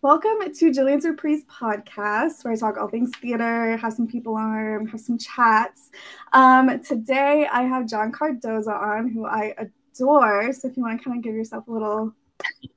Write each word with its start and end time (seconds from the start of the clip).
Welcome 0.00 0.54
to 0.54 0.70
Jillian's 0.70 1.04
Reprise 1.04 1.42
podcast, 1.50 2.44
where 2.44 2.54
I 2.54 2.56
talk 2.56 2.76
all 2.76 2.86
things 2.86 3.10
theater, 3.20 3.76
have 3.78 3.92
some 3.92 4.06
people 4.06 4.36
on, 4.36 4.86
have 4.86 5.00
some 5.00 5.18
chats. 5.18 5.90
Um, 6.32 6.80
today 6.84 7.48
I 7.50 7.62
have 7.62 7.88
John 7.88 8.12
Cardoza 8.12 8.80
on, 8.80 9.08
who 9.08 9.26
I 9.26 9.56
adore. 9.58 10.52
So 10.52 10.68
if 10.68 10.76
you 10.76 10.84
want 10.84 11.00
to 11.00 11.04
kind 11.04 11.18
of 11.18 11.24
give 11.24 11.34
yourself 11.34 11.66
a 11.66 11.72
little 11.72 12.14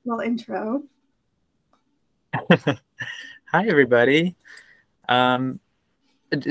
little 0.04 0.20
intro. 0.20 0.82
Hi, 2.50 3.68
everybody. 3.68 4.34
Um, 5.08 5.60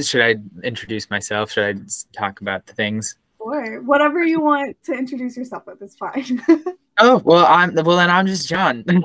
should 0.02 0.22
I 0.22 0.38
introduce 0.64 1.10
myself? 1.10 1.52
Should 1.52 1.66
I 1.66 1.82
talk 2.18 2.40
about 2.40 2.66
the 2.66 2.74
things? 2.76 3.18
Or 3.40 3.82
whatever 3.82 4.24
you 4.24 4.40
want 4.40 4.82
to 4.86 4.94
introduce 4.94 5.36
yourself 5.36 5.68
with 5.68 5.82
is 5.82 5.98
fine. 5.98 6.42
oh 6.98 7.22
well, 7.26 7.46
I'm 7.46 7.74
well 7.74 7.98
then. 7.98 8.10
I'm 8.10 8.26
just 8.26 8.48
John. 8.48 8.86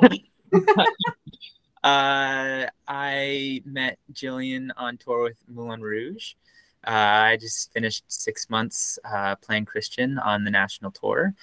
uh, 1.87 2.67
I 2.89 3.63
met 3.65 4.01
Jillian 4.13 4.71
on 4.77 4.97
tour 4.97 5.23
with 5.23 5.37
Moulin 5.47 5.81
Rouge. 5.81 6.35
Uh, 6.85 6.91
I 6.91 7.37
just 7.37 7.73
finished 7.73 8.05
six 8.09 8.51
months 8.51 8.99
uh, 9.05 9.37
playing 9.37 9.67
Christian 9.67 10.19
on 10.19 10.43
the 10.43 10.51
national 10.51 10.91
tour, 10.91 11.35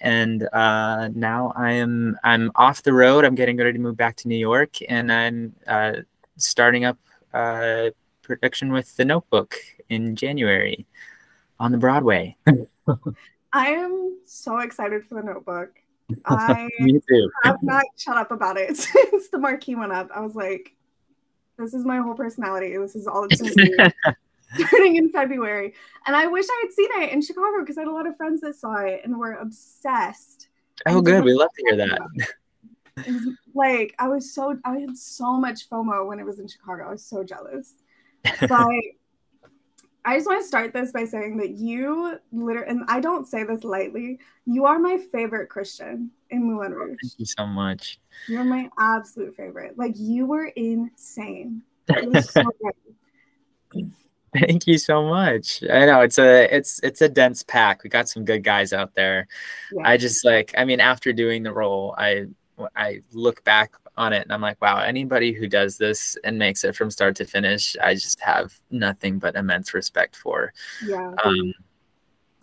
and 0.00 0.48
uh, 0.52 1.08
now 1.14 1.52
I 1.56 1.72
am 1.72 2.16
I'm 2.22 2.52
off 2.54 2.84
the 2.84 2.92
road. 2.92 3.24
I'm 3.24 3.34
getting 3.34 3.56
ready 3.56 3.72
to 3.72 3.78
move 3.80 3.96
back 3.96 4.14
to 4.16 4.28
New 4.28 4.36
York, 4.36 4.76
and 4.88 5.10
I'm 5.10 5.56
uh, 5.66 5.94
starting 6.36 6.84
up 6.84 6.98
uh, 7.34 7.90
production 8.22 8.72
with 8.72 8.96
The 8.96 9.04
Notebook 9.04 9.56
in 9.88 10.14
January 10.14 10.86
on 11.58 11.72
the 11.72 11.78
Broadway. 11.78 12.36
I 13.52 13.70
am 13.70 14.18
so 14.26 14.58
excited 14.58 15.04
for 15.06 15.16
The 15.16 15.22
Notebook. 15.22 15.70
I 16.24 16.68
Me 16.80 17.00
too. 17.08 17.30
have 17.44 17.62
not 17.62 17.84
shut 17.96 18.16
up 18.16 18.30
about 18.30 18.56
it 18.56 18.76
since 18.76 19.28
the 19.28 19.38
marquee 19.38 19.74
went 19.74 19.92
up. 19.92 20.10
I 20.14 20.20
was 20.20 20.34
like, 20.34 20.74
this 21.58 21.74
is 21.74 21.84
my 21.84 21.98
whole 21.98 22.14
personality. 22.14 22.76
This 22.76 22.96
is 22.96 23.06
all 23.06 23.24
it's 23.24 23.40
going 23.40 23.54
to 23.54 23.92
be. 24.06 24.12
starting 24.66 24.96
in 24.96 25.10
February. 25.10 25.74
And 26.06 26.16
I 26.16 26.26
wish 26.26 26.46
I 26.48 26.60
had 26.64 26.72
seen 26.72 26.88
it 27.02 27.12
in 27.12 27.20
Chicago 27.20 27.60
because 27.60 27.76
I 27.76 27.82
had 27.82 27.88
a 27.88 27.92
lot 27.92 28.06
of 28.06 28.16
friends 28.16 28.40
that 28.40 28.54
saw 28.54 28.76
it 28.76 29.02
and 29.04 29.18
were 29.18 29.34
obsessed. 29.34 30.48
Oh, 30.86 31.00
good. 31.00 31.24
We 31.24 31.34
love 31.34 31.50
to 31.54 31.62
hear 31.68 31.76
that. 31.76 32.00
It 33.06 33.12
was 33.12 33.28
like 33.54 33.94
I 33.98 34.08
was 34.08 34.32
so 34.32 34.58
I 34.64 34.78
had 34.78 34.96
so 34.96 35.34
much 35.34 35.68
FOMO 35.68 36.06
when 36.06 36.18
it 36.18 36.24
was 36.24 36.38
in 36.38 36.48
Chicago. 36.48 36.88
I 36.88 36.90
was 36.92 37.04
so 37.04 37.22
jealous. 37.22 37.74
But 38.40 38.70
I 40.08 40.16
just 40.16 40.26
want 40.26 40.40
to 40.40 40.48
start 40.48 40.72
this 40.72 40.90
by 40.90 41.04
saying 41.04 41.36
that 41.36 41.50
you 41.50 42.18
literally, 42.32 42.66
and 42.66 42.82
I 42.88 42.98
don't 42.98 43.28
say 43.28 43.44
this 43.44 43.62
lightly, 43.62 44.18
you 44.46 44.64
are 44.64 44.78
my 44.78 44.96
favorite 44.96 45.50
Christian 45.50 46.10
in 46.30 46.44
Moulin 46.44 46.72
Rouge. 46.72 46.96
Thank 47.02 47.18
you 47.18 47.26
so 47.26 47.46
much. 47.46 48.00
You're 48.26 48.42
my 48.42 48.70
absolute 48.78 49.36
favorite. 49.36 49.76
Like 49.76 49.92
you 49.96 50.24
were 50.24 50.46
insane. 50.46 51.60
It 51.88 52.10
was 52.10 52.30
so. 52.32 52.42
Thank 54.32 54.66
you 54.66 54.78
so 54.78 55.04
much. 55.04 55.62
I 55.70 55.84
know 55.84 56.00
it's 56.00 56.18
a 56.18 56.56
it's 56.56 56.80
it's 56.82 57.02
a 57.02 57.08
dense 57.10 57.42
pack. 57.42 57.84
We 57.84 57.90
got 57.90 58.08
some 58.08 58.24
good 58.24 58.42
guys 58.42 58.72
out 58.72 58.94
there. 58.94 59.28
Yeah. 59.70 59.82
I 59.84 59.98
just 59.98 60.24
like 60.24 60.54
I 60.56 60.64
mean 60.64 60.80
after 60.80 61.12
doing 61.12 61.42
the 61.42 61.52
role, 61.52 61.94
I 61.98 62.28
I 62.74 63.02
look 63.12 63.44
back 63.44 63.74
on 63.98 64.12
it 64.12 64.22
and 64.22 64.32
I'm 64.32 64.40
like, 64.40 64.60
wow, 64.62 64.78
anybody 64.78 65.32
who 65.32 65.46
does 65.48 65.76
this 65.76 66.16
and 66.24 66.38
makes 66.38 66.64
it 66.64 66.74
from 66.74 66.90
start 66.90 67.16
to 67.16 67.24
finish, 67.24 67.76
I 67.82 67.94
just 67.94 68.20
have 68.20 68.54
nothing 68.70 69.18
but 69.18 69.34
immense 69.34 69.74
respect 69.74 70.16
for. 70.16 70.52
Yeah. 70.86 71.14
Um, 71.24 71.52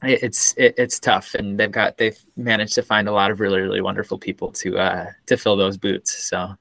it, 0.04 0.24
it's 0.24 0.54
it, 0.58 0.76
it's 0.78 1.00
tough, 1.00 1.34
and 1.34 1.60
they've 1.60 1.72
got 1.72 1.98
they've 1.98 2.20
managed 2.36 2.74
to 2.74 2.84
find 2.84 3.08
a 3.08 3.12
lot 3.12 3.32
of 3.32 3.40
really 3.40 3.62
really 3.62 3.82
wonderful 3.82 4.18
people 4.18 4.52
to 4.52 4.78
uh 4.78 5.08
to 5.26 5.38
fill 5.38 5.56
those 5.56 5.78
boots. 5.78 6.12
So 6.28 6.56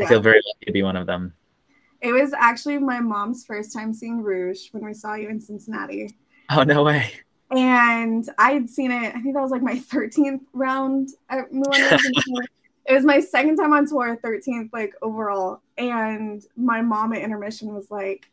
I 0.00 0.06
feel 0.06 0.20
very 0.20 0.40
lucky 0.46 0.66
to 0.66 0.72
be 0.72 0.82
one 0.82 0.96
of 0.96 1.06
them. 1.06 1.34
It 2.00 2.12
was 2.12 2.32
actually 2.32 2.78
my 2.78 3.00
mom's 3.00 3.44
first 3.44 3.72
time 3.72 3.92
seeing 3.92 4.22
Rouge 4.22 4.68
when 4.70 4.84
we 4.84 4.94
saw 4.94 5.14
you 5.14 5.28
in 5.28 5.40
Cincinnati. 5.40 6.14
Oh 6.50 6.62
no 6.62 6.84
way! 6.84 7.10
And 7.50 8.28
I 8.38 8.52
had 8.52 8.68
seen 8.68 8.92
it, 8.92 9.14
I 9.14 9.20
think 9.20 9.34
that 9.34 9.40
was 9.40 9.50
like 9.50 9.62
my 9.62 9.76
13th 9.76 10.40
round 10.52 11.08
at 11.30 11.50
Moulin 11.50 11.80
Rouge. 11.80 11.92
and 12.04 12.14
so 12.16 12.40
it 12.88 12.94
was 12.94 13.04
my 13.04 13.20
second 13.20 13.56
time 13.56 13.72
on 13.72 13.86
tour, 13.86 14.16
13th 14.16 14.70
like 14.72 14.94
overall. 15.02 15.60
And 15.76 16.42
my 16.56 16.80
mom 16.80 17.12
at 17.12 17.22
intermission 17.22 17.74
was 17.74 17.90
like, 17.90 18.26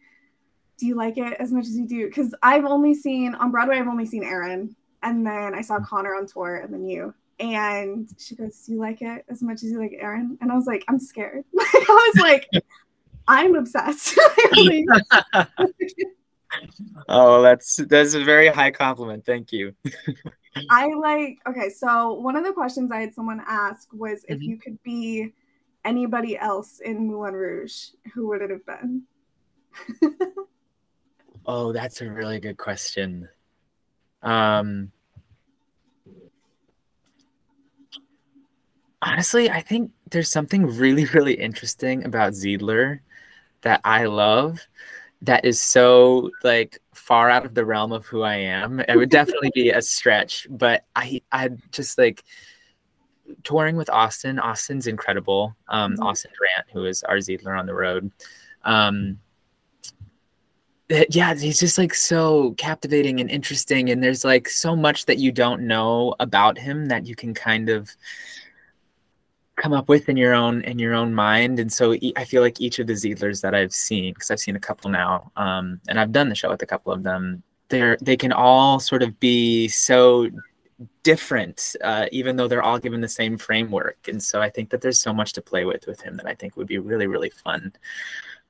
Do 0.78 0.88
you 0.88 0.96
like 0.96 1.18
it 1.18 1.34
as 1.40 1.52
much 1.52 1.66
as 1.66 1.78
you 1.78 1.88
do? 1.88 2.08
Because 2.08 2.34
I've 2.42 2.66
only 2.66 2.94
seen 2.94 3.36
on 3.36 3.52
Broadway, 3.52 3.78
I've 3.78 3.88
only 3.88 4.06
seen 4.06 4.24
Aaron. 4.24 4.76
And 5.04 5.26
then 5.26 5.54
I 5.54 5.62
saw 5.62 5.80
Connor 5.80 6.16
on 6.16 6.26
tour 6.26 6.56
and 6.56 6.74
then 6.74 6.86
you. 6.86 7.14
And 7.40 8.10
she 8.18 8.36
goes, 8.36 8.58
Do 8.66 8.72
you 8.72 8.80
like 8.80 9.02
it 9.02 9.26
as 9.30 9.44
much 9.44 9.56
as 9.56 9.66
you 9.66 9.80
like 9.80 9.98
Aaron? 10.00 10.38
And 10.42 10.52
I 10.52 10.56
was 10.56 10.66
like, 10.66 10.84
I'm 10.88 11.00
scared. 11.00 11.44
I 11.60 12.12
was 12.16 12.22
like, 12.22 12.50
I'm 13.28 13.56
obsessed. 13.56 14.18
Oh, 17.10 17.42
that's 17.42 17.76
that's 17.88 18.14
a 18.14 18.24
very 18.24 18.48
high 18.48 18.72
compliment. 18.72 19.26
Thank 19.26 19.52
you. 19.52 19.76
I 20.70 20.94
like 20.94 21.40
okay, 21.48 21.70
so 21.70 22.14
one 22.14 22.36
of 22.36 22.44
the 22.44 22.54
questions 22.54 22.92
I 22.92 23.02
had 23.02 23.14
someone 23.14 23.42
ask 23.46 23.88
was 23.94 24.26
if 24.28 24.40
Mhm. 24.40 24.44
you 24.48 24.58
could 24.58 24.82
be 24.84 25.34
anybody 25.84 26.38
else 26.38 26.80
in 26.80 27.08
Moulin 27.08 27.34
Rouge, 27.36 27.90
who 28.14 28.28
would 28.28 28.42
it 28.42 28.50
have 28.50 28.66
been? 28.66 29.04
Oh, 31.48 31.72
that's 31.72 32.02
a 32.02 32.10
really 32.10 32.40
good 32.40 32.58
question. 32.58 33.30
Um, 34.24 34.92
honestly, 39.02 39.50
I 39.52 39.62
think 39.62 39.92
there's 40.10 40.32
something 40.32 40.66
really, 40.66 41.06
really 41.06 41.36
interesting 41.36 42.04
about 42.04 42.34
Zidler 42.34 43.02
that 43.62 43.82
I 43.84 44.06
love 44.06 44.60
that 45.22 45.46
is 45.46 45.62
so 45.62 46.32
like 46.44 46.80
far 47.06 47.30
out 47.30 47.46
of 47.46 47.54
the 47.54 47.64
realm 47.64 47.92
of 47.92 48.04
who 48.08 48.24
I 48.24 48.38
am. 48.38 48.80
It 48.80 48.96
would 48.96 49.12
definitely 49.12 49.52
be 49.54 49.70
a 49.70 49.82
stretch, 49.82 50.48
but 50.50 50.86
I 50.96 51.22
I 51.32 51.50
just 51.72 52.00
like 52.00 52.24
touring 53.44 53.76
with 53.76 53.92
Austin. 53.92 54.40
Austin's 54.40 54.88
incredible. 54.88 55.56
Um, 55.68 55.96
Mhm. 55.98 56.04
Austin 56.04 56.32
Grant, 56.36 56.68
who 56.74 56.86
is 56.86 57.04
our 57.04 57.18
Zidler 57.18 57.60
on 57.60 57.68
the 57.68 57.76
road. 57.76 58.12
Um, 58.64 59.20
yeah, 61.10 61.36
he's 61.36 61.60
just 61.60 61.78
like 61.78 61.94
so 61.94 62.56
captivating 62.58 63.20
and 63.20 63.30
interesting, 63.30 63.92
and 63.92 64.04
there's 64.04 64.26
like 64.26 64.50
so 64.50 64.76
much 64.76 65.06
that 65.06 65.20
you 65.20 65.32
don't 65.32 65.62
know 65.68 66.16
about 66.20 66.58
him 66.58 66.88
that 66.88 67.06
you 67.06 67.16
can 67.16 67.36
kind 67.36 67.70
of 67.70 67.96
come 69.56 69.74
up 69.74 69.88
with 69.88 70.10
in 70.10 70.18
your 70.18 70.34
own 70.34 70.62
in 70.64 70.80
your 70.80 70.94
own 70.94 71.14
mind. 71.14 71.60
And 71.60 71.72
so 71.72 71.94
e- 71.94 72.14
I 72.16 72.26
feel 72.26 72.42
like 72.42 72.60
each 72.60 72.80
of 72.80 72.88
the 72.88 72.94
Zidlers 72.94 73.42
that 73.42 73.56
I've 73.56 73.74
seen, 73.74 74.14
because 74.14 74.32
I've 74.32 74.40
seen 74.40 74.56
a 74.56 74.60
couple 74.60 74.90
now, 74.90 75.32
um, 75.36 75.80
and 75.88 76.00
I've 76.00 76.12
done 76.12 76.30
the 76.30 76.36
show 76.36 76.50
with 76.50 76.62
a 76.62 76.66
couple 76.66 76.92
of 76.92 77.04
them, 77.04 77.44
they're 77.70 77.98
they 78.02 78.18
can 78.18 78.32
all 78.32 78.80
sort 78.80 79.04
of 79.04 79.20
be 79.20 79.68
so 79.68 80.30
different, 81.04 81.76
uh, 81.84 82.08
even 82.12 82.36
though 82.36 82.48
they're 82.48 82.64
all 82.64 82.80
given 82.80 83.00
the 83.00 83.08
same 83.08 83.38
framework. 83.38 83.98
And 84.08 84.22
so 84.22 84.42
I 84.42 84.50
think 84.50 84.70
that 84.72 84.82
there's 84.82 85.02
so 85.02 85.14
much 85.14 85.34
to 85.34 85.42
play 85.42 85.66
with 85.66 85.88
with 85.88 86.02
him 86.02 86.16
that 86.18 86.28
I 86.28 86.36
think 86.36 86.58
would 86.58 86.68
be 86.68 86.78
really 86.78 87.08
really 87.08 87.30
fun. 87.30 87.74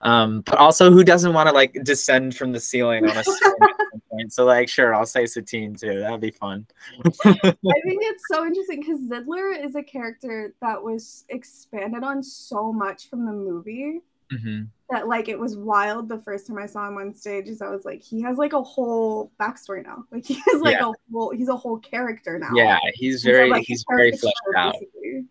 Um, 0.01 0.41
but 0.41 0.57
also, 0.57 0.91
who 0.91 1.03
doesn't 1.03 1.33
want 1.33 1.47
to 1.49 1.53
like 1.53 1.77
descend 1.83 2.35
from 2.35 2.51
the 2.51 2.59
ceiling 2.59 3.09
on 3.09 3.17
a 3.17 3.23
point? 4.15 4.33
So 4.33 4.45
like, 4.45 4.69
sure, 4.69 4.93
I'll 4.93 5.05
say 5.05 5.25
Satine 5.25 5.75
too. 5.75 5.99
That'd 5.99 6.21
be 6.21 6.31
fun. 6.31 6.65
I 7.25 7.33
think 7.33 8.01
it's 8.03 8.23
so 8.31 8.45
interesting 8.45 8.81
because 8.81 9.01
Zidler 9.01 9.63
is 9.63 9.75
a 9.75 9.83
character 9.83 10.53
that 10.61 10.81
was 10.81 11.25
expanded 11.29 12.03
on 12.03 12.23
so 12.23 12.71
much 12.73 13.09
from 13.09 13.25
the 13.25 13.31
movie 13.33 14.01
hmm 14.31 14.63
that 14.89 15.07
like 15.07 15.29
it 15.29 15.39
was 15.39 15.55
wild 15.57 16.07
the 16.09 16.19
first 16.19 16.45
time 16.45 16.59
I 16.59 16.67
saw 16.67 16.87
him 16.87 16.97
on 16.97 17.11
stage. 17.13 17.47
Is 17.47 17.61
I 17.61 17.69
was 17.69 17.85
like, 17.85 18.03
he 18.03 18.21
has 18.21 18.37
like 18.37 18.53
a 18.53 18.61
whole 18.61 19.31
backstory 19.39 19.83
now. 19.83 20.05
Like 20.11 20.25
he 20.25 20.35
has 20.47 20.61
like 20.61 20.77
Yeah. 20.79 20.89
a 20.89 20.93
whole 21.11 21.31
he's 21.31 21.47
a 21.47 21.55
whole 21.55 21.79
character 21.79 22.37
now. 22.37 22.51
Yeah, 22.53 22.77
he's 22.93 23.23
He's 23.23 23.25
a, 23.25 23.31
very 23.31 23.49
like, 23.49 23.65
he's 23.65 23.83
very 23.89 24.11
fleshed 24.11 24.35
out. 24.55 24.73
basically. 24.73 25.25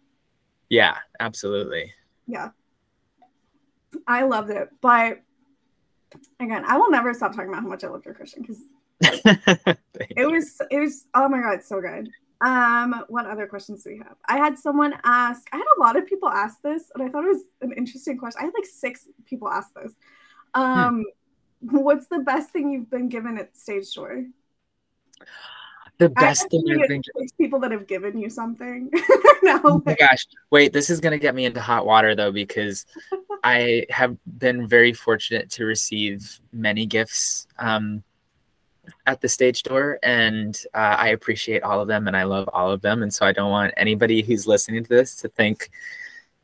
Yeah, 0.69 0.97
absolutely. 1.21 1.93
Yeah. 2.27 2.50
I 4.09 4.25
loved 4.25 4.50
it. 4.50 4.70
But 4.81 5.23
again, 6.41 6.64
I 6.67 6.76
will 6.76 6.91
never 6.91 7.14
stop 7.14 7.32
talking 7.32 7.49
about 7.49 7.62
how 7.62 7.69
much 7.69 7.85
I 7.85 7.88
loved 7.88 8.06
your 8.06 8.14
Christian 8.14 8.43
because 8.43 8.61
it 9.00 10.31
was 10.31 10.61
it 10.70 10.79
was 10.79 11.06
oh 11.14 11.29
my 11.29 11.41
god, 11.41 11.62
so 11.62 11.81
good. 11.81 12.08
Um, 12.41 13.05
what 13.08 13.26
other 13.26 13.46
questions 13.46 13.85
do 13.85 13.91
we 13.91 13.99
have? 13.99 14.17
I 14.29 14.37
had 14.37 14.58
someone 14.58 14.94
ask, 15.05 15.43
I 15.52 15.56
had 15.56 15.64
a 15.79 15.81
lot 15.81 15.96
of 15.96 16.06
people 16.06 16.29
ask 16.29 16.61
this, 16.62 16.91
and 16.94 17.02
I 17.02 17.08
thought 17.08 17.25
it 17.25 17.29
was 17.29 17.43
an 17.62 17.73
interesting 17.73 18.19
question. 18.19 18.41
I 18.43 18.44
had 18.44 18.55
like 18.55 18.67
six 18.67 19.08
people 19.25 19.49
ask 19.49 19.73
this. 19.75 19.93
Um, 20.52 21.05
what's 21.61 22.06
the 22.08 22.19
best 22.19 22.50
thing 22.50 22.70
you've 22.70 22.91
been 22.91 23.08
given 23.08 23.38
at 23.38 23.56
stage 23.56 23.93
door? 23.94 24.25
the 25.99 26.08
best 26.08 26.50
thing 26.50 26.64
I've 26.70 26.88
been. 26.88 27.02
six 27.19 27.32
people 27.32 27.61
that 27.61 27.70
have 27.70 27.87
given 27.87 28.19
you 28.19 28.29
something. 28.29 28.90
no, 29.43 29.61
Oh 29.64 29.82
my 29.85 29.94
gosh! 29.94 30.26
Wait, 30.50 30.73
this 30.73 30.90
is 30.90 31.00
gonna 31.00 31.19
get 31.19 31.35
me 31.35 31.44
into 31.44 31.61
hot 31.61 31.87
water 31.87 32.14
though 32.14 32.32
because 32.32 32.85
I 33.44 33.87
have 33.90 34.17
been 34.38 34.67
very 34.67 34.93
fortunate 34.93 35.50
to 35.52 35.64
receive 35.64 36.40
many 36.52 36.87
gifts 36.87 37.47
um, 37.58 38.02
at 39.06 39.21
the 39.21 39.29
stage 39.29 39.62
door, 39.62 39.99
and 40.03 40.61
uh, 40.75 40.97
I 40.99 41.09
appreciate 41.09 41.62
all 41.62 41.81
of 41.81 41.89
them, 41.89 42.06
and 42.06 42.17
I 42.17 42.25
love 42.25 42.49
all 42.53 42.71
of 42.71 42.81
them, 42.81 43.03
and 43.03 43.12
so 43.12 43.27
I 43.27 43.33
don't 43.33 43.51
want 43.51 43.75
anybody 43.77 44.23
who's 44.23 44.47
listening 44.47 44.83
to 44.83 44.89
this 44.89 45.17
to 45.17 45.29
think 45.29 45.71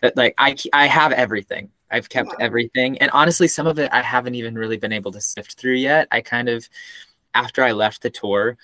that 0.02 0.16
like 0.16 0.34
I 0.38 0.56
I 0.72 0.86
have 0.86 1.12
everything. 1.12 1.70
I've 1.90 2.08
kept 2.08 2.30
yeah. 2.30 2.44
everything, 2.44 2.98
and 2.98 3.10
honestly, 3.12 3.48
some 3.48 3.66
of 3.66 3.78
it 3.78 3.90
I 3.92 4.02
haven't 4.02 4.34
even 4.34 4.54
really 4.56 4.76
been 4.76 4.92
able 4.92 5.12
to 5.12 5.20
sift 5.20 5.54
through 5.54 5.74
yet. 5.74 6.08
I 6.10 6.20
kind 6.20 6.48
of 6.48 6.68
after 7.34 7.62
I 7.62 7.72
left 7.72 8.02
the 8.02 8.10
tour, 8.10 8.56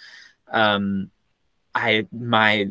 um, 0.49 1.11
I 1.75 2.07
my 2.13 2.71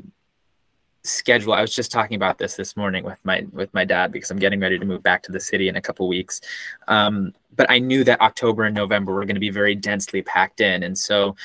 schedule. 1.06 1.54
I 1.54 1.62
was 1.62 1.75
just 1.75 1.92
talking 1.92 2.16
about 2.16 2.38
this 2.38 2.56
this 2.56 2.75
morning 2.75 3.04
with 3.04 3.19
my 3.24 3.46
with 3.52 3.74
my 3.74 3.86
dad 3.86 4.12
because 4.12 4.31
i'm 4.31 4.40
getting 4.40 4.60
ready 4.60 4.80
to 4.80 4.86
move 4.86 5.04
back 5.04 5.24
to 5.24 5.31
the 5.31 5.40
city 5.40 5.68
in 5.68 5.75
a 5.75 5.81
couple 5.81 6.07
weeks. 6.07 6.42
Um, 6.88 7.34
but 7.56 7.69
i 7.69 7.80
knew 7.80 8.04
that 8.04 8.22
october 8.22 8.63
and 8.63 8.75
november 8.75 9.13
were 9.13 9.25
going 9.25 9.36
to 9.36 9.40
be 9.40 9.50
very 9.50 9.75
densely 9.75 10.22
packed 10.22 10.62
in. 10.62 10.84
And 10.84 10.98
so 10.98 11.36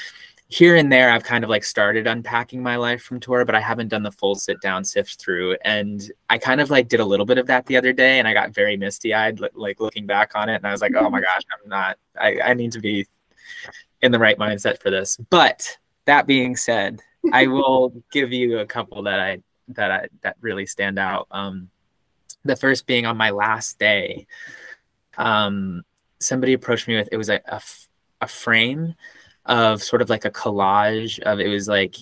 here 0.49 0.75
and 0.75 0.91
there 0.91 1.12
i've 1.12 1.23
kind 1.23 1.45
of 1.45 1.51
like 1.51 1.62
started 1.62 2.09
unpacking 2.09 2.61
my 2.61 2.75
life 2.75 3.03
from 3.03 3.21
tour 3.21 3.45
but 3.45 3.55
i 3.55 3.61
haven't 3.61 3.87
done 3.87 4.03
the 4.03 4.11
full 4.11 4.35
sit 4.35 4.61
down 4.61 4.85
sift 4.85 5.21
through. 5.21 5.57
And 5.65 6.11
i 6.29 6.39
kind 6.39 6.61
of 6.61 6.71
like 6.71 6.89
did 6.89 7.01
a 7.01 7.05
little 7.05 7.27
bit 7.27 7.39
of 7.39 7.47
that 7.47 7.67
the 7.67 7.77
other 7.77 7.93
day 7.93 8.19
and 8.19 8.27
i 8.27 8.35
got 8.35 8.51
very 8.51 8.77
misty 8.77 9.15
eyed 9.15 9.41
like 9.55 9.79
looking 9.81 10.07
back 10.07 10.33
on 10.35 10.49
it 10.49 10.57
and 10.57 10.67
i 10.67 10.73
was 10.73 10.81
like 10.81 10.93
oh 10.97 11.09
my 11.09 11.21
gosh 11.21 11.43
i'm 11.53 11.69
not 11.69 11.99
i, 12.21 12.41
I 12.41 12.55
need 12.55 12.73
to 12.73 12.81
be 12.81 13.07
in 14.03 14.12
the 14.12 14.19
right 14.19 14.39
mindset 14.39 14.81
for 14.81 14.91
this. 14.91 15.17
But 15.31 15.79
that 16.07 16.27
being 16.27 16.57
said 16.57 17.01
I 17.33 17.47
will 17.47 17.93
give 18.12 18.33
you 18.33 18.61
a 18.61 18.67
couple 18.67 19.03
that 19.03 19.21
I 19.21 19.43
that 19.75 19.90
I, 19.90 20.08
that 20.22 20.37
really 20.40 20.67
stand 20.67 20.99
out. 20.99 21.26
Um, 21.31 21.70
the 22.44 22.56
first 22.56 22.87
being 22.87 23.06
on 23.06 23.17
my 23.17 23.31
last 23.31 23.78
day, 23.78 24.26
um, 25.17 25.82
somebody 26.19 26.52
approached 26.52 26.88
me 26.88 26.96
with 26.96 27.08
it 27.12 27.17
was 27.17 27.28
a, 27.28 27.40
a, 28.20 28.26
frame 28.26 28.94
of 29.46 29.82
sort 29.82 30.02
of 30.02 30.11
like 30.11 30.25
a 30.26 30.31
collage 30.31 31.19
of 31.20 31.40
it 31.40 31.49
was 31.49 31.67
like 31.67 31.96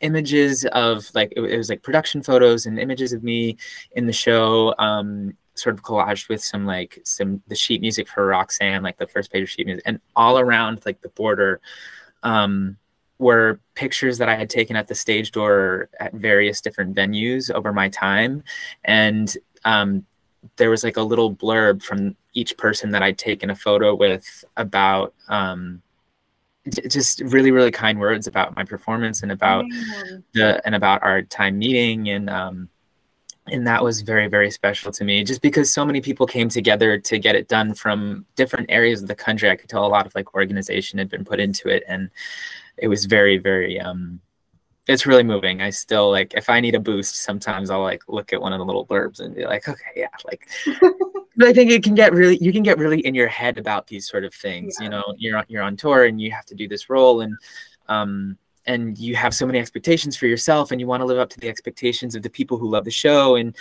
images 0.00 0.64
of 0.66 1.08
like 1.14 1.32
it, 1.36 1.40
it, 1.40 1.56
was 1.56 1.70
like 1.70 1.82
production 1.82 2.22
photos 2.22 2.66
and 2.66 2.78
images 2.78 3.12
of 3.12 3.22
me 3.22 3.56
in 3.92 4.06
the 4.06 4.12
show 4.12 4.74
um 4.78 5.32
sort 5.54 5.74
of 5.74 5.82
collaged 5.82 6.28
with 6.28 6.42
some 6.42 6.66
like 6.66 7.00
some 7.04 7.42
the 7.46 7.54
sheet 7.54 7.80
music 7.80 8.08
for 8.08 8.26
roxanne 8.26 8.82
like 8.82 8.96
the 8.96 9.06
first 9.06 9.30
page 9.30 9.42
of 9.42 9.50
sheet 9.50 9.66
music 9.66 9.82
and 9.86 10.00
all 10.16 10.38
around 10.38 10.80
like 10.84 11.00
the 11.02 11.08
border 11.10 11.60
um 12.22 12.76
were 13.20 13.60
pictures 13.74 14.18
that 14.18 14.28
I 14.28 14.34
had 14.34 14.50
taken 14.50 14.76
at 14.76 14.88
the 14.88 14.94
stage 14.94 15.30
door 15.30 15.90
at 16.00 16.14
various 16.14 16.60
different 16.60 16.96
venues 16.96 17.50
over 17.50 17.72
my 17.72 17.88
time. 17.90 18.42
And 18.84 19.36
um, 19.64 20.06
there 20.56 20.70
was 20.70 20.82
like 20.82 20.96
a 20.96 21.02
little 21.02 21.34
blurb 21.34 21.82
from 21.82 22.16
each 22.32 22.56
person 22.56 22.90
that 22.92 23.02
I'd 23.02 23.18
taken 23.18 23.50
a 23.50 23.54
photo 23.54 23.94
with 23.94 24.44
about 24.56 25.14
um, 25.28 25.82
just 26.88 27.20
really, 27.20 27.50
really 27.50 27.70
kind 27.70 27.98
words 28.00 28.26
about 28.26 28.56
my 28.56 28.64
performance 28.64 29.22
and 29.22 29.30
about 29.30 29.66
the 30.32 30.60
and 30.64 30.74
about 30.74 31.02
our 31.02 31.22
time 31.22 31.58
meeting. 31.58 32.08
And 32.08 32.30
um, 32.30 32.68
and 33.46 33.66
that 33.66 33.82
was 33.82 34.00
very 34.00 34.28
very 34.28 34.50
special 34.50 34.92
to 34.92 35.04
me 35.04 35.24
just 35.24 35.42
because 35.42 35.72
so 35.72 35.84
many 35.84 36.00
people 36.00 36.26
came 36.26 36.48
together 36.48 36.98
to 36.98 37.18
get 37.18 37.34
it 37.34 37.48
done 37.48 37.74
from 37.74 38.24
different 38.36 38.70
areas 38.70 39.02
of 39.02 39.08
the 39.08 39.14
country. 39.14 39.50
I 39.50 39.56
could 39.56 39.68
tell 39.68 39.84
a 39.84 39.88
lot 39.88 40.06
of 40.06 40.14
like 40.14 40.34
organization 40.34 40.98
had 40.98 41.10
been 41.10 41.24
put 41.24 41.40
into 41.40 41.68
it. 41.68 41.82
And 41.86 42.10
it 42.80 42.88
was 42.88 43.04
very 43.04 43.38
very 43.38 43.78
um 43.80 44.20
it's 44.90 45.06
really 45.06 45.22
moving. 45.22 45.62
I 45.62 45.70
still 45.70 46.10
like 46.10 46.34
if 46.34 46.50
I 46.50 46.60
need 46.60 46.74
a 46.74 46.80
boost, 46.80 47.22
sometimes 47.22 47.70
I'll 47.70 47.82
like 47.82 48.02
look 48.08 48.32
at 48.32 48.40
one 48.40 48.52
of 48.52 48.58
the 48.58 48.64
little 48.64 48.86
blurbs 48.86 49.20
and 49.20 49.34
be 49.34 49.44
like, 49.44 49.68
okay, 49.68 49.92
yeah, 49.94 50.08
like. 50.24 50.48
but 51.36 51.48
I 51.48 51.52
think 51.52 51.70
it 51.70 51.84
can 51.84 51.94
get 51.94 52.12
really, 52.12 52.38
you 52.38 52.52
can 52.52 52.62
get 52.62 52.78
really 52.78 53.00
in 53.00 53.14
your 53.14 53.28
head 53.28 53.56
about 53.56 53.86
these 53.86 54.08
sort 54.08 54.24
of 54.24 54.34
things. 54.34 54.76
Yeah. 54.78 54.84
You 54.84 54.90
know, 54.90 55.14
you're 55.16 55.38
on, 55.38 55.44
you're 55.48 55.62
on 55.62 55.76
tour 55.76 56.04
and 56.04 56.20
you 56.20 56.32
have 56.32 56.44
to 56.46 56.54
do 56.54 56.66
this 56.66 56.90
role, 56.90 57.20
and 57.20 57.36
um, 57.88 58.36
and 58.66 58.98
you 58.98 59.16
have 59.16 59.34
so 59.34 59.46
many 59.46 59.58
expectations 59.58 60.16
for 60.16 60.26
yourself, 60.26 60.72
and 60.72 60.80
you 60.80 60.86
want 60.86 61.02
to 61.02 61.06
live 61.06 61.18
up 61.18 61.30
to 61.30 61.40
the 61.40 61.48
expectations 61.48 62.14
of 62.14 62.22
the 62.22 62.30
people 62.30 62.58
who 62.58 62.68
love 62.68 62.84
the 62.84 62.90
show, 62.90 63.36
and 63.36 63.56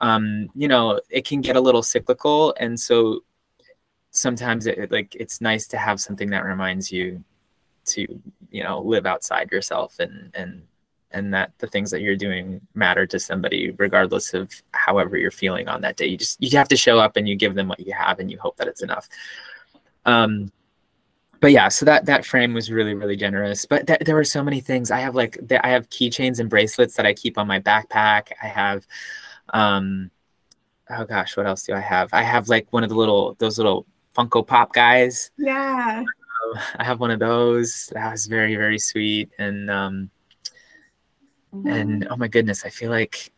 um, 0.00 0.48
you 0.54 0.66
know, 0.66 1.00
it 1.10 1.24
can 1.24 1.40
get 1.40 1.56
a 1.56 1.60
little 1.60 1.82
cyclical, 1.82 2.54
and 2.58 2.78
so 2.78 3.20
sometimes 4.10 4.66
it 4.66 4.90
like 4.90 5.14
it's 5.14 5.40
nice 5.40 5.68
to 5.68 5.78
have 5.78 6.00
something 6.00 6.30
that 6.30 6.44
reminds 6.44 6.90
you 6.90 7.22
to 7.84 8.20
you 8.52 8.62
know 8.62 8.80
live 8.80 9.06
outside 9.06 9.50
yourself 9.50 9.98
and 9.98 10.30
and 10.34 10.62
and 11.10 11.34
that 11.34 11.52
the 11.58 11.66
things 11.66 11.90
that 11.90 12.00
you're 12.00 12.16
doing 12.16 12.60
matter 12.74 13.06
to 13.06 13.18
somebody 13.18 13.70
regardless 13.72 14.34
of 14.34 14.50
however 14.72 15.16
you're 15.16 15.30
feeling 15.30 15.68
on 15.68 15.80
that 15.82 15.96
day. 15.96 16.06
You 16.06 16.16
just 16.16 16.42
you 16.42 16.56
have 16.56 16.68
to 16.68 16.76
show 16.76 16.98
up 16.98 17.16
and 17.16 17.28
you 17.28 17.36
give 17.36 17.54
them 17.54 17.68
what 17.68 17.80
you 17.80 17.92
have 17.92 18.18
and 18.18 18.30
you 18.30 18.38
hope 18.38 18.56
that 18.56 18.68
it's 18.68 18.82
enough. 18.82 19.08
Um 20.04 20.52
but 21.40 21.50
yeah 21.50 21.68
so 21.68 21.84
that 21.84 22.06
that 22.06 22.24
frame 22.24 22.54
was 22.54 22.70
really 22.70 22.94
really 22.94 23.16
generous 23.16 23.66
but 23.66 23.86
th- 23.86 23.98
there 24.00 24.14
were 24.14 24.24
so 24.24 24.42
many 24.42 24.60
things. 24.60 24.90
I 24.90 25.00
have 25.00 25.14
like 25.14 25.38
th- 25.48 25.60
i 25.64 25.70
have 25.70 25.90
keychains 25.90 26.38
and 26.38 26.48
bracelets 26.48 26.96
that 26.96 27.06
i 27.06 27.12
keep 27.14 27.38
on 27.38 27.46
my 27.46 27.60
backpack. 27.60 28.28
I 28.42 28.46
have 28.46 28.86
um 29.52 30.10
oh 30.90 31.04
gosh 31.04 31.36
what 31.36 31.46
else 31.46 31.64
do 31.64 31.74
i 31.74 31.80
have? 31.80 32.10
I 32.12 32.22
have 32.22 32.48
like 32.48 32.66
one 32.70 32.84
of 32.84 32.90
the 32.90 32.96
little 32.96 33.34
those 33.38 33.58
little 33.58 33.86
funko 34.16 34.46
pop 34.46 34.72
guys. 34.72 35.30
Yeah 35.36 36.04
I 36.76 36.84
have 36.84 37.00
one 37.00 37.10
of 37.10 37.20
those. 37.20 37.90
That 37.92 38.10
was 38.10 38.26
very, 38.26 38.56
very 38.56 38.78
sweet. 38.78 39.30
And 39.38 39.70
um, 39.70 40.10
mm-hmm. 41.54 41.68
and 41.68 42.08
oh 42.10 42.16
my 42.16 42.28
goodness, 42.28 42.64
I 42.64 42.68
feel 42.68 42.90
like 42.90 43.32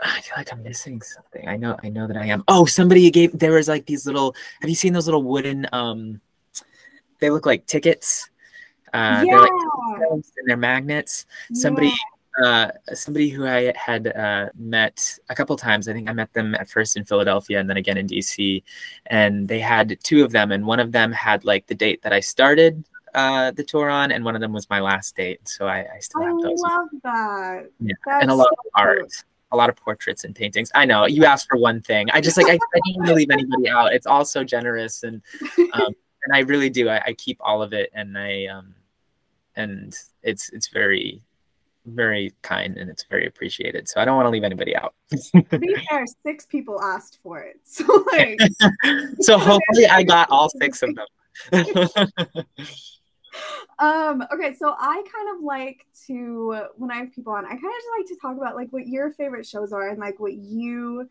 I 0.00 0.20
feel 0.20 0.34
like 0.36 0.52
I'm 0.52 0.62
missing 0.62 1.00
something. 1.00 1.48
I 1.48 1.56
know, 1.56 1.78
I 1.82 1.88
know 1.88 2.06
that 2.06 2.16
I 2.16 2.26
am. 2.26 2.44
Oh, 2.48 2.64
somebody 2.66 3.10
gave. 3.10 3.38
There 3.38 3.52
was 3.52 3.68
like 3.68 3.86
these 3.86 4.06
little. 4.06 4.34
Have 4.60 4.68
you 4.68 4.76
seen 4.76 4.92
those 4.92 5.06
little 5.06 5.22
wooden? 5.22 5.66
Um, 5.72 6.20
they 7.20 7.30
look 7.30 7.46
like 7.46 7.66
tickets. 7.66 8.28
Uh, 8.92 9.24
yeah. 9.26 9.38
They're 9.38 9.40
like 9.40 10.12
and 10.12 10.24
they're 10.46 10.56
magnets. 10.56 11.24
Somebody 11.54 11.88
yeah 11.88 12.11
uh, 12.42 12.70
somebody 12.94 13.28
who 13.28 13.46
I 13.46 13.72
had 13.76 14.06
uh, 14.08 14.48
met 14.54 15.18
a 15.28 15.34
couple 15.34 15.56
times. 15.56 15.88
I 15.88 15.92
think 15.92 16.08
I 16.08 16.12
met 16.12 16.32
them 16.32 16.54
at 16.54 16.68
first 16.68 16.96
in 16.96 17.04
Philadelphia 17.04 17.58
and 17.58 17.68
then 17.68 17.76
again 17.76 17.98
in 17.98 18.06
DC. 18.06 18.62
And 19.06 19.48
they 19.48 19.60
had 19.60 19.98
two 20.02 20.24
of 20.24 20.32
them, 20.32 20.52
and 20.52 20.66
one 20.66 20.80
of 20.80 20.92
them 20.92 21.12
had 21.12 21.44
like 21.44 21.66
the 21.66 21.74
date 21.74 22.02
that 22.02 22.12
I 22.12 22.20
started 22.20 22.84
uh, 23.14 23.50
the 23.50 23.64
tour 23.64 23.90
on, 23.90 24.10
and 24.10 24.24
one 24.24 24.34
of 24.34 24.40
them 24.40 24.52
was 24.52 24.68
my 24.70 24.80
last 24.80 25.16
date. 25.16 25.46
So 25.46 25.66
I, 25.66 25.86
I 25.94 25.98
still 26.00 26.22
have 26.22 26.40
those. 26.40 26.62
I 26.64 26.76
love 26.76 26.88
that. 27.04 27.70
Yeah, 27.80 27.94
That's 28.06 28.22
and 28.22 28.30
a 28.30 28.34
lot 28.34 28.48
so 28.48 28.68
of 28.68 28.86
art. 28.86 29.12
A 29.50 29.56
lot 29.56 29.68
of 29.68 29.76
portraits 29.76 30.24
and 30.24 30.34
paintings. 30.34 30.70
I 30.74 30.86
know 30.86 31.06
you 31.06 31.26
asked 31.26 31.46
for 31.46 31.58
one 31.58 31.82
thing. 31.82 32.08
I 32.10 32.22
just 32.22 32.38
like 32.38 32.46
I, 32.46 32.54
I 32.54 32.80
didn't 32.86 32.96
want 32.96 33.08
to 33.08 33.14
leave 33.14 33.30
anybody 33.30 33.68
out. 33.68 33.92
It's 33.92 34.06
all 34.06 34.24
so 34.24 34.42
generous, 34.44 35.02
and 35.02 35.20
um, 35.74 35.94
and 36.24 36.32
I 36.32 36.38
really 36.40 36.70
do. 36.70 36.88
I, 36.88 37.02
I 37.08 37.12
keep 37.12 37.36
all 37.40 37.62
of 37.62 37.74
it, 37.74 37.90
and 37.92 38.16
I 38.16 38.46
um, 38.46 38.74
and 39.54 39.94
it's 40.22 40.48
it's 40.54 40.68
very 40.68 41.22
very 41.86 42.32
kind 42.42 42.76
and 42.76 42.88
it's 42.88 43.04
very 43.04 43.26
appreciated. 43.26 43.88
So 43.88 44.00
I 44.00 44.04
don't 44.04 44.16
want 44.16 44.26
to 44.26 44.30
leave 44.30 44.44
anybody 44.44 44.76
out. 44.76 44.94
to 45.10 45.58
be 45.58 45.74
fair, 45.90 46.04
six 46.24 46.46
people 46.46 46.80
asked 46.80 47.18
for 47.22 47.40
it. 47.40 47.60
So 47.64 48.04
like 48.12 48.38
So 49.20 49.38
hopefully 49.38 49.86
I 49.86 50.02
got 50.02 50.30
all 50.30 50.48
six 50.48 50.82
of 50.82 50.94
them. 50.94 51.06
um 53.78 54.22
okay 54.30 54.54
so 54.54 54.74
i 54.78 55.02
kind 55.10 55.34
of 55.36 55.42
like 55.42 55.86
to 56.06 56.66
when 56.76 56.90
i 56.90 56.96
have 56.96 57.10
people 57.14 57.32
on 57.32 57.46
i 57.46 57.48
kind 57.48 57.64
of 57.64 57.72
just 57.72 57.86
like 57.98 58.06
to 58.06 58.16
talk 58.20 58.36
about 58.36 58.54
like 58.54 58.70
what 58.74 58.86
your 58.86 59.10
favorite 59.12 59.46
shows 59.46 59.72
are 59.72 59.88
and 59.88 59.98
like 59.98 60.20
what 60.20 60.34
you 60.34 61.08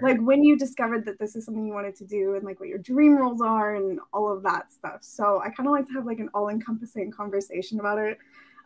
like 0.00 0.18
when 0.20 0.42
you 0.42 0.56
discovered 0.56 1.04
that 1.04 1.18
this 1.18 1.36
is 1.36 1.44
something 1.44 1.66
you 1.66 1.74
wanted 1.74 1.94
to 1.94 2.06
do 2.06 2.34
and 2.34 2.44
like 2.44 2.58
what 2.58 2.70
your 2.70 2.78
dream 2.78 3.14
roles 3.16 3.42
are 3.42 3.74
and 3.74 4.00
all 4.14 4.32
of 4.32 4.42
that 4.42 4.72
stuff 4.72 5.00
so 5.02 5.42
i 5.44 5.50
kind 5.50 5.66
of 5.68 5.72
like 5.72 5.86
to 5.86 5.92
have 5.92 6.06
like 6.06 6.18
an 6.18 6.30
all-encompassing 6.32 7.10
conversation 7.10 7.78
about 7.78 7.98
it 7.98 8.16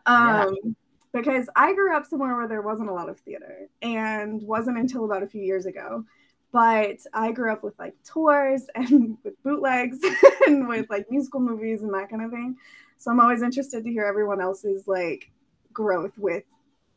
um 0.05 0.55
yeah 0.63 0.71
because 1.13 1.49
I 1.55 1.73
grew 1.73 1.95
up 1.95 2.05
somewhere 2.05 2.35
where 2.35 2.47
there 2.47 2.61
wasn't 2.61 2.89
a 2.89 2.93
lot 2.93 3.09
of 3.09 3.19
theater 3.19 3.67
and 3.81 4.41
wasn't 4.41 4.77
until 4.77 5.05
about 5.05 5.23
a 5.23 5.27
few 5.27 5.41
years 5.41 5.65
ago. 5.65 6.03
But 6.51 6.97
I 7.13 7.31
grew 7.31 7.51
up 7.51 7.63
with 7.63 7.77
like 7.77 7.95
tours 8.03 8.63
and 8.75 9.17
with 9.23 9.41
bootlegs 9.43 9.99
and 10.47 10.67
with 10.67 10.89
like 10.89 11.09
musical 11.11 11.39
movies 11.39 11.83
and 11.83 11.93
that 11.93 12.09
kind 12.09 12.23
of 12.23 12.31
thing. 12.31 12.57
So 12.97 13.11
I'm 13.11 13.19
always 13.19 13.41
interested 13.41 13.83
to 13.83 13.91
hear 13.91 14.05
everyone 14.05 14.41
else's 14.41 14.87
like 14.87 15.29
growth 15.73 16.17
with 16.17 16.43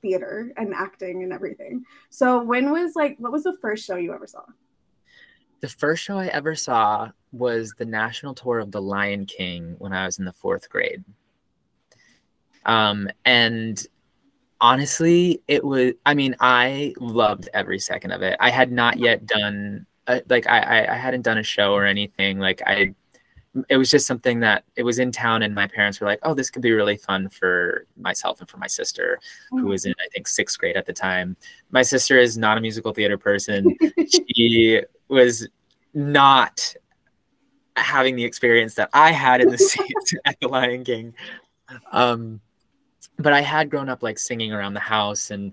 theater 0.00 0.50
and 0.56 0.72
acting 0.74 1.22
and 1.22 1.32
everything. 1.32 1.84
So 2.08 2.42
when 2.42 2.72
was 2.72 2.96
like 2.96 3.16
what 3.18 3.32
was 3.32 3.42
the 3.42 3.56
first 3.60 3.84
show 3.84 3.96
you 3.96 4.14
ever 4.14 4.26
saw? 4.26 4.44
The 5.60 5.68
first 5.68 6.02
show 6.02 6.18
I 6.18 6.28
ever 6.28 6.54
saw 6.54 7.10
was 7.32 7.74
the 7.76 7.84
national 7.84 8.34
tour 8.34 8.60
of 8.60 8.70
The 8.70 8.80
Lion 8.80 9.26
King 9.26 9.74
when 9.78 9.92
I 9.92 10.06
was 10.06 10.18
in 10.18 10.24
the 10.24 10.32
fourth 10.32 10.70
grade. 10.70 11.04
Um, 12.64 13.10
and 13.24 13.86
honestly, 14.60 15.42
it 15.48 15.64
was. 15.64 15.92
I 16.06 16.14
mean, 16.14 16.36
I 16.40 16.94
loved 16.98 17.48
every 17.54 17.78
second 17.78 18.12
of 18.12 18.22
it. 18.22 18.36
I 18.40 18.50
had 18.50 18.72
not 18.72 18.98
yet 18.98 19.26
done 19.26 19.86
a, 20.06 20.22
like 20.28 20.46
I, 20.46 20.86
I 20.86 20.96
hadn't 20.96 21.22
done 21.22 21.38
a 21.38 21.42
show 21.42 21.72
or 21.72 21.84
anything. 21.86 22.38
Like 22.38 22.62
I, 22.66 22.94
it 23.68 23.76
was 23.76 23.90
just 23.90 24.06
something 24.06 24.40
that 24.40 24.64
it 24.76 24.82
was 24.82 24.98
in 24.98 25.12
town, 25.12 25.42
and 25.42 25.54
my 25.54 25.66
parents 25.66 26.00
were 26.00 26.06
like, 26.06 26.20
"Oh, 26.22 26.34
this 26.34 26.50
could 26.50 26.62
be 26.62 26.72
really 26.72 26.96
fun 26.96 27.28
for 27.28 27.86
myself 27.96 28.40
and 28.40 28.48
for 28.48 28.58
my 28.58 28.66
sister, 28.66 29.18
who 29.50 29.66
was 29.66 29.84
in 29.86 29.94
I 29.98 30.08
think 30.12 30.28
sixth 30.28 30.58
grade 30.58 30.76
at 30.76 30.86
the 30.86 30.92
time." 30.92 31.36
My 31.70 31.82
sister 31.82 32.18
is 32.18 32.36
not 32.36 32.58
a 32.58 32.60
musical 32.60 32.92
theater 32.92 33.18
person. 33.18 33.76
she 34.36 34.82
was 35.08 35.48
not 35.94 36.74
having 37.76 38.16
the 38.16 38.24
experience 38.24 38.74
that 38.74 38.90
I 38.92 39.12
had 39.12 39.40
in 39.40 39.48
the 39.48 39.58
seats 39.58 40.14
at 40.24 40.38
the 40.40 40.48
Lion 40.48 40.84
King. 40.84 41.14
Um, 41.92 42.40
but 43.22 43.32
I 43.32 43.40
had 43.40 43.70
grown 43.70 43.88
up 43.88 44.02
like 44.02 44.18
singing 44.18 44.52
around 44.52 44.74
the 44.74 44.80
house 44.80 45.30
and 45.30 45.52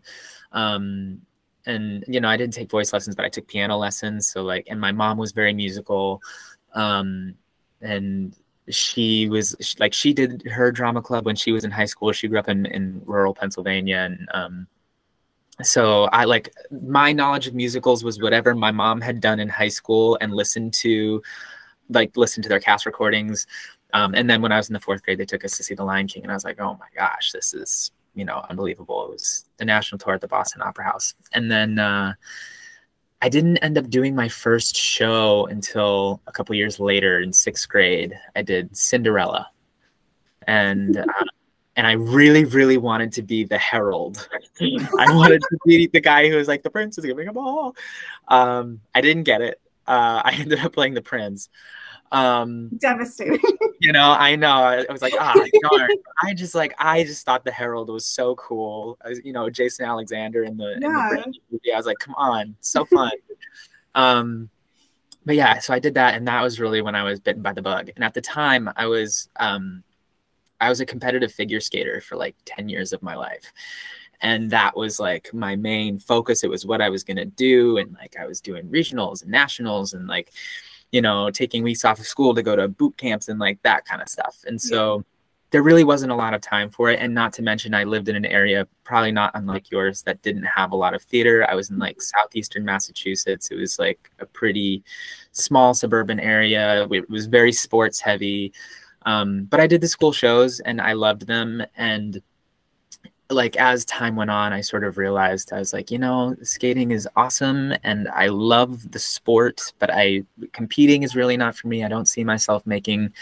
um 0.52 1.22
and 1.66 2.06
you 2.08 2.22
know 2.22 2.30
i 2.30 2.38
didn't 2.38 2.54
take 2.54 2.70
voice 2.72 2.94
lessons 2.94 3.16
but 3.16 3.26
i 3.26 3.30
took 3.30 3.48
piano 3.48 3.78
lessons. 3.78 4.32
So 4.32 4.44
like 4.44 4.68
and 4.70 4.80
my 4.80 4.92
mom 4.92 5.18
was 5.18 5.32
very 5.32 5.54
musical 5.54 6.22
um 6.74 7.36
and 7.82 8.36
she 8.70 9.30
was 9.30 9.56
like 9.80 9.94
she 9.94 10.14
did 10.14 10.44
her 10.48 10.72
drama 10.72 11.02
club 11.02 11.26
when 11.26 11.36
she 11.36 11.52
was 11.52 11.64
in 11.64 11.72
high 11.72 11.86
school. 11.86 12.12
She 12.12 12.28
grew 12.28 12.40
up 12.40 12.50
in 12.50 12.66
in 12.66 13.02
rural 13.06 13.34
pennsylvania 13.34 13.98
and 13.98 14.28
um 14.34 14.68
so 15.64 16.04
i 16.06 16.24
like 16.26 16.54
my 16.84 17.12
knowledge 17.12 17.48
of 17.48 17.56
musicals 17.56 18.04
was 18.04 18.22
whatever 18.22 18.54
my 18.54 18.72
mom 18.72 19.02
had 19.02 19.20
done 19.20 19.40
in 19.40 19.50
high 19.50 19.70
school 19.70 20.18
and 20.22 20.34
listened 20.34 20.74
to 20.74 21.22
like 21.90 22.16
listen 22.16 22.44
to 22.44 22.50
their 22.50 22.60
cast 22.60 22.86
recordings 22.86 23.48
um, 23.98 24.14
and 24.16 24.30
then 24.30 24.42
when 24.42 24.52
i 24.52 24.58
was 24.58 24.70
in 24.70 24.74
the 24.74 24.80
fourth 24.80 25.04
grade 25.04 25.18
they 25.18 25.26
took 25.26 25.44
us 25.46 25.58
to 25.58 25.64
see 25.64 25.74
the 25.74 25.84
lion 25.84 26.08
king 26.08 26.24
and 26.24 26.32
i 26.32 26.36
was 26.36 26.46
like 26.46 26.60
oh 26.60 26.78
my 26.80 26.88
gosh 26.96 27.32
this 27.32 27.54
is 27.54 27.92
you 28.16 28.26
know 28.26 28.46
unbelievable 28.50 29.06
it 29.06 29.12
was 29.12 29.46
the 29.58 29.66
national 29.66 30.00
tour 30.00 30.14
at 30.14 30.22
the 30.22 30.28
boston 30.28 30.62
opera 30.62 30.86
house 30.86 31.14
and 31.34 31.52
then 31.52 31.80
uh, 31.80 32.14
i 33.22 33.30
didn't 33.30 33.58
end 33.58 33.78
up 33.78 33.90
doing 33.90 34.16
my 34.16 34.28
first 34.28 34.76
show 34.76 35.46
until 35.48 36.22
a 36.28 36.32
couple 36.32 36.56
years 36.56 36.80
later 36.80 37.20
in 37.20 37.32
sixth 37.32 37.68
grade 37.68 38.14
i 38.36 38.42
did 38.42 38.76
cinderella 38.76 39.50
and 40.48 40.98
uh, 40.98 41.24
and 41.78 41.86
I 41.86 41.92
really, 41.92 42.44
really 42.44 42.80
wanted 42.80 43.14
to 43.14 43.22
be 43.22 43.44
the 43.44 43.60
herald. 43.60 44.28
I 44.60 45.14
wanted 45.14 45.42
to 45.42 45.58
be 45.64 45.86
the 45.86 46.02
guy 46.02 46.28
who 46.28 46.36
was 46.36 46.48
like, 46.48 46.64
the 46.64 46.72
prince 46.72 46.98
is 46.98 47.06
giving 47.06 47.28
a 47.28 47.34
ball. 47.34 47.76
Um, 48.28 48.82
I 48.96 49.02
didn't 49.02 49.24
get 49.24 49.42
it. 49.42 49.62
Uh, 49.86 50.24
I 50.26 50.32
ended 50.40 50.60
up 50.60 50.74
playing 50.74 50.96
the 50.96 51.04
prince. 51.04 51.50
Um, 52.12 52.70
Devastating. 52.78 53.40
you 53.80 53.92
know, 53.92 54.12
I 54.12 54.36
know. 54.36 54.52
I, 54.52 54.86
I 54.88 54.92
was 54.92 55.02
like, 55.02 55.14
ah, 55.20 55.34
darn. 55.34 55.90
I 56.24 56.34
just 56.34 56.56
like, 56.56 56.74
I 56.80 57.04
just 57.04 57.26
thought 57.26 57.44
the 57.44 57.52
herald 57.52 57.90
was 57.90 58.06
so 58.06 58.36
cool. 58.36 58.98
you 59.24 59.34
know, 59.34 59.50
Jason 59.50 59.86
Alexander 59.86 60.44
in 60.44 60.58
the, 60.58 60.78
yeah. 60.82 61.10
in 61.12 61.32
the 61.32 61.40
movie. 61.52 61.74
I 61.74 61.78
was 61.78 61.86
like, 61.86 62.00
come 62.00 62.16
on, 62.16 62.56
so 62.62 62.86
fun. 62.86 63.12
um, 63.96 64.50
but 65.26 65.36
yeah, 65.36 65.60
so 65.60 65.74
I 65.74 65.80
did 65.80 65.96
that, 65.96 66.16
and 66.16 66.28
that 66.28 66.42
was 66.42 66.60
really 66.60 66.82
when 66.82 66.96
I 66.96 67.04
was 67.04 67.20
bitten 67.20 67.42
by 67.42 67.52
the 67.52 67.62
bug. 67.62 67.90
And 67.96 68.04
at 68.04 68.14
the 68.14 68.22
time, 68.22 68.70
I 68.78 68.86
was 68.86 69.28
um, 69.36 69.84
I 70.60 70.70
was 70.70 70.80
a 70.80 70.86
competitive 70.86 71.32
figure 71.32 71.60
skater 71.60 72.02
for 72.02 72.16
like 72.16 72.36
10 72.46 72.70
years 72.70 72.94
of 72.94 73.04
my 73.04 73.16
life. 73.16 73.54
And 74.22 74.50
that 74.52 74.76
was 74.76 75.00
like 75.00 75.32
my 75.34 75.56
main 75.56 76.00
focus. 76.00 76.44
It 76.44 76.50
was 76.50 76.66
what 76.66 76.82
I 76.82 76.90
was 76.90 77.04
going 77.04 77.18
to 77.18 77.26
do. 77.26 77.78
And 77.78 77.94
like 77.94 78.16
I 78.20 78.26
was 78.26 78.42
doing 78.42 78.68
regionals 78.68 79.22
and 79.22 79.32
nationals 79.32 79.94
and 79.94 80.08
like, 80.08 80.32
you 80.92 81.02
know, 81.02 81.30
taking 81.30 81.64
weeks 81.64 81.84
off 81.84 82.00
of 82.00 82.06
school 82.06 82.34
to 82.36 82.44
go 82.44 82.56
to 82.56 82.68
boot 82.68 82.98
camps 82.98 83.28
and 83.28 83.40
like 83.40 83.62
that 83.64 83.86
kind 83.86 84.02
of 84.02 84.08
stuff. 84.08 84.44
And 84.48 84.62
so 84.62 84.98
yeah. 84.98 85.04
there 85.52 85.64
really 85.64 85.84
wasn't 85.84 86.12
a 86.12 86.16
lot 86.16 86.34
of 86.34 86.42
time 86.42 86.70
for 86.70 86.90
it. 86.90 87.00
And 87.00 87.14
not 87.14 87.34
to 87.34 87.42
mention, 87.42 87.74
I 87.74 87.84
lived 87.84 88.10
in 88.10 88.16
an 88.16 88.26
area 88.26 88.68
probably 88.84 89.12
not 89.12 89.32
unlike 89.34 89.70
yours 89.70 90.04
that 90.04 90.22
didn't 90.22 90.46
have 90.46 90.72
a 90.72 90.78
lot 90.78 90.94
of 90.94 91.02
theater. 91.02 91.46
I 91.50 91.56
was 91.56 91.70
in 91.70 91.78
like 91.78 92.02
southeastern 92.02 92.64
Massachusetts. 92.64 93.52
It 93.52 93.56
was 93.56 93.78
like 93.78 94.12
a 94.20 94.26
pretty 94.26 94.84
small 95.34 95.74
suburban 95.74 96.20
area, 96.20 96.88
it 96.90 97.10
was 97.10 97.28
very 97.28 97.52
sports 97.52 98.00
heavy. 98.00 98.54
Um, 99.06 99.46
but 99.46 99.62
I 99.62 99.68
did 99.68 99.82
the 99.82 99.88
school 99.88 100.12
shows 100.12 100.60
and 100.60 100.82
I 100.82 100.94
loved 100.94 101.28
them. 101.28 101.64
And 101.78 102.22
like 103.30 103.58
as 103.58 103.84
time 103.86 104.16
went 104.16 104.32
on, 104.32 104.54
I 104.54 104.62
sort 104.62 104.84
of 104.84 104.98
realized 104.98 105.52
I 105.52 105.60
was 105.60 105.74
like, 105.74 105.92
you 105.92 105.98
know, 105.98 106.36
skating 106.44 106.92
is 106.92 107.08
awesome 107.16 107.74
and 107.84 108.08
I 108.10 108.28
love 108.28 108.92
the 108.92 109.00
sport, 109.00 109.74
but 109.80 109.90
I 109.92 110.24
competing 110.54 111.04
is 111.04 111.16
really 111.16 111.36
not 111.36 111.56
for 111.56 111.68
me. 111.68 111.84
I 111.84 111.90
don't 111.90 112.08
see 112.08 112.24
myself 112.24 112.66
making 112.66 113.14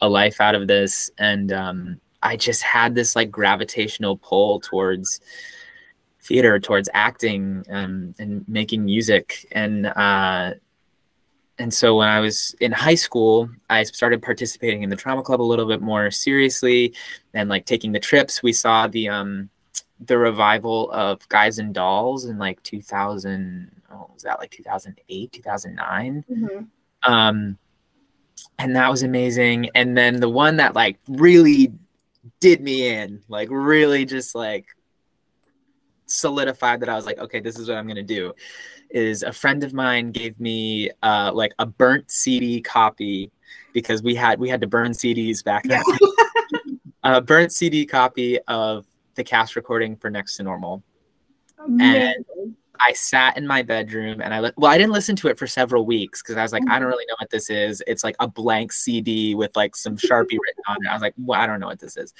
a 0.00 0.08
life 0.08 0.40
out 0.40 0.54
of 0.54 0.68
this. 0.68 1.10
And 1.18 1.52
um, 1.52 2.00
I 2.22 2.36
just 2.36 2.62
had 2.62 2.94
this 2.94 3.16
like 3.16 3.30
gravitational 3.30 4.18
pull 4.18 4.60
towards 4.60 5.20
theater, 6.22 6.58
towards 6.60 6.90
acting 6.92 7.64
um, 7.70 8.14
and 8.18 8.46
making 8.46 8.84
music. 8.84 9.46
And 9.52 9.86
uh, 9.86 10.54
and 11.58 11.72
so 11.72 11.96
when 11.96 12.08
I 12.08 12.20
was 12.20 12.54
in 12.60 12.72
high 12.72 12.96
school, 12.96 13.48
I 13.70 13.84
started 13.84 14.22
participating 14.22 14.82
in 14.82 14.90
the 14.90 14.96
drama 14.96 15.22
club 15.22 15.40
a 15.40 15.42
little 15.42 15.66
bit 15.66 15.80
more 15.80 16.10
seriously 16.10 16.94
and 17.32 17.48
like 17.48 17.64
taking 17.64 17.92
the 17.92 18.00
trips. 18.00 18.42
We 18.42 18.52
saw 18.52 18.88
the 18.88 19.08
um 19.08 19.50
the 20.00 20.18
revival 20.18 20.90
of 20.92 21.26
Guys 21.28 21.58
and 21.58 21.74
Dolls 21.74 22.24
in 22.24 22.38
like 22.38 22.62
2000 22.62 23.70
oh, 23.92 24.10
was 24.12 24.22
that 24.22 24.38
like 24.38 24.50
2008, 24.50 25.32
2009. 25.32 26.24
Mm-hmm. 26.30 27.12
Um 27.12 27.58
and 28.58 28.76
that 28.76 28.90
was 28.90 29.02
amazing. 29.02 29.70
And 29.74 29.96
then 29.96 30.20
the 30.20 30.28
one 30.28 30.56
that 30.56 30.74
like 30.74 30.98
really 31.08 31.72
did 32.40 32.60
me 32.60 32.88
in, 32.88 33.22
like 33.28 33.48
really 33.50 34.04
just 34.04 34.34
like 34.34 34.66
solidified 36.06 36.80
that 36.80 36.88
I 36.88 36.96
was 36.96 37.06
like, 37.06 37.18
okay, 37.18 37.40
this 37.40 37.58
is 37.58 37.68
what 37.68 37.78
I'm 37.78 37.86
gonna 37.86 38.02
do 38.02 38.34
is 38.94 39.24
a 39.24 39.32
friend 39.32 39.64
of 39.64 39.74
mine 39.74 40.12
gave 40.12 40.38
me 40.38 40.88
uh, 41.02 41.30
like 41.34 41.52
a 41.58 41.66
burnt 41.66 42.10
CD 42.10 42.60
copy 42.60 43.30
because 43.72 44.02
we 44.02 44.14
had 44.14 44.38
we 44.38 44.48
had 44.48 44.60
to 44.60 44.68
burn 44.68 44.92
CDs 44.92 45.44
back 45.44 45.64
then. 45.64 45.82
a 47.02 47.20
burnt 47.20 47.52
CD 47.52 47.84
copy 47.84 48.38
of 48.46 48.86
the 49.14 49.24
cast 49.24 49.56
recording 49.56 49.96
for 49.96 50.10
Next 50.10 50.36
to 50.36 50.42
Normal. 50.42 50.82
Amazing. 51.58 52.24
And 52.36 52.56
I 52.80 52.92
sat 52.92 53.36
in 53.36 53.46
my 53.46 53.62
bedroom 53.62 54.20
and 54.20 54.34
I 54.34 54.40
li- 54.40 54.52
well, 54.56 54.70
I 54.70 54.76
didn't 54.76 54.92
listen 54.92 55.14
to 55.16 55.28
it 55.28 55.38
for 55.38 55.46
several 55.46 55.86
weeks 55.86 56.22
because 56.22 56.36
I 56.36 56.42
was 56.42 56.52
like. 56.52 56.62
I 56.64 56.78
don't 56.78 56.82
mm-hmm. 56.82 56.88
really 56.88 57.06
know 57.06 57.14
what 57.20 57.30
this 57.30 57.48
is. 57.48 57.82
It's 57.86 58.02
like 58.02 58.16
a 58.20 58.26
blank 58.26 58.72
CD 58.72 59.34
with 59.34 59.54
like 59.54 59.76
some 59.76 59.96
Sharpie 59.96 60.38
written 60.40 60.62
on 60.66 60.76
it. 60.84 60.88
I 60.88 60.92
was 60.92 61.02
like, 61.02 61.14
well, 61.16 61.40
I 61.40 61.46
don't 61.46 61.60
know 61.60 61.66
what 61.66 61.78
this 61.78 61.96
is. 61.96 62.12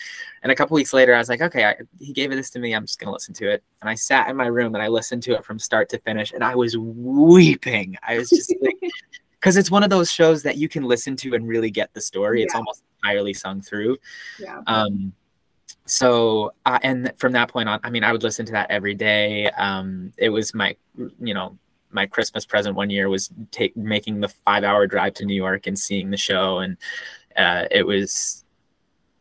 And 0.42 0.52
a 0.52 0.54
couple 0.54 0.74
weeks 0.74 0.92
later, 0.92 1.14
I 1.14 1.18
was 1.18 1.28
like, 1.28 1.40
okay, 1.40 1.64
I, 1.64 1.76
he 1.98 2.12
gave 2.12 2.30
this 2.30 2.50
to 2.50 2.58
me. 2.58 2.74
I'm 2.74 2.86
just 2.86 3.00
gonna 3.00 3.12
listen 3.12 3.34
to 3.34 3.50
it. 3.50 3.64
And 3.80 3.90
I 3.90 3.94
sat 3.94 4.28
in 4.28 4.36
my 4.36 4.46
room 4.46 4.74
and 4.74 4.82
I 4.82 4.88
listened 4.88 5.22
to 5.24 5.34
it 5.34 5.44
from 5.44 5.58
start 5.58 5.88
to 5.90 5.98
finish, 5.98 6.32
and 6.32 6.44
I 6.44 6.54
was 6.54 6.76
weeping. 6.78 7.96
I 8.06 8.18
was 8.18 8.30
just 8.30 8.54
like, 8.60 8.76
because 9.40 9.56
it's 9.56 9.70
one 9.70 9.82
of 9.82 9.90
those 9.90 10.10
shows 10.10 10.42
that 10.44 10.56
you 10.56 10.68
can 10.68 10.84
listen 10.84 11.16
to 11.16 11.34
and 11.34 11.46
really 11.46 11.70
get 11.70 11.92
the 11.94 12.00
story. 12.00 12.40
Yeah. 12.40 12.44
It's 12.44 12.54
almost 12.54 12.82
entirely 13.02 13.34
sung 13.34 13.60
through. 13.60 13.98
Yeah. 14.38 14.62
Um, 14.66 15.12
so 15.86 16.52
uh, 16.64 16.78
and 16.82 17.12
from 17.18 17.32
that 17.32 17.48
point 17.48 17.68
on 17.68 17.78
i 17.84 17.90
mean 17.90 18.04
i 18.04 18.12
would 18.12 18.22
listen 18.22 18.46
to 18.46 18.52
that 18.52 18.70
every 18.70 18.94
day. 18.94 19.50
Um, 19.50 20.12
it 20.16 20.30
was 20.30 20.54
my 20.54 20.76
you 21.20 21.34
know 21.34 21.58
my 21.90 22.06
christmas 22.06 22.44
present 22.46 22.74
one 22.74 22.90
year 22.90 23.08
was 23.08 23.30
take 23.50 23.76
making 23.76 24.20
the 24.20 24.28
five 24.28 24.64
hour 24.64 24.86
drive 24.86 25.14
to 25.14 25.24
new 25.24 25.34
york 25.34 25.66
and 25.66 25.78
seeing 25.78 26.10
the 26.10 26.16
show. 26.16 26.58
And 26.58 26.76
uh, 27.36 27.66
it 27.70 27.86
was 27.86 28.44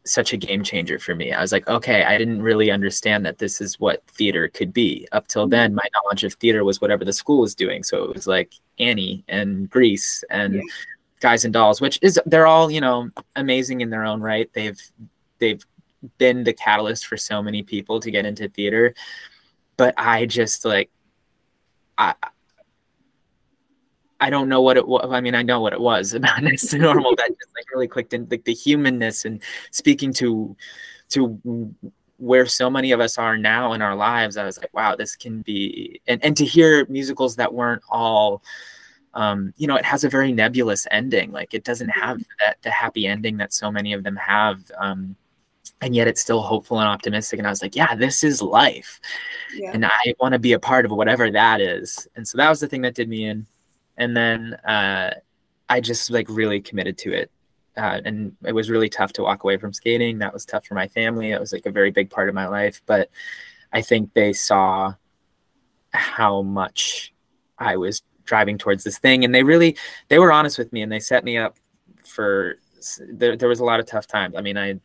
such 0.06 0.34
a 0.34 0.38
game 0.38 0.64
changer 0.64 1.00
for 1.00 1.16
me. 1.16 1.34
I 1.34 1.42
was 1.42 1.52
like 1.52 1.68
okay 1.68 2.04
i 2.04 2.18
didn't 2.18 2.42
really 2.42 2.72
understand 2.72 3.26
that 3.26 3.40
this 3.40 3.60
is 3.60 3.80
what 3.80 4.06
theater 4.08 4.48
could 4.48 4.74
be. 4.74 5.08
Up 5.12 5.28
till 5.28 5.48
then 5.48 5.76
my 5.76 5.88
knowledge 5.94 6.24
of 6.24 6.34
theater 6.36 6.64
was 6.64 6.80
whatever 6.80 7.04
the 7.04 7.14
school 7.14 7.42
was 7.42 7.56
doing. 7.56 7.84
So 7.84 8.06
it 8.06 8.14
was 8.16 8.28
like 8.28 8.54
annie 8.80 9.26
and 9.28 9.70
grease 9.70 10.24
and 10.30 10.56
yeah. 10.56 10.62
guys 11.20 11.44
and 11.44 11.54
dolls 11.54 11.80
which 11.82 12.00
is 12.02 12.20
they're 12.26 12.48
all 12.48 12.72
you 12.72 12.82
know 12.82 13.10
amazing 13.36 13.82
in 13.82 13.90
their 13.90 14.06
own 14.06 14.22
right. 14.22 14.50
They've 14.54 14.80
they've 15.40 15.64
been 16.18 16.44
the 16.44 16.54
catalyst 16.54 17.06
for 17.06 17.18
so 17.18 17.42
many 17.42 17.64
people 17.64 18.00
to 18.00 18.12
get 18.12 18.26
into 18.26 18.48
theater 18.50 18.94
but 19.78 19.94
i 19.98 20.26
just 20.26 20.66
like 20.66 20.90
i 21.98 22.14
i 24.20 24.30
don't 24.30 24.50
know 24.50 24.62
what 24.62 24.78
it 24.78 24.88
was 24.88 25.08
i 25.12 25.22
mean 25.22 25.36
i 25.36 25.42
know 25.42 25.60
what 25.62 25.74
it 25.74 25.82
was 25.82 26.14
about 26.16 26.44
next 26.44 26.68
to 26.68 26.78
normal 26.78 27.16
that 27.16 27.30
just 27.30 27.56
like 27.56 27.70
really 27.72 27.88
clicked 27.88 28.14
in 28.14 28.28
like 28.30 28.44
the 28.46 28.54
humanness 28.54 29.26
and 29.26 29.42
speaking 29.72 30.14
to 30.14 30.56
to 31.10 31.74
where 32.18 32.46
so 32.46 32.70
many 32.70 32.92
of 32.92 33.00
us 33.00 33.18
are 33.18 33.38
now 33.38 33.74
in 33.74 33.82
our 33.82 33.96
lives 33.96 34.38
i 34.38 34.46
was 34.46 34.58
like 34.58 34.74
wow 34.74 34.96
this 34.96 35.16
can 35.16 35.42
be 35.42 36.02
and, 36.08 36.24
and 36.24 36.38
to 36.38 36.46
hear 36.46 36.86
musicals 36.88 37.36
that 37.36 37.54
weren't 37.54 37.84
all 37.90 38.42
um, 39.16 39.54
you 39.58 39.68
know, 39.68 39.76
it 39.76 39.86
has 39.86 40.04
a 40.04 40.10
very 40.10 40.32
nebulous 40.32 40.88
ending. 40.90 41.32
Like 41.32 41.54
it 41.54 41.64
doesn't 41.64 41.90
have 41.90 42.24
that 42.40 42.58
the 42.62 42.72
happy 42.72 43.06
ending 43.06 43.38
that 43.38 43.54
so 43.54 43.72
many 43.72 43.94
of 43.94 44.04
them 44.04 44.16
have. 44.16 44.72
Um, 44.78 45.16
and 45.82 45.96
yet 45.96 46.08
it's 46.08 46.22
still 46.22 46.42
hopeful 46.42 46.80
and 46.80 46.88
optimistic 46.88 47.38
and 47.40 47.48
i 47.48 47.50
was 47.50 47.62
like 47.62 47.76
yeah 47.76 47.96
this 47.96 48.24
is 48.24 48.42
life. 48.42 49.00
Yeah. 49.56 49.72
and 49.74 49.86
i 49.86 50.14
want 50.20 50.34
to 50.34 50.40
be 50.40 50.54
a 50.54 50.60
part 50.60 50.86
of 50.86 50.92
whatever 50.92 51.30
that 51.32 51.62
is. 51.62 52.08
And 52.16 52.28
so 52.28 52.38
that 52.38 52.50
was 52.50 52.60
the 52.60 52.68
thing 52.68 52.82
that 52.82 52.96
did 52.96 53.10
me 53.10 53.26
in. 53.26 53.46
And 53.98 54.16
then 54.16 54.54
uh, 54.66 55.14
i 55.70 55.80
just 55.80 56.10
like 56.10 56.28
really 56.30 56.62
committed 56.62 56.98
to 57.00 57.14
it. 57.14 57.32
Uh, 57.76 58.02
and 58.06 58.36
it 58.46 58.54
was 58.54 58.70
really 58.70 58.90
tough 58.90 59.14
to 59.14 59.24
walk 59.24 59.44
away 59.44 59.58
from 59.58 59.74
skating. 59.74 60.20
That 60.20 60.34
was 60.34 60.46
tough 60.46 60.66
for 60.66 60.76
my 60.76 60.88
family. 60.88 61.32
It 61.32 61.40
was 61.40 61.54
like 61.54 61.66
a 61.66 61.72
very 61.72 61.90
big 61.92 62.10
part 62.10 62.30
of 62.30 62.36
my 62.36 62.48
life. 62.48 62.82
But 62.86 63.10
i 63.72 63.82
think 63.82 64.14
they 64.14 64.34
saw 64.34 64.94
how 65.92 66.42
much 66.42 67.14
i 67.60 67.76
was 67.78 68.02
driving 68.26 68.58
towards 68.58 68.84
this 68.84 68.98
thing. 68.98 69.24
And 69.24 69.34
they 69.36 69.44
really 69.44 69.78
they 70.08 70.20
were 70.20 70.32
honest 70.32 70.58
with 70.58 70.74
me 70.74 70.82
and 70.82 70.92
they 70.92 71.00
set 71.00 71.24
me 71.24 71.38
up 71.38 71.58
for 72.06 72.58
there, 73.08 73.38
there 73.38 73.48
was 73.48 73.62
a 73.62 73.66
lot 73.66 73.80
of 73.80 73.86
tough 73.86 74.08
times. 74.08 74.36
I 74.36 74.42
mean 74.42 74.58
i 74.58 74.80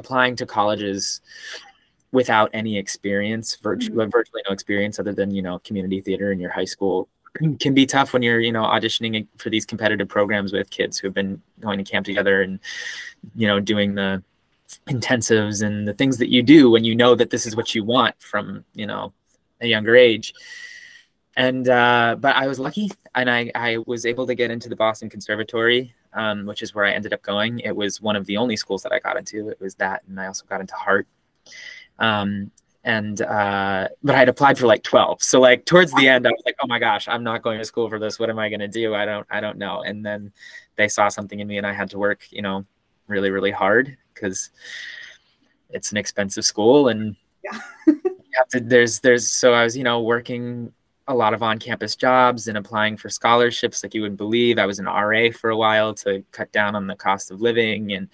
applying 0.00 0.36
to 0.36 0.46
colleges 0.46 1.20
without 2.12 2.50
any 2.52 2.76
experience, 2.76 3.56
virtu- 3.62 3.90
mm-hmm. 3.90 4.10
virtually 4.10 4.42
no 4.48 4.52
experience 4.52 4.98
other 4.98 5.12
than 5.12 5.30
you 5.32 5.42
know 5.42 5.58
community 5.60 6.00
theater 6.00 6.32
in 6.32 6.40
your 6.40 6.50
high 6.50 6.64
school 6.64 7.08
can 7.60 7.74
be 7.74 7.86
tough 7.86 8.12
when 8.12 8.22
you're 8.22 8.40
you 8.40 8.52
know 8.52 8.64
auditioning 8.64 9.26
for 9.36 9.50
these 9.50 9.64
competitive 9.64 10.08
programs 10.08 10.52
with 10.52 10.70
kids 10.70 10.98
who 10.98 11.06
have 11.06 11.14
been 11.14 11.40
going 11.60 11.78
to 11.78 11.84
camp 11.84 12.04
together 12.04 12.42
and 12.42 12.58
you 13.36 13.46
know 13.46 13.60
doing 13.60 13.94
the 13.94 14.22
intensives 14.88 15.64
and 15.64 15.86
the 15.86 15.94
things 15.94 16.18
that 16.18 16.30
you 16.30 16.42
do 16.42 16.70
when 16.70 16.84
you 16.84 16.94
know 16.94 17.14
that 17.14 17.30
this 17.30 17.46
is 17.46 17.54
what 17.56 17.74
you 17.74 17.84
want 17.84 18.14
from 18.20 18.64
you 18.74 18.86
know 18.86 19.12
a 19.60 19.66
younger 19.66 19.94
age 19.94 20.32
and 21.36 21.68
uh, 21.68 22.16
but 22.18 22.36
I 22.36 22.48
was 22.48 22.58
lucky, 22.58 22.90
and 23.14 23.30
I 23.30 23.50
I 23.54 23.78
was 23.86 24.04
able 24.04 24.26
to 24.26 24.34
get 24.34 24.50
into 24.50 24.68
the 24.68 24.76
Boston 24.76 25.08
Conservatory, 25.08 25.94
um, 26.12 26.46
which 26.46 26.62
is 26.62 26.74
where 26.74 26.84
I 26.84 26.92
ended 26.92 27.12
up 27.12 27.22
going. 27.22 27.60
It 27.60 27.74
was 27.74 28.00
one 28.00 28.16
of 28.16 28.26
the 28.26 28.36
only 28.36 28.56
schools 28.56 28.82
that 28.82 28.92
I 28.92 28.98
got 28.98 29.16
into. 29.16 29.48
It 29.48 29.60
was 29.60 29.74
that, 29.76 30.02
and 30.08 30.20
I 30.20 30.26
also 30.26 30.44
got 30.48 30.60
into 30.60 30.74
Hartt. 30.74 31.06
Um, 31.98 32.50
and 32.82 33.20
uh, 33.20 33.88
but 34.02 34.14
I 34.14 34.18
had 34.18 34.28
applied 34.28 34.58
for 34.58 34.66
like 34.66 34.82
12. 34.82 35.22
So 35.22 35.40
like 35.40 35.66
towards 35.66 35.92
the 35.92 36.08
end, 36.08 36.26
I 36.26 36.30
was 36.30 36.42
like, 36.46 36.56
oh 36.62 36.66
my 36.66 36.78
gosh, 36.78 37.08
I'm 37.08 37.22
not 37.22 37.42
going 37.42 37.58
to 37.58 37.64
school 37.64 37.88
for 37.88 37.98
this. 37.98 38.18
What 38.18 38.30
am 38.30 38.38
I 38.38 38.48
going 38.48 38.60
to 38.60 38.68
do? 38.68 38.94
I 38.94 39.04
don't 39.04 39.26
I 39.30 39.40
don't 39.40 39.58
know. 39.58 39.82
And 39.82 40.04
then 40.04 40.32
they 40.76 40.88
saw 40.88 41.08
something 41.08 41.40
in 41.40 41.46
me, 41.46 41.58
and 41.58 41.66
I 41.66 41.72
had 41.72 41.90
to 41.90 41.98
work, 41.98 42.24
you 42.30 42.42
know, 42.42 42.64
really 43.06 43.30
really 43.30 43.50
hard 43.50 43.96
because 44.14 44.50
it's 45.70 45.90
an 45.92 45.98
expensive 45.98 46.44
school 46.44 46.88
and 46.88 47.16
yeah. 47.44 47.58
to, 48.50 48.60
there's 48.60 49.00
there's 49.00 49.30
so 49.30 49.52
I 49.52 49.64
was 49.64 49.76
you 49.76 49.84
know 49.84 50.00
working 50.00 50.72
a 51.10 51.14
lot 51.14 51.34
of 51.34 51.42
on-campus 51.42 51.96
jobs 51.96 52.46
and 52.46 52.56
applying 52.56 52.96
for 52.96 53.10
scholarships 53.10 53.82
like 53.82 53.94
you 53.94 54.02
wouldn't 54.02 54.18
believe. 54.18 54.58
I 54.58 54.66
was 54.66 54.78
an 54.78 54.86
RA 54.86 55.30
for 55.30 55.50
a 55.50 55.56
while 55.56 55.92
to 55.94 56.24
cut 56.30 56.50
down 56.52 56.74
on 56.74 56.86
the 56.86 56.96
cost 56.96 57.30
of 57.30 57.40
living 57.40 57.92
and 57.92 58.08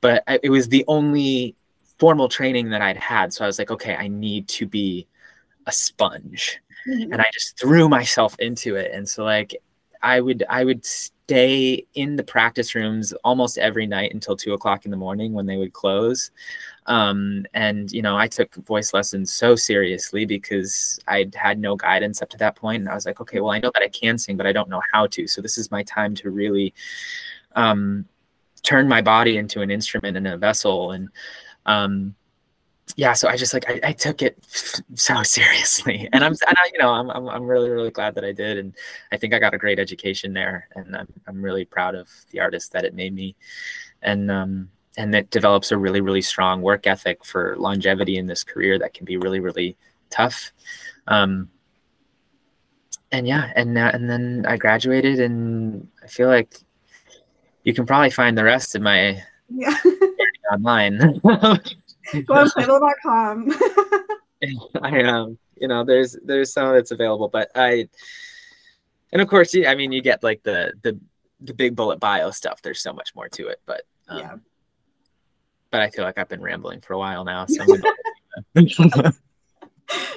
but 0.00 0.22
it 0.42 0.50
was 0.50 0.68
the 0.68 0.84
only 0.86 1.56
formal 1.98 2.28
training 2.28 2.70
that 2.70 2.82
I'd 2.82 2.96
had. 2.96 3.32
So 3.32 3.44
I 3.44 3.48
was 3.48 3.58
like, 3.58 3.70
okay, 3.70 3.96
I 3.96 4.06
need 4.06 4.46
to 4.48 4.66
be 4.66 5.08
a 5.66 5.72
sponge. 5.72 6.60
Mm-hmm. 6.86 7.12
And 7.12 7.20
I 7.20 7.26
just 7.32 7.58
threw 7.58 7.88
myself 7.88 8.38
into 8.38 8.76
it. 8.76 8.92
And 8.92 9.08
so 9.08 9.24
like 9.24 9.56
I 10.02 10.20
would 10.20 10.44
I 10.48 10.64
would 10.64 10.84
stay 10.84 11.86
in 11.94 12.16
the 12.16 12.22
practice 12.22 12.74
rooms 12.74 13.12
almost 13.24 13.58
every 13.58 13.86
night 13.86 14.14
until 14.14 14.36
two 14.36 14.54
o'clock 14.54 14.84
in 14.84 14.90
the 14.90 14.96
morning 14.96 15.32
when 15.32 15.46
they 15.46 15.56
would 15.56 15.72
close. 15.72 16.30
Um, 16.88 17.44
and 17.52 17.92
you 17.92 18.00
know, 18.00 18.16
I 18.16 18.26
took 18.26 18.54
voice 18.54 18.94
lessons 18.94 19.30
so 19.30 19.54
seriously 19.54 20.24
because 20.24 20.98
I'd 21.06 21.34
had 21.34 21.58
no 21.58 21.76
guidance 21.76 22.22
up 22.22 22.30
to 22.30 22.38
that 22.38 22.56
point, 22.56 22.80
and 22.80 22.88
I 22.88 22.94
was 22.94 23.04
like, 23.04 23.20
okay, 23.20 23.40
well, 23.40 23.52
I 23.52 23.58
know 23.58 23.70
that 23.74 23.82
I 23.82 23.88
can 23.88 24.16
sing, 24.16 24.38
but 24.38 24.46
I 24.46 24.52
don't 24.52 24.70
know 24.70 24.80
how 24.92 25.06
to. 25.08 25.26
So 25.26 25.42
this 25.42 25.58
is 25.58 25.70
my 25.70 25.82
time 25.82 26.14
to 26.16 26.30
really 26.30 26.72
um, 27.54 28.06
turn 28.62 28.88
my 28.88 29.02
body 29.02 29.36
into 29.36 29.60
an 29.60 29.70
instrument 29.70 30.16
and 30.16 30.26
a 30.26 30.38
vessel. 30.38 30.92
And 30.92 31.10
um, 31.66 32.14
yeah, 32.96 33.12
so 33.12 33.28
I 33.28 33.36
just 33.36 33.52
like 33.52 33.68
I, 33.68 33.88
I, 33.88 33.92
took 33.92 34.22
it 34.22 34.42
so 34.94 35.22
seriously, 35.22 36.08
and 36.14 36.24
I'm, 36.24 36.32
and 36.32 36.56
I, 36.56 36.70
you 36.72 36.78
know, 36.78 36.90
I'm, 36.90 37.10
I'm, 37.10 37.28
I'm 37.28 37.44
really, 37.44 37.68
really 37.68 37.90
glad 37.90 38.14
that 38.14 38.24
I 38.24 38.32
did, 38.32 38.56
and 38.56 38.74
I 39.12 39.18
think 39.18 39.34
I 39.34 39.38
got 39.38 39.52
a 39.52 39.58
great 39.58 39.78
education 39.78 40.32
there, 40.32 40.68
and 40.74 40.96
I'm, 40.96 41.12
I'm 41.26 41.42
really 41.42 41.66
proud 41.66 41.94
of 41.94 42.08
the 42.30 42.40
artist 42.40 42.72
that 42.72 42.86
it 42.86 42.94
made 42.94 43.14
me, 43.14 43.36
and 44.00 44.30
um, 44.30 44.70
and 44.98 45.14
that 45.14 45.30
develops 45.30 45.70
a 45.70 45.78
really 45.78 46.02
really 46.02 46.20
strong 46.20 46.60
work 46.60 46.86
ethic 46.86 47.24
for 47.24 47.56
longevity 47.56 48.18
in 48.18 48.26
this 48.26 48.44
career 48.44 48.78
that 48.78 48.92
can 48.92 49.06
be 49.06 49.16
really 49.16 49.40
really 49.40 49.76
tough. 50.10 50.52
Um, 51.06 51.48
and 53.10 53.26
yeah 53.26 53.52
and 53.56 53.78
uh, 53.78 53.90
and 53.94 54.10
then 54.10 54.44
i 54.46 54.56
graduated 54.56 55.18
and 55.18 55.88
i 56.04 56.06
feel 56.06 56.28
like 56.28 56.54
you 57.64 57.72
can 57.72 57.86
probably 57.86 58.10
find 58.10 58.36
the 58.36 58.44
rest 58.44 58.74
of 58.74 58.82
my 58.82 59.22
yeah. 59.50 59.76
online. 60.52 60.98
Go 61.24 62.34
on 62.34 62.50
playbill.com 62.50 63.52
i 64.82 65.02
um 65.02 65.38
you 65.56 65.68
know 65.68 65.84
there's 65.84 66.16
there's 66.24 66.52
some 66.52 66.72
that's 66.72 66.90
available 66.90 67.28
but 67.28 67.50
i 67.54 67.88
and 69.12 69.20
of 69.20 69.28
course 69.28 69.54
i 69.66 69.74
mean 69.74 69.90
you 69.90 70.00
get 70.00 70.22
like 70.22 70.42
the 70.42 70.72
the 70.82 70.98
the 71.40 71.54
big 71.54 71.76
bullet 71.76 72.00
bio 72.00 72.32
stuff. 72.32 72.60
There's 72.62 72.80
so 72.80 72.92
much 72.92 73.14
more 73.14 73.28
to 73.30 73.48
it 73.48 73.60
but 73.66 73.82
um, 74.08 74.18
yeah 74.18 74.34
but 75.70 75.80
I 75.80 75.90
feel 75.90 76.04
like 76.04 76.18
I've 76.18 76.28
been 76.28 76.42
rambling 76.42 76.80
for 76.80 76.94
a 76.94 76.98
while 76.98 77.24
now. 77.24 77.46
So 77.46 77.64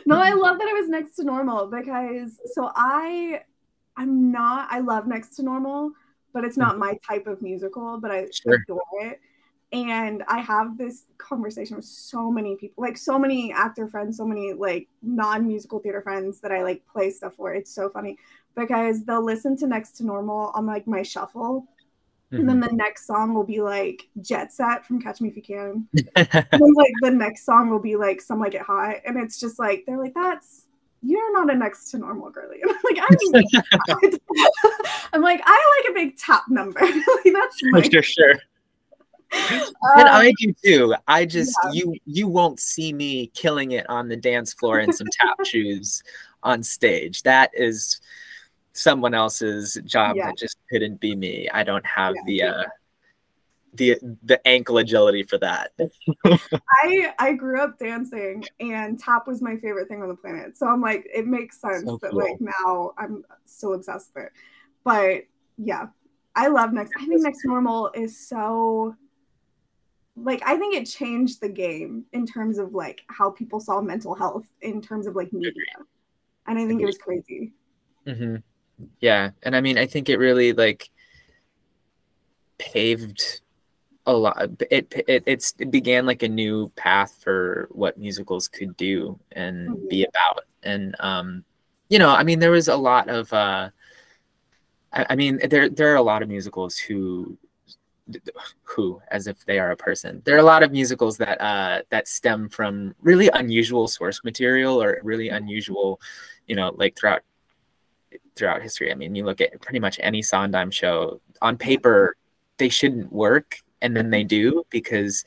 no, 0.06 0.18
I 0.18 0.32
love 0.34 0.60
that 0.60 0.68
it 0.68 0.74
was 0.74 0.90
next 0.90 1.16
to 1.16 1.24
normal 1.24 1.68
because 1.68 2.40
so 2.54 2.72
I 2.76 3.42
I'm 3.98 4.32
not 4.32 4.68
I 4.72 4.80
love 4.80 5.08
next 5.08 5.36
to 5.38 5.44
normal, 5.44 5.92
but 6.34 6.44
it's 6.44 6.58
not 6.58 6.76
mm. 6.76 6.80
my 6.80 7.00
type 7.08 7.28
of 7.28 7.42
musical, 7.42 8.00
but 8.00 8.12
I 8.12 8.28
sure. 8.32 8.56
adore 8.56 8.82
it. 9.02 9.20
And 9.74 10.22
I 10.28 10.40
have 10.40 10.78
this 10.78 11.06
conversation 11.18 11.78
with 11.78 11.86
so 11.86 12.30
many 12.30 12.58
people, 12.58 12.84
like 12.84 12.98
so 12.98 13.18
many 13.18 13.54
actor 13.54 13.88
friends, 13.88 14.18
so 14.18 14.26
many 14.26 14.52
like 14.52 14.90
non-musical 15.02 15.80
theater 15.80 16.02
friends 16.02 16.42
that 16.42 16.52
I 16.52 16.62
like 16.62 16.86
play 16.88 17.10
stuff 17.10 17.36
for. 17.36 17.54
It's 17.54 17.74
so 17.74 17.90
funny 17.90 18.18
because 18.56 19.06
they'll 19.06 19.24
listen 19.24 19.56
to 19.58 19.68
Next 19.68 19.92
to 19.94 20.06
Normal 20.06 20.52
on 20.54 20.66
like 20.66 20.88
my 20.88 21.04
shuffle. 21.04 21.68
And 22.32 22.48
then 22.48 22.62
mm-hmm. 22.62 22.70
the 22.70 22.76
next 22.76 23.06
song 23.06 23.34
will 23.34 23.44
be 23.44 23.62
like 23.62 24.08
Jet 24.22 24.54
Set 24.54 24.86
from 24.86 25.02
Catch 25.02 25.20
Me 25.20 25.30
If 25.30 25.36
You 25.36 25.42
Can. 25.42 25.88
and 26.16 26.28
then, 26.32 26.74
like 26.74 26.94
the 27.02 27.12
next 27.12 27.46
song 27.46 27.70
will 27.70 27.80
be 27.80 27.98
like 27.98 28.22
Some 28.22 28.40
Like 28.40 28.56
It 28.56 28.62
Hot. 28.62 28.96
And 29.06 29.18
it's 29.18 29.40
just 29.40 29.60
like 29.60 29.84
they're 29.86 29.98
like, 29.98 30.14
that's 30.14 30.66
you're 31.04 31.34
not 31.34 31.52
a 31.52 31.58
next 31.58 31.92
to 31.92 31.98
normal 31.98 32.30
girly. 32.30 32.62
And 32.62 32.72
I'm 32.72 32.78
like, 32.84 33.50
I'm, 33.90 34.20
I'm 35.14 35.22
like, 35.22 35.42
I 35.44 35.82
like 35.82 35.92
a 35.92 35.94
big 35.94 36.18
top 36.18 36.46
number. 36.50 36.80
like, 36.80 37.34
that's 37.34 37.58
my- 37.64 37.82
sure, 37.82 38.04
sure. 38.04 38.36
Um, 39.34 39.72
and 39.96 40.10
I 40.10 40.34
do 40.40 40.54
too. 40.64 40.96
I 41.08 41.26
just 41.26 41.58
yeah. 41.66 41.72
you 41.72 41.96
you 42.06 42.28
won't 42.28 42.60
see 42.60 42.92
me 42.92 43.28
killing 43.28 43.72
it 43.72 43.90
on 43.90 44.10
the 44.10 44.18
dance 44.18 44.54
floor 44.54 44.80
in 44.80 44.92
some 44.92 45.08
tap 45.10 45.46
shoes 45.46 46.04
on 46.44 46.64
stage. 46.64 47.24
That 47.24 47.50
is 47.54 48.02
someone 48.74 49.14
else's 49.14 49.78
job 49.86 50.16
yeah. 50.16 50.28
that 50.28 50.38
just 50.38 50.58
couldn't 50.70 51.00
be 51.00 51.16
me. 51.16 51.50
I 51.54 51.64
don't 51.64 51.86
have 51.86 52.16
yeah. 52.16 52.24
the 52.26 52.44
uh 52.44 52.64
the 53.74 53.98
the 54.24 54.46
ankle 54.48 54.78
agility 54.78 55.24
for 55.24 55.38
that. 55.38 55.72
I 56.26 57.14
I 57.20 57.34
grew 57.34 57.62
up 57.62 57.80
dancing 57.80 58.44
and 58.60 59.00
tap 59.00 59.28
was 59.28 59.42
my 59.42 59.56
favorite 59.58 59.88
thing 59.88 60.02
on 60.02 60.10
the 60.10 60.16
planet. 60.16 60.58
So 60.58 60.68
I'm 60.68 60.82
like 60.82 61.08
it 61.14 61.26
makes 61.26 61.60
sense 61.60 61.86
so 61.86 62.00
that 62.02 62.12
cool. 62.12 62.20
like 62.20 62.40
now 62.40 62.92
I'm 62.98 63.24
still 63.46 63.74
obsessed 63.74 64.12
with 64.14 64.26
it. 64.26 64.32
But 64.84 65.24
yeah, 65.58 65.88
I 66.36 66.48
love 66.48 66.74
next 66.74 66.92
I 66.98 67.06
think 67.06 67.22
next 67.22 67.46
normal 67.46 67.92
is 67.94 68.28
so 68.28 68.96
like 70.18 70.42
I 70.46 70.58
think 70.58 70.76
it 70.76 70.86
changed 70.86 71.40
the 71.40 71.50
game 71.50 72.06
in 72.12 72.26
terms 72.26 72.58
of 72.58 72.74
like 72.74 73.02
how 73.08 73.32
people 73.32 73.62
saw 73.62 73.80
mental 73.80 74.16
health 74.16 74.46
in 74.62 74.82
terms 74.82 75.08
of 75.08 75.16
like 75.16 75.32
media. 75.32 75.54
And 76.46 76.60
I 76.60 76.68
think 76.68 76.82
it 76.82 76.86
was 76.86 76.98
crazy. 76.98 77.54
Mm-hmm 78.06 78.38
yeah 79.00 79.32
and 79.44 79.56
i 79.56 79.62
mean 79.62 79.78
i 79.78 79.86
think 79.86 80.10
it 80.10 80.18
really 80.18 80.54
like 80.54 80.90
paved 82.58 83.42
a 84.06 84.14
lot 84.14 84.50
it 84.70 84.92
it 85.08 85.24
it's 85.26 85.54
it 85.60 85.70
began 85.70 86.06
like 86.06 86.24
a 86.24 86.28
new 86.28 86.70
path 86.76 87.18
for 87.20 87.68
what 87.72 87.98
musicals 87.98 88.48
could 88.48 88.76
do 88.76 89.20
and 89.34 89.70
mm-hmm. 89.70 89.88
be 89.88 90.04
about 90.04 90.44
and 90.64 90.96
um 91.00 91.44
you 91.90 92.00
know 92.00 92.10
i 92.10 92.24
mean 92.24 92.40
there 92.40 92.52
was 92.52 92.68
a 92.68 92.76
lot 92.76 93.10
of 93.10 93.32
uh 93.34 93.70
I, 94.92 95.06
I 95.12 95.16
mean 95.16 95.40
there 95.50 95.70
there 95.70 95.92
are 95.94 95.98
a 95.98 96.02
lot 96.02 96.24
of 96.24 96.30
musicals 96.30 96.78
who 96.78 97.38
who 98.64 99.02
as 99.10 99.28
if 99.28 99.46
they 99.46 99.60
are 99.60 99.72
a 99.72 99.78
person 99.78 100.22
there 100.26 100.36
are 100.36 100.40
a 100.40 100.44
lot 100.44 100.64
of 100.64 100.72
musicals 100.72 101.18
that 101.18 101.40
uh 101.40 101.82
that 101.90 102.08
stem 102.08 102.50
from 102.50 102.96
really 103.02 103.30
unusual 103.34 103.88
source 103.88 104.24
material 104.24 104.82
or 104.82 105.00
really 105.04 105.30
unusual 105.30 106.02
you 106.48 106.56
know 106.56 106.74
like 106.76 106.98
throughout 106.98 107.22
throughout 108.42 108.64
history. 108.64 108.92
I 108.92 108.96
mean, 108.96 109.14
you 109.14 109.24
look 109.24 109.40
at 109.40 109.62
pretty 109.62 109.80
much 109.80 110.00
any 110.02 110.24
Sondheim 110.24 110.72
show 110.72 111.22
on 111.44 111.58
paper, 111.58 112.16
they 112.58 112.70
shouldn't 112.70 113.14
work, 113.14 113.58
and 113.84 113.96
then 113.96 114.10
they 114.10 114.24
do 114.24 114.66
because 114.72 115.24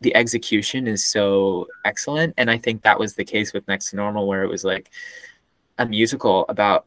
the 0.00 0.16
execution 0.16 0.88
is 0.88 1.04
so 1.04 1.68
excellent. 1.84 2.34
And 2.36 2.50
I 2.50 2.58
think 2.58 2.82
that 2.82 2.98
was 2.98 3.14
the 3.14 3.24
case 3.24 3.52
with 3.52 3.68
Next 3.68 3.90
to 3.90 3.96
Normal, 3.96 4.26
where 4.26 4.42
it 4.42 4.48
was 4.48 4.64
like 4.64 4.90
a 5.78 5.86
musical 5.86 6.44
about 6.48 6.86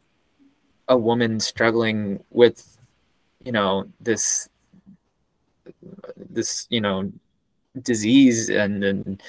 a 0.89 0.97
woman 0.97 1.39
struggling 1.39 2.25
with, 2.29 2.77
you 3.45 3.53
know, 3.53 3.87
this 4.01 4.49
this 6.29 6.67
you 6.69 6.81
know 6.81 7.09
disease 7.81 8.49
and 8.49 8.83
and 8.83 9.23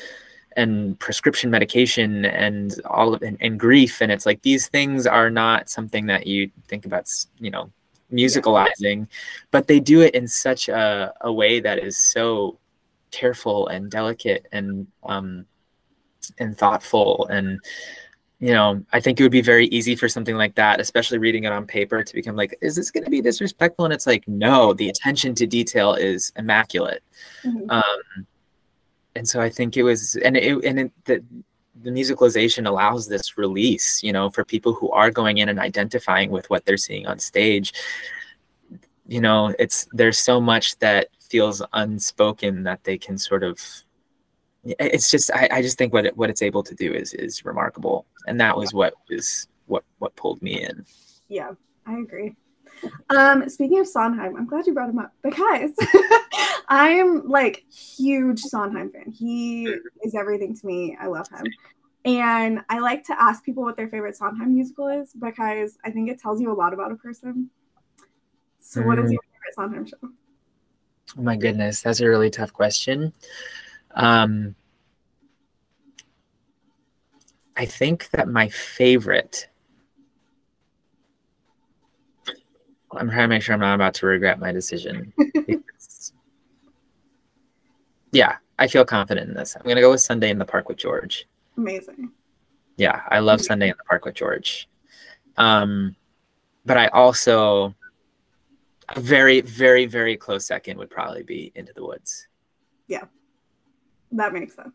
and 0.60 0.98
prescription 0.98 1.50
medication 1.50 2.26
and 2.26 2.80
all 2.84 3.14
of 3.14 3.22
and, 3.22 3.38
and, 3.40 3.58
grief. 3.58 4.02
And 4.02 4.12
it's 4.12 4.26
like 4.26 4.42
these 4.42 4.68
things 4.68 5.06
are 5.06 5.30
not 5.30 5.70
something 5.70 6.06
that 6.06 6.26
you 6.26 6.50
think 6.68 6.84
about 6.84 7.08
you 7.38 7.50
know 7.50 7.70
musicalizing 8.12 9.06
but 9.52 9.68
they 9.68 9.78
do 9.78 10.00
it 10.00 10.16
in 10.16 10.26
such 10.26 10.68
a, 10.68 11.14
a 11.20 11.32
way 11.32 11.60
that 11.60 11.78
is 11.78 11.96
so 11.96 12.58
careful 13.12 13.68
and 13.68 13.90
delicate 13.90 14.46
and 14.52 14.86
um 15.04 15.46
and 16.38 16.56
thoughtful. 16.56 17.26
And 17.30 17.60
you 18.42 18.54
know 18.54 18.82
i 18.90 18.98
think 19.00 19.20
it 19.20 19.22
would 19.22 19.30
be 19.30 19.42
very 19.42 19.66
easy 19.66 19.94
for 19.94 20.08
something 20.08 20.34
like 20.34 20.54
that 20.54 20.80
especially 20.80 21.18
reading 21.18 21.44
it 21.44 21.52
on 21.52 21.66
paper 21.66 22.02
to 22.02 22.14
become 22.14 22.36
like 22.36 22.56
is 22.62 22.74
this 22.74 22.90
going 22.90 23.04
to 23.04 23.10
be 23.10 23.20
disrespectful? 23.20 23.84
And 23.84 23.92
it's 23.94 24.06
like 24.06 24.26
no 24.26 24.72
the 24.72 24.88
attention 24.88 25.34
to 25.36 25.46
detail 25.46 25.94
is 25.94 26.32
immaculate. 26.36 27.02
Mm-hmm. 27.44 27.70
um 27.70 28.26
and 29.14 29.28
so 29.28 29.40
I 29.40 29.50
think 29.50 29.76
it 29.76 29.82
was, 29.82 30.16
and 30.16 30.36
it, 30.36 30.64
and 30.64 30.80
it, 30.80 30.92
the, 31.04 31.24
the 31.82 31.90
musicalization 31.90 32.66
allows 32.66 33.08
this 33.08 33.38
release, 33.38 34.02
you 34.02 34.12
know, 34.12 34.30
for 34.30 34.44
people 34.44 34.74
who 34.74 34.90
are 34.90 35.10
going 35.10 35.38
in 35.38 35.48
and 35.48 35.58
identifying 35.58 36.30
with 36.30 36.48
what 36.50 36.64
they're 36.64 36.76
seeing 36.76 37.06
on 37.06 37.18
stage. 37.18 37.72
You 39.06 39.20
know, 39.20 39.54
it's 39.58 39.88
there's 39.92 40.18
so 40.18 40.40
much 40.40 40.78
that 40.78 41.08
feels 41.20 41.62
unspoken 41.72 42.64
that 42.64 42.84
they 42.84 42.98
can 42.98 43.18
sort 43.18 43.42
of. 43.42 43.60
It's 44.62 45.10
just 45.10 45.30
I, 45.32 45.48
I 45.50 45.62
just 45.62 45.78
think 45.78 45.92
what 45.92 46.06
it, 46.06 46.16
what 46.16 46.30
it's 46.30 46.42
able 46.42 46.62
to 46.64 46.74
do 46.74 46.92
is 46.92 47.14
is 47.14 47.44
remarkable, 47.44 48.06
and 48.26 48.40
that 48.40 48.56
was 48.56 48.74
what 48.74 48.94
was 49.08 49.48
what 49.66 49.84
what 49.98 50.14
pulled 50.16 50.42
me 50.42 50.62
in. 50.62 50.84
Yeah, 51.28 51.52
I 51.86 51.98
agree. 51.98 52.36
Um, 53.10 53.48
speaking 53.48 53.78
of 53.80 53.86
Sondheim, 53.88 54.36
I'm 54.36 54.46
glad 54.46 54.66
you 54.66 54.74
brought 54.74 54.90
him 54.90 54.98
up 54.98 55.12
because 55.22 55.72
I'm 56.68 57.28
like 57.28 57.64
huge 57.70 58.40
Sondheim 58.40 58.90
fan. 58.90 59.10
He 59.10 59.74
is 60.02 60.14
everything 60.14 60.56
to 60.56 60.66
me. 60.66 60.96
I 61.00 61.06
love 61.06 61.28
him. 61.28 61.46
And 62.04 62.60
I 62.68 62.78
like 62.78 63.04
to 63.06 63.22
ask 63.22 63.44
people 63.44 63.62
what 63.62 63.76
their 63.76 63.88
favorite 63.88 64.16
Sondheim 64.16 64.54
musical 64.54 64.88
is 64.88 65.12
because 65.12 65.76
I 65.84 65.90
think 65.90 66.08
it 66.08 66.20
tells 66.20 66.40
you 66.40 66.50
a 66.50 66.54
lot 66.54 66.72
about 66.72 66.92
a 66.92 66.96
person. 66.96 67.50
So, 68.60 68.82
what 68.82 68.98
is 68.98 69.10
Mm. 69.10 69.12
your 69.14 69.22
favorite 69.22 69.54
Sondheim 69.54 69.86
show? 69.86 70.10
Oh 71.18 71.22
my 71.22 71.36
goodness, 71.36 71.82
that's 71.82 72.00
a 72.00 72.08
really 72.08 72.30
tough 72.30 72.52
question. 72.52 73.12
Um, 73.92 74.54
I 77.56 77.66
think 77.66 78.08
that 78.10 78.28
my 78.28 78.48
favorite. 78.48 79.48
I'm 82.92 83.08
trying 83.08 83.24
to 83.24 83.28
make 83.28 83.42
sure 83.42 83.54
I'm 83.54 83.60
not 83.60 83.74
about 83.74 83.94
to 83.94 84.06
regret 84.06 84.40
my 84.40 84.52
decision. 84.52 85.12
yeah, 88.12 88.36
I 88.58 88.66
feel 88.66 88.84
confident 88.84 89.28
in 89.28 89.34
this. 89.34 89.56
I'm 89.56 89.66
gonna 89.66 89.80
go 89.80 89.90
with 89.90 90.00
Sunday 90.00 90.30
in 90.30 90.38
the 90.38 90.44
Park 90.44 90.68
with 90.68 90.78
George. 90.78 91.26
Amazing. 91.56 92.10
Yeah, 92.76 93.02
I 93.08 93.20
love 93.20 93.40
Sunday 93.40 93.68
in 93.68 93.76
the 93.76 93.84
Park 93.84 94.04
with 94.04 94.14
George. 94.14 94.68
Um, 95.36 95.94
but 96.64 96.76
I 96.76 96.88
also 96.88 97.74
a 98.88 99.00
very, 99.00 99.40
very, 99.40 99.86
very 99.86 100.16
close 100.16 100.46
second 100.46 100.78
would 100.78 100.90
probably 100.90 101.22
be 101.22 101.52
Into 101.54 101.72
the 101.72 101.84
Woods. 101.84 102.26
Yeah, 102.88 103.04
that 104.12 104.32
makes 104.32 104.56
sense. 104.56 104.74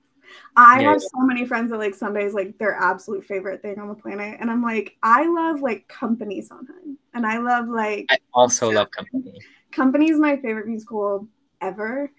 I 0.55 0.81
Yeah, 0.81 0.91
have 0.91 1.01
yeah. 1.01 1.07
so 1.07 1.19
many 1.25 1.45
friends 1.45 1.71
that 1.71 1.77
like 1.77 1.95
Sunday 1.95 2.25
is 2.25 2.33
like 2.33 2.57
their 2.57 2.75
absolute 2.75 3.25
favorite 3.25 3.61
thing 3.61 3.79
on 3.79 3.87
the 3.87 3.95
planet. 3.95 4.37
And 4.39 4.49
I'm 4.49 4.61
like, 4.63 4.97
I 5.03 5.27
love 5.27 5.61
like 5.61 5.87
company 5.87 6.41
Sondheim. 6.41 6.97
And 7.13 7.25
I 7.25 7.37
love 7.39 7.67
like 7.67 8.05
I 8.09 8.17
also 8.33 8.71
love 8.71 8.89
Company. 8.91 9.39
Company 9.71 10.09
is 10.09 10.19
my 10.19 10.37
favorite 10.37 10.67
musical 10.67 11.27
ever. 11.61 12.11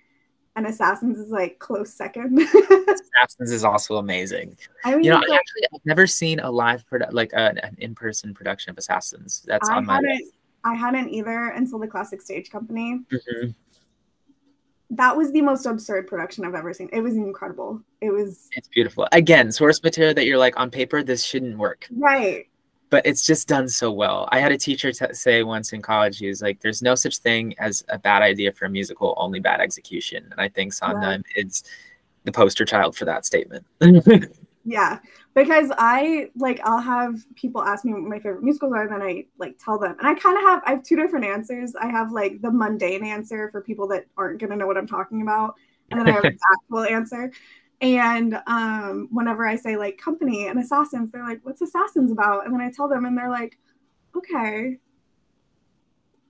And 0.55 0.67
Assassins 0.67 1.19
is 1.19 1.31
like 1.31 1.59
close 1.59 1.93
second. 1.93 2.39
Assassins 3.19 3.53
is 3.53 3.63
also 3.63 3.97
amazing. 3.97 4.57
I 4.85 4.95
mean, 4.95 5.05
You 5.05 5.11
know, 5.11 5.17
like, 5.19 5.31
actually 5.31 5.67
I've 5.75 5.85
never 5.85 6.07
seen 6.07 6.41
a 6.41 6.51
live 6.51 6.85
produ- 6.91 7.13
like 7.13 7.31
an, 7.35 7.59
an 7.59 7.77
in-person 7.79 8.33
production 8.33 8.71
of 8.71 8.79
Assassins. 8.79 9.43
That's 9.47 9.69
I 9.69 9.77
on 9.77 9.87
my 9.87 10.01
list. 10.01 10.33
I 10.65 10.75
hadn't 10.75 11.11
either 11.11 11.49
until 11.49 11.79
the 11.79 11.87
classic 11.87 12.21
stage 12.23 12.51
company. 12.51 13.01
Mhm. 13.13 13.55
That 14.91 15.17
was 15.17 15.33
the 15.33 15.43
most 15.43 15.67
absurd 15.67 16.07
production 16.07 16.45
I've 16.45 16.55
ever 16.55 16.73
seen. 16.73 16.89
It 16.93 17.01
was 17.01 17.17
incredible. 17.17 17.83
It 18.01 18.11
was 18.11 18.49
It's 18.53 18.69
beautiful. 18.69 19.09
Again, 19.13 19.51
source 19.51 19.83
material 19.83 20.15
that 20.15 20.27
you're 20.27 20.39
like 20.39 20.59
on 20.59 20.71
paper, 20.71 21.03
this 21.03 21.25
shouldn't 21.25 21.59
work, 21.59 21.89
right. 21.91 22.47
but 22.91 23.05
it's 23.05 23.27
just 23.27 23.49
done 23.49 23.69
so 23.69 23.91
well. 23.91 24.29
I 24.31 24.39
had 24.39 24.53
a 24.53 24.59
teacher 24.59 24.93
t- 24.93 25.13
say 25.13 25.43
once 25.43 25.73
in 25.73 25.83
college, 25.83 26.19
he 26.19 26.29
was 26.29 26.41
like, 26.41 26.61
"There's 26.61 26.83
no 26.83 26.95
such 26.95 27.19
thing 27.19 27.55
as 27.59 27.85
a 27.89 27.99
bad 27.99 28.23
idea 28.23 28.53
for 28.53 28.67
a 28.67 28.71
musical, 28.71 29.15
only 29.17 29.41
bad 29.41 29.61
execution." 29.61 30.29
And 30.31 30.41
I 30.41 30.49
think 30.49 30.73
Sondheim 30.73 31.25
is 31.35 31.65
the 32.23 32.33
poster 32.33 32.65
child 32.65 32.97
for 32.97 33.07
that 33.07 33.27
statement. 33.27 33.65
Yeah, 34.67 34.99
because 35.37 35.71
I 35.77 36.31
like 36.35 36.61
I'll 36.65 36.81
have 36.81 37.23
people 37.35 37.63
ask 37.63 37.85
me 37.85 37.93
what 37.93 38.03
my 38.03 38.19
favorite 38.19 38.43
musicals 38.43 38.73
are, 38.73 38.85
and 38.85 38.91
then 38.91 39.03
I 39.03 39.27
like 39.39 39.59
tell 39.63 39.79
them, 39.79 39.95
and 39.99 40.09
I 40.09 40.15
kind 40.15 40.37
of 40.39 40.43
have 40.45 40.63
I 40.65 40.71
have 40.71 40.83
two 40.83 40.97
different 40.97 41.27
answers. 41.27 41.75
I 41.77 41.89
have 41.89 42.11
like 42.11 42.41
the 42.41 42.51
mundane 42.51 43.05
answer 43.05 43.51
for 43.51 43.61
people 43.61 43.87
that 43.89 44.07
aren't 44.17 44.41
gonna 44.41 44.57
know 44.57 44.67
what 44.67 44.79
I'm 44.79 44.87
talking 44.87 45.21
about, 45.21 45.55
and 45.91 46.01
then 46.01 46.09
I 46.09 46.13
have 46.13 46.25
an 46.25 46.39
actual 46.55 46.85
answer. 46.85 47.33
And 47.83 48.41
um, 48.47 49.09
whenever 49.13 49.47
I 49.47 49.57
say 49.57 49.77
like 49.77 49.99
company 49.99 50.49
and 50.49 50.59
assassins, 50.59 51.13
they're 51.13 51.23
like, 51.23 51.41
"What's 51.45 51.61
assassins 51.61 52.11
about?" 52.11 52.47
And 52.47 52.55
then 52.55 52.63
I 52.63 52.71
tell 52.71 52.89
them, 52.89 53.05
and 53.05 53.17
they're 53.17 53.31
like, 53.31 53.59
"Okay." 54.17 54.79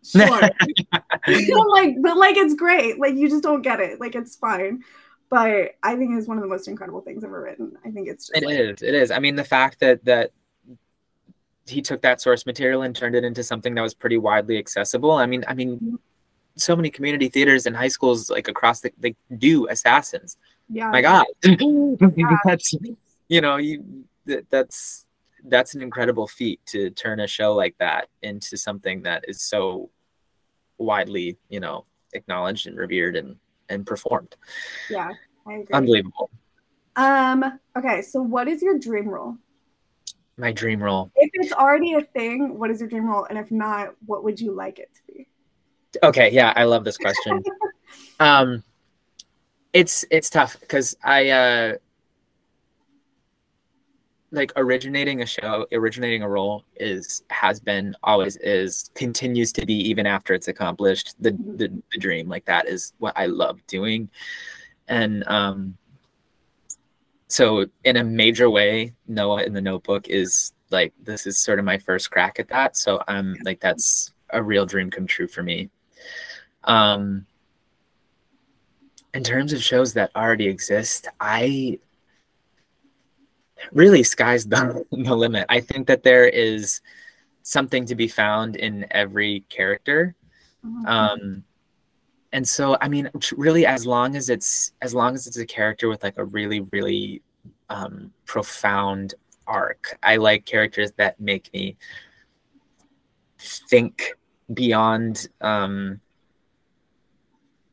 Sure. 0.06 0.28
like, 0.30 1.96
but 2.00 2.16
like, 2.16 2.36
it's 2.36 2.54
great. 2.54 3.00
Like, 3.00 3.16
you 3.16 3.28
just 3.28 3.42
don't 3.42 3.62
get 3.62 3.80
it. 3.80 3.98
Like, 3.98 4.14
it's 4.14 4.36
fine. 4.36 4.84
But 5.28 5.72
I 5.82 5.96
think 5.96 6.16
it's 6.16 6.28
one 6.28 6.36
of 6.36 6.42
the 6.42 6.48
most 6.48 6.68
incredible 6.68 7.00
things 7.00 7.24
ever 7.24 7.40
written. 7.40 7.76
I 7.84 7.90
think 7.90 8.08
it's 8.08 8.28
just 8.28 8.36
It 8.36 8.46
like, 8.46 8.58
is. 8.58 8.82
It 8.82 8.94
is. 8.94 9.10
I 9.10 9.18
mean, 9.18 9.34
the 9.34 9.44
fact 9.44 9.80
that 9.80 10.04
that 10.04 10.30
he 11.66 11.82
took 11.82 12.02
that 12.02 12.20
source 12.20 12.46
material 12.46 12.82
and 12.82 12.94
turned 12.94 13.16
it 13.16 13.24
into 13.24 13.42
something 13.42 13.74
that 13.74 13.82
was 13.82 13.94
pretty 13.94 14.18
widely 14.18 14.56
accessible. 14.56 15.12
I 15.12 15.26
mean, 15.26 15.44
I 15.48 15.54
mean, 15.54 15.76
mm-hmm. 15.76 15.96
so 16.56 16.76
many 16.76 16.90
community 16.90 17.28
theaters 17.28 17.66
and 17.66 17.76
high 17.76 17.88
schools 17.88 18.30
like 18.30 18.48
across 18.48 18.80
the 18.80 18.92
they 18.98 19.16
do 19.36 19.68
assassins. 19.68 20.36
yeah. 20.68 20.90
My 20.90 21.02
God, 21.02 21.26
that's 22.44 22.74
you 23.28 23.40
know 23.40 23.56
you 23.56 24.04
that, 24.26 24.48
that's 24.50 25.06
that's 25.48 25.74
an 25.74 25.82
incredible 25.82 26.26
feat 26.26 26.60
to 26.66 26.90
turn 26.90 27.20
a 27.20 27.26
show 27.26 27.54
like 27.54 27.76
that 27.78 28.08
into 28.22 28.56
something 28.56 29.02
that 29.02 29.24
is 29.28 29.40
so 29.40 29.90
widely 30.78 31.38
you 31.48 31.60
know 31.60 31.84
acknowledged 32.12 32.66
and 32.66 32.76
revered 32.76 33.16
and 33.16 33.36
and 33.68 33.86
performed. 33.86 34.36
Yeah, 34.90 35.10
I 35.46 35.54
agree. 35.54 35.72
Unbelievable. 35.72 36.30
Um, 36.96 37.58
okay, 37.76 38.02
so 38.02 38.22
what 38.22 38.48
is 38.48 38.62
your 38.62 38.78
dream 38.78 39.08
role? 39.08 39.36
My 40.38 40.52
dream 40.52 40.82
role. 40.82 41.10
If 41.16 41.30
it's 41.34 41.52
already 41.52 41.94
a 41.94 42.02
thing, 42.02 42.58
what 42.58 42.70
is 42.70 42.80
your 42.80 42.88
dream 42.88 43.06
role? 43.08 43.24
And 43.24 43.38
if 43.38 43.50
not, 43.50 43.94
what 44.04 44.24
would 44.24 44.40
you 44.40 44.52
like 44.52 44.78
it 44.78 44.90
to 44.94 45.12
be? 45.12 45.28
Okay, 46.02 46.30
yeah, 46.30 46.52
I 46.56 46.64
love 46.64 46.84
this 46.84 46.96
question. 46.96 47.42
um 48.20 48.62
it's 49.72 50.04
it's 50.10 50.30
tough 50.30 50.58
because 50.60 50.96
I 51.04 51.28
uh 51.28 51.76
like 54.36 54.52
originating 54.56 55.22
a 55.22 55.26
show, 55.26 55.66
originating 55.72 56.22
a 56.22 56.28
role 56.28 56.64
is 56.76 57.22
has 57.30 57.58
been 57.58 57.96
always 58.02 58.36
is 58.36 58.90
continues 58.94 59.52
to 59.52 59.66
be 59.66 59.74
even 59.74 60.06
after 60.06 60.34
it's 60.34 60.48
accomplished 60.48 61.14
the 61.20 61.32
the, 61.32 61.82
the 61.92 61.98
dream. 61.98 62.28
Like 62.28 62.44
that 62.44 62.68
is 62.68 62.92
what 62.98 63.14
I 63.16 63.26
love 63.26 63.66
doing. 63.66 64.10
And 64.88 65.26
um 65.26 65.76
so 67.28 67.66
in 67.82 67.96
a 67.96 68.04
major 68.04 68.48
way, 68.48 68.94
Noah 69.08 69.42
in 69.42 69.52
the 69.52 69.60
notebook 69.60 70.08
is 70.08 70.52
like 70.70 70.92
this 71.02 71.26
is 71.26 71.38
sort 71.38 71.58
of 71.58 71.64
my 71.64 71.78
first 71.78 72.10
crack 72.10 72.38
at 72.38 72.48
that. 72.48 72.76
So 72.76 73.02
I'm 73.08 73.36
like 73.44 73.60
that's 73.60 74.12
a 74.30 74.42
real 74.42 74.66
dream 74.66 74.90
come 74.90 75.06
true 75.06 75.28
for 75.28 75.42
me. 75.42 75.70
Um, 76.64 77.26
in 79.14 79.24
terms 79.24 79.52
of 79.52 79.62
shows 79.62 79.94
that 79.94 80.10
already 80.14 80.46
exist, 80.46 81.08
I 81.20 81.78
really 83.72 84.02
sky's 84.02 84.46
the, 84.46 84.84
the 84.92 85.16
limit. 85.16 85.46
I 85.48 85.60
think 85.60 85.86
that 85.86 86.02
there 86.02 86.26
is 86.26 86.80
something 87.42 87.86
to 87.86 87.94
be 87.94 88.08
found 88.08 88.56
in 88.56 88.86
every 88.90 89.44
character. 89.48 90.14
Um, 90.84 91.44
and 92.32 92.46
so, 92.46 92.76
I 92.80 92.88
mean, 92.88 93.08
really, 93.36 93.66
as 93.66 93.86
long 93.86 94.16
as 94.16 94.28
it's 94.28 94.72
as 94.82 94.92
long 94.92 95.14
as 95.14 95.26
it's 95.28 95.38
a 95.38 95.46
character 95.46 95.88
with 95.88 96.02
like 96.02 96.18
a 96.18 96.24
really, 96.24 96.60
really 96.72 97.22
um, 97.70 98.12
profound 98.24 99.14
arc, 99.46 99.96
I 100.02 100.16
like 100.16 100.44
characters 100.44 100.92
that 100.96 101.20
make 101.20 101.52
me 101.54 101.76
think 103.38 104.14
beyond 104.52 105.28
um, 105.40 106.00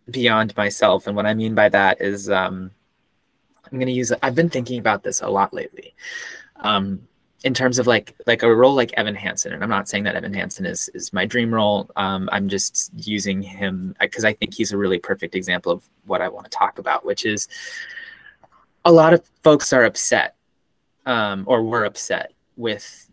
beyond 0.10 0.56
myself. 0.56 1.08
And 1.08 1.16
what 1.16 1.26
I 1.26 1.34
mean 1.34 1.56
by 1.56 1.70
that 1.70 2.02
is 2.02 2.30
um, 2.30 2.72
I'm 3.74 3.80
going 3.80 3.88
to 3.88 3.94
use. 3.94 4.14
I've 4.22 4.36
been 4.36 4.50
thinking 4.50 4.80
about 4.80 5.04
this 5.04 5.22
a 5.22 5.28
lot 5.28 5.52
lately. 5.52 5.96
Um, 6.58 7.08
in 7.44 7.54
terms 7.54 7.78
of 7.78 7.88
like 7.88 8.16
like 8.26 8.42
a 8.44 8.56
role 8.56 8.74
like 8.74 8.94
Evan 8.94 9.16
Hansen, 9.16 9.52
and 9.52 9.64
I'm 9.64 9.70
not 9.70 9.90
saying 9.90 10.06
that 10.06 10.16
Evan 10.16 10.34
Hansen 10.34 10.66
is 10.66 10.90
is 10.94 11.12
my 11.12 11.26
dream 11.26 11.54
role. 11.54 11.90
Um, 11.96 12.30
I'm 12.32 12.48
just 12.48 12.92
using 12.96 13.42
him 13.42 13.96
because 14.00 14.24
I 14.24 14.32
think 14.34 14.54
he's 14.54 14.72
a 14.72 14.78
really 14.78 15.00
perfect 15.00 15.36
example 15.36 15.72
of 15.72 15.84
what 16.06 16.22
I 16.22 16.30
want 16.30 16.46
to 16.46 16.58
talk 16.58 16.80
about, 16.80 17.04
which 17.04 17.26
is 17.26 17.48
a 18.86 18.92
lot 18.92 19.14
of 19.14 19.24
folks 19.44 19.74
are 19.74 19.84
upset 19.84 20.36
um, 21.06 21.44
or 21.48 21.64
were 21.64 21.84
upset 21.84 22.32
with 22.56 23.12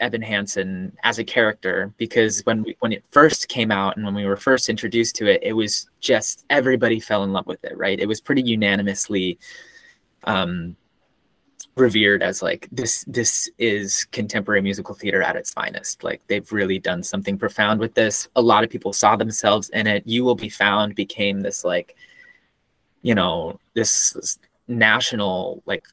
Evan 0.00 0.22
Hansen 0.22 0.96
as 1.04 1.18
a 1.18 1.24
character 1.24 1.94
because 1.96 2.40
when 2.42 2.64
we, 2.64 2.76
when 2.80 2.92
it 2.92 3.04
first 3.10 3.48
came 3.48 3.70
out 3.70 3.96
and 3.96 4.04
when 4.04 4.14
we 4.14 4.26
were 4.26 4.36
first 4.36 4.68
introduced 4.68 5.14
to 5.16 5.26
it, 5.32 5.42
it 5.42 5.52
was 5.52 5.88
just 6.00 6.44
everybody 6.50 6.98
fell 6.98 7.24
in 7.24 7.32
love 7.32 7.46
with 7.46 7.64
it, 7.64 7.76
right? 7.78 8.00
It 8.00 8.08
was 8.08 8.20
pretty 8.20 8.42
unanimously 8.42 9.38
um, 10.24 10.76
revered 11.76 12.22
as 12.22 12.42
like 12.42 12.68
this 12.70 13.04
this 13.06 13.48
is 13.58 14.04
contemporary 14.12 14.60
musical 14.60 14.94
theater 14.94 15.22
at 15.22 15.36
its 15.36 15.52
finest. 15.52 16.04
Like 16.04 16.20
they've 16.26 16.50
really 16.52 16.78
done 16.78 17.02
something 17.02 17.38
profound 17.38 17.80
with 17.80 17.94
this. 17.94 18.28
A 18.36 18.42
lot 18.42 18.64
of 18.64 18.70
people 18.70 18.92
saw 18.92 19.16
themselves 19.16 19.68
in 19.70 19.86
it. 19.86 20.06
You 20.06 20.24
Will 20.24 20.34
Be 20.34 20.48
Found 20.50 20.94
became 20.94 21.40
this 21.40 21.64
like, 21.64 21.96
you 23.02 23.14
know, 23.14 23.58
this, 23.74 24.12
this 24.12 24.38
national 24.68 25.62
like 25.66 25.86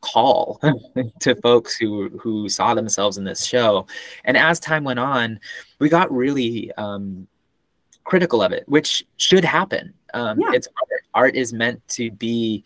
call 0.00 0.60
to 1.20 1.34
folks 1.36 1.76
who 1.76 2.10
who 2.20 2.48
saw 2.48 2.74
themselves 2.74 3.16
in 3.16 3.24
this 3.24 3.44
show 3.44 3.86
and 4.24 4.36
as 4.36 4.60
time 4.60 4.84
went 4.84 4.98
on 4.98 5.40
we 5.78 5.88
got 5.88 6.12
really 6.12 6.70
um 6.72 7.26
critical 8.04 8.42
of 8.42 8.52
it 8.52 8.68
which 8.68 9.02
should 9.16 9.44
happen 9.46 9.94
um 10.12 10.38
Yeah. 10.38 10.50
it's 10.52 10.68
art. 10.76 11.00
art 11.14 11.34
is 11.36 11.54
meant 11.54 11.86
to 11.88 12.10
be 12.10 12.64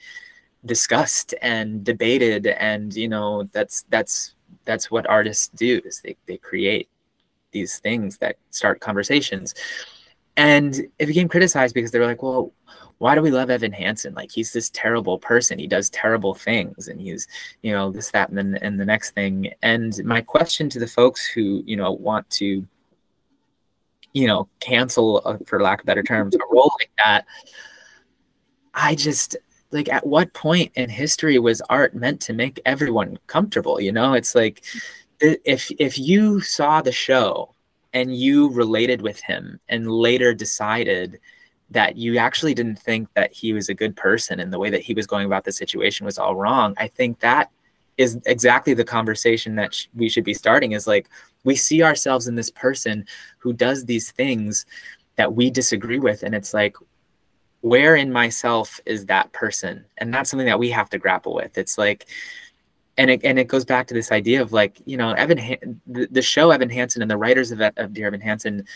discussed 0.65 1.35
and 1.41 1.85
debated 1.85 2.47
and 2.47 2.95
you 2.95 3.09
know 3.09 3.45
that's 3.53 3.83
that's 3.91 4.35
that's 4.65 4.91
what 4.91 5.07
artists 5.09 5.49
do 5.49 5.81
is 5.85 6.01
they, 6.01 6.17
they 6.27 6.37
create 6.37 6.89
these 7.53 7.79
things 7.79 8.19
that 8.19 8.37
start 8.51 8.81
conversations. 8.81 9.55
And 10.37 10.77
it 10.99 11.07
became 11.07 11.29
criticized 11.29 11.75
because 11.75 11.91
they 11.91 11.99
were 11.99 12.07
like 12.07 12.23
well 12.23 12.53
why 12.99 13.15
do 13.15 13.23
we 13.23 13.31
love 13.31 13.49
evan 13.49 13.71
hansen? 13.71 14.13
Like 14.15 14.33
he's 14.33 14.53
this 14.53 14.71
terrible 14.71 15.21
person. 15.21 15.57
He 15.57 15.69
does 15.69 15.89
terrible 15.91 16.35
things 16.35 16.89
and 16.89 17.01
he's 17.01 17.29
you 17.63 17.73
know 17.73 17.93
this 17.93 18.11
that 18.11 18.29
and 18.29 18.37
then 18.37 18.57
and 18.57 18.79
the 18.79 18.85
next 18.85 19.13
thing. 19.13 19.53
And 19.63 19.97
my 20.05 20.21
question 20.21 20.69
to 20.71 20.81
the 20.81 20.87
folks 20.87 21.25
who 21.25 21.63
you 21.65 21.77
know 21.77 21.93
want 21.93 22.29
to 22.31 22.67
you 24.13 24.27
know 24.27 24.49
cancel 24.61 25.23
uh, 25.25 25.39
for 25.47 25.63
lack 25.63 25.81
of 25.81 25.87
better 25.87 26.03
terms 26.03 26.35
a 26.35 26.39
role 26.51 26.73
like 26.81 26.91
that 26.99 27.27
i 28.75 28.95
just 28.95 29.37
like 29.71 29.89
at 29.89 30.07
what 30.07 30.33
point 30.33 30.73
in 30.75 30.89
history 30.89 31.39
was 31.39 31.61
art 31.69 31.95
meant 31.95 32.21
to 32.23 32.33
make 32.33 32.61
everyone 32.65 33.19
comfortable 33.27 33.81
you 33.81 33.93
know? 33.93 34.15
It's 34.15 34.35
like 34.35 34.65
if 35.21 35.71
if 35.79 35.99
you 35.99 36.41
saw 36.41 36.81
the 36.83 36.93
show 36.93 37.55
and 37.93 38.15
you 38.15 38.51
related 38.51 39.03
with 39.03 39.21
him 39.21 39.61
and 39.69 39.91
later 39.91 40.35
decided 40.35 41.19
that 41.71 41.97
you 41.97 42.17
actually 42.19 42.55
didn't 42.55 42.79
think 42.79 43.09
that 43.15 43.33
he 43.33 43.53
was 43.53 43.69
a 43.69 43.75
good 43.75 43.95
person 43.97 44.41
and 44.41 44.53
the 44.53 44.59
way 44.59 44.71
that 44.71 44.83
he 44.83 44.95
was 44.95 45.07
going 45.07 45.27
about 45.27 45.45
the 45.45 45.53
situation 45.53 46.07
was 46.07 46.19
all 46.19 46.37
wrong 46.37 46.75
i 46.79 46.87
think 46.87 47.19
that 47.21 47.51
is 47.97 48.19
exactly 48.27 48.75
the 48.75 48.85
conversation 48.85 49.57
that 49.57 49.75
sh- 49.75 49.87
we 49.95 50.09
should 50.09 50.25
be 50.25 50.35
starting 50.35 50.73
is 50.73 50.87
like 50.87 51.09
we 51.45 51.57
see 51.57 51.83
ourselves 51.83 52.27
in 52.27 52.37
this 52.37 52.51
person 52.51 53.05
who 53.39 53.53
does 53.53 53.85
these 53.85 54.13
things 54.13 54.67
that 55.17 55.35
we 55.35 55.51
disagree 55.51 55.99
with 55.99 56.23
and 56.23 56.35
it's 56.35 56.55
like 56.55 56.77
where 57.61 57.97
in 57.97 58.13
myself 58.13 58.81
is 58.87 59.07
that 59.07 59.33
person? 59.33 59.85
And 59.97 60.13
that's 60.13 60.31
something 60.31 60.47
that 60.47 60.59
we 60.59 60.71
have 60.71 60.91
to 60.91 60.99
grapple 60.99 61.35
with. 61.35 61.59
It's 61.59 61.79
like 61.79 62.07
and 62.97 63.11
it, 63.11 63.21
and 63.23 63.39
it 63.39 63.47
goes 63.47 63.65
back 63.65 63.87
to 63.87 63.95
this 63.95 64.11
idea 64.11 64.43
of 64.43 64.53
like 64.53 64.81
you 64.85 64.97
know 64.97 65.13
evan 65.13 65.39
Han- 65.39 65.81
the, 65.87 66.09
the 66.11 66.21
show 66.21 66.51
evan 66.51 66.69
hansen 66.69 67.01
and 67.01 67.09
the 67.09 67.17
writers 67.17 67.53
of, 67.53 67.61
of 67.61 67.93
dear 67.93 68.09
evan 68.09 68.21
hansen 68.21 68.67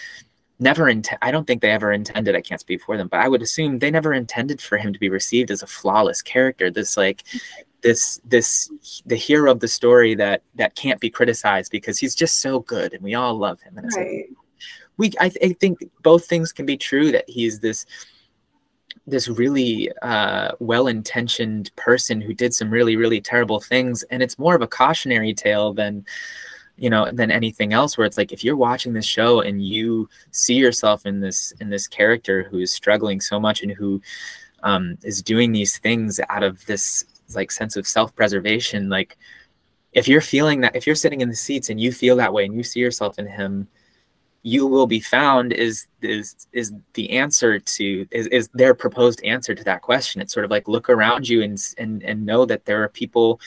never 0.61 0.89
int- 0.89 1.09
i 1.23 1.33
don't 1.33 1.45
think 1.45 1.61
they 1.61 1.73
ever 1.73 1.91
intended 1.91 2.37
i 2.37 2.41
can't 2.41 2.61
speak 2.61 2.81
for 2.81 2.97
them 2.97 3.09
but 3.09 3.19
i 3.19 3.27
would 3.27 3.43
assume 3.43 3.81
they 3.81 3.91
never 3.91 4.13
intended 4.13 4.61
for 4.61 4.79
him 4.79 4.93
to 4.93 4.99
be 5.01 5.09
received 5.09 5.51
as 5.51 5.61
a 5.61 5.67
flawless 5.67 6.23
character 6.23 6.71
this 6.71 6.97
like 6.97 7.25
this 7.83 8.21
this 8.25 8.71
the 9.05 9.17
hero 9.17 9.51
of 9.51 9.61
the 9.61 9.69
story 9.69 10.15
that 10.15 10.43
that 10.55 10.75
can't 10.75 11.01
be 11.01 11.11
criticized 11.11 11.71
because 11.71 11.99
he's 11.99 12.15
just 12.15 12.41
so 12.41 12.61
good 12.61 12.95
and 12.95 13.03
we 13.03 13.15
all 13.15 13.37
love 13.37 13.61
him. 13.61 13.77
And 13.77 13.91
right. 13.97 14.17
like, 14.17 14.31
we 14.97 15.13
I, 15.21 15.29
th- 15.29 15.51
I 15.51 15.53
think 15.55 15.85
both 16.03 16.27
things 16.27 16.53
can 16.53 16.65
be 16.65 16.77
true 16.77 17.13
that 17.13 17.29
he's 17.29 17.61
this 17.61 17.85
this 19.07 19.29
really 19.29 19.91
uh, 20.03 20.53
well-intentioned 20.61 21.75
person 21.77 22.21
who 22.21 22.33
did 22.33 22.55
some 22.55 22.71
really 22.71 22.97
really 22.97 23.21
terrible 23.21 23.61
things 23.61 24.03
and 24.05 24.23
it's 24.23 24.39
more 24.39 24.55
of 24.55 24.63
a 24.63 24.69
cautionary 24.69 25.35
tale 25.35 25.73
than 25.73 26.05
you 26.77 26.89
know 26.89 27.11
than 27.13 27.31
anything 27.31 27.73
else 27.73 27.99
where 27.99 28.07
it's 28.07 28.17
like 28.17 28.33
if 28.33 28.43
you're 28.43 28.57
watching 28.57 28.93
this 28.93 29.05
show 29.05 29.41
and 29.41 29.65
you 29.65 30.09
see 30.31 30.55
yourself 30.55 31.05
in 31.05 31.21
this 31.21 31.53
in 31.61 31.69
this 31.71 31.87
character 31.87 32.45
who 32.45 32.59
is 32.59 32.73
struggling 32.73 33.21
so 33.21 33.39
much 33.39 33.63
and 33.63 33.73
who 33.73 34.01
um, 34.63 34.97
is 35.03 35.23
doing 35.23 35.53
these 35.53 35.79
things 35.79 36.21
out 36.29 36.43
of 36.43 36.65
this 36.67 37.05
like 37.35 37.51
sense 37.51 37.77
of 37.77 37.87
self-preservation 37.87 38.89
like 38.89 39.17
if 39.93 40.07
you're 40.07 40.21
feeling 40.21 40.61
that 40.61 40.75
if 40.77 40.87
you're 40.87 40.97
sitting 40.97 41.21
in 41.21 41.29
the 41.29 41.37
seats 41.37 41.69
and 41.71 41.81
you 41.81 41.93
feel 41.93 42.17
that 42.17 42.33
way 42.33 42.45
and 42.45 42.55
you 42.55 42.63
see 42.63 42.81
yourself 42.81 43.19
in 43.19 43.27
him 43.27 43.69
you 44.43 44.67
will 44.67 44.87
be 44.87 45.01
found 45.01 45.53
is 45.53 45.87
is 46.01 46.49
is 46.53 46.73
the 46.95 47.11
answer 47.11 47.59
to 47.61 48.07
is, 48.11 48.27
is 48.29 48.49
their 48.55 48.75
proposed 48.75 49.23
answer 49.25 49.55
to 49.55 49.63
that 49.63 49.83
question 49.83 50.21
it's 50.21 50.33
sort 50.33 50.45
of 50.45 50.51
like 50.51 50.67
look 50.67 50.89
around 50.89 51.29
you 51.29 51.43
and 51.43 51.59
and 51.79 52.03
and 52.03 52.27
know 52.27 52.45
that 52.45 52.65
there 52.65 52.83
are 52.83 52.89
people 52.89 53.41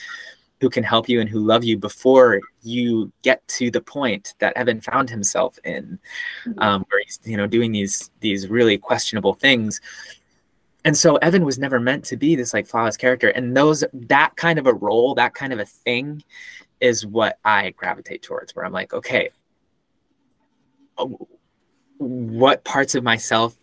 who 0.60 0.70
can 0.70 0.82
help 0.82 1.08
you 1.08 1.20
and 1.20 1.28
who 1.28 1.40
love 1.40 1.64
you 1.64 1.76
before 1.76 2.40
you 2.62 3.12
get 3.22 3.46
to 3.46 3.70
the 3.70 3.80
point 3.80 4.34
that 4.38 4.56
Evan 4.56 4.80
found 4.80 5.10
himself 5.10 5.58
in, 5.64 5.98
mm-hmm. 6.46 6.58
um, 6.58 6.86
where 6.88 7.02
he's 7.04 7.20
you 7.24 7.36
know 7.36 7.46
doing 7.46 7.72
these 7.72 8.10
these 8.20 8.48
really 8.48 8.78
questionable 8.78 9.34
things. 9.34 9.80
And 10.84 10.96
so 10.96 11.16
Evan 11.16 11.44
was 11.44 11.58
never 11.58 11.80
meant 11.80 12.04
to 12.06 12.16
be 12.16 12.36
this 12.36 12.54
like 12.54 12.66
flawless 12.66 12.96
character, 12.96 13.28
and 13.28 13.56
those 13.56 13.84
that 13.92 14.36
kind 14.36 14.58
of 14.58 14.66
a 14.66 14.74
role, 14.74 15.14
that 15.16 15.34
kind 15.34 15.52
of 15.52 15.58
a 15.58 15.66
thing, 15.66 16.22
is 16.80 17.04
what 17.04 17.38
I 17.44 17.70
gravitate 17.70 18.22
towards. 18.22 18.54
Where 18.54 18.64
I'm 18.64 18.72
like, 18.72 18.94
okay, 18.94 19.30
what 21.98 22.64
parts 22.64 22.94
of 22.94 23.04
myself 23.04 23.56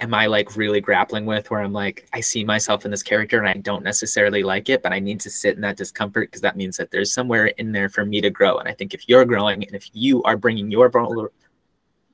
am 0.00 0.14
I 0.14 0.26
like 0.26 0.56
really 0.56 0.80
grappling 0.80 1.26
with 1.26 1.50
where 1.50 1.60
I'm 1.60 1.72
like, 1.72 2.08
I 2.12 2.20
see 2.20 2.44
myself 2.44 2.84
in 2.84 2.90
this 2.90 3.02
character 3.02 3.38
and 3.38 3.48
I 3.48 3.54
don't 3.54 3.82
necessarily 3.82 4.42
like 4.42 4.68
it, 4.68 4.82
but 4.82 4.92
I 4.92 5.00
need 5.00 5.20
to 5.20 5.30
sit 5.30 5.56
in 5.56 5.60
that 5.62 5.76
discomfort 5.76 6.28
because 6.28 6.42
that 6.42 6.56
means 6.56 6.76
that 6.76 6.90
there's 6.90 7.12
somewhere 7.12 7.46
in 7.46 7.72
there 7.72 7.88
for 7.88 8.04
me 8.04 8.20
to 8.20 8.30
grow. 8.30 8.58
And 8.58 8.68
I 8.68 8.72
think 8.72 8.94
if 8.94 9.08
you're 9.08 9.24
growing 9.24 9.64
and 9.64 9.74
if 9.74 9.90
you 9.92 10.22
are 10.22 10.36
bringing 10.36 10.70
your 10.70 10.90
vulner- 10.90 11.30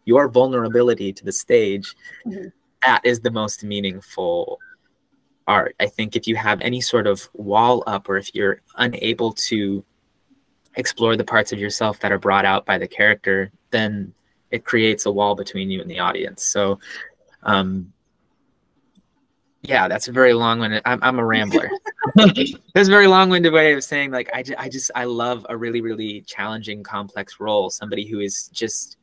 your 0.04 0.28
vulnerability 0.28 1.12
to 1.12 1.24
the 1.24 1.32
stage, 1.32 1.94
mm-hmm. 2.26 2.48
that 2.82 3.00
is 3.04 3.20
the 3.20 3.30
most 3.30 3.64
meaningful 3.64 4.58
art. 5.46 5.74
I 5.78 5.86
think 5.86 6.16
if 6.16 6.26
you 6.26 6.36
have 6.36 6.60
any 6.60 6.80
sort 6.80 7.06
of 7.06 7.28
wall 7.34 7.82
up 7.86 8.08
or 8.08 8.16
if 8.16 8.34
you're 8.34 8.60
unable 8.76 9.32
to 9.32 9.84
explore 10.76 11.16
the 11.16 11.24
parts 11.24 11.52
of 11.52 11.58
yourself 11.58 12.00
that 12.00 12.12
are 12.12 12.18
brought 12.18 12.44
out 12.44 12.66
by 12.66 12.78
the 12.78 12.88
character, 12.88 13.52
then 13.70 14.14
it 14.54 14.64
creates 14.64 15.04
a 15.04 15.10
wall 15.10 15.34
between 15.34 15.68
you 15.68 15.80
and 15.80 15.90
the 15.90 15.98
audience. 15.98 16.44
So, 16.44 16.78
um, 17.42 17.92
yeah, 19.62 19.88
that's 19.88 20.06
a 20.06 20.12
very 20.12 20.32
long-winded. 20.32 20.82
I'm, 20.84 21.00
I'm 21.02 21.18
a 21.18 21.24
rambler. 21.24 21.68
that's 22.14 22.88
a 22.88 22.90
very 22.90 23.08
long-winded 23.08 23.52
way 23.52 23.72
of 23.72 23.82
saying 23.82 24.12
like 24.12 24.30
I, 24.32 24.44
I 24.56 24.68
just 24.68 24.92
I 24.94 25.04
love 25.04 25.44
a 25.48 25.56
really 25.56 25.80
really 25.80 26.20
challenging, 26.20 26.84
complex 26.84 27.40
role. 27.40 27.68
Somebody 27.68 28.06
who 28.06 28.20
is 28.20 28.48
just 28.52 28.96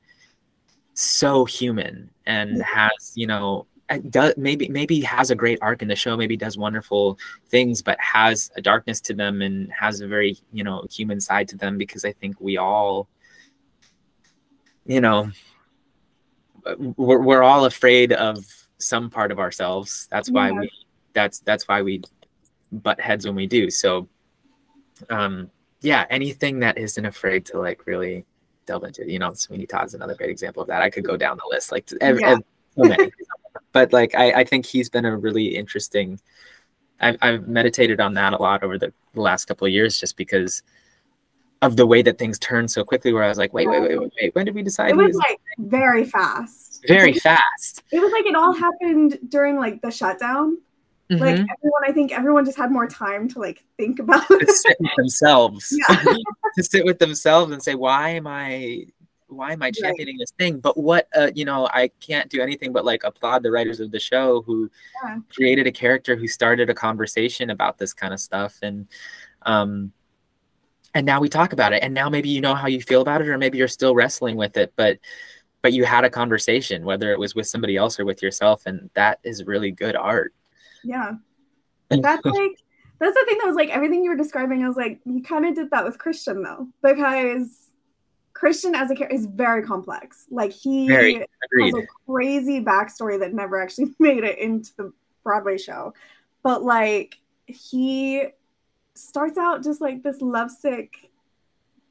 so 0.93 1.43
human 1.43 2.09
and 2.25 2.61
has 2.61 3.11
you 3.15 3.27
know 3.27 3.65
does 4.09 4.33
maybe 4.37 4.69
maybe 4.69 5.01
has 5.01 5.31
a 5.31 5.35
great 5.35 5.59
arc 5.61 5.81
in 5.81 5.89
the 5.89 5.95
show 5.95 6.15
maybe 6.15 6.37
does 6.37 6.57
wonderful 6.57 7.17
things 7.49 7.81
but 7.81 7.99
has 7.99 8.51
a 8.55 8.61
darkness 8.61 9.01
to 9.01 9.13
them 9.13 9.41
and 9.41 9.71
has 9.71 9.99
a 9.99 10.07
very 10.07 10.37
you 10.53 10.63
know 10.63 10.85
human 10.89 11.19
side 11.19 11.47
to 11.47 11.57
them 11.57 11.77
because 11.77 12.05
i 12.05 12.11
think 12.11 12.39
we 12.39 12.57
all 12.57 13.09
you 14.85 15.01
know, 15.01 15.31
we're, 16.97 17.21
we're 17.21 17.43
all 17.43 17.65
afraid 17.65 18.13
of 18.13 18.43
some 18.77 19.09
part 19.09 19.31
of 19.31 19.39
ourselves. 19.39 20.07
That's 20.11 20.29
why 20.29 20.49
yeah. 20.49 20.59
we, 20.59 20.71
that's, 21.13 21.39
that's 21.39 21.67
why 21.67 21.81
we 21.81 22.01
butt 22.71 22.99
heads 22.99 23.25
when 23.25 23.35
we 23.35 23.47
do. 23.47 23.69
So, 23.69 24.07
um, 25.09 25.49
yeah, 25.81 26.05
anything 26.09 26.59
that 26.59 26.77
isn't 26.77 27.05
afraid 27.05 27.45
to 27.47 27.59
like 27.59 27.85
really 27.87 28.25
delve 28.65 28.83
into, 28.83 29.09
you 29.09 29.19
know, 29.19 29.33
Sweeney 29.33 29.65
Todd's 29.65 29.93
another 29.93 30.15
great 30.15 30.29
example 30.29 30.61
of 30.61 30.67
that. 30.67 30.81
I 30.81 30.89
could 30.89 31.03
go 31.03 31.17
down 31.17 31.37
the 31.37 31.49
list, 31.49 31.71
like 31.71 31.89
every, 31.99 32.21
yeah. 32.21 32.37
so 32.75 32.83
many. 32.83 33.11
but 33.71 33.91
like, 33.91 34.13
I, 34.15 34.31
I 34.31 34.43
think 34.43 34.65
he's 34.65 34.89
been 34.89 35.05
a 35.05 35.17
really 35.17 35.55
interesting, 35.55 36.19
I've, 36.99 37.17
I've 37.21 37.47
meditated 37.47 37.99
on 37.99 38.13
that 38.13 38.33
a 38.33 38.37
lot 38.37 38.63
over 38.63 38.77
the 38.77 38.93
last 39.15 39.45
couple 39.45 39.65
of 39.65 39.73
years, 39.73 39.99
just 39.99 40.15
because 40.17 40.61
of 41.61 41.75
the 41.75 41.85
way 41.85 42.01
that 42.01 42.17
things 42.17 42.39
turn 42.39 42.67
so 42.67 42.83
quickly 42.83 43.13
where 43.13 43.23
I 43.23 43.27
was 43.27 43.37
like, 43.37 43.53
wait, 43.53 43.69
wait, 43.69 43.81
wait, 43.81 43.99
wait, 43.99 44.13
wait. 44.19 44.35
When 44.35 44.45
did 44.45 44.55
we 44.55 44.63
decide? 44.63 44.91
It 44.91 44.97
was 44.97 45.15
like 45.15 45.39
very 45.59 46.03
fast. 46.03 46.83
Very 46.87 47.13
fast. 47.13 47.83
It 47.91 47.99
was 47.99 48.11
like 48.11 48.25
it 48.25 48.35
all 48.35 48.53
happened 48.53 49.19
during 49.29 49.57
like 49.57 49.81
the 49.81 49.91
shutdown. 49.91 50.57
Mm-hmm. 51.11 51.21
Like 51.21 51.35
everyone, 51.35 51.81
I 51.85 51.91
think 51.91 52.11
everyone 52.11 52.45
just 52.45 52.57
had 52.57 52.71
more 52.71 52.87
time 52.87 53.27
to 53.29 53.39
like 53.39 53.63
think 53.77 53.99
about 53.99 54.27
to 54.27 54.45
sit 54.47 54.77
with 54.79 54.91
themselves. 54.97 55.75
To 56.57 56.63
sit 56.63 56.83
with 56.83 56.99
themselves 56.99 57.53
and 57.53 57.63
say, 57.63 57.75
why 57.75 58.09
am 58.09 58.27
I 58.27 58.87
why 59.27 59.53
am 59.53 59.61
I 59.61 59.71
championing 59.71 60.15
right. 60.15 60.19
this 60.19 60.31
thing? 60.31 60.59
But 60.59 60.77
what 60.77 61.07
uh, 61.15 61.31
you 61.33 61.45
know, 61.45 61.69
I 61.71 61.91
can't 62.01 62.29
do 62.29 62.41
anything 62.41 62.73
but 62.73 62.83
like 62.83 63.05
applaud 63.05 63.43
the 63.43 63.51
writers 63.51 63.79
of 63.79 63.91
the 63.91 63.99
show 63.99 64.41
who 64.41 64.69
yeah. 65.01 65.19
created 65.33 65.65
a 65.65 65.71
character 65.71 66.17
who 66.17 66.27
started 66.27 66.69
a 66.69 66.73
conversation 66.73 67.51
about 67.51 67.77
this 67.77 67.93
kind 67.93 68.13
of 68.13 68.19
stuff 68.19 68.59
and 68.61 68.87
um 69.43 69.93
and 70.93 71.05
now 71.05 71.19
we 71.19 71.29
talk 71.29 71.53
about 71.53 71.73
it. 71.73 71.83
And 71.83 71.93
now 71.93 72.09
maybe 72.09 72.29
you 72.29 72.41
know 72.41 72.55
how 72.55 72.67
you 72.67 72.81
feel 72.81 73.01
about 73.01 73.21
it 73.21 73.27
or 73.27 73.37
maybe 73.37 73.57
you're 73.57 73.67
still 73.67 73.95
wrestling 73.95 74.35
with 74.35 74.57
it 74.57 74.73
but 74.75 74.99
but 75.61 75.73
you 75.73 75.85
had 75.85 76.03
a 76.03 76.09
conversation 76.09 76.85
whether 76.85 77.11
it 77.11 77.19
was 77.19 77.35
with 77.35 77.47
somebody 77.47 77.77
else 77.77 77.99
or 77.99 78.05
with 78.05 78.21
yourself 78.21 78.63
and 78.65 78.89
that 78.93 79.19
is 79.23 79.45
really 79.45 79.71
good 79.71 79.95
art. 79.95 80.33
Yeah. 80.83 81.13
That's 81.89 82.25
like 82.25 82.51
that's 82.99 83.15
the 83.15 83.25
thing 83.27 83.39
that 83.39 83.47
was 83.47 83.55
like 83.55 83.69
everything 83.69 84.03
you 84.03 84.11
were 84.11 84.15
describing 84.15 84.63
i 84.63 84.67
was 84.67 84.77
like 84.77 85.01
you 85.05 85.23
kind 85.23 85.43
of 85.43 85.55
did 85.55 85.71
that 85.71 85.83
with 85.83 85.97
christian 85.97 86.43
though 86.43 86.67
because 86.83 87.71
christian 88.41 88.73
as 88.73 88.89
a 88.89 88.95
character 88.95 89.15
is 89.15 89.27
very 89.27 89.61
complex. 89.61 90.25
Like 90.31 90.51
he 90.51 90.87
very, 90.87 91.13
has 91.13 91.73
a 91.75 91.87
crazy 92.07 92.59
backstory 92.59 93.19
that 93.19 93.35
never 93.35 93.61
actually 93.61 93.93
made 93.99 94.23
it 94.23 94.39
into 94.39 94.71
the 94.77 94.93
broadway 95.23 95.59
show. 95.59 95.93
But 96.41 96.63
like 96.63 97.19
he 97.45 98.25
starts 98.95 99.37
out 99.37 99.63
just 99.63 99.81
like 99.81 100.03
this 100.03 100.21
lovesick, 100.21 101.11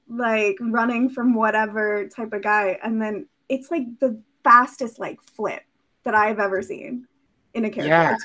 like 0.08 0.56
running 0.60 1.08
from 1.08 1.34
whatever 1.34 2.08
type 2.08 2.32
of 2.32 2.42
guy. 2.42 2.78
And 2.82 3.00
then 3.00 3.26
it's 3.48 3.70
like 3.70 3.98
the 3.98 4.20
fastest 4.44 4.98
like 4.98 5.20
flip 5.22 5.62
that 6.04 6.14
I've 6.14 6.38
ever 6.38 6.62
seen 6.62 7.06
in 7.54 7.64
a 7.64 7.70
character. 7.70 7.88
Yeah. 7.88 8.16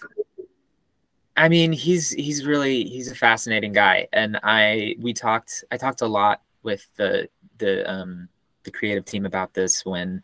I 1.37 1.49
mean, 1.49 1.73
he's 1.73 2.11
he's 2.11 2.45
really 2.45 2.85
he's 2.85 3.11
a 3.11 3.15
fascinating 3.15 3.73
guy, 3.73 4.07
and 4.13 4.39
I 4.41 4.95
we 4.99 5.13
talked 5.13 5.65
I 5.69 5.75
talked 5.75 6.01
a 6.01 6.07
lot 6.07 6.41
with 6.63 6.87
the 6.95 7.27
the 7.57 7.89
um, 7.91 8.29
the 8.63 8.71
creative 8.71 9.03
team 9.03 9.25
about 9.25 9.53
this 9.53 9.85
when 9.85 10.21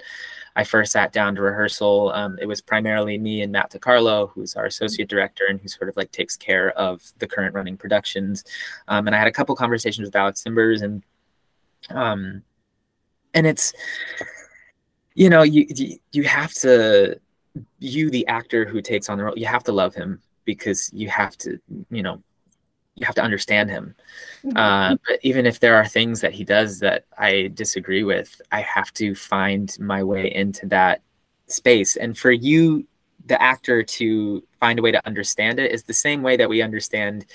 I 0.56 0.64
first 0.64 0.92
sat 0.92 1.12
down 1.14 1.36
to 1.36 1.42
rehearsal. 1.42 2.12
Um, 2.14 2.38
it 2.42 2.46
was 2.46 2.62
primarily 2.62 3.18
me 3.18 3.42
and 3.42 3.52
Matt 3.52 3.72
DiCarlo, 3.72 4.32
who's 4.32 4.56
our 4.56 4.66
associate 4.66 5.08
director 5.08 5.46
and 5.48 5.60
who 5.60 5.68
sort 5.68 5.90
of 5.90 5.98
like 5.98 6.12
takes 6.12 6.36
care 6.36 6.72
of 6.72 7.02
the 7.20 7.28
current 7.28 7.54
running 7.54 7.78
productions. 7.78 8.44
Um, 8.88 9.08
and 9.08 9.16
I 9.16 9.20
had 9.20 9.28
a 9.28 9.32
couple 9.32 9.56
conversations 9.56 10.06
with 10.06 10.16
Alex 10.16 10.44
Timbers 10.44 10.82
and 10.82 11.04
um, 11.90 12.44
and 13.34 13.48
it's 13.48 13.74
you 15.16 15.30
know 15.30 15.44
you 15.44 15.66
you 16.12 16.24
have 16.24 16.54
to 16.54 17.20
you 17.80 18.10
the 18.10 18.26
actor 18.28 18.66
who 18.66 18.82
takes 18.82 19.10
on 19.10 19.18
the 19.18 19.24
role 19.24 19.38
you 19.38 19.46
have 19.46 19.64
to 19.64 19.72
love 19.72 19.94
him 19.94 20.22
because 20.46 20.90
you 20.94 21.10
have 21.10 21.38
to 21.38 21.60
you 21.90 22.04
know 22.04 22.22
you 22.96 23.06
have 23.06 23.16
to 23.16 23.24
understand 23.24 23.70
him. 23.70 23.96
Mm-hmm. 24.44 24.58
Uh, 24.58 24.96
but 25.08 25.20
even 25.24 25.46
if 25.46 25.60
there 25.60 25.76
are 25.76 25.88
things 25.88 26.22
that 26.22 26.34
he 26.34 26.44
does 26.44 26.80
that 26.80 27.06
I 27.18 27.52
disagree 27.54 28.04
with, 28.04 28.42
I 28.52 28.62
have 28.62 28.94
to 28.94 29.16
find 29.16 29.76
my 29.80 30.04
way 30.04 30.34
into 30.34 30.68
that 30.68 31.02
space. 31.48 31.96
And 31.96 32.18
for 32.18 32.32
you, 32.32 32.88
the 33.26 33.42
actor, 33.42 33.84
to 33.84 34.44
find 34.60 34.80
a 34.80 34.82
way 34.82 34.92
to 34.92 35.06
understand 35.08 35.60
it 35.60 35.72
is 35.72 35.84
the 35.84 35.94
same 35.94 36.22
way 36.22 36.38
that 36.38 36.50
we 36.50 36.62
understand 36.62 37.26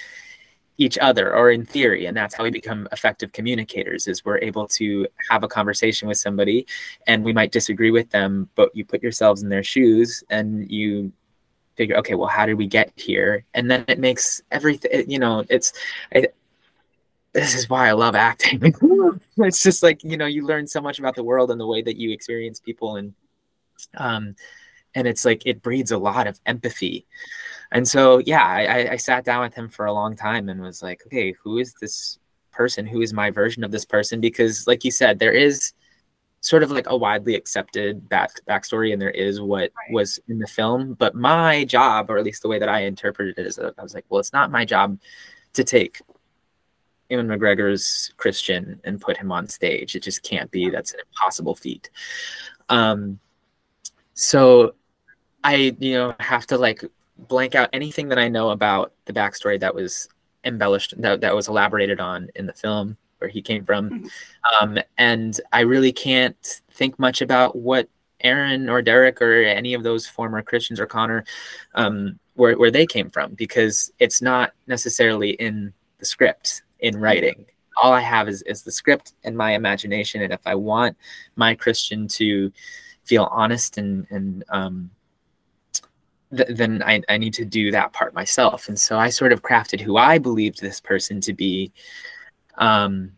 each 0.78 0.98
other 0.98 1.34
or 1.34 1.50
in 1.50 1.64
theory 1.64 2.06
and 2.06 2.16
that's 2.16 2.34
how 2.34 2.44
we 2.44 2.50
become 2.50 2.86
effective 2.92 3.32
communicators 3.32 4.06
is 4.06 4.24
we're 4.24 4.38
able 4.38 4.68
to 4.68 5.06
have 5.30 5.42
a 5.42 5.48
conversation 5.48 6.06
with 6.06 6.18
somebody 6.18 6.66
and 7.06 7.24
we 7.24 7.32
might 7.32 7.50
disagree 7.50 7.90
with 7.90 8.10
them 8.10 8.48
but 8.56 8.74
you 8.76 8.84
put 8.84 9.02
yourselves 9.02 9.42
in 9.42 9.48
their 9.48 9.62
shoes 9.62 10.22
and 10.28 10.70
you 10.70 11.10
figure 11.76 11.96
okay 11.96 12.14
well 12.14 12.28
how 12.28 12.46
did 12.46 12.54
we 12.54 12.66
get 12.66 12.92
here? 12.96 13.44
And 13.54 13.70
then 13.70 13.84
it 13.88 13.98
makes 13.98 14.42
everything 14.50 15.08
you 15.10 15.18
know 15.18 15.44
it's 15.48 15.72
it, 16.10 16.34
this 17.32 17.54
is 17.54 17.68
why 17.68 17.88
i 17.88 17.92
love 17.92 18.14
acting. 18.14 18.74
It's 19.38 19.62
just 19.62 19.82
like 19.82 20.02
you 20.02 20.16
know 20.16 20.26
you 20.26 20.46
learn 20.46 20.66
so 20.66 20.80
much 20.80 20.98
about 20.98 21.14
the 21.14 21.22
world 21.22 21.50
and 21.50 21.60
the 21.60 21.66
way 21.66 21.82
that 21.82 21.96
you 21.96 22.10
experience 22.10 22.58
people 22.58 22.96
and 22.96 23.14
um 23.96 24.34
and 24.94 25.06
it's 25.06 25.26
like 25.26 25.42
it 25.44 25.60
breeds 25.60 25.90
a 25.90 25.98
lot 25.98 26.26
of 26.26 26.40
empathy. 26.46 27.06
And 27.70 27.86
so 27.86 28.18
yeah 28.18 28.44
I, 28.44 28.92
I 28.92 28.96
sat 28.96 29.24
down 29.24 29.42
with 29.42 29.54
him 29.54 29.68
for 29.68 29.84
a 29.84 29.92
long 29.92 30.16
time 30.16 30.48
and 30.48 30.62
was 30.62 30.82
like 30.82 31.02
okay 31.06 31.32
who 31.42 31.58
is 31.58 31.74
this 31.74 32.18
person? 32.50 32.86
Who 32.86 33.02
is 33.02 33.12
my 33.12 33.30
version 33.30 33.62
of 33.62 33.70
this 33.70 33.84
person? 33.84 34.20
Because 34.20 34.66
like 34.66 34.84
you 34.84 34.90
said 34.90 35.18
there 35.18 35.32
is 35.32 35.74
sort 36.46 36.62
of 36.62 36.70
like 36.70 36.88
a 36.88 36.96
widely 36.96 37.34
accepted 37.34 38.08
back 38.08 38.30
backstory, 38.48 38.92
and 38.92 39.02
there 39.02 39.10
is 39.10 39.40
what 39.40 39.72
right. 39.76 39.92
was 39.92 40.20
in 40.28 40.38
the 40.38 40.46
film. 40.46 40.94
But 40.94 41.16
my 41.16 41.64
job, 41.64 42.08
or 42.08 42.18
at 42.18 42.24
least 42.24 42.42
the 42.42 42.48
way 42.48 42.60
that 42.60 42.68
I 42.68 42.82
interpreted 42.82 43.36
it, 43.36 43.46
is 43.46 43.56
that 43.56 43.74
I 43.76 43.82
was 43.82 43.94
like, 43.94 44.04
well, 44.08 44.20
it's 44.20 44.32
not 44.32 44.52
my 44.52 44.64
job 44.64 44.98
to 45.54 45.64
take 45.64 46.00
Ewan 47.10 47.26
McGregor's 47.26 48.12
Christian 48.16 48.80
and 48.84 49.00
put 49.00 49.16
him 49.16 49.32
on 49.32 49.48
stage. 49.48 49.96
It 49.96 50.04
just 50.04 50.22
can't 50.22 50.50
be. 50.52 50.70
That's 50.70 50.92
an 50.92 51.00
impossible 51.10 51.56
feat. 51.56 51.90
Um, 52.68 53.18
so 54.14 54.74
I, 55.42 55.74
you 55.80 55.94
know, 55.94 56.14
have 56.20 56.46
to 56.48 56.58
like 56.58 56.84
blank 57.18 57.56
out 57.56 57.70
anything 57.72 58.08
that 58.10 58.20
I 58.20 58.28
know 58.28 58.50
about 58.50 58.92
the 59.06 59.12
backstory 59.12 59.58
that 59.58 59.74
was 59.74 60.08
embellished, 60.44 60.94
that, 61.02 61.22
that 61.22 61.34
was 61.34 61.48
elaborated 61.48 61.98
on 61.98 62.28
in 62.36 62.46
the 62.46 62.52
film 62.52 62.98
where 63.18 63.30
he 63.30 63.42
came 63.42 63.64
from. 63.64 63.90
Mm-hmm. 63.90 64.06
Um, 64.62 64.78
and 64.98 65.40
I 65.52 65.60
really 65.60 65.92
can't 65.92 66.60
think 66.70 66.98
much 66.98 67.20
about 67.22 67.56
what 67.56 67.88
Aaron 68.20 68.68
or 68.68 68.82
Derek 68.82 69.20
or 69.20 69.42
any 69.42 69.74
of 69.74 69.82
those 69.82 70.06
former 70.06 70.42
Christians 70.42 70.80
or 70.80 70.86
Connor, 70.86 71.24
um, 71.74 72.18
where, 72.34 72.56
where 72.58 72.70
they 72.70 72.86
came 72.86 73.10
from, 73.10 73.34
because 73.34 73.92
it's 73.98 74.22
not 74.22 74.52
necessarily 74.66 75.30
in 75.30 75.72
the 75.98 76.04
script 76.04 76.62
in 76.80 76.94
mm-hmm. 76.94 77.02
writing. 77.02 77.46
All 77.82 77.92
I 77.92 78.00
have 78.00 78.28
is, 78.28 78.42
is 78.42 78.62
the 78.62 78.72
script 78.72 79.12
and 79.24 79.36
my 79.36 79.52
imagination. 79.52 80.22
And 80.22 80.32
if 80.32 80.40
I 80.46 80.54
want 80.54 80.96
my 81.36 81.54
Christian 81.54 82.08
to 82.08 82.50
feel 83.04 83.28
honest 83.30 83.76
and, 83.76 84.06
and 84.10 84.44
um, 84.48 84.90
th- 86.34 86.56
then 86.56 86.82
I, 86.84 87.02
I 87.08 87.18
need 87.18 87.34
to 87.34 87.44
do 87.44 87.70
that 87.72 87.92
part 87.92 88.14
myself. 88.14 88.68
And 88.68 88.78
so 88.78 88.98
I 88.98 89.10
sort 89.10 89.32
of 89.32 89.42
crafted 89.42 89.80
who 89.80 89.98
I 89.98 90.16
believed 90.16 90.60
this 90.60 90.80
person 90.80 91.20
to 91.20 91.34
be 91.34 91.70
um, 92.56 93.12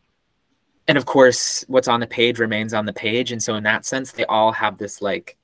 and 0.87 0.97
of 0.97 1.05
course, 1.05 1.65
what's 1.69 1.89
on 1.89 2.01
the 2.01 2.07
page 2.07 2.39
remains 2.39 2.73
on 2.73 2.87
the 2.87 2.93
page. 2.93 3.31
And 3.31 3.43
so, 3.43 3.55
in 3.55 3.65
that 3.65 3.85
sense, 3.85 4.13
they 4.13 4.25
all 4.25 4.53
have 4.53 4.79
this 4.79 5.03
like 5.03 5.37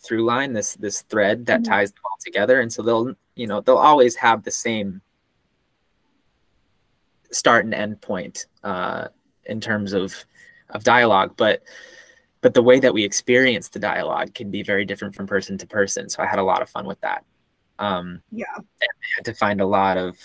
through 0.00 0.24
line, 0.24 0.52
this 0.52 0.74
this 0.74 1.02
thread 1.02 1.46
that 1.46 1.62
mm-hmm. 1.62 1.72
ties 1.72 1.92
them 1.92 2.02
all 2.04 2.18
together. 2.24 2.60
And 2.60 2.72
so 2.72 2.82
they'll, 2.82 3.14
you 3.36 3.46
know, 3.46 3.60
they'll 3.60 3.76
always 3.76 4.16
have 4.16 4.42
the 4.42 4.50
same 4.50 5.00
start 7.30 7.64
and 7.64 7.74
end 7.74 8.00
point 8.00 8.46
uh, 8.64 9.08
in 9.44 9.60
terms 9.60 9.92
of 9.92 10.24
of 10.70 10.84
dialogue, 10.84 11.34
but 11.36 11.62
but 12.40 12.54
the 12.54 12.62
way 12.62 12.78
that 12.78 12.94
we 12.94 13.04
experience 13.04 13.68
the 13.68 13.78
dialogue 13.78 14.34
can 14.34 14.50
be 14.50 14.62
very 14.62 14.84
different 14.84 15.14
from 15.14 15.26
person 15.26 15.58
to 15.58 15.66
person. 15.66 16.08
So 16.08 16.22
I 16.22 16.26
had 16.26 16.38
a 16.38 16.44
lot 16.44 16.62
of 16.62 16.68
fun 16.68 16.86
with 16.86 17.00
that. 17.00 17.24
Um, 17.78 18.22
yeah, 18.30 18.44
I 18.56 18.86
had 19.16 19.24
to 19.24 19.34
find 19.34 19.60
a 19.60 19.66
lot 19.66 19.96
of 19.96 20.16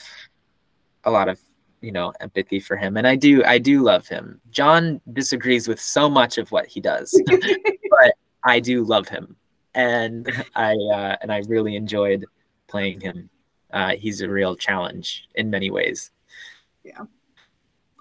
a 1.03 1.11
lot 1.11 1.29
of 1.29 1.39
you 1.83 1.91
know 1.91 2.13
empathy 2.21 2.59
for 2.59 2.77
him. 2.77 2.97
And 2.97 3.05
i 3.05 3.15
do 3.15 3.43
i 3.43 3.57
do 3.57 3.83
love 3.83 4.07
him. 4.07 4.39
John 4.49 5.01
disagrees 5.11 5.67
with 5.67 5.79
so 5.79 6.09
much 6.09 6.37
of 6.37 6.51
what 6.51 6.65
he 6.65 6.79
does 6.79 7.21
but 7.27 8.13
i 8.43 8.59
do 8.59 8.83
love 8.83 9.07
him. 9.07 9.35
And 9.75 10.31
i 10.55 10.73
uh, 10.73 11.17
and 11.21 11.31
i 11.31 11.41
really 11.47 11.75
enjoyed 11.75 12.25
playing 12.67 13.01
him. 13.01 13.29
Uh, 13.71 13.95
he's 13.95 14.21
a 14.21 14.29
real 14.29 14.55
challenge 14.55 15.27
in 15.35 15.49
many 15.49 15.69
ways. 15.69 16.11
Yeah. 16.83 17.05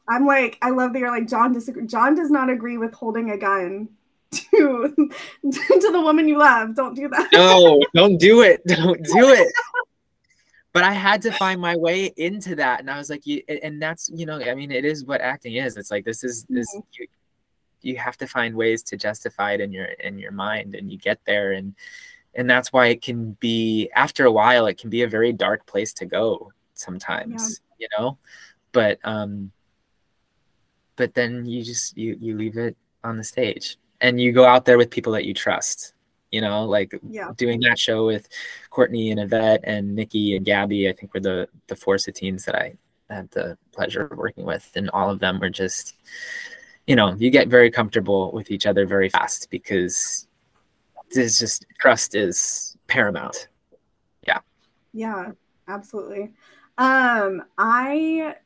I'm 0.09 0.27
like 0.27 0.59
i 0.63 0.71
love 0.71 0.93
that 0.93 0.99
you're 1.01 1.11
like 1.11 1.29
john 1.29 1.53
disagree 1.53 1.87
john 1.87 2.15
does 2.15 2.31
not 2.31 2.51
agree 2.51 2.77
with 2.77 2.93
holding 2.93 3.31
a 3.31 3.37
gun 3.37 3.89
to 4.33 4.95
to 5.53 5.91
the 5.93 6.01
woman 6.01 6.27
you 6.27 6.39
love. 6.39 6.75
Don't 6.75 6.95
do 6.95 7.09
that. 7.09 7.29
No 7.33 7.81
don't 7.95 8.19
do 8.19 8.41
it. 8.43 8.63
Don't 8.67 9.03
do 9.03 9.29
it 9.29 9.53
but 10.73 10.85
I 10.85 10.93
had 10.93 11.23
to 11.23 11.33
find 11.39 11.61
my 11.61 11.77
way 11.77 12.13
into 12.17 12.57
that, 12.57 12.81
and 12.81 12.91
I 12.91 12.99
was 12.99 13.11
like, 13.11 13.27
you, 13.27 13.43
and 13.49 13.81
that's 13.81 14.11
you 14.13 14.27
know, 14.27 14.41
I 14.41 14.55
mean, 14.55 14.71
it 14.71 14.85
is 14.85 15.05
what 15.05 15.21
acting 15.21 15.55
is. 15.55 15.77
It's 15.77 15.91
like 15.91 16.05
this 16.05 16.25
is 16.25 16.45
this. 16.49 16.67
Mm-hmm. 16.75 17.03
You, 17.03 17.07
you 17.85 17.97
have 17.97 18.17
to 18.19 18.29
find 18.29 18.55
ways 18.55 18.85
to 18.85 18.97
justify 18.97 19.53
it 19.53 19.61
in 19.61 19.73
your 19.73 19.87
in 19.87 20.19
your 20.19 20.33
mind, 20.33 20.75
and 20.75 20.91
you 20.91 20.99
get 20.99 21.21
there, 21.27 21.53
and 21.53 21.75
and 22.35 22.49
that's 22.49 22.73
why 22.73 22.87
it 22.87 23.03
can 23.03 23.33
be 23.33 23.91
after 23.95 24.25
a 24.25 24.33
while, 24.33 24.67
it 24.67 24.79
can 24.79 24.91
be 24.91 25.03
a 25.03 25.09
very 25.09 25.33
dark 25.33 25.67
place 25.67 25.93
to 25.95 26.07
go 26.07 26.53
sometimes, 26.75 27.61
yeah. 27.79 27.87
you 27.87 27.89
know, 27.99 28.19
but 28.73 28.99
um, 29.05 29.53
but 30.97 31.15
then 31.15 31.45
you 31.45 31.63
just 31.63 31.97
you 31.97 32.17
you 32.21 32.37
leave 32.37 32.57
it 32.57 32.77
on 33.05 33.17
the 33.17 33.25
stage, 33.25 33.77
and 34.01 34.21
you 34.21 34.33
go 34.33 34.45
out 34.45 34.65
there 34.65 34.79
with 34.79 34.91
people 34.91 35.13
that 35.13 35.25
you 35.25 35.35
trust 35.35 35.95
you 36.33 36.41
know, 36.41 36.65
like 36.65 36.99
yeah. 37.09 37.31
doing 37.37 37.61
that 37.61 37.79
show 37.79 38.07
with 38.07 38.29
Courtney 38.71 39.11
and 39.11 39.21
Yvette 39.21 39.61
and 39.65 39.95
Nikki 39.95 40.35
and 40.35 40.45
Gabby, 40.45 40.89
I 40.89 40.93
think 40.93 41.15
were 41.15 41.21
the 41.21 41.49
the 41.69 41.77
four 41.77 41.99
Satines 41.99 42.45
that 42.47 42.57
I 42.57 42.75
had 43.13 43.31
the 43.31 43.57
pleasure 43.73 44.07
of 44.07 44.19
working 44.19 44.45
with. 44.45 44.71
And 44.75 44.91
all 44.91 45.11
of 45.11 45.21
them 45.21 45.39
were 45.39 45.51
just, 45.51 45.97
you 46.87 46.97
know, 46.97 47.15
you 47.15 47.31
get 47.31 47.49
very 47.49 47.71
comfortable 47.71 48.33
with 48.33 48.51
each 48.51 48.67
other 48.67 48.87
very 48.87 49.09
fast 49.09 49.51
because 49.51 50.27
there's 51.13 51.39
just 51.39 51.67
trust 51.79 52.15
is 52.15 52.77
paramount. 52.87 53.49
Yeah. 54.27 54.39
Yeah, 54.93 55.33
absolutely. 55.69 56.33
Um, 56.79 57.45
I 57.59 58.37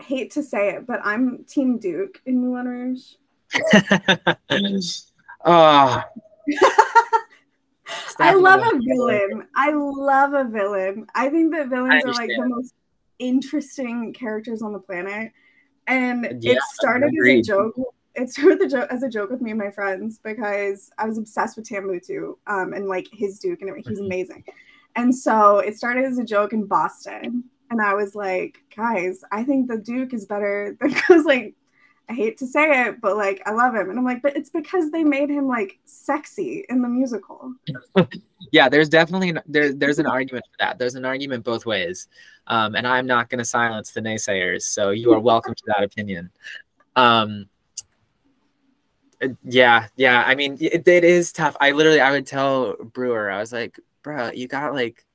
hate 0.00 0.32
to 0.32 0.42
say 0.42 0.70
it, 0.70 0.86
but 0.86 1.00
I'm 1.04 1.44
Team 1.44 1.78
Duke 1.78 2.20
in 2.26 2.40
Moulin 2.40 2.66
Rouge. 2.66 3.14
oh, 5.44 6.02
I 8.18 8.34
love 8.34 8.60
a 8.60 8.78
villain. 8.78 9.46
I 9.56 9.72
love 9.72 10.34
a 10.34 10.44
villain. 10.44 11.06
I 11.14 11.28
think 11.28 11.52
that 11.54 11.68
villains 11.68 12.04
are 12.04 12.12
like 12.12 12.28
the 12.28 12.46
most 12.46 12.74
interesting 13.18 14.12
characters 14.12 14.62
on 14.62 14.72
the 14.72 14.78
planet. 14.78 15.32
And 15.86 16.38
yeah, 16.40 16.52
it 16.52 16.58
started 16.74 17.12
as 17.18 17.26
a 17.26 17.42
joke. 17.42 17.74
It 18.14 18.30
started 18.30 18.70
joke, 18.70 18.88
as 18.90 19.02
a 19.02 19.08
joke 19.08 19.30
with 19.30 19.40
me 19.40 19.50
and 19.52 19.58
my 19.58 19.70
friends 19.70 20.18
because 20.22 20.90
I 20.98 21.06
was 21.06 21.18
obsessed 21.18 21.56
with 21.56 21.68
Tam 21.68 21.84
Mutu 21.84 22.36
um, 22.46 22.72
and 22.72 22.86
like 22.86 23.08
his 23.12 23.38
Duke 23.38 23.62
and. 23.62 23.74
He's 23.76 23.98
mm-hmm. 23.98 24.06
amazing. 24.06 24.44
And 24.94 25.14
so 25.14 25.58
it 25.58 25.76
started 25.76 26.04
as 26.04 26.18
a 26.18 26.24
joke 26.24 26.52
in 26.52 26.66
Boston. 26.66 27.44
And 27.70 27.80
I 27.80 27.94
was 27.94 28.14
like, 28.14 28.58
guys, 28.76 29.24
I 29.32 29.44
think 29.44 29.68
the 29.68 29.78
Duke 29.78 30.12
is 30.12 30.26
better. 30.26 30.76
Because 30.80 31.24
like 31.24 31.54
I 32.12 32.14
hate 32.14 32.36
to 32.38 32.46
say 32.46 32.88
it, 32.88 33.00
but 33.00 33.16
like 33.16 33.40
I 33.46 33.52
love 33.52 33.74
him. 33.74 33.88
And 33.88 33.98
I'm 33.98 34.04
like, 34.04 34.20
but 34.20 34.36
it's 34.36 34.50
because 34.50 34.90
they 34.90 35.02
made 35.02 35.30
him 35.30 35.48
like 35.48 35.78
sexy 35.86 36.66
in 36.68 36.82
the 36.82 36.88
musical. 36.88 37.54
yeah, 38.52 38.68
there's 38.68 38.90
definitely 38.90 39.34
there, 39.46 39.72
there's 39.72 39.98
an 39.98 40.04
argument 40.04 40.44
for 40.44 40.56
that. 40.58 40.78
There's 40.78 40.94
an 40.94 41.06
argument 41.06 41.42
both 41.42 41.64
ways. 41.64 42.08
Um, 42.48 42.74
and 42.74 42.86
I'm 42.86 43.06
not 43.06 43.30
gonna 43.30 43.46
silence 43.46 43.92
the 43.92 44.02
naysayers. 44.02 44.62
So 44.62 44.90
you 44.90 45.10
are 45.14 45.20
welcome 45.20 45.54
to 45.54 45.62
that 45.68 45.82
opinion. 45.82 46.30
Um, 46.96 47.48
yeah, 49.42 49.86
yeah. 49.96 50.22
I 50.26 50.34
mean, 50.34 50.58
it, 50.60 50.86
it 50.86 51.04
is 51.04 51.32
tough. 51.32 51.56
I 51.60 51.70
literally 51.70 52.02
I 52.02 52.10
would 52.10 52.26
tell 52.26 52.74
Brewer, 52.74 53.30
I 53.30 53.38
was 53.38 53.54
like, 53.54 53.80
bro, 54.02 54.32
you 54.32 54.48
got 54.48 54.74
like 54.74 55.06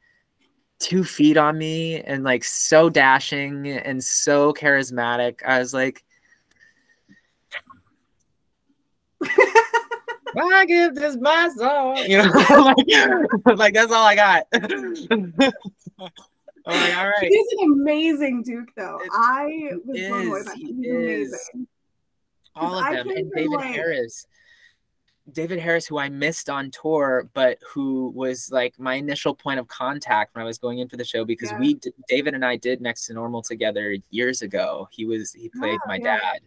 two 0.79 1.03
feet 1.03 1.37
on 1.37 1.59
me 1.59 2.01
and 2.01 2.23
like 2.23 2.43
so 2.43 2.89
dashing 2.89 3.67
and 3.67 4.03
so 4.03 4.51
charismatic. 4.51 5.43
I 5.45 5.59
was 5.59 5.75
like, 5.75 6.03
I 10.39 10.65
give 10.65 10.95
this 10.95 11.17
my 11.19 11.49
song. 11.55 11.97
You 11.97 12.19
know, 12.19 12.31
like, 13.45 13.57
like 13.57 13.73
that's 13.73 13.91
all 13.91 14.05
I 14.05 14.15
got. 14.15 14.47
I'm 14.53 15.33
like, 16.81 16.97
all 16.97 17.07
right. 17.07 17.15
He's 17.21 17.47
an 17.59 17.71
amazing 17.73 18.43
Duke, 18.43 18.69
though. 18.75 18.99
It 19.01 19.09
I 19.13 19.69
was 19.85 19.99
blown 19.99 20.27
away 20.27 20.43
by 20.43 20.51
him. 20.51 20.57
He's 20.57 20.89
amazing. 20.89 21.67
All 22.55 22.77
of 22.77 22.93
them, 22.93 23.09
and 23.09 23.31
David 23.31 23.51
like, 23.51 23.73
Harris. 23.73 24.27
David 25.31 25.59
Harris, 25.59 25.87
who 25.87 25.97
I 25.97 26.09
missed 26.09 26.49
on 26.49 26.71
tour, 26.71 27.29
but 27.33 27.59
who 27.73 28.11
was 28.15 28.49
like 28.51 28.79
my 28.79 28.95
initial 28.95 29.35
point 29.35 29.59
of 29.59 29.67
contact 29.67 30.35
when 30.35 30.41
I 30.41 30.45
was 30.45 30.57
going 30.57 30.79
in 30.79 30.87
for 30.87 30.97
the 30.97 31.03
show 31.03 31.25
because 31.25 31.51
yeah. 31.51 31.59
we, 31.59 31.73
did, 31.75 31.93
David 32.07 32.33
and 32.33 32.45
I, 32.45 32.55
did 32.55 32.81
Next 32.81 33.07
to 33.07 33.13
Normal 33.13 33.41
together 33.41 33.95
years 34.09 34.41
ago. 34.41 34.87
He 34.91 35.05
was 35.05 35.33
he 35.33 35.49
played 35.49 35.79
oh, 35.83 35.87
my 35.87 35.97
yeah. 35.97 36.17
dad, 36.17 36.39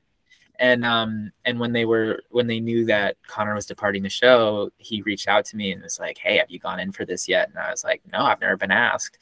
and 0.60 0.84
um 0.84 1.32
and 1.44 1.58
when 1.58 1.72
they 1.72 1.86
were 1.86 2.22
when 2.28 2.46
they 2.46 2.60
knew 2.60 2.84
that 2.84 3.16
Connor 3.26 3.54
was 3.54 3.66
departing 3.66 4.02
the 4.02 4.10
show, 4.10 4.70
he 4.76 5.02
reached 5.02 5.26
out 5.26 5.46
to 5.46 5.56
me 5.56 5.72
and 5.72 5.82
was 5.82 5.98
like, 5.98 6.18
"Hey, 6.18 6.36
have 6.36 6.50
you 6.50 6.58
gone 6.58 6.78
in 6.78 6.92
for 6.92 7.04
this 7.04 7.26
yet?" 7.26 7.48
And 7.48 7.58
I 7.58 7.70
was 7.70 7.82
like, 7.82 8.02
"No, 8.12 8.20
I've 8.20 8.40
never 8.40 8.56
been 8.56 8.70
asked." 8.70 9.18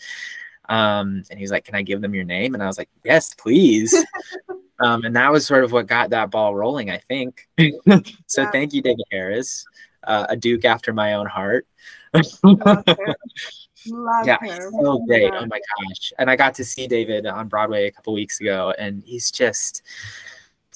Um, 0.69 1.23
and 1.31 1.39
he's 1.39 1.53
like, 1.53 1.65
"Can 1.65 1.77
I 1.77 1.83
give 1.83 2.01
them 2.01 2.15
your 2.15 2.25
name?" 2.25 2.55
And 2.55 2.63
I 2.63 2.67
was 2.67 2.77
like, 2.77 2.91
"Yes, 3.05 3.35
please." 3.35 3.95
um, 4.81 5.05
and 5.05 5.15
that 5.15 5.31
was 5.31 5.47
sort 5.47 5.63
of 5.65 5.71
what 5.71 5.87
got 5.87 6.11
that 6.11 6.31
ball 6.31 6.55
rolling, 6.57 6.91
I 6.91 6.99
think. 6.99 7.49
so 8.27 8.43
yeah. 8.43 8.51
thank 8.51 8.75
you, 8.75 8.83
David 8.83 9.07
Harris, 9.11 9.65
uh, 10.03 10.27
a 10.29 10.37
Duke 10.37 10.65
after 10.65 10.93
my 10.93 11.15
own 11.15 11.27
heart. 11.27 11.67
Love 12.43 12.85
yeah, 14.27 14.39
so 14.71 15.05
great. 15.07 15.33
Oh 15.33 15.47
my 15.47 15.61
gosh. 15.61 16.13
And 16.19 16.29
I 16.29 16.35
got 16.35 16.55
to 16.55 16.65
see 16.65 16.89
David 16.89 17.27
on 17.27 17.47
Broadway 17.47 17.87
a 17.87 17.93
couple 17.93 18.13
weeks 18.13 18.41
ago, 18.41 18.75
and 18.77 19.05
he's 19.05 19.31
just 19.31 19.83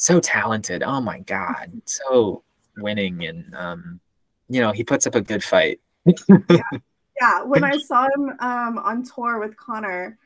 so 0.02 0.20
talented. 0.20 0.82
Oh 0.82 1.00
my 1.00 1.20
god, 1.20 1.82
so 1.84 2.42
winning 2.76 3.24
and 3.24 3.54
um, 3.54 4.00
you 4.48 4.60
know 4.60 4.72
he 4.72 4.84
puts 4.84 5.06
up 5.06 5.14
a 5.14 5.20
good 5.20 5.44
fight. 5.44 5.80
yeah. 6.04 6.60
yeah, 7.20 7.42
when 7.42 7.64
I 7.64 7.76
saw 7.86 8.08
him 8.16 8.30
um, 8.40 8.78
on 8.78 9.04
tour 9.04 9.38
with 9.38 9.56
Connor 9.56 10.18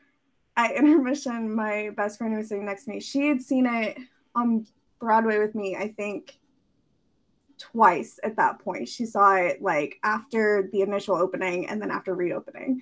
at 0.55 0.71
intermission, 0.71 1.53
my 1.53 1.91
best 1.95 2.17
friend 2.17 2.33
who 2.33 2.39
was 2.39 2.49
sitting 2.49 2.65
next 2.65 2.85
to 2.85 2.91
me, 2.91 2.99
she 2.99 3.27
had 3.27 3.41
seen 3.41 3.67
it 3.67 3.97
on 4.33 4.65
Broadway 4.99 5.37
with 5.37 5.53
me. 5.53 5.75
I 5.75 5.89
think 5.89 6.39
twice 7.57 8.19
at 8.23 8.35
that 8.37 8.59
point. 8.59 8.87
She 8.87 9.05
saw 9.05 9.35
it 9.35 9.61
like 9.61 9.99
after 10.03 10.69
the 10.71 10.81
initial 10.81 11.15
opening 11.15 11.67
and 11.67 11.81
then 11.81 11.91
after 11.91 12.13
reopening. 12.13 12.81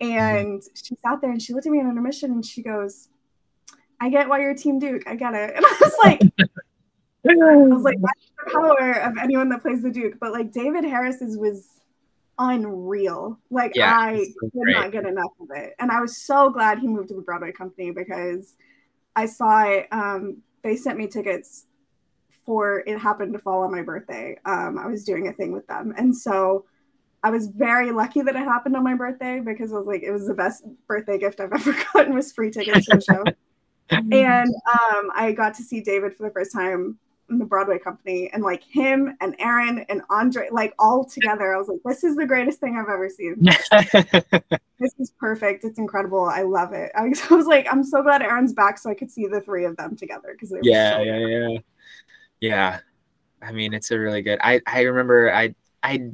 Mm-hmm. 0.00 0.18
And 0.18 0.60
mm-hmm. 0.60 0.74
she 0.74 0.96
sat 1.04 1.20
there 1.20 1.30
and 1.30 1.40
she 1.40 1.52
looked 1.52 1.66
at 1.66 1.72
me 1.72 1.80
in 1.80 1.88
intermission 1.88 2.32
and 2.32 2.44
she 2.44 2.62
goes, 2.62 3.08
I 4.02 4.08
get 4.08 4.28
why 4.28 4.40
you're 4.40 4.52
Team 4.52 4.80
Duke. 4.80 5.04
I 5.06 5.14
get 5.14 5.32
it. 5.34 5.54
And 5.56 5.64
I 5.64 5.76
was 5.80 5.94
like, 6.02 6.22
I 7.24 7.54
was 7.54 7.82
like, 7.84 7.98
that's 8.00 8.32
the 8.44 8.50
power 8.50 8.92
of 9.00 9.16
anyone 9.16 9.48
that 9.50 9.62
plays 9.62 9.80
the 9.80 9.90
Duke. 9.90 10.14
But 10.18 10.32
like 10.32 10.50
David 10.50 10.82
Harris's 10.82 11.38
was 11.38 11.68
unreal. 12.36 13.38
Like 13.48 13.76
yeah, 13.76 13.96
I 13.96 14.18
so 14.18 14.50
could 14.50 14.74
not 14.74 14.90
get 14.90 15.06
enough 15.06 15.30
of 15.40 15.50
it. 15.54 15.74
And 15.78 15.92
I 15.92 16.00
was 16.00 16.16
so 16.16 16.50
glad 16.50 16.80
he 16.80 16.88
moved 16.88 17.10
to 17.10 17.14
the 17.14 17.22
Broadway 17.22 17.52
company 17.52 17.92
because 17.92 18.56
I 19.14 19.26
saw 19.26 19.62
it. 19.68 19.86
Um, 19.92 20.38
they 20.64 20.74
sent 20.74 20.98
me 20.98 21.06
tickets 21.06 21.66
for 22.44 22.82
it 22.84 22.98
happened 22.98 23.34
to 23.34 23.38
fall 23.38 23.62
on 23.62 23.70
my 23.70 23.82
birthday. 23.82 24.36
Um, 24.44 24.78
I 24.78 24.88
was 24.88 25.04
doing 25.04 25.28
a 25.28 25.32
thing 25.32 25.52
with 25.52 25.68
them. 25.68 25.94
And 25.96 26.16
so 26.16 26.64
I 27.22 27.30
was 27.30 27.46
very 27.46 27.92
lucky 27.92 28.20
that 28.22 28.34
it 28.34 28.40
happened 28.40 28.76
on 28.76 28.82
my 28.82 28.94
birthday 28.94 29.38
because 29.38 29.72
I 29.72 29.76
was 29.76 29.86
like, 29.86 30.02
it 30.02 30.10
was 30.10 30.26
the 30.26 30.34
best 30.34 30.64
birthday 30.88 31.18
gift 31.18 31.38
I've 31.38 31.52
ever 31.54 31.72
gotten 31.94 32.16
was 32.16 32.32
free 32.32 32.50
tickets 32.50 32.86
to 32.86 32.96
the 32.96 33.00
show. 33.00 33.24
and 33.92 34.54
um, 34.72 35.10
I 35.14 35.32
got 35.36 35.54
to 35.54 35.62
see 35.62 35.80
David 35.80 36.14
for 36.16 36.24
the 36.24 36.30
first 36.30 36.52
time 36.52 36.98
in 37.30 37.38
the 37.38 37.44
Broadway 37.44 37.78
company, 37.78 38.30
and 38.32 38.42
like 38.42 38.62
him 38.62 39.16
and 39.20 39.34
Aaron 39.38 39.84
and 39.88 40.02
Andre, 40.10 40.48
like 40.50 40.74
all 40.78 41.04
together. 41.04 41.54
I 41.54 41.58
was 41.58 41.68
like, 41.68 41.80
this 41.84 42.04
is 42.04 42.16
the 42.16 42.26
greatest 42.26 42.60
thing 42.60 42.76
I've 42.78 42.92
ever 42.92 43.08
seen. 43.08 43.36
this 44.78 44.94
is 44.98 45.10
perfect. 45.18 45.64
It's 45.64 45.78
incredible. 45.78 46.24
I 46.24 46.42
love 46.42 46.72
it. 46.72 46.92
I 46.94 47.08
was, 47.08 47.22
I 47.30 47.34
was, 47.34 47.46
like, 47.46 47.66
I'm 47.70 47.84
so 47.84 48.02
glad 48.02 48.22
Aaron's 48.22 48.52
back, 48.52 48.78
so 48.78 48.90
I 48.90 48.94
could 48.94 49.10
see 49.10 49.26
the 49.26 49.40
three 49.40 49.64
of 49.64 49.76
them 49.76 49.96
together 49.96 50.32
because 50.32 50.54
yeah, 50.62 50.96
so 50.96 51.02
yeah, 51.02 51.18
yeah, 51.18 51.58
yeah. 52.40 52.78
I 53.40 53.52
mean, 53.52 53.74
it's 53.74 53.90
a 53.90 53.98
really 53.98 54.22
good. 54.22 54.38
I 54.42 54.60
I 54.66 54.82
remember 54.82 55.32
I 55.34 55.54
I 55.82 56.10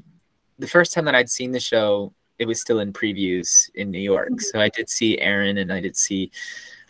the 0.58 0.66
first 0.66 0.92
time 0.92 1.04
that 1.04 1.14
I'd 1.14 1.30
seen 1.30 1.52
the 1.52 1.60
show, 1.60 2.12
it 2.38 2.46
was 2.46 2.60
still 2.60 2.80
in 2.80 2.92
previews 2.92 3.70
in 3.74 3.90
New 3.90 4.00
York. 4.00 4.30
Mm-hmm. 4.30 4.40
So 4.40 4.60
I 4.60 4.68
did 4.68 4.88
see 4.88 5.18
Aaron 5.18 5.58
and 5.58 5.72
I 5.72 5.80
did 5.80 5.96
see 5.96 6.30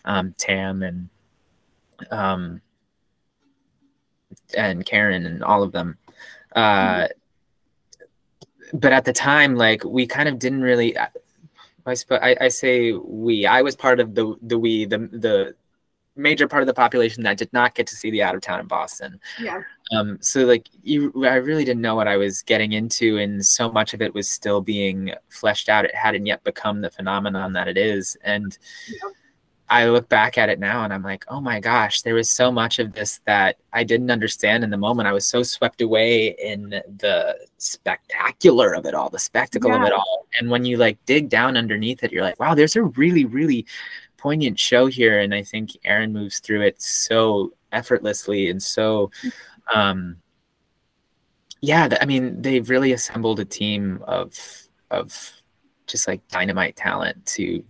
um, 0.08 0.34
Tam 0.36 0.82
and 0.82 1.08
um, 2.10 2.60
and 4.56 4.84
Karen 4.84 5.24
and 5.24 5.44
all 5.44 5.62
of 5.62 5.70
them. 5.70 5.96
Uh. 6.56 7.06
But 8.70 8.92
at 8.92 9.06
the 9.06 9.14
time, 9.14 9.56
like 9.56 9.82
we 9.82 10.06
kind 10.06 10.28
of 10.28 10.38
didn't 10.38 10.60
really. 10.60 10.98
I, 10.98 11.08
I, 11.86 12.36
I 12.38 12.48
say 12.48 12.92
we. 12.92 13.46
I 13.46 13.62
was 13.62 13.74
part 13.74 13.98
of 13.98 14.14
the 14.14 14.36
the 14.42 14.58
we 14.58 14.84
the 14.84 14.98
the 14.98 15.54
major 16.16 16.46
part 16.46 16.62
of 16.62 16.66
the 16.66 16.74
population 16.74 17.22
that 17.22 17.38
did 17.38 17.50
not 17.54 17.74
get 17.74 17.86
to 17.86 17.96
see 17.96 18.10
the 18.10 18.22
out 18.22 18.34
of 18.34 18.42
town 18.42 18.60
in 18.60 18.66
Boston. 18.66 19.20
Yeah. 19.40 19.62
Um, 19.90 20.18
so 20.20 20.44
like 20.44 20.68
you, 20.82 21.12
I 21.24 21.36
really 21.36 21.64
didn't 21.64 21.80
know 21.80 21.94
what 21.94 22.08
I 22.08 22.18
was 22.18 22.42
getting 22.42 22.72
into, 22.72 23.16
and 23.16 23.42
so 23.42 23.72
much 23.72 23.94
of 23.94 24.02
it 24.02 24.12
was 24.12 24.28
still 24.28 24.60
being 24.60 25.14
fleshed 25.30 25.70
out. 25.70 25.86
It 25.86 25.94
hadn't 25.94 26.26
yet 26.26 26.44
become 26.44 26.82
the 26.82 26.90
phenomenon 26.90 27.54
that 27.54 27.68
it 27.68 27.78
is, 27.78 28.18
and 28.22 28.58
yeah. 28.86 29.08
I 29.70 29.88
look 29.88 30.08
back 30.08 30.38
at 30.38 30.48
it 30.48 30.58
now 30.58 30.84
and 30.84 30.92
I'm 30.92 31.02
like, 31.02 31.24
oh 31.28 31.40
my 31.40 31.60
gosh, 31.60 32.00
there 32.00 32.14
was 32.14 32.30
so 32.30 32.50
much 32.50 32.78
of 32.78 32.94
this 32.94 33.20
that 33.26 33.56
I 33.72 33.84
didn't 33.84 34.10
understand 34.10 34.64
in 34.64 34.70
the 34.70 34.78
moment. 34.78 35.08
I 35.08 35.12
was 35.12 35.26
so 35.26 35.42
swept 35.42 35.82
away 35.82 36.28
in 36.42 36.70
the 36.70 37.36
spectacular 37.58 38.72
of 38.74 38.86
it 38.86 38.94
all, 38.94 39.10
the 39.10 39.18
spectacle 39.18 39.70
yeah. 39.70 39.76
of 39.76 39.82
it 39.82 39.92
all. 39.92 40.26
And 40.38 40.50
when 40.50 40.64
you 40.64 40.78
like 40.78 41.04
dig 41.04 41.28
down 41.28 41.56
underneath 41.56 42.02
it, 42.02 42.12
you're 42.12 42.22
like, 42.22 42.40
wow, 42.40 42.54
there's 42.54 42.76
a 42.76 42.82
really, 42.82 43.26
really 43.26 43.66
poignant 44.16 44.58
show 44.58 44.86
here. 44.86 45.20
And 45.20 45.34
I 45.34 45.42
think 45.42 45.76
Aaron 45.84 46.14
moves 46.14 46.38
through 46.38 46.62
it 46.62 46.80
so 46.80 47.52
effortlessly 47.70 48.48
and 48.48 48.62
so, 48.62 49.10
um, 49.74 50.16
yeah, 51.60 51.88
I 52.00 52.06
mean, 52.06 52.40
they've 52.40 52.70
really 52.70 52.92
assembled 52.92 53.38
a 53.40 53.44
team 53.44 54.02
of, 54.06 54.32
of 54.90 55.32
just 55.86 56.08
like 56.08 56.26
dynamite 56.28 56.76
talent 56.76 57.26
to 57.26 57.62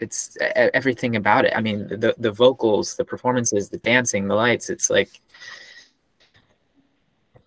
it's 0.00 0.36
everything 0.40 1.16
about 1.16 1.44
it. 1.44 1.52
I 1.56 1.60
mean, 1.60 1.88
the 1.88 2.14
the 2.18 2.30
vocals, 2.30 2.96
the 2.96 3.04
performances, 3.04 3.68
the 3.68 3.78
dancing, 3.78 4.28
the 4.28 4.34
lights. 4.34 4.70
It's 4.70 4.90
like 4.90 5.20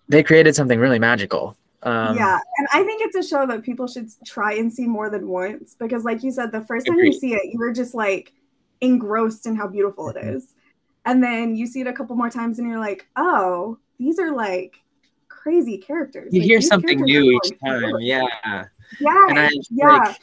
they 0.08 0.22
created 0.22 0.54
something 0.54 0.78
really 0.78 0.98
magical. 0.98 1.56
Um, 1.82 2.16
yeah, 2.16 2.38
and 2.58 2.68
I 2.72 2.82
think 2.84 3.02
it's 3.02 3.16
a 3.16 3.22
show 3.22 3.46
that 3.46 3.62
people 3.62 3.86
should 3.86 4.10
try 4.26 4.54
and 4.54 4.72
see 4.72 4.86
more 4.86 5.08
than 5.08 5.28
once 5.28 5.76
because, 5.78 6.04
like 6.04 6.22
you 6.22 6.30
said, 6.30 6.52
the 6.52 6.60
first 6.62 6.86
time 6.86 6.96
Agreed. 6.96 7.14
you 7.14 7.20
see 7.20 7.34
it, 7.34 7.54
you're 7.54 7.72
just 7.72 7.94
like 7.94 8.32
engrossed 8.80 9.46
in 9.46 9.56
how 9.56 9.66
beautiful 9.66 10.08
it 10.08 10.16
mm-hmm. 10.16 10.38
and 11.04 11.22
then 11.22 11.54
you 11.54 11.66
see 11.66 11.80
it 11.82 11.86
a 11.86 11.92
couple 11.92 12.16
more 12.16 12.30
times, 12.30 12.58
and 12.58 12.68
you're 12.68 12.78
like, 12.78 13.06
oh, 13.16 13.78
these 13.98 14.18
are 14.18 14.32
like 14.32 14.76
crazy 15.28 15.78
characters. 15.78 16.34
You 16.34 16.40
like, 16.40 16.48
hear 16.48 16.60
something 16.60 17.00
new 17.00 17.30
each 17.30 17.58
time. 17.64 17.94
Yeah. 18.00 18.22
Yeah. 19.00 19.26
And 19.28 19.38
I, 19.38 19.50
yeah. 19.70 19.86
Like, 19.86 20.16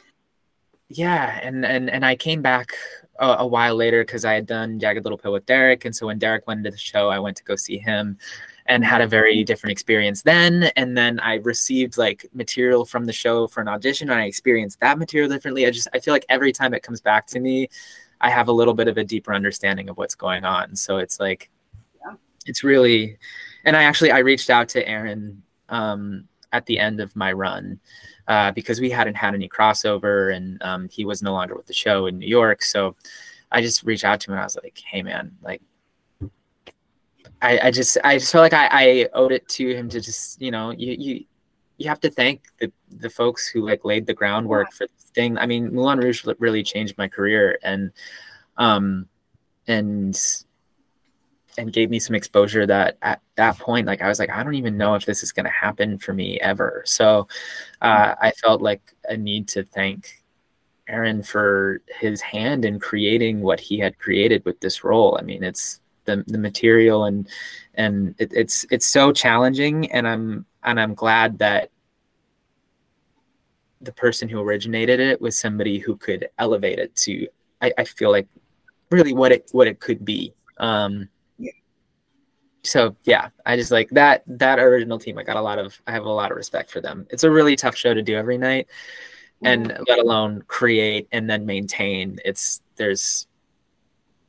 yeah 0.88 1.38
and 1.42 1.64
and 1.64 1.90
and 1.90 2.04
i 2.04 2.16
came 2.16 2.40
back 2.40 2.72
a, 3.18 3.36
a 3.40 3.46
while 3.46 3.74
later 3.74 4.04
because 4.04 4.24
i 4.24 4.32
had 4.32 4.46
done 4.46 4.78
jagged 4.78 5.04
little 5.04 5.18
pill 5.18 5.32
with 5.32 5.44
derek 5.44 5.84
and 5.84 5.94
so 5.94 6.06
when 6.06 6.18
derek 6.18 6.46
went 6.46 6.58
into 6.58 6.70
the 6.70 6.78
show 6.78 7.08
i 7.10 7.18
went 7.18 7.36
to 7.36 7.44
go 7.44 7.54
see 7.56 7.78
him 7.78 8.16
and 8.66 8.84
had 8.84 9.00
a 9.00 9.06
very 9.06 9.44
different 9.44 9.72
experience 9.72 10.22
then 10.22 10.64
and 10.76 10.96
then 10.96 11.20
i 11.20 11.34
received 11.36 11.98
like 11.98 12.26
material 12.32 12.84
from 12.84 13.04
the 13.04 13.12
show 13.12 13.46
for 13.46 13.60
an 13.60 13.68
audition 13.68 14.10
and 14.10 14.18
i 14.18 14.24
experienced 14.24 14.80
that 14.80 14.98
material 14.98 15.28
differently 15.28 15.66
i 15.66 15.70
just 15.70 15.88
i 15.92 15.98
feel 15.98 16.14
like 16.14 16.26
every 16.30 16.52
time 16.52 16.72
it 16.72 16.82
comes 16.82 17.00
back 17.02 17.26
to 17.26 17.38
me 17.38 17.68
i 18.22 18.30
have 18.30 18.48
a 18.48 18.52
little 18.52 18.74
bit 18.74 18.88
of 18.88 18.96
a 18.96 19.04
deeper 19.04 19.34
understanding 19.34 19.90
of 19.90 19.98
what's 19.98 20.14
going 20.14 20.44
on 20.44 20.74
so 20.74 20.96
it's 20.96 21.20
like 21.20 21.50
yeah. 22.02 22.14
it's 22.46 22.64
really 22.64 23.18
and 23.64 23.76
i 23.76 23.82
actually 23.82 24.10
i 24.10 24.18
reached 24.18 24.48
out 24.48 24.70
to 24.70 24.86
aaron 24.88 25.42
um, 25.70 26.26
at 26.50 26.64
the 26.64 26.78
end 26.78 26.98
of 26.98 27.14
my 27.14 27.30
run 27.30 27.78
uh, 28.28 28.52
because 28.52 28.78
we 28.80 28.90
hadn't 28.90 29.16
had 29.16 29.34
any 29.34 29.48
crossover 29.48 30.36
and 30.36 30.62
um, 30.62 30.88
he 30.90 31.04
was 31.04 31.22
no 31.22 31.32
longer 31.32 31.56
with 31.56 31.66
the 31.66 31.72
show 31.72 32.06
in 32.06 32.18
New 32.18 32.28
York. 32.28 32.62
So 32.62 32.94
I 33.50 33.62
just 33.62 33.82
reached 33.82 34.04
out 34.04 34.20
to 34.20 34.30
him 34.30 34.34
and 34.34 34.40
I 34.42 34.44
was 34.44 34.58
like, 34.62 34.78
hey 34.86 35.02
man, 35.02 35.36
like 35.42 35.62
I, 37.40 37.58
I 37.64 37.70
just 37.70 37.96
I 38.04 38.18
just 38.18 38.30
felt 38.30 38.42
like 38.42 38.52
I, 38.52 38.68
I 38.70 39.08
owed 39.14 39.32
it 39.32 39.48
to 39.48 39.74
him 39.74 39.88
to 39.88 40.00
just, 40.00 40.40
you 40.42 40.50
know, 40.50 40.70
you 40.70 40.92
you 40.92 41.24
you 41.78 41.88
have 41.88 42.00
to 42.00 42.10
thank 42.10 42.42
the, 42.58 42.70
the 42.90 43.08
folks 43.08 43.48
who 43.48 43.66
like 43.66 43.84
laid 43.84 44.06
the 44.06 44.14
groundwork 44.14 44.72
for 44.72 44.86
this 44.86 45.10
thing. 45.14 45.38
I 45.38 45.46
mean, 45.46 45.72
Moulin 45.72 46.00
Rouge 46.00 46.26
really 46.38 46.62
changed 46.62 46.98
my 46.98 47.08
career 47.08 47.58
and 47.62 47.92
um 48.58 49.08
and 49.66 50.20
and 51.58 51.72
gave 51.72 51.90
me 51.90 51.98
some 51.98 52.14
exposure 52.14 52.64
that 52.66 52.96
at 53.02 53.20
that 53.36 53.58
point 53.58 53.86
like 53.86 54.00
i 54.00 54.08
was 54.08 54.18
like 54.18 54.30
i 54.30 54.42
don't 54.42 54.54
even 54.54 54.76
know 54.76 54.94
if 54.94 55.04
this 55.04 55.22
is 55.22 55.32
going 55.32 55.44
to 55.44 55.50
happen 55.50 55.98
for 55.98 56.14
me 56.14 56.38
ever. 56.40 56.82
So 56.86 57.28
uh, 57.82 58.14
i 58.20 58.30
felt 58.32 58.62
like 58.62 58.80
a 59.04 59.16
need 59.16 59.48
to 59.48 59.64
thank 59.64 60.24
aaron 60.88 61.22
for 61.22 61.82
his 62.00 62.20
hand 62.20 62.64
in 62.64 62.78
creating 62.78 63.40
what 63.42 63.60
he 63.60 63.78
had 63.78 63.98
created 63.98 64.42
with 64.46 64.58
this 64.60 64.84
role. 64.84 65.18
I 65.20 65.22
mean 65.22 65.42
it's 65.44 65.80
the, 66.06 66.24
the 66.26 66.38
material 66.38 67.04
and 67.04 67.28
and 67.74 68.14
it, 68.18 68.32
it's 68.32 68.64
it's 68.70 68.86
so 68.86 69.12
challenging 69.12 69.92
and 69.92 70.08
i'm 70.08 70.46
and 70.64 70.80
i'm 70.80 70.94
glad 70.94 71.38
that 71.40 71.70
the 73.82 73.92
person 73.92 74.26
who 74.26 74.40
originated 74.40 75.00
it 75.00 75.20
was 75.20 75.38
somebody 75.38 75.78
who 75.78 75.94
could 75.98 76.30
elevate 76.38 76.78
it 76.78 76.96
to 76.96 77.28
i, 77.60 77.70
I 77.76 77.84
feel 77.84 78.10
like 78.10 78.26
really 78.90 79.12
what 79.12 79.32
it 79.32 79.48
what 79.52 79.68
it 79.68 79.80
could 79.80 80.04
be. 80.04 80.34
Um. 80.58 81.08
So 82.62 82.94
yeah 83.04 83.28
i 83.46 83.56
just 83.56 83.70
like 83.70 83.88
that 83.90 84.22
that 84.26 84.58
original 84.58 84.98
team 84.98 85.16
i 85.16 85.22
got 85.22 85.36
a 85.36 85.40
lot 85.40 85.58
of 85.58 85.80
i 85.86 85.92
have 85.92 86.04
a 86.04 86.10
lot 86.10 86.30
of 86.30 86.36
respect 86.36 86.70
for 86.70 86.80
them. 86.80 87.06
It's 87.10 87.24
a 87.24 87.30
really 87.30 87.56
tough 87.56 87.76
show 87.76 87.94
to 87.94 88.02
do 88.02 88.16
every 88.16 88.38
night 88.38 88.68
and 89.42 89.68
mm-hmm. 89.68 89.82
let 89.88 89.98
alone 89.98 90.42
create 90.48 91.08
and 91.12 91.30
then 91.30 91.46
maintain. 91.46 92.18
It's 92.24 92.60
there's 92.76 93.26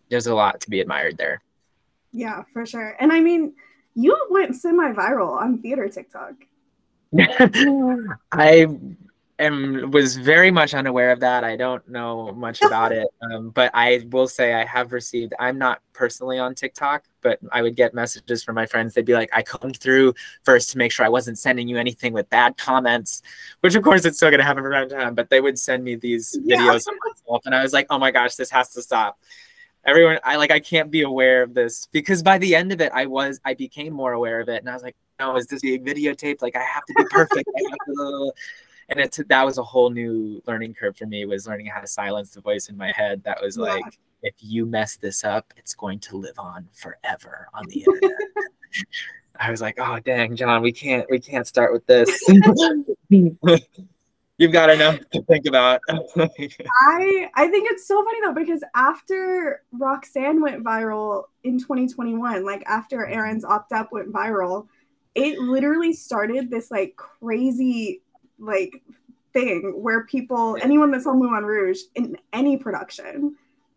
there's 0.09 0.27
a 0.27 0.35
lot 0.35 0.61
to 0.61 0.69
be 0.69 0.79
admired 0.79 1.17
there. 1.17 1.41
Yeah 2.11 2.43
for 2.53 2.65
sure. 2.65 2.95
And 2.99 3.11
i 3.11 3.19
mean 3.19 3.53
you 3.95 4.15
went 4.29 4.55
semi-viral 4.55 5.29
on 5.29 5.61
theater 5.61 5.89
tiktok. 5.89 6.33
I 8.31 8.67
am 9.39 9.91
was 9.91 10.17
very 10.17 10.51
much 10.51 10.73
unaware 10.73 11.11
of 11.11 11.21
that. 11.21 11.43
I 11.43 11.55
don't 11.55 11.87
know 11.87 12.31
much 12.33 12.61
about 12.61 12.91
it, 12.91 13.07
um, 13.21 13.49
but 13.49 13.71
I 13.73 14.05
will 14.11 14.27
say 14.27 14.53
I 14.53 14.65
have 14.65 14.91
received. 14.91 15.33
I'm 15.39 15.57
not 15.57 15.81
personally 15.93 16.37
on 16.37 16.53
TikTok, 16.55 17.05
but 17.21 17.39
I 17.51 17.61
would 17.61 17.75
get 17.75 17.93
messages 17.93 18.43
from 18.43 18.55
my 18.55 18.65
friends. 18.65 18.93
They'd 18.93 19.05
be 19.05 19.13
like, 19.13 19.29
"I 19.33 19.41
combed 19.41 19.77
through 19.77 20.13
first 20.43 20.69
to 20.71 20.77
make 20.77 20.91
sure 20.91 21.05
I 21.05 21.09
wasn't 21.09 21.39
sending 21.39 21.67
you 21.67 21.77
anything 21.77 22.13
with 22.13 22.29
bad 22.29 22.57
comments," 22.57 23.21
which 23.61 23.75
of 23.75 23.83
course 23.83 24.05
it's 24.05 24.17
still 24.17 24.29
gonna 24.29 24.43
happen 24.43 24.63
from 24.63 24.89
time. 24.89 25.15
But 25.15 25.29
they 25.29 25.41
would 25.41 25.57
send 25.57 25.83
me 25.83 25.95
these 25.95 26.37
videos 26.37 26.85
yeah. 26.85 26.93
myself, 27.05 27.41
and 27.45 27.55
I 27.55 27.63
was 27.63 27.73
like, 27.73 27.87
"Oh 27.89 27.97
my 27.97 28.11
gosh, 28.11 28.35
this 28.35 28.51
has 28.51 28.69
to 28.73 28.81
stop." 28.81 29.19
Everyone, 29.85 30.19
I 30.25 30.35
like, 30.35 30.51
I 30.51 30.59
can't 30.59 30.91
be 30.91 31.03
aware 31.03 31.41
of 31.41 31.53
this 31.53 31.87
because 31.93 32.21
by 32.21 32.37
the 32.37 32.53
end 32.53 32.73
of 32.73 32.81
it, 32.81 32.91
I 32.93 33.05
was, 33.05 33.39
I 33.45 33.53
became 33.53 33.93
more 33.93 34.11
aware 34.11 34.41
of 34.41 34.49
it, 34.49 34.57
and 34.61 34.69
I 34.69 34.73
was 34.73 34.83
like, 34.83 34.97
"No, 35.19 35.37
is 35.37 35.47
this 35.47 35.61
being 35.61 35.85
videotaped? 35.85 36.41
Like, 36.41 36.55
I 36.55 36.63
have 36.63 36.85
to 36.85 36.93
be 36.95 37.03
perfect." 37.09 37.49
And 38.89 38.99
it's 38.99 39.19
that 39.29 39.45
was 39.45 39.57
a 39.57 39.63
whole 39.63 39.89
new 39.89 40.41
learning 40.47 40.73
curve 40.73 40.97
for 40.97 41.05
me 41.05 41.25
was 41.25 41.47
learning 41.47 41.67
how 41.67 41.79
to 41.79 41.87
silence 41.87 42.31
the 42.31 42.41
voice 42.41 42.69
in 42.69 42.77
my 42.77 42.91
head 42.91 43.23
that 43.23 43.41
was 43.41 43.57
yeah. 43.57 43.63
like 43.63 43.99
if 44.21 44.33
you 44.39 44.65
mess 44.65 44.97
this 44.97 45.23
up 45.23 45.53
it's 45.57 45.73
going 45.73 45.99
to 45.99 46.17
live 46.17 46.37
on 46.37 46.67
forever 46.73 47.47
on 47.53 47.65
the 47.67 47.79
internet 47.79 48.17
i 49.39 49.49
was 49.49 49.61
like 49.61 49.75
oh 49.79 49.99
dang 49.99 50.35
john 50.35 50.61
we 50.61 50.71
can't 50.71 51.05
we 51.09 51.19
can't 51.19 51.47
start 51.47 51.71
with 51.71 51.85
this 51.85 52.09
you've 54.37 54.51
got 54.51 54.69
enough 54.69 54.99
to 55.11 55.21
think 55.23 55.45
about 55.45 55.79
i 55.89 57.29
i 57.35 57.47
think 57.47 57.69
it's 57.71 57.87
so 57.87 58.03
funny 58.03 58.19
though 58.21 58.33
because 58.33 58.63
after 58.75 59.63
roxanne 59.71 60.41
went 60.41 60.63
viral 60.63 61.23
in 61.43 61.57
2021 61.59 62.43
like 62.45 62.63
after 62.65 62.99
mm-hmm. 62.99 63.13
aaron's 63.13 63.45
opt 63.45 63.71
up 63.71 63.91
went 63.91 64.11
viral 64.11 64.67
it 65.15 65.39
literally 65.39 65.93
started 65.93 66.49
this 66.49 66.69
like 66.71 66.95
crazy 66.95 68.01
like 68.39 68.81
thing 69.33 69.73
where 69.81 70.05
people, 70.05 70.57
anyone 70.61 70.91
that 70.91 71.01
saw 71.01 71.13
Moulin 71.13 71.45
Rouge 71.45 71.79
in 71.95 72.17
any 72.33 72.57
production 72.57 73.35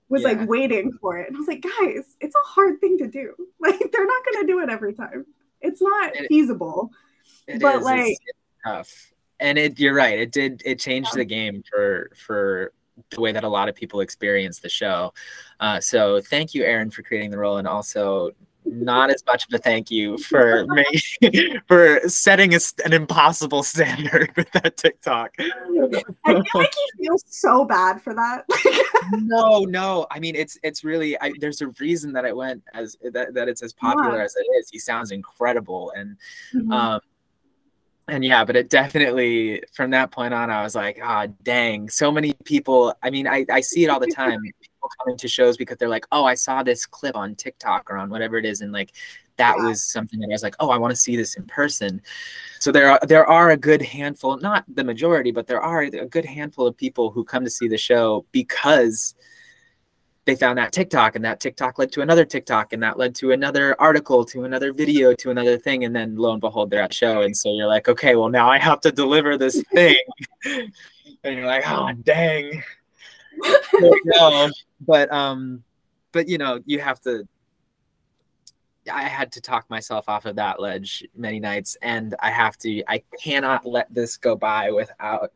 was 0.09 0.23
yeah. 0.23 0.29
like 0.29 0.49
waiting 0.49 0.93
for 1.01 1.19
it. 1.19 1.29
And 1.29 1.37
I 1.37 1.39
was 1.39 1.49
like, 1.49 1.63
guys, 1.63 2.17
it's 2.21 2.35
a 2.35 2.49
hard 2.49 2.81
thing 2.81 2.99
to 2.99 3.09
do. 3.09 3.35
Like 3.61 3.79
they're 3.93 4.07
not 4.07 4.25
gonna 4.25 4.47
do 4.47 4.59
it 4.59 4.69
every 4.69 4.93
time. 4.93 5.25
It's 5.61 5.81
not 5.81 6.17
it, 6.17 6.27
feasible. 6.27 6.91
It 7.47 7.63
but 7.63 7.77
is. 7.77 7.85
like 7.85 8.11
it's, 8.11 8.21
tough. 8.67 9.13
And 9.39 9.57
it 9.57 9.79
you're 9.79 9.95
right. 9.95 10.19
It 10.19 10.33
did 10.33 10.63
it 10.65 10.81
changed 10.81 11.11
yeah. 11.13 11.19
the 11.19 11.25
game 11.25 11.63
for 11.71 12.11
for 12.17 12.73
the 13.11 13.21
way 13.21 13.31
that 13.31 13.45
a 13.45 13.49
lot 13.49 13.69
of 13.69 13.77
people 13.77 14.01
experience 14.01 14.59
the 14.59 14.69
show. 14.69 15.15
Uh, 15.61 15.79
so 15.79 16.21
thank 16.21 16.55
you, 16.55 16.65
Aaron, 16.65 16.91
for 16.91 17.03
creating 17.03 17.31
the 17.31 17.39
role, 17.39 17.59
and 17.59 17.69
also 17.69 18.33
not 18.65 19.11
as 19.11 19.25
much 19.27 19.47
of 19.47 19.55
a 19.55 19.59
thank 19.59 19.91
you 19.91 20.19
for 20.19 20.67
me 20.69 20.85
for 21.69 22.01
setting 22.09 22.55
a, 22.55 22.59
an 22.85 22.93
impossible 22.93 23.63
standard 23.63 24.33
with 24.37 24.51
that 24.53 24.77
TikTok. 24.77 25.35
I 25.39 25.45
feel 26.25 26.45
like 26.55 26.75
he 26.75 27.05
feels 27.05 27.25
so 27.29 27.65
bad 27.65 28.01
for 28.03 28.15
that. 28.15 28.45
no, 29.13 29.65
no. 29.65 30.07
I 30.11 30.19
mean, 30.21 30.37
it's 30.37 30.59
it's 30.63 30.85
really 30.85 31.21
I, 31.21 31.33
there's 31.41 31.61
a 31.61 31.69
reason 31.81 32.13
that 32.13 32.25
it 32.25 32.37
went 32.37 32.63
as 32.75 32.97
that, 33.13 33.35
that 33.35 33.49
it's 33.49 33.63
as 33.63 33.73
popular 33.73 34.19
yeah. 34.19 34.25
as 34.25 34.37
it 34.37 34.47
is. 34.59 34.71
He 34.71 34.79
sounds 34.79 35.11
incredible, 35.11 35.93
and 35.97 36.17
mm-hmm. 36.55 36.73
um, 36.73 37.01
and 38.09 38.25
yeah, 38.25 38.45
but 38.45 38.57
it 38.57 38.69
definitely 38.69 39.63
from 39.73 39.91
that 39.91 40.11
point 40.11 40.35
on, 40.35 40.51
I 40.51 40.63
was 40.63 40.75
like, 40.75 40.99
ah, 41.03 41.27
oh, 41.27 41.35
dang, 41.43 41.89
so 41.89 42.11
many 42.11 42.35
people. 42.45 42.95
I 43.03 43.11
mean, 43.11 43.27
I 43.27 43.47
I 43.51 43.61
see 43.61 43.85
it 43.85 43.89
all 43.89 44.01
the 44.01 44.13
time 44.15 44.41
people 44.83 44.91
coming 45.03 45.17
to 45.17 45.29
shows 45.29 45.57
because 45.57 45.77
they're 45.79 45.89
like, 45.89 46.07
oh, 46.13 46.25
I 46.25 46.35
saw 46.35 46.63
this 46.63 46.87
clip 46.87 47.17
on 47.17 47.35
TikTok 47.35 47.91
or 47.91 47.97
on 47.97 48.11
whatever 48.11 48.37
it 48.37 48.45
is, 48.45 48.61
and 48.61 48.73
like 48.73 48.93
that 49.37 49.57
yeah. 49.59 49.67
was 49.67 49.83
something 49.83 50.21
that 50.21 50.29
I 50.29 50.33
was 50.33 50.43
like, 50.43 50.57
oh, 50.61 50.71
I 50.71 50.79
want 50.79 50.93
to 50.93 50.97
see 50.97 51.17
this 51.17 51.37
in 51.37 51.45
person. 51.45 52.03
So 52.59 52.73
there 52.73 52.91
are 52.91 53.01
there 53.03 53.27
are 53.27 53.51
a 53.51 53.57
good 53.57 53.83
handful, 53.83 54.37
not 54.39 54.65
the 54.69 54.85
majority, 54.85 55.31
but 55.31 55.47
there 55.47 55.61
are 55.61 55.83
a 55.83 56.07
good 56.07 56.25
handful 56.25 56.67
of 56.67 56.77
people 56.77 57.11
who 57.11 57.25
come 57.25 57.45
to 57.45 57.51
see 57.51 57.69
the 57.69 57.79
show 57.79 58.25
because 58.33 59.15
they 60.25 60.37
found 60.37 60.59
that 60.59 60.73
TikTok 60.73 61.17
and 61.17 61.25
that 61.25 61.41
TikTok 61.41 61.79
led 61.79 61.91
to 61.93 62.01
another 62.01 62.25
TikTok 62.25 62.73
and 62.73 62.83
that 62.83 62.97
led 62.97 63.15
to 63.17 63.33
another 63.33 63.81
article 63.81 64.25
to 64.27 64.45
another 64.45 64.73
video 64.73 65.15
to 65.15 65.31
another 65.31 65.59
thing 65.59 65.83
and 65.83 65.97
then 65.97 66.15
lo 66.15 66.31
and 66.31 66.41
behold 66.41 66.71
they're 66.71 66.81
at 66.81 66.95
show 66.95 67.23
and 67.23 67.37
so 67.37 67.53
you're 67.53 67.67
like 67.67 67.89
okay 67.89 68.15
well 68.15 68.29
now 68.29 68.49
I 68.49 68.59
have 68.59 68.81
to 68.83 68.93
deliver 68.93 69.37
this 69.37 69.61
thing 69.75 69.97
and 70.45 71.37
you're 71.37 71.45
like 71.45 71.65
oh 71.67 71.91
dang 72.05 72.63
no, 74.05 74.51
but 74.81 75.13
um, 75.13 75.63
but 76.13 76.29
you 76.29 76.39
know, 76.39 76.61
you 76.65 76.81
have 76.81 77.01
to. 77.03 77.27
I 78.93 79.05
had 79.05 79.31
to 79.33 79.41
talk 79.41 79.71
myself 79.71 80.09
off 80.09 80.27
of 80.27 80.37
that 80.37 80.61
ledge 80.61 81.05
many 81.15 81.39
nights, 81.39 81.77
and 81.83 82.15
I 82.21 82.31
have 82.31 82.57
to. 82.59 82.83
I 82.89 83.03
cannot 83.21 83.65
let 83.65 83.93
this 83.93 84.17
go 84.17 84.35
by 84.35 84.71
without 84.71 85.33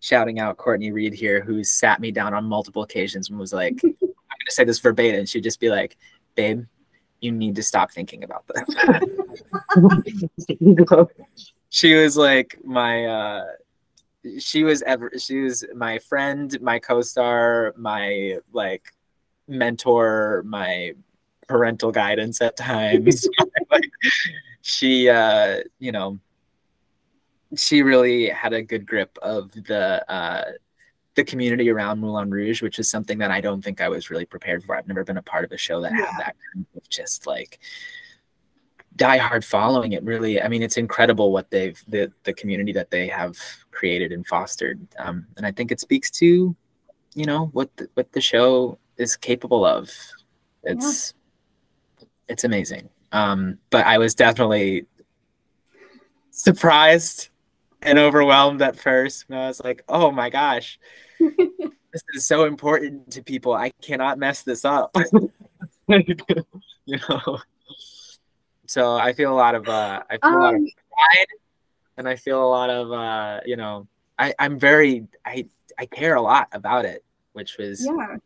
shouting 0.00 0.38
out 0.38 0.56
Courtney 0.58 0.92
Reed 0.92 1.14
here, 1.14 1.42
who 1.42 1.64
sat 1.64 2.00
me 2.00 2.10
down 2.10 2.34
on 2.34 2.44
multiple 2.44 2.82
occasions 2.82 3.30
and 3.30 3.38
was 3.38 3.52
like, 3.52 3.80
"I'm 3.82 3.96
going 4.00 4.10
to 4.46 4.52
say 4.52 4.64
this 4.64 4.80
verbatim." 4.80 5.26
She'd 5.26 5.42
just 5.42 5.60
be 5.60 5.70
like, 5.70 5.96
"Babe, 6.34 6.64
you 7.20 7.32
need 7.32 7.56
to 7.56 7.62
stop 7.62 7.90
thinking 7.90 8.22
about 8.22 8.46
that." 8.48 9.08
she 11.70 11.94
was 11.94 12.16
like 12.16 12.58
my. 12.64 13.06
uh 13.06 13.44
she 14.38 14.64
was 14.64 14.82
ever 14.82 15.12
she 15.18 15.40
was 15.40 15.64
my 15.74 15.98
friend, 15.98 16.60
my 16.60 16.78
co-star, 16.78 17.74
my 17.76 18.38
like 18.52 18.92
mentor, 19.46 20.42
my 20.46 20.92
parental 21.46 21.92
guidance 21.92 22.40
at 22.40 22.56
times. 22.56 23.28
like, 23.70 23.90
she 24.62 25.08
uh, 25.08 25.60
you 25.78 25.92
know, 25.92 26.18
she 27.56 27.82
really 27.82 28.28
had 28.28 28.52
a 28.52 28.62
good 28.62 28.86
grip 28.86 29.18
of 29.22 29.52
the 29.52 30.10
uh 30.10 30.52
the 31.14 31.24
community 31.24 31.70
around 31.70 32.00
Moulin 32.00 32.30
Rouge, 32.30 32.60
which 32.60 32.78
is 32.78 32.90
something 32.90 33.18
that 33.18 33.30
I 33.30 33.40
don't 33.40 33.62
think 33.62 33.80
I 33.80 33.88
was 33.88 34.10
really 34.10 34.24
prepared 34.24 34.64
for. 34.64 34.74
I've 34.74 34.88
never 34.88 35.04
been 35.04 35.16
a 35.16 35.22
part 35.22 35.44
of 35.44 35.52
a 35.52 35.56
show 35.56 35.80
that 35.82 35.92
yeah. 35.92 36.06
had 36.06 36.18
that 36.18 36.36
kind 36.52 36.66
of 36.76 36.88
just 36.88 37.26
like 37.26 37.60
die 38.96 39.18
hard 39.18 39.44
following 39.44 39.92
it 39.92 40.02
really. 40.04 40.40
I 40.40 40.48
mean 40.48 40.62
it's 40.62 40.76
incredible 40.76 41.32
what 41.32 41.50
they've 41.50 41.82
the 41.88 42.12
the 42.24 42.32
community 42.32 42.72
that 42.72 42.90
they 42.90 43.08
have 43.08 43.36
created 43.70 44.12
and 44.12 44.26
fostered. 44.26 44.86
Um, 44.98 45.26
and 45.36 45.46
i 45.46 45.50
think 45.50 45.72
it 45.72 45.80
speaks 45.80 46.10
to 46.12 46.54
you 47.14 47.24
know 47.26 47.46
what 47.46 47.74
the, 47.76 47.88
what 47.94 48.12
the 48.12 48.20
show 48.20 48.78
is 48.96 49.16
capable 49.16 49.64
of. 49.64 49.90
It's 50.62 51.14
yeah. 51.98 52.06
it's 52.28 52.44
amazing. 52.44 52.88
Um, 53.12 53.58
but 53.70 53.86
i 53.86 53.98
was 53.98 54.14
definitely 54.14 54.86
surprised 56.30 57.28
and 57.82 57.98
overwhelmed 57.98 58.62
at 58.62 58.76
first. 58.76 59.26
And 59.28 59.38
i 59.38 59.48
was 59.48 59.60
like 59.62 59.82
oh 59.88 60.10
my 60.10 60.30
gosh 60.30 60.78
this 61.18 62.02
is 62.14 62.26
so 62.26 62.44
important 62.44 63.10
to 63.12 63.22
people. 63.22 63.54
I 63.54 63.70
cannot 63.82 64.18
mess 64.18 64.42
this 64.42 64.64
up. 64.64 64.94
You 66.86 66.98
know 67.08 67.38
so 68.66 68.96
I 68.96 69.12
feel 69.12 69.32
a 69.32 69.34
lot 69.34 69.54
of 69.54 69.68
uh, 69.68 70.02
I 70.10 70.18
feel 70.18 70.30
um, 70.30 70.36
a 70.36 70.40
lot 70.40 70.54
of 70.54 70.60
um, 70.60 70.68
pride, 70.92 71.26
and 71.96 72.08
I 72.08 72.16
feel 72.16 72.42
a 72.42 72.48
lot 72.48 72.70
of 72.70 72.92
uh, 72.92 73.40
you 73.44 73.56
know 73.56 73.86
I 74.18 74.34
I'm 74.38 74.58
very 74.58 75.06
I 75.24 75.46
I 75.78 75.86
care 75.86 76.14
a 76.14 76.22
lot 76.22 76.48
about 76.52 76.84
it, 76.84 77.04
which 77.32 77.56
was 77.58 77.84
yeah. 77.84 78.16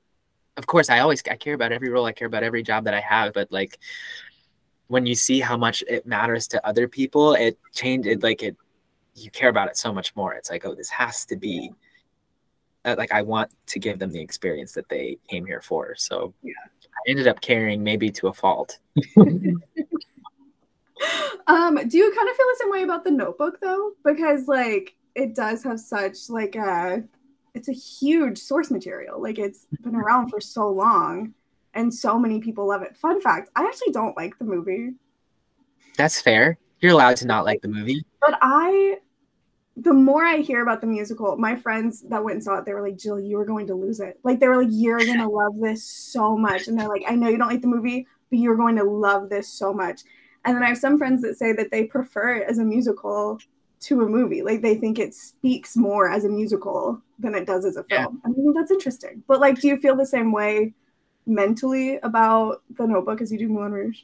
Of 0.56 0.66
course, 0.66 0.90
I 0.90 0.98
always 0.98 1.22
I 1.30 1.36
care 1.36 1.54
about 1.54 1.70
every 1.70 1.88
role. 1.88 2.04
I 2.04 2.12
care 2.12 2.26
about 2.26 2.42
every 2.42 2.62
job 2.64 2.84
that 2.84 2.94
I 2.94 3.00
have, 3.00 3.32
but 3.32 3.50
like 3.52 3.78
when 4.88 5.06
you 5.06 5.14
see 5.14 5.38
how 5.38 5.56
much 5.56 5.84
it 5.86 6.06
matters 6.06 6.48
to 6.48 6.66
other 6.66 6.88
people, 6.88 7.34
it 7.34 7.58
changed 7.74 8.08
it 8.08 8.22
like 8.22 8.42
it 8.42 8.56
you 9.14 9.30
care 9.30 9.48
about 9.48 9.68
it 9.68 9.76
so 9.76 9.92
much 9.92 10.14
more. 10.16 10.34
It's 10.34 10.50
like, 10.50 10.64
oh, 10.64 10.74
this 10.74 10.90
has 10.90 11.24
to 11.26 11.36
be 11.36 11.72
uh, 12.84 12.94
like 12.96 13.12
I 13.12 13.22
want 13.22 13.50
to 13.66 13.78
give 13.78 13.98
them 13.98 14.10
the 14.10 14.20
experience 14.20 14.72
that 14.72 14.88
they 14.88 15.18
came 15.28 15.44
here 15.46 15.60
for. 15.60 15.94
So 15.96 16.34
yeah. 16.42 16.52
I 16.84 17.10
ended 17.10 17.28
up 17.28 17.40
caring 17.40 17.82
maybe 17.82 18.10
to 18.12 18.28
a 18.28 18.32
fault. 18.32 18.78
um, 21.46 21.76
do 21.88 21.96
you 21.98 22.12
kind 22.14 22.28
of 22.28 22.36
feel 22.36 22.46
the 22.46 22.56
same 22.60 22.70
way 22.70 22.82
about 22.82 23.04
the 23.04 23.10
notebook 23.10 23.60
though? 23.60 23.92
Because 24.04 24.48
like 24.48 24.96
it 25.14 25.34
does 25.34 25.64
have 25.64 25.80
such 25.80 26.28
like 26.28 26.56
a 26.56 27.04
it's 27.54 27.68
a 27.68 27.72
huge 27.72 28.38
source 28.38 28.70
material. 28.70 29.20
Like 29.20 29.38
it's 29.38 29.66
been 29.82 29.96
around 29.96 30.30
for 30.30 30.40
so 30.40 30.68
long. 30.68 31.34
and 31.74 31.92
so 31.92 32.18
many 32.18 32.40
people 32.40 32.66
love 32.66 32.82
it. 32.82 32.96
Fun 32.96 33.20
fact, 33.20 33.50
I 33.54 33.64
actually 33.64 33.92
don't 33.92 34.16
like 34.16 34.38
the 34.38 34.44
movie. 34.44 34.94
That's 35.96 36.20
fair. 36.20 36.58
You're 36.80 36.92
allowed 36.92 37.16
to 37.16 37.26
not 37.26 37.44
like 37.44 37.60
the 37.60 37.68
movie. 37.68 38.04
But 38.20 38.38
I 38.40 38.98
the 39.76 39.94
more 39.94 40.24
I 40.24 40.38
hear 40.38 40.62
about 40.62 40.80
the 40.80 40.88
musical, 40.88 41.36
my 41.36 41.54
friends 41.54 42.02
that 42.08 42.24
went 42.24 42.34
and 42.34 42.44
saw 42.44 42.58
it, 42.58 42.64
they 42.64 42.74
were 42.74 42.82
like, 42.82 42.98
Jill, 42.98 43.20
you 43.20 43.36
were 43.36 43.44
going 43.44 43.68
to 43.68 43.74
lose 43.74 44.00
it. 44.00 44.18
Like 44.24 44.40
they 44.40 44.48
were 44.48 44.62
like, 44.62 44.72
You're 44.72 44.98
gonna 44.98 45.28
love 45.42 45.54
this 45.60 45.84
so 45.84 46.36
much. 46.36 46.66
And 46.66 46.78
they're 46.78 46.88
like, 46.88 47.04
I 47.06 47.14
know 47.14 47.28
you 47.28 47.38
don't 47.38 47.48
like 47.48 47.62
the 47.62 47.68
movie, 47.68 48.06
but 48.30 48.38
you're 48.38 48.56
going 48.56 48.76
to 48.76 48.84
love 48.84 49.28
this 49.28 49.48
so 49.48 49.72
much. 49.72 50.02
And 50.44 50.56
then 50.56 50.62
I 50.62 50.68
have 50.68 50.78
some 50.78 50.98
friends 50.98 51.22
that 51.22 51.36
say 51.36 51.52
that 51.52 51.70
they 51.70 51.84
prefer 51.84 52.36
it 52.36 52.48
as 52.48 52.58
a 52.58 52.64
musical 52.64 53.38
to 53.80 54.02
a 54.02 54.08
movie. 54.08 54.42
Like 54.42 54.62
they 54.62 54.76
think 54.76 54.98
it 54.98 55.14
speaks 55.14 55.76
more 55.76 56.10
as 56.10 56.24
a 56.24 56.28
musical 56.28 57.00
than 57.18 57.34
it 57.34 57.46
does 57.46 57.64
as 57.64 57.76
a 57.76 57.84
film. 57.84 58.20
Yeah. 58.24 58.30
I 58.30 58.34
think 58.34 58.54
that's 58.54 58.70
interesting. 58.70 59.22
But 59.26 59.40
like, 59.40 59.60
do 59.60 59.68
you 59.68 59.76
feel 59.76 59.96
the 59.96 60.06
same 60.06 60.32
way 60.32 60.74
mentally 61.26 61.98
about 61.98 62.62
the 62.76 62.86
notebook 62.86 63.20
as 63.20 63.30
you 63.30 63.38
do 63.38 63.48
Moulin 63.48 63.72
Rouge? 63.72 64.00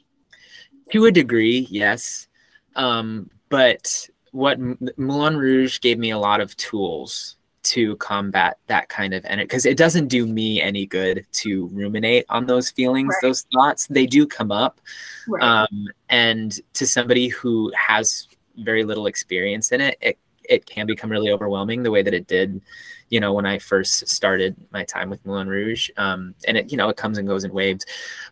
To 0.91 1.05
a 1.05 1.11
degree, 1.11 1.67
yes. 1.69 2.27
Um, 2.75 3.29
but 3.49 4.09
what 4.31 4.59
Moulin 4.97 5.37
Rouge 5.37 5.79
gave 5.79 5.97
me 5.97 6.11
a 6.11 6.17
lot 6.19 6.41
of 6.41 6.55
tools 6.57 7.37
to 7.65 7.95
combat 7.97 8.57
that 8.67 8.87
kind 8.89 9.13
of 9.13 9.25
energy 9.25 9.45
because 9.45 9.65
it 9.65 9.77
doesn't 9.77 10.07
do 10.07 10.27
me 10.27 10.61
any 10.61 10.85
good 10.85 11.25
to 11.31 11.67
ruminate 11.67 12.23
on 12.29 12.45
those 12.45 12.69
feelings 12.69 13.09
right. 13.09 13.27
those 13.27 13.45
thoughts 13.51 13.87
they 13.87 14.05
do 14.05 14.27
come 14.27 14.51
up 14.51 14.79
right. 15.27 15.41
um, 15.43 15.87
and 16.09 16.59
to 16.73 16.85
somebody 16.85 17.27
who 17.27 17.71
has 17.75 18.27
very 18.57 18.83
little 18.83 19.07
experience 19.07 19.71
in 19.71 19.81
it 19.81 19.97
it 19.99 20.17
it 20.47 20.65
can 20.67 20.85
become 20.85 21.09
really 21.09 21.31
overwhelming 21.31 21.81
the 21.81 21.89
way 21.89 22.03
that 22.03 22.13
it 22.13 22.27
did 22.27 22.61
you 23.09 23.19
know 23.19 23.33
when 23.33 23.45
i 23.45 23.57
first 23.57 24.07
started 24.07 24.55
my 24.71 24.83
time 24.83 25.09
with 25.09 25.25
moulin 25.25 25.47
rouge 25.47 25.89
um, 25.97 26.35
and 26.47 26.57
it 26.57 26.71
you 26.71 26.77
know 26.77 26.89
it 26.89 26.97
comes 26.97 27.17
and 27.17 27.27
goes 27.27 27.43
in 27.43 27.51
waves 27.51 27.83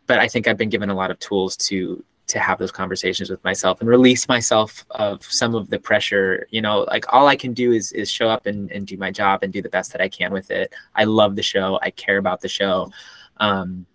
but 0.05 0.19
i 0.19 0.27
think 0.27 0.47
i've 0.47 0.57
been 0.57 0.69
given 0.69 0.91
a 0.91 0.95
lot 0.95 1.09
of 1.09 1.17
tools 1.17 1.57
to 1.57 2.03
to 2.27 2.39
have 2.39 2.57
those 2.57 2.71
conversations 2.71 3.29
with 3.29 3.43
myself 3.43 3.81
and 3.81 3.89
release 3.89 4.27
myself 4.27 4.85
of 4.91 5.23
some 5.23 5.55
of 5.55 5.69
the 5.69 5.79
pressure 5.79 6.47
you 6.51 6.61
know 6.61 6.81
like 6.83 7.05
all 7.13 7.27
i 7.27 7.35
can 7.35 7.53
do 7.53 7.71
is 7.71 7.91
is 7.91 8.09
show 8.09 8.29
up 8.29 8.45
and, 8.45 8.71
and 8.71 8.87
do 8.87 8.97
my 8.97 9.11
job 9.11 9.43
and 9.43 9.51
do 9.51 9.61
the 9.61 9.69
best 9.69 9.91
that 9.91 10.01
i 10.01 10.07
can 10.07 10.31
with 10.31 10.51
it. 10.51 10.73
I 10.95 11.03
love 11.05 11.35
the 11.35 11.43
show. 11.43 11.79
I 11.81 11.91
care 11.91 12.17
about 12.17 12.41
the 12.41 12.49
show. 12.49 12.91
Um, 13.37 13.85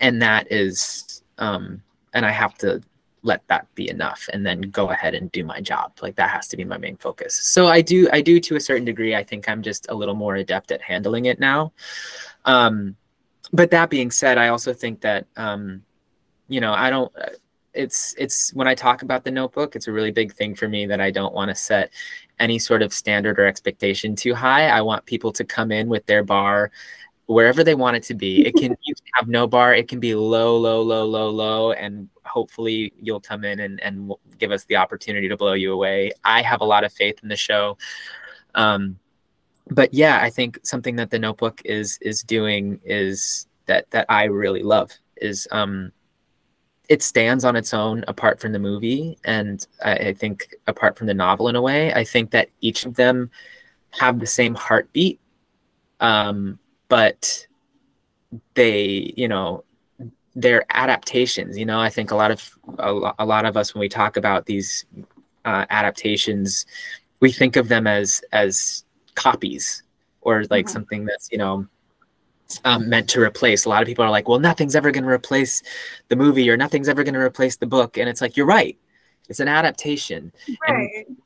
and 0.00 0.22
that 0.22 0.50
is 0.50 1.22
um, 1.38 1.82
and 2.12 2.24
i 2.24 2.30
have 2.30 2.56
to 2.58 2.82
let 3.22 3.46
that 3.48 3.66
be 3.74 3.88
enough 3.88 4.28
and 4.34 4.44
then 4.44 4.60
go 4.60 4.90
ahead 4.90 5.14
and 5.14 5.32
do 5.32 5.44
my 5.44 5.58
job. 5.58 5.92
Like 6.02 6.16
that 6.16 6.28
has 6.28 6.46
to 6.48 6.58
be 6.58 6.64
my 6.64 6.76
main 6.76 6.96
focus. 6.98 7.34
So 7.34 7.68
i 7.68 7.80
do 7.80 8.08
i 8.12 8.20
do 8.20 8.38
to 8.40 8.56
a 8.56 8.60
certain 8.60 8.84
degree. 8.84 9.14
I 9.14 9.24
think 9.24 9.48
i'm 9.48 9.62
just 9.62 9.86
a 9.88 9.94
little 9.94 10.14
more 10.14 10.36
adept 10.36 10.70
at 10.72 10.82
handling 10.82 11.26
it 11.26 11.40
now. 11.40 11.72
Um, 12.44 12.96
but 13.52 13.70
that 13.70 13.90
being 13.90 14.10
said 14.10 14.36
i 14.38 14.48
also 14.48 14.72
think 14.72 15.00
that 15.02 15.26
um, 15.36 15.82
you 16.48 16.60
know, 16.60 16.72
I 16.72 16.90
don't. 16.90 17.12
It's 17.72 18.14
it's 18.18 18.54
when 18.54 18.68
I 18.68 18.74
talk 18.74 19.02
about 19.02 19.24
the 19.24 19.30
notebook, 19.30 19.74
it's 19.74 19.88
a 19.88 19.92
really 19.92 20.12
big 20.12 20.32
thing 20.32 20.54
for 20.54 20.68
me 20.68 20.86
that 20.86 21.00
I 21.00 21.10
don't 21.10 21.34
want 21.34 21.48
to 21.48 21.54
set 21.54 21.92
any 22.38 22.58
sort 22.58 22.82
of 22.82 22.92
standard 22.92 23.38
or 23.38 23.46
expectation 23.46 24.14
too 24.14 24.34
high. 24.34 24.68
I 24.68 24.80
want 24.80 25.06
people 25.06 25.32
to 25.32 25.44
come 25.44 25.72
in 25.72 25.88
with 25.88 26.06
their 26.06 26.22
bar 26.22 26.70
wherever 27.26 27.64
they 27.64 27.74
want 27.74 27.96
it 27.96 28.02
to 28.04 28.14
be. 28.14 28.46
It 28.46 28.54
can 28.54 28.76
have 29.14 29.28
no 29.28 29.46
bar. 29.46 29.74
It 29.74 29.88
can 29.88 29.98
be 29.98 30.14
low, 30.14 30.56
low, 30.56 30.82
low, 30.82 31.04
low, 31.04 31.30
low, 31.30 31.72
and 31.72 32.08
hopefully 32.24 32.92
you'll 33.00 33.20
come 33.20 33.44
in 33.44 33.60
and 33.60 33.80
and 33.80 34.12
give 34.38 34.50
us 34.50 34.64
the 34.64 34.76
opportunity 34.76 35.28
to 35.28 35.36
blow 35.36 35.54
you 35.54 35.72
away. 35.72 36.12
I 36.24 36.42
have 36.42 36.60
a 36.60 36.64
lot 36.64 36.84
of 36.84 36.92
faith 36.92 37.18
in 37.22 37.28
the 37.28 37.36
show. 37.36 37.78
Um, 38.54 38.98
but 39.70 39.94
yeah, 39.94 40.18
I 40.20 40.30
think 40.30 40.58
something 40.62 40.96
that 40.96 41.10
the 41.10 41.18
Notebook 41.18 41.62
is 41.64 41.98
is 42.02 42.22
doing 42.22 42.80
is 42.84 43.46
that 43.66 43.90
that 43.90 44.06
I 44.08 44.24
really 44.24 44.62
love 44.62 44.92
is 45.16 45.48
um, 45.50 45.92
it 46.88 47.02
stands 47.02 47.44
on 47.44 47.56
its 47.56 47.72
own 47.72 48.04
apart 48.08 48.40
from 48.40 48.52
the 48.52 48.58
movie 48.58 49.16
and 49.24 49.66
I, 49.84 49.92
I, 49.92 50.12
think 50.12 50.54
apart 50.66 50.98
from 50.98 51.06
the 51.06 51.14
novel 51.14 51.48
in 51.48 51.56
a 51.56 51.62
way 51.62 51.92
i 51.94 52.04
think 52.04 52.30
that 52.32 52.50
each 52.60 52.84
of 52.84 52.96
them 52.96 53.30
have 53.90 54.20
the 54.20 54.26
same 54.26 54.54
heartbeat 54.54 55.20
um, 56.00 56.58
but 56.88 57.46
they 58.54 59.12
you 59.16 59.28
know 59.28 59.64
they're 60.34 60.66
adaptations 60.70 61.56
you 61.56 61.64
know 61.64 61.80
i 61.80 61.88
think 61.88 62.10
a 62.10 62.16
lot 62.16 62.30
of 62.30 62.58
a, 62.78 63.12
a 63.20 63.26
lot 63.26 63.44
of 63.44 63.56
us 63.56 63.74
when 63.74 63.80
we 63.80 63.88
talk 63.88 64.16
about 64.16 64.46
these 64.46 64.84
uh, 65.44 65.64
adaptations 65.70 66.66
we 67.20 67.30
think 67.30 67.56
of 67.56 67.68
them 67.68 67.86
as 67.86 68.22
as 68.32 68.84
copies 69.14 69.82
or 70.22 70.44
like 70.50 70.66
mm-hmm. 70.66 70.72
something 70.72 71.04
that's 71.04 71.28
you 71.30 71.38
know 71.38 71.66
um, 72.64 72.88
meant 72.88 73.08
to 73.10 73.20
replace. 73.20 73.64
A 73.64 73.68
lot 73.68 73.82
of 73.82 73.88
people 73.88 74.04
are 74.04 74.10
like, 74.10 74.28
well, 74.28 74.38
nothing's 74.38 74.76
ever 74.76 74.90
going 74.90 75.04
to 75.04 75.10
replace 75.10 75.62
the 76.08 76.16
movie 76.16 76.48
or 76.50 76.56
nothing's 76.56 76.88
ever 76.88 77.04
going 77.04 77.14
to 77.14 77.20
replace 77.20 77.56
the 77.56 77.66
book. 77.66 77.96
And 77.96 78.08
it's 78.08 78.20
like, 78.20 78.36
you're 78.36 78.46
right. 78.46 78.76
It's 79.28 79.40
an 79.40 79.48
adaptation. 79.48 80.32
Right. 80.68 81.06
And 81.06 81.16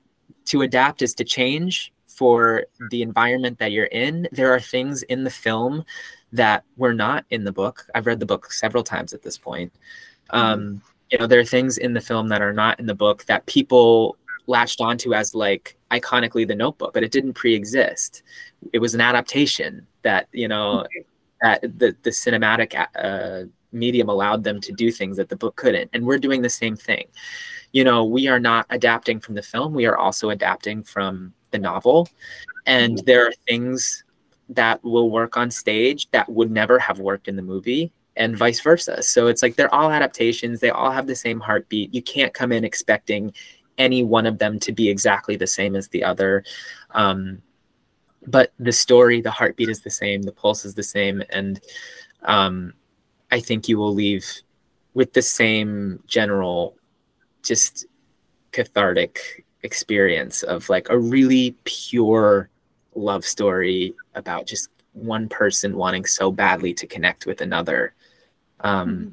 to 0.46 0.62
adapt 0.62 1.02
is 1.02 1.14
to 1.14 1.24
change 1.24 1.92
for 2.06 2.66
the 2.90 3.02
environment 3.02 3.58
that 3.58 3.72
you're 3.72 3.86
in. 3.86 4.28
There 4.32 4.52
are 4.52 4.60
things 4.60 5.02
in 5.04 5.24
the 5.24 5.30
film 5.30 5.84
that 6.32 6.64
were 6.76 6.94
not 6.94 7.24
in 7.30 7.44
the 7.44 7.52
book. 7.52 7.86
I've 7.94 8.06
read 8.06 8.20
the 8.20 8.26
book 8.26 8.52
several 8.52 8.82
times 8.82 9.12
at 9.12 9.22
this 9.22 9.38
point. 9.38 9.72
Mm-hmm. 10.30 10.38
Um, 10.38 10.82
you 11.10 11.18
know, 11.18 11.26
there 11.26 11.40
are 11.40 11.44
things 11.44 11.78
in 11.78 11.94
the 11.94 12.00
film 12.00 12.28
that 12.28 12.42
are 12.42 12.52
not 12.52 12.78
in 12.78 12.86
the 12.86 12.94
book 12.94 13.24
that 13.26 13.46
people 13.46 14.16
latched 14.48 14.80
onto 14.80 15.14
as 15.14 15.34
like 15.34 15.76
iconically 15.92 16.48
the 16.48 16.56
notebook, 16.56 16.92
but 16.92 17.04
it 17.04 17.12
didn't 17.12 17.34
pre-exist. 17.34 18.22
It 18.72 18.80
was 18.80 18.94
an 18.94 19.00
adaptation 19.00 19.86
that, 20.02 20.26
you 20.32 20.48
know, 20.48 20.80
okay. 20.80 21.04
that 21.42 21.78
the 21.78 21.94
the 22.02 22.10
cinematic 22.10 22.74
uh, 22.96 23.46
medium 23.70 24.08
allowed 24.08 24.42
them 24.42 24.60
to 24.62 24.72
do 24.72 24.90
things 24.90 25.16
that 25.18 25.28
the 25.28 25.36
book 25.36 25.54
couldn't 25.56 25.90
and 25.92 26.04
we're 26.04 26.18
doing 26.18 26.42
the 26.42 26.50
same 26.50 26.76
thing. 26.76 27.06
You 27.72 27.84
know 27.84 28.04
we 28.04 28.28
are 28.28 28.40
not 28.40 28.66
adapting 28.70 29.20
from 29.20 29.34
the 29.34 29.42
film 29.42 29.74
we 29.74 29.84
are 29.84 29.96
also 29.96 30.30
adapting 30.30 30.82
from 30.82 31.34
the 31.50 31.58
novel 31.58 32.08
and 32.64 32.98
there 33.04 33.26
are 33.26 33.32
things 33.46 34.04
that 34.48 34.82
will 34.82 35.10
work 35.10 35.36
on 35.36 35.50
stage 35.50 36.10
that 36.10 36.30
would 36.30 36.50
never 36.50 36.78
have 36.78 36.98
worked 36.98 37.28
in 37.28 37.36
the 37.36 37.42
movie 37.42 37.92
and 38.16 38.36
vice 38.36 38.60
versa. 38.60 39.02
So 39.02 39.28
it's 39.28 39.42
like 39.42 39.56
they're 39.56 39.72
all 39.72 39.90
adaptations 39.90 40.60
they 40.60 40.70
all 40.70 40.90
have 40.90 41.06
the 41.06 41.14
same 41.14 41.40
heartbeat. 41.40 41.94
You 41.94 42.02
can't 42.02 42.34
come 42.34 42.52
in 42.52 42.64
expecting 42.64 43.32
any 43.78 44.02
one 44.02 44.26
of 44.26 44.38
them 44.38 44.58
to 44.58 44.72
be 44.72 44.88
exactly 44.88 45.36
the 45.36 45.46
same 45.46 45.74
as 45.74 45.88
the 45.88 46.04
other 46.04 46.44
um, 46.90 47.40
but 48.26 48.52
the 48.58 48.72
story, 48.72 49.20
the 49.20 49.30
heartbeat 49.30 49.68
is 49.68 49.80
the 49.80 49.90
same, 49.90 50.22
the 50.22 50.32
pulse 50.32 50.64
is 50.64 50.74
the 50.74 50.82
same, 50.82 51.22
and 51.30 51.60
um, 52.22 52.74
I 53.30 53.40
think 53.40 53.68
you 53.68 53.78
will 53.78 53.94
leave 53.94 54.26
with 54.94 55.12
the 55.12 55.22
same 55.22 56.02
general, 56.06 56.76
just 57.42 57.86
cathartic 58.52 59.44
experience 59.62 60.42
of 60.42 60.68
like 60.68 60.88
a 60.90 60.98
really 60.98 61.56
pure 61.64 62.50
love 62.94 63.24
story 63.24 63.94
about 64.14 64.46
just 64.46 64.70
one 64.92 65.28
person 65.28 65.76
wanting 65.76 66.04
so 66.04 66.30
badly 66.30 66.74
to 66.74 66.86
connect 66.86 67.26
with 67.26 67.40
another. 67.40 67.94
Um, 68.60 68.88
mm-hmm. 68.88 69.08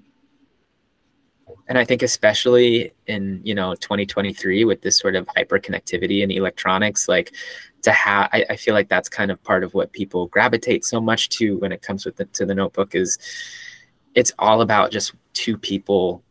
And 1.68 1.78
I 1.78 1.86
think 1.86 2.04
especially 2.04 2.94
in 3.08 3.42
you 3.44 3.56
know 3.56 3.76
2023 3.76 4.66
with 4.66 4.82
this 4.82 4.98
sort 4.98 5.16
of 5.16 5.28
hyper 5.36 5.60
connectivity 5.60 6.22
and 6.22 6.32
electronics, 6.32 7.08
like 7.08 7.34
to 7.82 7.92
have 7.92 8.30
I, 8.34 8.46
I, 8.52 8.56
feel 8.56 8.74
like 8.74 8.90
that's 8.90 9.10
kind 9.10 9.32
of 9.32 9.44
part 9.44 9.64
of 9.64 9.74
what 9.74 9.92
people 9.92 10.28
gravitate 10.28 10.84
so 10.86 11.00
much 11.00 11.30
to 11.30 11.58
when 11.58 11.72
it 11.72 11.82
comes 11.82 12.06
with 12.06 12.18
the, 12.18 12.26
to 12.26 12.46
the 12.46 12.56
notebook 12.56 12.96
is 12.96 13.18
it's 14.16 14.34
all 14.40 14.62
about 14.62 14.92
just 14.92 15.14
two 15.34 15.58
people 15.58 16.24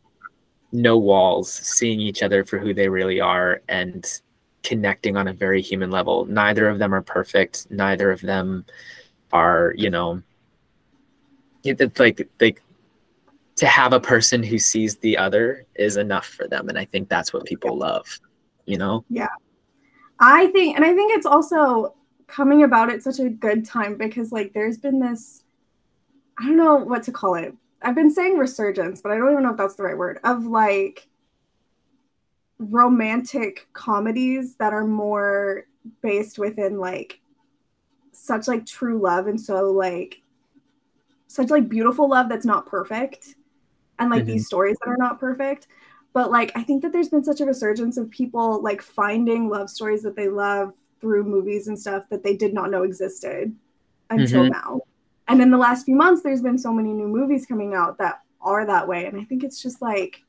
no 0.73 0.99
walls 0.99 1.53
seeing 1.53 2.01
each 2.01 2.23
other 2.23 2.45
for 2.45 2.59
who 2.59 2.75
they 2.75 2.89
really 2.89 3.21
are 3.21 3.63
and 3.69 4.21
connecting 4.65 5.17
on 5.17 5.29
a 5.29 5.33
very 5.33 5.63
human 5.63 5.91
level. 5.91 6.25
Neither 6.25 6.69
of 6.69 6.81
them 6.81 6.93
are 6.93 7.03
perfect. 7.03 7.71
Neither 7.71 8.11
of 8.11 8.21
them 8.21 8.65
are 9.33 9.75
you 9.77 9.91
know 9.91 10.23
it's 11.65 11.99
like 11.99 12.29
like 12.41 12.63
to 13.57 13.67
have 13.67 13.93
a 13.93 14.01
person 14.01 14.43
who 14.43 14.59
sees 14.59 14.97
the 14.99 15.17
other 15.17 15.65
is 15.77 15.97
enough 15.97 16.27
for 16.27 16.49
them 16.49 16.69
and 16.69 16.79
i 16.79 16.85
think 16.85 17.09
that's 17.09 17.33
what 17.33 17.45
people 17.45 17.77
love 17.77 18.21
you 18.67 18.79
know? 18.79 19.05
Yeah. 19.11 19.29
I 20.21 20.49
think, 20.49 20.77
and 20.77 20.85
I 20.85 20.95
think 20.95 21.13
it's 21.15 21.27
also 21.27 21.95
coming 22.27 22.63
about 22.63 22.91
at 22.91 23.03
such 23.03 23.19
a 23.19 23.29
good 23.29 23.65
time 23.65 23.97
because, 23.97 24.33
like, 24.33 24.53
there's 24.53 24.79
been 24.79 25.01
this, 25.01 25.43
I 26.39 26.47
don't 26.47 26.57
know 26.57 26.77
what 26.77 27.03
to 27.05 27.13
call 27.13 27.35
it. 27.35 27.55
I've 27.83 27.95
been 27.95 28.11
saying 28.11 28.39
resurgence, 28.39 29.03
but 29.03 29.13
I 29.13 29.19
don't 29.19 29.33
even 29.33 29.43
know 29.43 29.51
if 29.51 29.57
that's 29.57 29.75
the 29.75 29.83
right 29.83 29.99
word 29.99 30.19
of 30.25 30.47
like 30.47 31.07
romantic 32.59 33.69
comedies 33.75 34.57
that 34.57 34.73
are 34.73 34.87
more 34.87 35.67
based 36.01 36.39
within 36.39 36.79
like 36.79 37.21
such 38.13 38.49
like 38.49 38.65
true 38.65 38.99
love 38.99 39.27
and 39.27 39.39
so 39.39 39.71
like 39.71 40.23
such 41.27 41.51
like 41.51 41.69
beautiful 41.69 42.09
love 42.09 42.29
that's 42.29 42.47
not 42.47 42.65
perfect 42.65 43.35
and 43.99 44.11
like 44.11 44.23
mm-hmm. 44.23 44.33
these 44.33 44.47
stories 44.47 44.77
that 44.81 44.91
are 44.91 44.97
not 44.97 45.21
perfect 45.21 45.67
but 46.13 46.31
like 46.31 46.53
i 46.55 46.63
think 46.63 46.83
that 46.83 46.93
there's 46.93 47.09
been 47.09 47.25
such 47.25 47.41
a 47.41 47.47
resurgence 47.47 47.97
of 47.97 48.11
people 48.11 48.63
like 48.63 48.83
finding 48.83 49.49
love 49.49 49.69
stories 49.71 50.03
that 50.03 50.17
they 50.17 50.29
love 50.29 50.73
through 51.01 51.25
movies 51.25 51.69
and 51.69 51.79
stuff 51.79 52.09
that 52.09 52.23
they 52.23 52.37
did 52.37 52.55
not 52.55 52.71
know 52.71 52.83
existed 52.83 53.55
until 54.11 54.43
mm-hmm. 54.43 54.53
now 54.53 54.81
And 55.29 55.41
in 55.41 55.51
the 55.51 55.59
last 55.59 55.85
few 55.85 55.97
months, 55.97 56.23
there's 56.23 56.43
been 56.43 56.59
so 56.59 56.73
many 56.73 56.93
new 56.93 57.09
movies 57.09 57.47
coming 57.47 57.75
out 57.75 57.99
that 57.99 58.21
are 58.41 58.67
that 58.67 58.87
way. 58.87 59.07
And 59.07 59.19
I 59.19 59.25
think 59.25 59.43
it's 59.43 59.63
just 59.63 59.81
like 59.81 60.23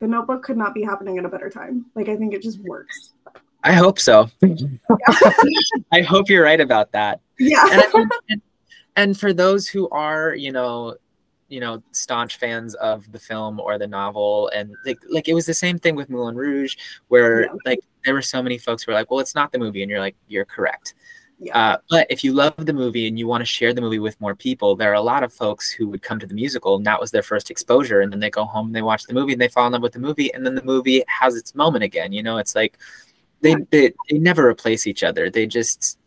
the 0.00 0.08
notebook 0.08 0.42
could 0.42 0.56
not 0.56 0.74
be 0.74 0.82
happening 0.82 1.18
at 1.18 1.24
a 1.24 1.28
better 1.28 1.50
time. 1.50 1.86
Like 1.94 2.08
I 2.08 2.16
think 2.16 2.34
it 2.34 2.42
just 2.42 2.58
works. 2.60 3.12
I 3.62 3.74
hope 3.74 3.98
so. 3.98 4.28
I 5.92 6.00
hope 6.00 6.28
you're 6.28 6.42
right 6.42 6.60
about 6.60 6.92
that. 6.92 7.20
Yeah. 7.38 7.64
And, 7.70 7.82
I 7.82 7.98
mean, 7.98 8.08
and, 8.30 8.42
and 8.96 9.20
for 9.20 9.32
those 9.32 9.68
who 9.68 9.88
are, 9.90 10.34
you 10.34 10.50
know, 10.50 10.96
you 11.50 11.60
know, 11.60 11.82
staunch 11.92 12.38
fans 12.38 12.74
of 12.76 13.10
the 13.12 13.18
film 13.18 13.60
or 13.60 13.76
the 13.76 13.86
novel, 13.86 14.50
and 14.54 14.74
like, 14.86 14.98
like 15.10 15.28
it 15.28 15.34
was 15.34 15.46
the 15.46 15.54
same 15.54 15.78
thing 15.78 15.96
with 15.96 16.08
Moulin 16.08 16.36
Rouge, 16.36 16.76
where 17.08 17.42
yeah. 17.42 17.52
like 17.66 17.80
there 18.04 18.14
were 18.14 18.22
so 18.22 18.42
many 18.42 18.56
folks 18.56 18.82
who 18.82 18.92
were 18.92 18.96
like, 18.96 19.10
"Well, 19.10 19.20
it's 19.20 19.34
not 19.34 19.52
the 19.52 19.58
movie," 19.58 19.82
and 19.82 19.90
you're 19.90 20.00
like, 20.00 20.16
"You're 20.28 20.46
correct." 20.46 20.94
Yeah. 21.42 21.58
Uh, 21.58 21.78
but 21.88 22.06
if 22.10 22.22
you 22.22 22.34
love 22.34 22.54
the 22.58 22.72
movie 22.74 23.08
and 23.08 23.18
you 23.18 23.26
want 23.26 23.40
to 23.40 23.46
share 23.46 23.72
the 23.72 23.80
movie 23.80 23.98
with 23.98 24.20
more 24.20 24.34
people, 24.34 24.76
there 24.76 24.90
are 24.90 24.94
a 24.94 25.00
lot 25.00 25.22
of 25.22 25.32
folks 25.32 25.70
who 25.70 25.88
would 25.88 26.02
come 26.02 26.18
to 26.18 26.26
the 26.26 26.34
musical 26.34 26.76
and 26.76 26.84
that 26.84 27.00
was 27.00 27.12
their 27.12 27.22
first 27.22 27.50
exposure. 27.50 28.02
And 28.02 28.12
then 28.12 28.20
they 28.20 28.28
go 28.28 28.44
home 28.44 28.66
and 28.66 28.76
they 28.76 28.82
watch 28.82 29.04
the 29.04 29.14
movie 29.14 29.32
and 29.32 29.40
they 29.40 29.48
fall 29.48 29.66
in 29.66 29.72
love 29.72 29.80
with 29.80 29.94
the 29.94 30.00
movie. 30.00 30.32
And 30.34 30.44
then 30.44 30.54
the 30.54 30.62
movie 30.62 31.02
has 31.08 31.36
its 31.36 31.54
moment 31.54 31.82
again. 31.82 32.12
You 32.12 32.22
know, 32.22 32.36
it's 32.36 32.54
like 32.54 32.76
they, 33.40 33.56
they, 33.70 33.94
they 34.10 34.18
never 34.18 34.46
replace 34.46 34.86
each 34.86 35.02
other. 35.02 35.30
They 35.30 35.46
just 35.46 35.98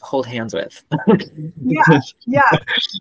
hold 0.00 0.26
hands 0.26 0.54
with. 0.54 0.84
yeah. 1.64 2.00
Yeah. 2.26 2.40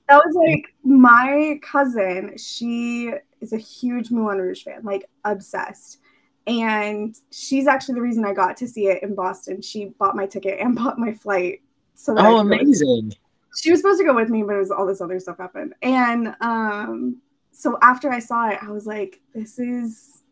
That 0.07 0.21
was 0.25 0.35
like 0.35 0.73
my 0.83 1.59
cousin. 1.61 2.37
She 2.37 3.13
is 3.41 3.53
a 3.53 3.57
huge 3.57 4.11
Moulin 4.11 4.39
Rouge 4.39 4.63
fan, 4.63 4.81
like 4.83 5.05
obsessed 5.25 5.99
and 6.49 7.15
she's 7.31 7.67
actually 7.67 7.93
the 7.93 8.01
reason 8.01 8.25
I 8.25 8.33
got 8.33 8.57
to 8.57 8.67
see 8.67 8.87
it 8.87 9.03
in 9.03 9.13
Boston. 9.13 9.61
She 9.61 9.85
bought 9.99 10.15
my 10.15 10.25
ticket 10.25 10.59
and 10.59 10.75
bought 10.75 10.97
my 10.97 11.13
flight 11.13 11.61
so 11.93 12.15
oh, 12.17 12.37
amazing. 12.39 13.13
She 13.61 13.71
was 13.71 13.81
supposed 13.81 13.99
to 13.99 14.05
go 14.05 14.15
with 14.15 14.29
me, 14.29 14.41
but 14.41 14.55
it 14.55 14.59
was 14.59 14.71
all 14.71 14.87
this 14.87 15.01
other 15.01 15.19
stuff 15.19 15.37
happened. 15.37 15.73
And 15.81 16.33
um, 16.39 17.21
so 17.51 17.77
after 17.81 18.09
I 18.09 18.19
saw 18.19 18.49
it, 18.49 18.59
I 18.61 18.71
was 18.71 18.87
like, 18.87 19.19
this 19.35 19.59
is 19.59 20.23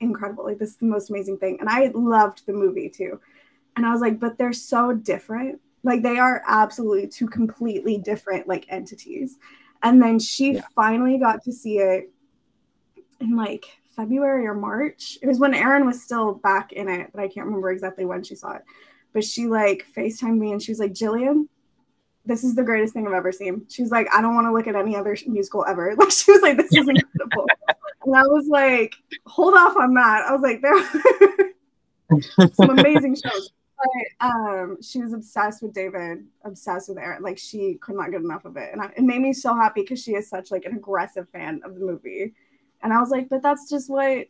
incredible. 0.00 0.44
Like, 0.44 0.58
this 0.58 0.70
is 0.70 0.76
the 0.76 0.86
most 0.86 1.10
amazing 1.10 1.38
thing. 1.38 1.58
And 1.60 1.68
I 1.68 1.90
loved 1.94 2.46
the 2.46 2.54
movie 2.54 2.88
too. 2.88 3.20
And 3.76 3.84
I 3.84 3.92
was 3.92 4.00
like, 4.00 4.18
but 4.18 4.38
they're 4.38 4.54
so 4.54 4.92
different. 4.92 5.60
Like, 5.82 6.02
they 6.02 6.18
are 6.18 6.42
absolutely 6.46 7.08
two 7.08 7.28
completely 7.28 7.98
different 7.98 8.46
like 8.46 8.66
entities. 8.68 9.38
And 9.82 10.02
then 10.02 10.18
she 10.18 10.54
yeah. 10.54 10.62
finally 10.74 11.18
got 11.18 11.42
to 11.44 11.52
see 11.52 11.78
it 11.78 12.10
in 13.20 13.36
like 13.36 13.64
February 13.96 14.46
or 14.46 14.54
March. 14.54 15.18
It 15.22 15.26
was 15.26 15.38
when 15.38 15.54
Aaron 15.54 15.86
was 15.86 16.02
still 16.02 16.34
back 16.34 16.72
in 16.72 16.88
it, 16.88 17.10
but 17.14 17.22
I 17.22 17.28
can't 17.28 17.46
remember 17.46 17.70
exactly 17.70 18.04
when 18.04 18.22
she 18.22 18.34
saw 18.34 18.52
it 18.52 18.62
but 19.12 19.24
she 19.24 19.46
like 19.46 19.86
FaceTimed 19.96 20.38
me 20.38 20.52
and 20.52 20.62
she 20.62 20.72
was 20.72 20.78
like, 20.78 20.92
Jillian, 20.92 21.48
this 22.26 22.44
is 22.44 22.54
the 22.54 22.62
greatest 22.62 22.94
thing 22.94 23.06
I've 23.06 23.12
ever 23.12 23.32
seen. 23.32 23.66
She's 23.68 23.90
like, 23.90 24.06
I 24.12 24.20
don't 24.20 24.34
want 24.34 24.46
to 24.46 24.52
look 24.52 24.66
at 24.66 24.76
any 24.76 24.96
other 24.96 25.16
musical 25.26 25.64
ever. 25.66 25.94
Like 25.98 26.10
she 26.10 26.30
was 26.30 26.42
like, 26.42 26.56
this 26.56 26.72
is 26.72 26.88
incredible. 26.88 27.46
and 28.04 28.16
I 28.16 28.22
was 28.22 28.46
like, 28.48 28.94
hold 29.26 29.54
off 29.54 29.76
on 29.76 29.94
that. 29.94 30.26
I 30.28 30.32
was 30.32 30.42
like, 30.42 30.62
there 30.62 30.74
are 30.76 32.50
some 32.54 32.78
amazing 32.78 33.16
shows. 33.16 33.52
But 33.82 34.26
um, 34.26 34.78
she 34.82 35.00
was 35.00 35.12
obsessed 35.12 35.62
with 35.62 35.72
David, 35.72 36.26
obsessed 36.44 36.88
with 36.88 36.98
Aaron. 36.98 37.22
Like 37.22 37.38
she 37.38 37.78
could 37.80 37.96
not 37.96 38.10
get 38.10 38.20
enough 38.20 38.44
of 38.44 38.56
it, 38.56 38.70
and 38.72 38.82
I, 38.82 38.86
it 38.96 39.02
made 39.02 39.20
me 39.20 39.32
so 39.32 39.54
happy 39.54 39.82
because 39.82 40.02
she 40.02 40.12
is 40.12 40.28
such 40.28 40.50
like 40.50 40.64
an 40.66 40.76
aggressive 40.76 41.28
fan 41.30 41.62
of 41.64 41.74
the 41.74 41.80
movie. 41.80 42.34
And 42.82 42.92
I 42.92 43.00
was 43.00 43.10
like, 43.10 43.28
but 43.28 43.42
that's 43.42 43.68
just 43.68 43.88
what 43.88 44.26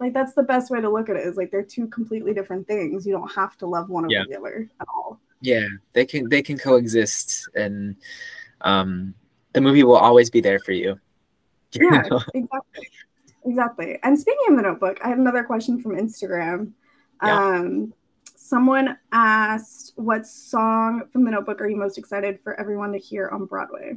like 0.00 0.14
that's 0.14 0.32
the 0.32 0.42
best 0.42 0.70
way 0.70 0.80
to 0.80 0.88
look 0.88 1.08
at 1.08 1.16
it 1.16 1.26
is 1.26 1.36
like 1.36 1.50
they're 1.50 1.62
two 1.62 1.86
completely 1.88 2.34
different 2.34 2.66
things 2.66 3.06
you 3.06 3.12
don't 3.12 3.30
have 3.32 3.56
to 3.58 3.66
love 3.66 3.88
one 3.90 4.04
over 4.04 4.12
yeah. 4.12 4.24
the 4.28 4.36
other 4.36 4.68
at 4.80 4.88
all 4.88 5.20
yeah 5.42 5.66
they 5.92 6.04
can 6.04 6.28
they 6.28 6.42
can 6.42 6.58
coexist 6.58 7.48
and 7.54 7.96
um 8.62 9.14
the 9.52 9.60
movie 9.60 9.84
will 9.84 9.96
always 9.96 10.30
be 10.30 10.40
there 10.40 10.58
for 10.58 10.72
you 10.72 10.98
yeah 11.72 12.02
exactly 12.34 12.88
exactly 13.44 13.98
and 14.02 14.18
speaking 14.18 14.46
of 14.50 14.56
the 14.56 14.62
notebook 14.62 14.98
i 15.04 15.08
have 15.08 15.18
another 15.18 15.44
question 15.44 15.80
from 15.80 15.92
instagram 15.92 16.72
yeah. 17.22 17.38
um 17.38 17.92
someone 18.50 18.98
asked 19.12 19.92
what 19.94 20.26
song 20.26 21.02
from 21.12 21.24
the 21.24 21.30
notebook 21.30 21.60
are 21.60 21.68
you 21.68 21.76
most 21.76 21.96
excited 21.96 22.38
for 22.42 22.58
everyone 22.58 22.92
to 22.92 22.98
hear 22.98 23.28
on 23.28 23.46
broadway 23.46 23.94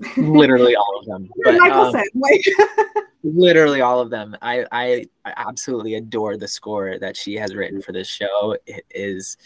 literally 0.16 0.76
all 0.76 0.98
of 1.00 1.06
them. 1.06 1.28
But, 1.42 1.58
um, 1.70 1.92
like 2.14 2.44
literally 3.24 3.80
all 3.80 4.00
of 4.00 4.10
them. 4.10 4.36
I, 4.40 4.64
I 4.70 5.04
I 5.24 5.34
absolutely 5.36 5.94
adore 5.94 6.36
the 6.36 6.46
score 6.46 6.98
that 7.00 7.16
she 7.16 7.34
has 7.34 7.54
written 7.54 7.82
for 7.82 7.92
this 7.92 8.08
show. 8.08 8.56
It 8.66 8.84
is 8.90 9.36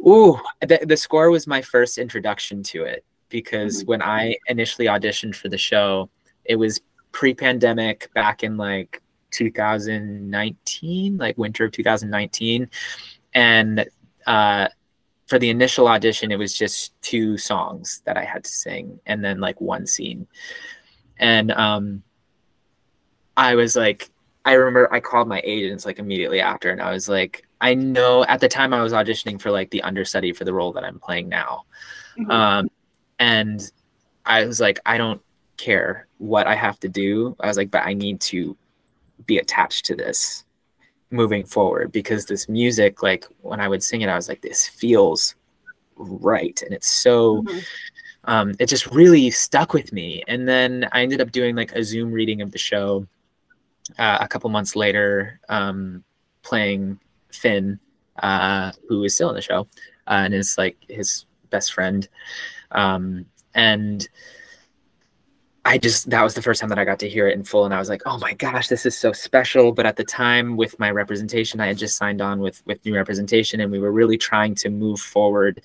ooh, 0.00 0.40
the, 0.60 0.80
the 0.82 0.96
score 0.96 1.30
was 1.30 1.46
my 1.46 1.60
first 1.60 1.98
introduction 1.98 2.62
to 2.64 2.84
it 2.84 3.04
because 3.28 3.80
mm-hmm. 3.80 3.88
when 3.88 4.02
I 4.02 4.36
initially 4.46 4.86
auditioned 4.86 5.34
for 5.34 5.48
the 5.50 5.58
show, 5.58 6.08
it 6.44 6.56
was 6.56 6.80
pre-pandemic 7.12 8.12
back 8.14 8.42
in 8.42 8.56
like 8.56 9.02
2019, 9.30 11.16
like 11.16 11.38
winter 11.38 11.64
of 11.66 11.72
2019. 11.72 12.70
And 13.34 13.86
uh 14.26 14.68
for 15.28 15.38
the 15.38 15.50
initial 15.50 15.86
audition, 15.88 16.32
it 16.32 16.38
was 16.38 16.56
just 16.56 17.00
two 17.02 17.36
songs 17.36 18.00
that 18.06 18.16
I 18.16 18.24
had 18.24 18.44
to 18.44 18.50
sing 18.50 18.98
and 19.04 19.22
then 19.22 19.40
like 19.40 19.60
one 19.60 19.86
scene. 19.86 20.26
And 21.18 21.52
um, 21.52 22.02
I 23.36 23.54
was 23.54 23.76
like, 23.76 24.10
I 24.46 24.54
remember 24.54 24.92
I 24.92 25.00
called 25.00 25.28
my 25.28 25.42
agents 25.44 25.84
like 25.84 25.98
immediately 25.98 26.40
after, 26.40 26.70
and 26.70 26.80
I 26.80 26.92
was 26.92 27.10
like, 27.10 27.46
I 27.60 27.74
know 27.74 28.24
at 28.24 28.40
the 28.40 28.48
time 28.48 28.72
I 28.72 28.82
was 28.82 28.94
auditioning 28.94 29.38
for 29.40 29.50
like 29.50 29.70
the 29.70 29.82
understudy 29.82 30.32
for 30.32 30.44
the 30.44 30.54
role 30.54 30.72
that 30.72 30.84
I'm 30.84 30.98
playing 30.98 31.28
now. 31.28 31.64
Mm-hmm. 32.18 32.30
Um, 32.30 32.68
and 33.18 33.60
I 34.24 34.46
was 34.46 34.60
like, 34.60 34.80
I 34.86 34.96
don't 34.96 35.20
care 35.58 36.06
what 36.16 36.46
I 36.46 36.54
have 36.54 36.80
to 36.80 36.88
do. 36.88 37.36
I 37.40 37.48
was 37.48 37.58
like, 37.58 37.70
but 37.70 37.84
I 37.84 37.92
need 37.92 38.20
to 38.22 38.56
be 39.26 39.38
attached 39.38 39.84
to 39.86 39.94
this 39.94 40.44
moving 41.10 41.44
forward 41.44 41.90
because 41.90 42.26
this 42.26 42.48
music 42.48 43.02
like 43.02 43.24
when 43.40 43.60
i 43.60 43.68
would 43.68 43.82
sing 43.82 44.02
it 44.02 44.08
i 44.08 44.14
was 44.14 44.28
like 44.28 44.42
this 44.42 44.68
feels 44.68 45.34
right. 45.98 46.60
And 46.62 46.72
it's 46.72 46.88
so 46.88 47.42
mm-hmm. 47.42 47.58
um, 48.24 48.54
it 48.58 48.66
just 48.66 48.86
really 48.86 49.30
stuck 49.30 49.72
with 49.72 49.92
me. 49.92 50.22
And 50.28 50.48
then 50.48 50.88
i 50.92 51.02
ended 51.02 51.20
up 51.20 51.32
doing 51.32 51.56
like 51.56 51.72
a 51.72 51.82
zoom 51.82 52.12
reading 52.12 52.40
of 52.40 52.52
the 52.52 52.58
show 52.58 53.06
uh, 53.98 54.18
a 54.20 54.28
couple 54.28 54.50
months 54.50 54.76
later 54.76 55.40
um, 55.48 56.04
playing 56.42 56.98
finn 57.30 57.78
uh, 58.22 58.72
who 58.88 59.04
is 59.04 59.14
still 59.14 59.30
in 59.30 59.34
the 59.34 59.42
show 59.42 59.66
uh, 60.06 60.22
and 60.24 60.34
is 60.34 60.58
like 60.58 60.76
his 60.88 61.26
best 61.50 61.72
friend. 61.72 62.08
Um, 62.72 63.26
and 63.54 64.06
I 65.68 65.76
just 65.76 66.08
that 66.08 66.22
was 66.22 66.32
the 66.32 66.40
first 66.40 66.60
time 66.62 66.70
that 66.70 66.78
I 66.78 66.86
got 66.86 66.98
to 67.00 67.08
hear 67.08 67.28
it 67.28 67.34
in 67.34 67.44
full, 67.44 67.66
and 67.66 67.74
I 67.74 67.78
was 67.78 67.90
like, 67.90 68.00
"Oh 68.06 68.16
my 68.18 68.32
gosh, 68.32 68.68
this 68.68 68.86
is 68.86 68.96
so 68.96 69.12
special!" 69.12 69.70
But 69.70 69.84
at 69.84 69.96
the 69.96 70.04
time, 70.04 70.56
with 70.56 70.78
my 70.78 70.90
representation, 70.90 71.60
I 71.60 71.66
had 71.66 71.76
just 71.76 71.98
signed 71.98 72.22
on 72.22 72.40
with 72.40 72.62
with 72.64 72.82
new 72.86 72.94
representation, 72.94 73.60
and 73.60 73.70
we 73.70 73.78
were 73.78 73.92
really 73.92 74.16
trying 74.16 74.54
to 74.56 74.70
move 74.70 74.98
forward 74.98 75.60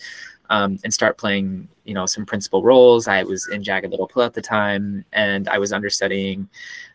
um, 0.49 0.77
and 0.83 0.93
start 0.93 1.17
playing, 1.17 1.69
you 1.85 1.93
know, 1.93 2.05
some 2.05 2.25
principal 2.25 2.63
roles. 2.63 3.07
I 3.07 3.23
was 3.23 3.47
in 3.47 3.63
Jagged 3.63 3.91
Little 3.91 4.07
Pill 4.07 4.23
at 4.23 4.33
the 4.33 4.41
time, 4.41 5.05
and 5.13 5.47
I 5.47 5.57
was 5.57 5.71
understudying 5.71 6.49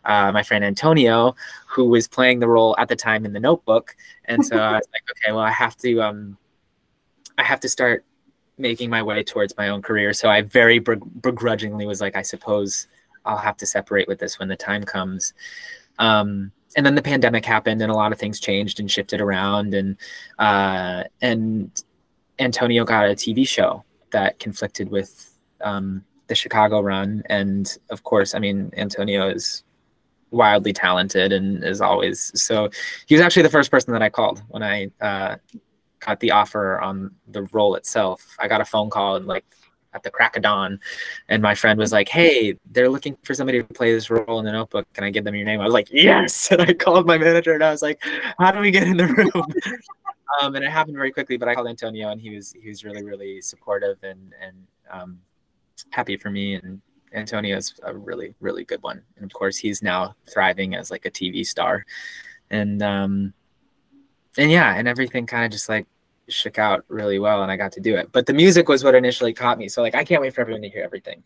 uh, 0.05 0.31
my 0.31 0.43
friend 0.43 0.63
Antonio, 0.63 1.35
who 1.67 1.87
was 1.87 2.07
playing 2.09 2.41
the 2.41 2.49
role 2.49 2.77
at 2.79 2.89
the 2.89 2.97
time 2.97 3.25
in 3.25 3.33
The 3.33 3.41
Notebook, 3.41 3.97
and 4.27 4.45
so 4.45 4.59
I 4.59 4.73
was 4.73 4.89
like, 4.93 5.03
"Okay, 5.13 5.33
well, 5.33 5.41
I 5.41 5.51
have 5.51 5.79
to, 5.79 6.03
um, 6.03 6.37
I 7.39 7.43
have 7.43 7.61
to 7.61 7.71
start." 7.71 8.05
making 8.61 8.91
my 8.91 9.01
way 9.01 9.23
towards 9.23 9.57
my 9.57 9.69
own 9.69 9.81
career 9.81 10.13
so 10.13 10.29
i 10.29 10.43
very 10.43 10.81
begrudgingly 10.81 11.87
was 11.87 12.01
like 12.01 12.17
i 12.17 12.23
suppose 12.23 12.89
I'll 13.29 13.37
have 13.37 13.57
to 13.59 13.67
separate 13.67 14.09
with 14.09 14.19
this 14.19 14.39
when 14.39 14.49
the 14.49 14.57
time 14.57 14.83
comes. 14.83 15.35
Um, 15.99 16.51
and 16.77 16.85
then 16.85 16.95
the 16.95 17.03
pandemic 17.03 17.45
happened, 17.45 17.83
and 17.83 17.91
a 17.91 17.95
lot 17.95 18.13
of 18.13 18.19
things 18.19 18.41
changed 18.41 18.81
and 18.81 18.91
shifted 18.91 19.21
around, 19.21 19.75
and 19.75 19.97
uh, 20.39 21.05
and 21.21 21.71
Antonio 22.39 22.85
got 22.85 23.07
a 23.07 23.15
TV 23.15 23.47
show 23.47 23.85
that 24.11 24.39
conflicted 24.39 24.91
with 24.91 25.37
um, 25.61 26.05
the 26.27 26.35
Chicago 26.35 26.81
run, 26.81 27.23
and 27.27 27.79
of 27.91 28.03
course, 28.03 28.35
I 28.35 28.39
mean 28.39 28.71
Antonio 28.77 29.29
is 29.29 29.65
wildly 30.31 30.75
talented 30.75 31.33
and 31.33 31.65
is 31.65 31.81
always 31.81 32.33
so. 32.41 32.69
He 33.07 33.15
was 33.15 33.23
actually 33.23 33.43
the 33.43 33.51
first 33.51 33.71
person 33.71 33.93
that 33.93 34.03
I 34.03 34.11
called 34.11 34.43
when 34.49 34.63
I 34.63 34.91
uh, 35.01 35.37
got 36.01 36.21
the 36.21 36.33
offer 36.33 36.81
on 36.81 37.13
the 37.27 37.43
role 37.45 37.75
itself. 37.77 38.37
I 38.39 38.47
got 38.47 38.61
a 38.61 38.67
phone 38.67 38.91
call 38.91 39.17
and 39.17 39.27
like 39.27 39.47
at 39.99 40.03
the 40.05 40.11
crack 40.11 40.37
of 40.37 40.43
dawn. 40.43 40.81
And 41.29 41.43
my 41.43 41.55
friend 41.55 41.79
was 41.79 41.93
like 41.93 42.09
hey 42.09 42.59
they're 42.71 42.89
looking 42.89 43.17
for 43.23 43.35
somebody 43.35 43.63
to 43.63 43.75
play 43.75 43.93
this 43.93 44.11
role 44.11 44.39
in 44.39 44.45
the 44.45 44.53
notebook. 44.53 44.91
Can 44.95 45.05
i 45.05 45.11
give 45.11 45.25
them 45.25 45.35
your 45.35 45.45
name? 45.45 45.61
I 45.61 45.65
was 45.65 45.75
like 45.75 45.89
yes. 45.93 46.51
And 46.59 46.63
i 46.63 46.73
called 46.73 47.07
my 47.07 47.19
manager 47.19 47.55
and 47.55 47.63
i 47.63 47.71
was 47.71 47.83
like 47.83 48.03
how 48.39 48.51
do 48.51 48.61
we 48.61 48.71
get 48.71 48.85
in 48.85 48.97
the 48.97 49.07
room? 49.07 49.45
Um, 50.43 50.55
and 50.55 50.63
it 50.63 50.71
happened 50.71 50.95
very 50.95 51.11
quickly 51.11 51.39
but 51.39 51.49
i 51.49 51.55
called 51.55 51.69
antonio 51.69 52.11
and 52.11 52.21
he 52.21 52.37
was 52.37 52.53
he 52.53 52.69
was 52.69 52.85
really 52.85 53.03
really 53.03 53.41
supportive 53.41 53.97
and 54.03 54.35
and 54.39 54.67
um, 54.91 55.19
happy 55.91 56.17
for 56.17 56.31
me. 56.31 56.55
And 56.55 56.81
antonio 57.13 57.57
is 57.57 57.75
a 57.83 57.95
really 57.95 58.35
really 58.41 58.65
good 58.65 58.83
one. 58.83 59.03
And 59.17 59.25
of 59.25 59.33
course 59.33 59.57
he's 59.57 59.83
now 59.83 60.15
thriving 60.31 60.75
as 60.75 60.91
like 60.91 61.07
a 61.07 61.11
tv 61.11 61.47
star. 61.47 61.85
And 62.51 62.83
um 62.83 63.33
and 64.37 64.51
yeah 64.51 64.75
and 64.75 64.87
everything 64.87 65.27
kind 65.27 65.45
of 65.45 65.51
just 65.51 65.69
like 65.69 65.87
shook 66.29 66.59
out 66.59 66.85
really 66.89 67.19
well 67.19 67.43
and 67.43 67.51
I 67.51 67.57
got 67.57 67.73
to 67.73 67.81
do 67.81 67.97
it. 67.97 68.11
But 68.13 68.27
the 68.27 68.33
music 68.33 68.69
was 68.69 68.85
what 68.85 68.95
initially 68.95 69.33
caught 69.33 69.59
me. 69.59 69.69
So 69.69 69.83
like 69.83 69.95
I 69.95 70.05
can't 70.05 70.21
wait 70.21 70.35
for 70.35 70.41
everyone 70.41 70.63
to 70.63 70.69
hear 70.69 70.83
everything. 70.83 71.23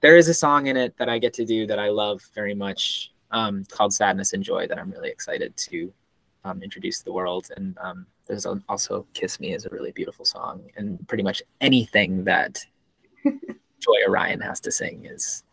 There 0.00 0.16
is 0.16 0.28
a 0.28 0.34
song 0.34 0.66
in 0.66 0.76
it 0.76 0.96
that 0.98 1.08
I 1.08 1.18
get 1.18 1.34
to 1.34 1.44
do 1.44 1.66
that 1.66 1.78
I 1.78 1.88
love 1.88 2.22
very 2.34 2.54
much 2.54 3.12
um, 3.30 3.64
called 3.70 3.94
Sadness 3.94 4.32
and 4.32 4.42
Joy 4.42 4.66
that 4.66 4.78
I'm 4.78 4.90
really 4.90 5.10
excited 5.10 5.56
to 5.56 5.92
um, 6.44 6.62
introduce 6.62 6.98
to 6.98 7.04
the 7.04 7.12
world. 7.12 7.48
And 7.56 7.76
um, 7.80 8.06
there's 8.26 8.46
also 8.46 9.06
Kiss 9.14 9.40
Me 9.40 9.54
is 9.54 9.66
a 9.66 9.70
really 9.70 9.92
beautiful 9.92 10.24
song. 10.24 10.62
And 10.76 11.06
pretty 11.08 11.22
much 11.22 11.42
anything 11.60 12.24
that 12.24 12.64
Joy 13.24 13.96
or 14.06 14.12
Ryan 14.12 14.40
has 14.40 14.60
to 14.60 14.72
sing 14.72 15.06
is 15.06 15.44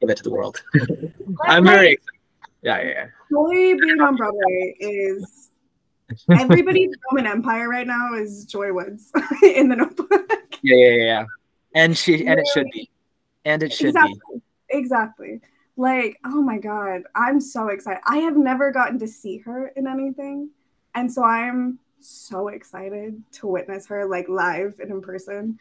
give 0.00 0.10
it 0.10 0.16
to 0.16 0.22
the 0.22 0.30
world. 0.30 0.62
I'm 1.42 1.64
very 1.64 1.92
excited. 1.92 2.20
Yeah, 2.62 2.82
yeah, 2.82 2.88
yeah. 2.88 3.06
Joy 3.30 3.78
being 3.80 4.00
on 4.00 4.16
Broadway 4.16 4.74
is 4.80 5.49
Everybody's 6.30 6.94
Roman 7.10 7.30
Empire 7.30 7.68
right 7.68 7.86
now 7.86 8.14
is 8.14 8.44
Joy 8.44 8.72
Woods 8.72 9.12
in 9.42 9.68
the 9.68 9.76
notebook. 9.76 10.30
Yeah, 10.62 10.76
yeah, 10.76 11.04
yeah. 11.04 11.24
And 11.74 11.96
she 11.96 12.26
and 12.26 12.40
it 12.40 12.46
should 12.52 12.66
be. 12.72 12.90
And 13.44 13.62
it 13.62 13.72
should 13.72 13.88
exactly. 13.88 14.20
be. 14.34 14.42
Exactly. 14.70 15.40
Like, 15.76 16.18
oh 16.24 16.42
my 16.42 16.58
God. 16.58 17.02
I'm 17.14 17.40
so 17.40 17.68
excited. 17.68 18.02
I 18.06 18.18
have 18.18 18.36
never 18.36 18.70
gotten 18.72 18.98
to 18.98 19.08
see 19.08 19.38
her 19.38 19.68
in 19.68 19.86
anything. 19.86 20.50
And 20.94 21.10
so 21.10 21.24
I'm 21.24 21.78
so 22.00 22.48
excited 22.48 23.22
to 23.32 23.46
witness 23.46 23.86
her 23.86 24.06
like 24.06 24.28
live 24.28 24.78
and 24.80 24.90
in 24.90 25.00
person. 25.00 25.58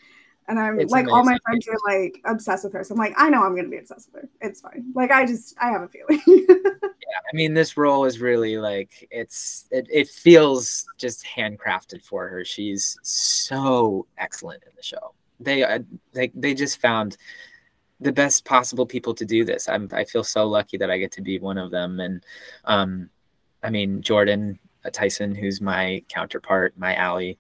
And 0.50 0.60
I'm 0.60 0.80
it's 0.80 0.92
like, 0.92 1.04
amazing. 1.04 1.16
all 1.16 1.24
my 1.24 1.38
friends 1.46 1.68
are 1.68 1.78
like 1.86 2.22
obsessed 2.26 2.64
with 2.64 2.74
her. 2.74 2.84
So 2.84 2.96
I'm 2.96 3.00
like, 3.00 3.14
I 3.18 3.30
know 3.30 3.44
I'm 3.44 3.56
gonna 3.56 3.70
be 3.70 3.78
obsessed 3.78 4.10
with 4.12 4.24
her. 4.24 4.30
It's 4.42 4.60
fine. 4.60 4.92
Like, 4.96 5.12
I 5.12 5.26
just, 5.26 5.56
I 5.62 5.70
have 5.70 5.84
a 5.84 5.88
feeling. 5.88 6.20
yeah, 6.28 7.20
I 7.32 7.36
mean, 7.36 7.54
this 7.54 7.78
role 7.78 8.06
is 8.06 8.20
really 8.20 8.58
like 8.58 9.08
it's 9.12 9.68
it, 9.70 9.88
it 9.92 10.08
feels 10.08 10.88
just 10.98 11.24
handcrafted 11.24 12.04
for 12.04 12.28
her. 12.28 12.44
She's 12.44 12.98
so 13.04 14.08
excellent 14.18 14.64
in 14.64 14.72
the 14.76 14.84
show. 14.84 15.14
They 15.40 15.64
uh, 15.64 15.80
they 16.14 16.32
they 16.34 16.56
just 16.56 16.82
found 16.82 17.16
the 18.00 18.12
best 18.12 18.44
possible 18.44 18.88
people 18.88 19.14
to 19.14 19.26
do 19.26 19.46
this. 19.46 19.70
I'm 19.70 19.88
I 19.94 20.04
feel 20.04 20.24
so 20.24 20.48
lucky 20.48 20.78
that 20.78 20.90
I 20.90 20.98
get 20.98 21.12
to 21.14 21.22
be 21.22 21.38
one 21.38 21.60
of 21.60 21.70
them. 21.70 22.00
And 22.00 22.26
um, 22.66 23.10
I 23.62 23.70
mean, 23.70 24.02
Jordan 24.02 24.58
uh, 24.84 24.90
Tyson, 24.90 25.36
who's 25.36 25.62
my 25.62 26.04
counterpart, 26.10 26.74
my 26.76 26.96
ally 26.96 27.34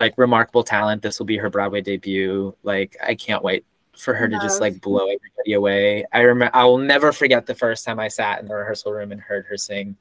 like 0.00 0.14
remarkable 0.16 0.64
talent. 0.64 1.02
This 1.02 1.18
will 1.18 1.26
be 1.26 1.36
her 1.36 1.50
Broadway 1.50 1.82
debut. 1.82 2.56
Like 2.62 2.96
I 3.02 3.14
can't 3.14 3.44
wait 3.44 3.64
for 3.96 4.14
her 4.14 4.26
to 4.26 4.38
just 4.40 4.60
like 4.60 4.80
blow 4.80 5.04
everybody 5.04 5.52
away. 5.52 6.04
I 6.12 6.20
remember 6.20 6.56
I 6.56 6.64
will 6.64 6.78
never 6.78 7.12
forget 7.12 7.46
the 7.46 7.54
first 7.54 7.84
time 7.84 8.00
I 8.00 8.08
sat 8.08 8.40
in 8.40 8.46
the 8.46 8.54
rehearsal 8.54 8.92
room 8.92 9.12
and 9.12 9.20
heard 9.20 9.46
her 9.46 9.56
sing 9.56 9.96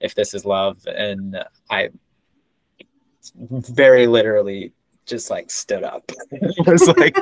"If 0.00 0.14
This 0.14 0.32
Is 0.34 0.44
Love," 0.44 0.78
and 0.86 1.44
I 1.70 1.90
very 3.38 4.06
literally 4.06 4.72
just 5.06 5.30
like 5.30 5.50
stood 5.50 5.84
up. 5.84 6.10
it 6.30 6.66
was 6.66 6.88
like 6.88 7.16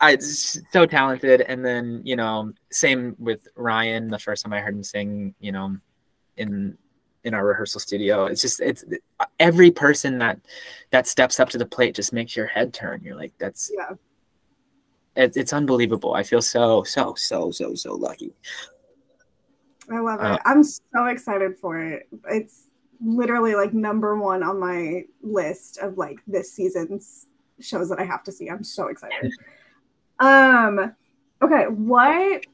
I 0.00 0.16
so 0.16 0.84
talented. 0.84 1.42
And 1.42 1.64
then 1.64 2.02
you 2.04 2.16
know, 2.16 2.52
same 2.70 3.14
with 3.18 3.46
Ryan. 3.54 4.08
The 4.08 4.18
first 4.18 4.44
time 4.44 4.52
I 4.52 4.60
heard 4.60 4.74
him 4.74 4.82
sing, 4.82 5.34
you 5.38 5.52
know, 5.52 5.76
in 6.36 6.76
in 7.24 7.34
our 7.34 7.44
rehearsal 7.44 7.80
studio. 7.80 8.26
It's 8.26 8.42
just 8.42 8.60
it's 8.60 8.84
every 9.38 9.70
person 9.70 10.18
that 10.18 10.40
that 10.90 11.06
steps 11.06 11.38
up 11.40 11.48
to 11.50 11.58
the 11.58 11.66
plate 11.66 11.94
just 11.94 12.12
makes 12.12 12.36
your 12.36 12.46
head 12.46 12.72
turn. 12.72 13.02
You're 13.02 13.16
like, 13.16 13.32
that's 13.38 13.70
yeah. 13.74 13.94
It, 15.14 15.36
it's 15.36 15.52
unbelievable. 15.52 16.14
I 16.14 16.22
feel 16.22 16.42
so 16.42 16.82
so 16.84 17.14
so 17.16 17.50
so 17.50 17.74
so 17.74 17.94
lucky. 17.94 18.32
I 19.90 19.98
love 19.98 20.20
it. 20.20 20.26
Uh, 20.26 20.38
I'm 20.44 20.62
so 20.62 21.06
excited 21.06 21.58
for 21.58 21.80
it. 21.80 22.08
It's 22.28 22.68
literally 23.04 23.54
like 23.54 23.74
number 23.74 24.16
one 24.16 24.42
on 24.42 24.58
my 24.58 25.04
list 25.22 25.78
of 25.78 25.98
like 25.98 26.20
this 26.26 26.52
season's 26.52 27.26
shows 27.60 27.88
that 27.88 27.98
I 27.98 28.04
have 28.04 28.22
to 28.24 28.32
see. 28.32 28.48
I'm 28.48 28.64
so 28.64 28.88
excited. 28.88 29.32
Um 30.20 30.94
okay, 31.42 31.64
what 31.64 32.44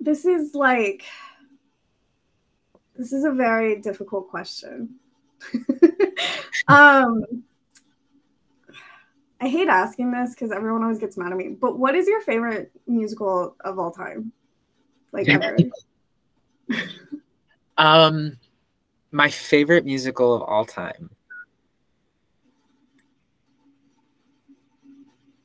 this 0.00 0.24
is 0.24 0.54
like 0.54 1.04
this 2.98 3.12
is 3.12 3.24
a 3.24 3.30
very 3.30 3.80
difficult 3.80 4.28
question. 4.28 4.96
um, 6.68 7.24
I 9.40 9.48
hate 9.48 9.68
asking 9.68 10.12
this 10.12 10.34
because 10.34 10.50
everyone 10.50 10.82
always 10.82 10.98
gets 10.98 11.16
mad 11.16 11.32
at 11.32 11.38
me. 11.38 11.50
But 11.50 11.78
what 11.78 11.94
is 11.94 12.08
your 12.08 12.20
favorite 12.22 12.70
musical 12.86 13.54
of 13.60 13.78
all 13.78 13.90
time? 13.90 14.32
Like 15.12 15.28
ever? 15.28 15.56
um, 17.78 18.38
my 19.10 19.28
favorite 19.28 19.84
musical 19.84 20.34
of 20.34 20.42
all 20.42 20.64
time. 20.64 21.10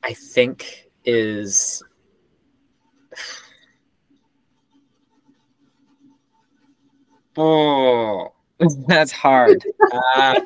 I 0.02 0.14
think 0.14 0.90
is 1.04 1.82
Oh, 7.36 8.32
that's 8.86 9.12
hard. 9.12 9.64
uh, 9.92 10.40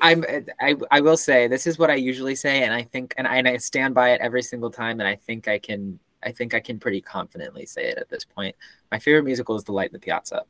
I'm. 0.00 0.24
I. 0.60 0.76
I 0.90 1.00
will 1.00 1.16
say 1.16 1.48
this 1.48 1.66
is 1.66 1.78
what 1.78 1.90
I 1.90 1.94
usually 1.94 2.34
say, 2.34 2.62
and 2.62 2.72
I 2.72 2.82
think, 2.82 3.14
and 3.16 3.26
I, 3.26 3.36
and 3.36 3.48
I 3.48 3.56
stand 3.56 3.94
by 3.94 4.10
it 4.10 4.20
every 4.20 4.42
single 4.42 4.70
time, 4.70 5.00
and 5.00 5.08
I 5.08 5.16
think 5.16 5.48
I 5.48 5.58
can. 5.58 5.98
I 6.22 6.32
think 6.32 6.54
I 6.54 6.60
can 6.60 6.78
pretty 6.78 7.00
confidently 7.00 7.66
say 7.66 7.84
it 7.84 7.98
at 7.98 8.08
this 8.08 8.24
point. 8.24 8.56
My 8.90 8.98
favorite 8.98 9.24
musical 9.24 9.56
is 9.56 9.64
The 9.64 9.72
Light 9.72 9.90
in 9.90 9.92
the 9.92 9.98
Piazza. 9.98 10.44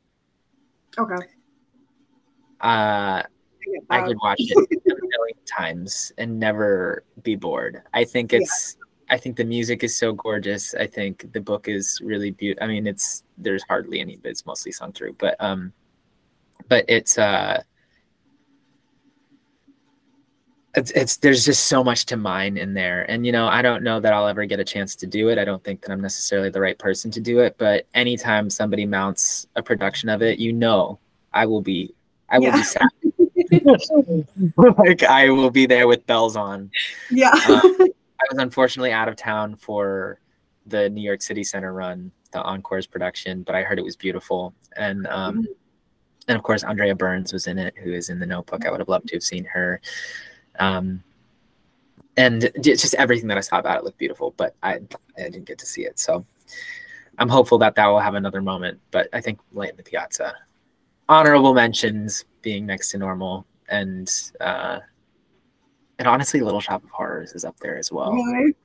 Okay. 0.97 1.15
Uh, 2.61 3.21
I 3.89 4.01
could 4.01 4.17
watch 4.21 4.37
it 4.39 4.55
a 4.71 4.89
million 5.07 5.37
times 5.45 6.13
and 6.17 6.39
never 6.39 7.03
be 7.23 7.35
bored. 7.35 7.81
I 7.93 8.05
think 8.05 8.33
it's. 8.33 8.77
I 9.09 9.17
think 9.17 9.37
the 9.37 9.45
music 9.45 9.83
is 9.83 9.95
so 9.95 10.13
gorgeous. 10.13 10.73
I 10.73 10.87
think 10.87 11.31
the 11.31 11.41
book 11.41 11.67
is 11.67 12.01
really 12.03 12.31
beautiful. 12.31 12.63
I 12.63 12.67
mean, 12.67 12.87
it's 12.87 13.23
there's 13.37 13.63
hardly 13.63 13.99
any, 13.99 14.17
but 14.17 14.31
it's 14.31 14.45
mostly 14.45 14.71
sung 14.71 14.91
through. 14.91 15.13
But 15.13 15.35
um, 15.39 15.73
but 16.67 16.85
it's 16.87 17.17
uh, 17.17 17.61
it's, 20.75 20.91
it's 20.91 21.17
there's 21.17 21.45
just 21.45 21.65
so 21.65 21.83
much 21.83 22.05
to 22.07 22.17
mine 22.17 22.57
in 22.57 22.73
there, 22.73 23.09
and 23.09 23.25
you 23.25 23.31
know, 23.31 23.47
I 23.47 23.61
don't 23.61 23.83
know 23.83 23.99
that 23.99 24.11
I'll 24.11 24.27
ever 24.27 24.45
get 24.45 24.59
a 24.59 24.63
chance 24.63 24.95
to 24.97 25.07
do 25.07 25.29
it. 25.29 25.37
I 25.37 25.45
don't 25.45 25.63
think 25.63 25.81
that 25.81 25.91
I'm 25.91 26.01
necessarily 26.01 26.49
the 26.49 26.61
right 26.61 26.77
person 26.77 27.11
to 27.11 27.21
do 27.21 27.39
it. 27.39 27.55
But 27.57 27.85
anytime 27.93 28.49
somebody 28.49 28.85
mounts 28.85 29.47
a 29.55 29.61
production 29.61 30.09
of 30.09 30.21
it, 30.23 30.39
you 30.39 30.51
know, 30.51 30.99
I 31.31 31.45
will 31.45 31.61
be, 31.61 31.93
I 32.29 32.39
will 32.39 32.47
yeah. 32.47 32.55
be 32.55 32.63
sad. 32.63 32.89
like 34.77 35.03
I 35.03 35.29
will 35.29 35.51
be 35.51 35.65
there 35.65 35.87
with 35.87 36.05
bells 36.07 36.35
on. 36.35 36.71
Yeah. 37.11 37.31
Um, 37.47 37.77
was 38.29 38.39
unfortunately 38.39 38.91
out 38.91 39.07
of 39.07 39.15
town 39.15 39.55
for 39.55 40.19
the 40.65 40.89
New 40.89 41.01
York 41.01 41.21
City 41.21 41.43
Center 41.43 41.73
run, 41.73 42.11
the 42.31 42.41
Encores 42.41 42.87
production, 42.87 43.43
but 43.43 43.55
I 43.55 43.63
heard 43.63 43.79
it 43.79 43.85
was 43.85 43.95
beautiful. 43.95 44.53
And 44.75 45.07
um, 45.07 45.35
mm-hmm. 45.39 45.51
and 46.27 46.37
of 46.37 46.43
course 46.43 46.63
Andrea 46.63 46.95
Burns 46.95 47.33
was 47.33 47.47
in 47.47 47.57
it, 47.57 47.75
who 47.77 47.93
is 47.93 48.09
in 48.09 48.19
the 48.19 48.25
Notebook. 48.25 48.65
I 48.65 48.71
would 48.71 48.79
have 48.79 48.89
loved 48.89 49.07
to 49.09 49.15
have 49.15 49.23
seen 49.23 49.45
her. 49.45 49.81
Um, 50.59 51.03
and 52.17 52.49
just 52.61 52.95
everything 52.95 53.27
that 53.27 53.37
I 53.37 53.41
saw 53.41 53.59
about 53.59 53.77
it 53.77 53.83
looked 53.83 53.97
beautiful, 53.97 54.33
but 54.37 54.55
I 54.63 54.79
I 55.17 55.23
didn't 55.29 55.45
get 55.45 55.59
to 55.59 55.65
see 55.65 55.81
it. 55.81 55.99
So 55.99 56.25
I'm 57.17 57.29
hopeful 57.29 57.57
that 57.59 57.75
that 57.75 57.87
will 57.87 57.99
have 57.99 58.15
another 58.15 58.41
moment. 58.41 58.79
But 58.91 59.09
I 59.13 59.21
think 59.21 59.39
Light 59.53 59.71
in 59.71 59.77
the 59.77 59.83
Piazza, 59.83 60.33
honorable 61.09 61.53
mentions 61.53 62.25
being 62.41 62.65
next 62.65 62.91
to 62.91 62.97
normal 62.97 63.45
and 63.69 64.11
uh, 64.39 64.79
and 65.99 66.07
honestly, 66.07 66.41
Little 66.41 66.61
Shop 66.61 66.83
of 66.83 66.89
Horrors 66.89 67.33
is 67.33 67.45
up 67.45 67.57
there 67.59 67.77
as 67.77 67.91
well. 67.91 68.11
Really? 68.11 68.55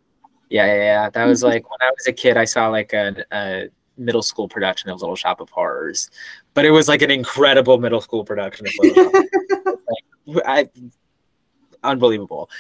Yeah, 0.49 0.67
yeah, 0.67 0.75
yeah. 0.75 1.11
That 1.11 1.25
was 1.27 1.43
like 1.43 1.71
when 1.71 1.79
I 1.81 1.91
was 1.91 2.07
a 2.09 2.13
kid, 2.13 2.37
I 2.37 2.45
saw 2.45 2.69
like 2.69 2.93
a, 2.93 3.25
a 3.33 3.69
middle 3.97 4.23
school 4.23 4.49
production 4.49 4.91
of 4.91 5.01
Little 5.01 5.17
Shop 5.17 5.41
of 5.41 5.49
Horrors, 5.51 6.11
but 6.55 6.65
it 6.65 6.71
was 6.71 6.89
like 6.89 7.03
an 7.03 7.11
incredible 7.11 7.79
middle 7.79 8.01
school 8.01 8.25
production 8.25 8.67
of 8.67 8.73
Little 8.81 9.13
Shop. 9.13 9.25
like, 10.27 10.45
I, 10.47 10.69
unbelievable, 11.85 12.51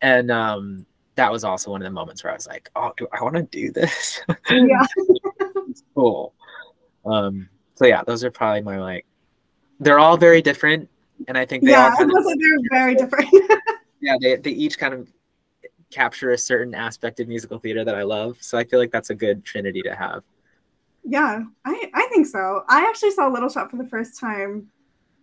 and 0.00 0.30
um, 0.30 0.86
that 1.16 1.32
was 1.32 1.42
also 1.42 1.72
one 1.72 1.82
of 1.82 1.84
the 1.84 1.90
moments 1.90 2.22
where 2.22 2.32
I 2.32 2.36
was 2.36 2.46
like, 2.46 2.70
"Oh, 2.76 2.92
do 2.96 3.08
I 3.12 3.22
want 3.22 3.34
to 3.34 3.42
do 3.42 3.72
this?" 3.72 4.20
Yeah, 4.48 4.86
cool. 5.94 6.34
Um, 7.04 7.48
so 7.74 7.86
yeah, 7.86 8.02
those 8.06 8.22
are 8.22 8.30
probably 8.30 8.62
my 8.62 8.78
like. 8.78 9.06
They're 9.80 9.98
all 9.98 10.16
very 10.16 10.42
different, 10.42 10.88
and 11.26 11.36
I 11.36 11.46
think 11.46 11.64
they 11.64 11.70
yeah, 11.72 11.90
all 11.90 11.96
kind 11.96 12.12
of, 12.12 12.24
they're 12.24 12.58
very 12.70 12.94
different 12.94 13.28
yeah, 14.00 14.16
they 14.20 14.36
they 14.36 14.50
each 14.50 14.78
kind 14.78 14.94
of 14.94 15.08
capture 15.90 16.30
a 16.30 16.38
certain 16.38 16.74
aspect 16.74 17.20
of 17.20 17.28
musical 17.28 17.58
theater 17.58 17.84
that 17.84 17.94
I 17.94 18.02
love. 18.02 18.38
So 18.40 18.56
I 18.56 18.64
feel 18.64 18.78
like 18.78 18.92
that's 18.92 19.10
a 19.10 19.14
good 19.14 19.44
trinity 19.44 19.82
to 19.82 19.94
have. 19.94 20.22
Yeah, 21.04 21.44
I, 21.64 21.90
I 21.94 22.08
think 22.12 22.26
so. 22.26 22.64
I 22.68 22.86
actually 22.88 23.10
saw 23.10 23.28
Little 23.28 23.48
Shop 23.48 23.70
for 23.70 23.76
the 23.76 23.86
first 23.86 24.18
time 24.18 24.68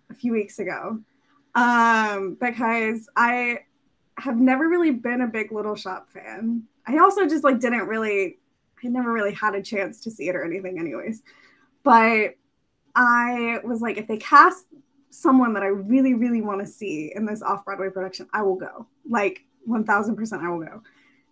a 0.09 0.13
few 0.13 0.31
weeks 0.33 0.59
ago 0.59 0.99
um, 1.55 2.37
because 2.39 3.09
I 3.15 3.59
have 4.17 4.37
never 4.37 4.67
really 4.67 4.91
been 4.91 5.21
a 5.21 5.27
big 5.27 5.51
Little 5.51 5.75
Shop 5.75 6.09
fan. 6.09 6.63
I 6.85 6.97
also 6.97 7.27
just 7.27 7.43
like 7.43 7.59
didn't 7.59 7.87
really, 7.87 8.39
I 8.83 8.87
never 8.87 9.11
really 9.11 9.33
had 9.33 9.55
a 9.55 9.61
chance 9.61 10.01
to 10.01 10.11
see 10.11 10.27
it 10.29 10.35
or 10.35 10.43
anything, 10.43 10.79
anyways. 10.79 11.21
But 11.83 12.35
I 12.95 13.59
was 13.63 13.81
like, 13.81 13.97
if 13.97 14.07
they 14.07 14.17
cast 14.17 14.65
someone 15.09 15.53
that 15.53 15.63
I 15.63 15.67
really, 15.67 16.13
really 16.13 16.41
want 16.41 16.61
to 16.61 16.67
see 16.67 17.11
in 17.15 17.25
this 17.25 17.41
off 17.41 17.65
Broadway 17.65 17.89
production, 17.89 18.27
I 18.33 18.41
will 18.41 18.55
go. 18.55 18.85
Like 19.09 19.41
1000% 19.67 20.39
I 20.39 20.49
will 20.49 20.59
go. 20.59 20.81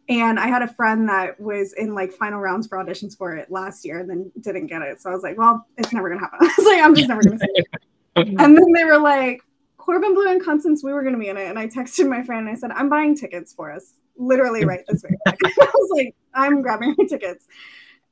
And 0.08 0.40
I 0.40 0.48
had 0.48 0.62
a 0.62 0.68
friend 0.68 1.10
that 1.10 1.40
was 1.40 1.74
in 1.74 1.96
like 1.96 2.12
final 2.12 2.40
rounds 2.40 2.68
for 2.68 2.78
auditions 2.78 3.18
for 3.18 3.36
it 3.36 3.50
last 3.50 3.84
year 3.84 4.00
and 4.00 4.10
then 4.10 4.32
didn't 4.42 4.68
get 4.68 4.84
it. 4.84 5.02
So 5.02 5.10
I 5.10 5.14
was 5.14 5.24
like, 5.24 5.38
well, 5.38 5.66
it's 5.78 5.92
never 5.92 6.10
going 6.10 6.20
to 6.20 6.26
happen. 6.26 6.40
I 6.48 6.54
was 6.58 6.66
like, 6.66 6.84
I'm 6.84 6.94
just 6.94 7.10
never 7.10 7.24
going 7.24 7.40
to 7.40 7.46
see 7.46 7.52
it. 7.54 7.68
and 8.16 8.58
then 8.58 8.72
they 8.74 8.86
were 8.86 9.00
like, 9.00 9.42
Corbin 9.78 10.14
Bleu 10.14 10.32
and 10.32 10.44
Constance, 10.44 10.84
Wu 10.84 10.94
were 10.94 11.02
going 11.02 11.14
to 11.14 11.20
be 11.20 11.28
in 11.28 11.38
it. 11.38 11.48
And 11.48 11.58
I 11.58 11.68
texted 11.68 12.08
my 12.08 12.24
friend 12.24 12.48
and 12.48 12.56
I 12.56 12.60
said, 12.60 12.72
I'm 12.72 12.90
buying 12.90 13.16
tickets 13.16 13.54
for 13.54 13.72
us 13.72 13.94
literally 14.18 14.64
right 14.66 14.84
this 14.88 15.04
way. 15.04 15.16
I 15.28 15.36
was 15.60 15.92
like, 15.96 16.16
I'm 16.34 16.62
grabbing 16.62 16.96
my 16.98 17.06
tickets. 17.06 17.48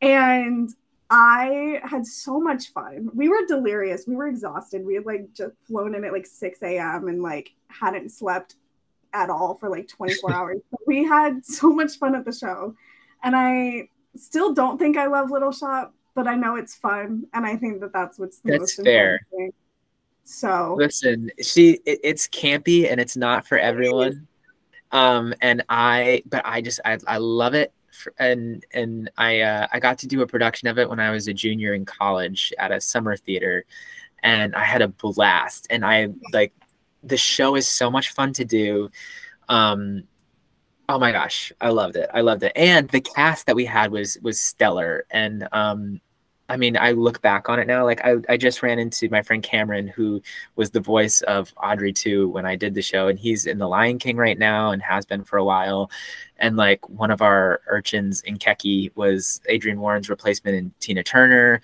And 0.02 0.70
I 1.10 1.80
had 1.84 2.06
so 2.06 2.40
much 2.40 2.70
fun. 2.70 3.10
We 3.14 3.30
were 3.30 3.46
delirious. 3.48 4.06
We 4.08 4.16
were 4.16 4.28
exhausted. 4.28 4.86
We 4.86 4.96
had 4.96 5.06
like 5.06 5.34
just 5.34 5.54
flown 5.68 5.96
in 5.96 6.04
at 6.04 6.12
like 6.12 6.26
6 6.26 6.64
a.m. 6.64 7.08
and 7.08 7.22
like 7.22 7.52
hadn't 7.68 8.10
slept 8.10 8.56
at 9.14 9.30
all 9.30 9.56
for 9.56 9.70
like 9.70 9.88
24 9.88 10.34
hours. 10.34 10.62
But 10.72 10.82
we 10.88 11.04
had 11.04 11.46
so 11.46 11.72
much 11.72 11.98
fun 11.98 12.16
at 12.16 12.26
the 12.26 12.32
show. 12.32 12.76
And 13.24 13.36
I 13.36 13.90
still 14.16 14.54
don't 14.54 14.78
think 14.78 14.98
I 14.98 15.06
love 15.08 15.30
Little 15.30 15.52
Shop, 15.52 15.94
but 16.16 16.28
I 16.28 16.36
know 16.36 16.56
it's 16.56 16.76
fun. 16.76 17.28
And 17.34 17.46
I 17.46 17.56
think 17.58 17.82
that 17.82 17.94
that's 17.94 18.18
what's 18.18 18.40
the 18.40 18.52
that's 18.52 18.78
most 18.78 18.84
fair. 18.84 19.20
Thing. 19.32 19.54
So 20.26 20.76
listen, 20.80 21.32
she 21.42 21.80
it, 21.86 22.00
it's 22.04 22.28
campy 22.28 22.90
and 22.90 23.00
it's 23.00 23.18
not 23.18 23.46
for 23.46 23.58
everyone. 23.58 24.28
Um, 24.92 25.34
and 25.42 25.64
I, 25.70 26.24
but 26.26 26.44
I 26.46 26.62
just 26.62 26.80
I, 26.86 26.98
I 27.08 27.18
love 27.18 27.56
it 27.56 27.74
and 28.18 28.66
and 28.74 29.10
I 29.18 29.42
uh, 29.42 29.68
I 29.72 29.80
got 29.80 30.00
to 30.00 30.08
do 30.08 30.22
a 30.22 30.28
production 30.28 30.68
of 30.68 30.78
it 30.78 30.90
when 30.90 31.00
I 31.00 31.12
was 31.12 31.28
a 31.28 31.34
junior 31.34 31.74
in 31.74 31.86
college 31.86 32.54
at 32.58 32.72
a 32.72 32.82
summer 32.82 33.16
theater, 33.16 33.66
and 34.22 34.56
I 34.56 34.64
had 34.64 34.82
a 34.82 34.88
blast. 34.88 35.68
And 35.70 35.86
I 35.86 36.10
like 36.32 36.54
the 37.04 37.18
show 37.18 37.56
is 37.56 37.68
so 37.68 37.92
much 37.92 38.12
fun 38.12 38.34
to 38.34 38.46
do. 38.46 38.90
Um, 39.50 40.04
oh 40.90 41.00
my 41.00 41.12
gosh, 41.12 41.52
I 41.60 41.70
loved 41.70 41.96
it. 41.96 42.10
I 42.14 42.22
loved 42.22 42.44
it, 42.44 42.54
and 42.56 42.90
the 42.90 43.02
cast 43.02 43.46
that 43.48 43.56
we 43.56 43.66
had 43.66 43.92
was 43.92 44.18
was 44.22 44.40
stellar. 44.40 45.06
And 45.12 45.48
um, 45.52 46.02
I 46.54 46.56
mean, 46.56 46.78
I 46.78 46.92
look 46.92 47.20
back 47.20 47.50
on 47.50 47.58
it 47.58 47.66
now. 47.66 47.84
Like 47.84 48.06
I, 48.06 48.18
I 48.30 48.38
just 48.38 48.62
ran 48.62 48.78
into 48.78 49.10
my 49.10 49.24
friend 49.24 49.42
Cameron, 49.42 49.88
who 49.88 50.22
was 50.56 50.70
the 50.70 50.80
voice 50.80 51.22
of 51.22 51.52
Audrey 51.58 51.96
II 52.06 52.26
when 52.26 52.46
I 52.46 52.56
did 52.56 52.76
the 52.76 52.82
show, 52.84 53.08
and 53.08 53.18
he's 53.18 53.48
in 53.48 53.58
The 53.58 53.68
Lion 53.68 53.98
King 53.98 54.18
right 54.18 54.38
now 54.38 54.70
and 54.70 54.80
has 54.84 55.04
been 55.04 55.24
for 55.24 55.38
a 55.38 55.44
while. 55.44 55.90
And 56.38 56.56
like 56.56 56.88
one 56.88 57.10
of 57.10 57.24
our 57.24 57.62
urchins 57.66 58.22
in 58.22 58.38
Kecky 58.38 58.92
was 58.96 59.42
Adrienne 59.52 59.80
Warren's 59.80 60.10
replacement 60.10 60.56
in 60.56 60.72
Tina 60.80 61.02
Turner 61.02 61.60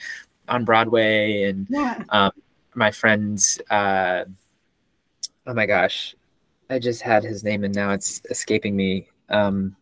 on 0.47 0.65
Broadway, 0.65 1.43
and 1.43 1.67
yeah. 1.69 2.03
um, 2.09 2.31
my 2.73 2.89
friend's. 2.89 3.61
Uh, 3.69 4.25
oh 5.45 5.53
my 5.53 5.67
gosh, 5.67 6.15
I 6.67 6.79
just 6.79 7.03
had 7.03 7.23
his 7.23 7.43
name 7.43 7.63
and 7.63 7.75
now 7.75 7.91
it's 7.91 8.23
escaping 8.31 8.75
me. 8.75 9.07
Um, 9.29 9.75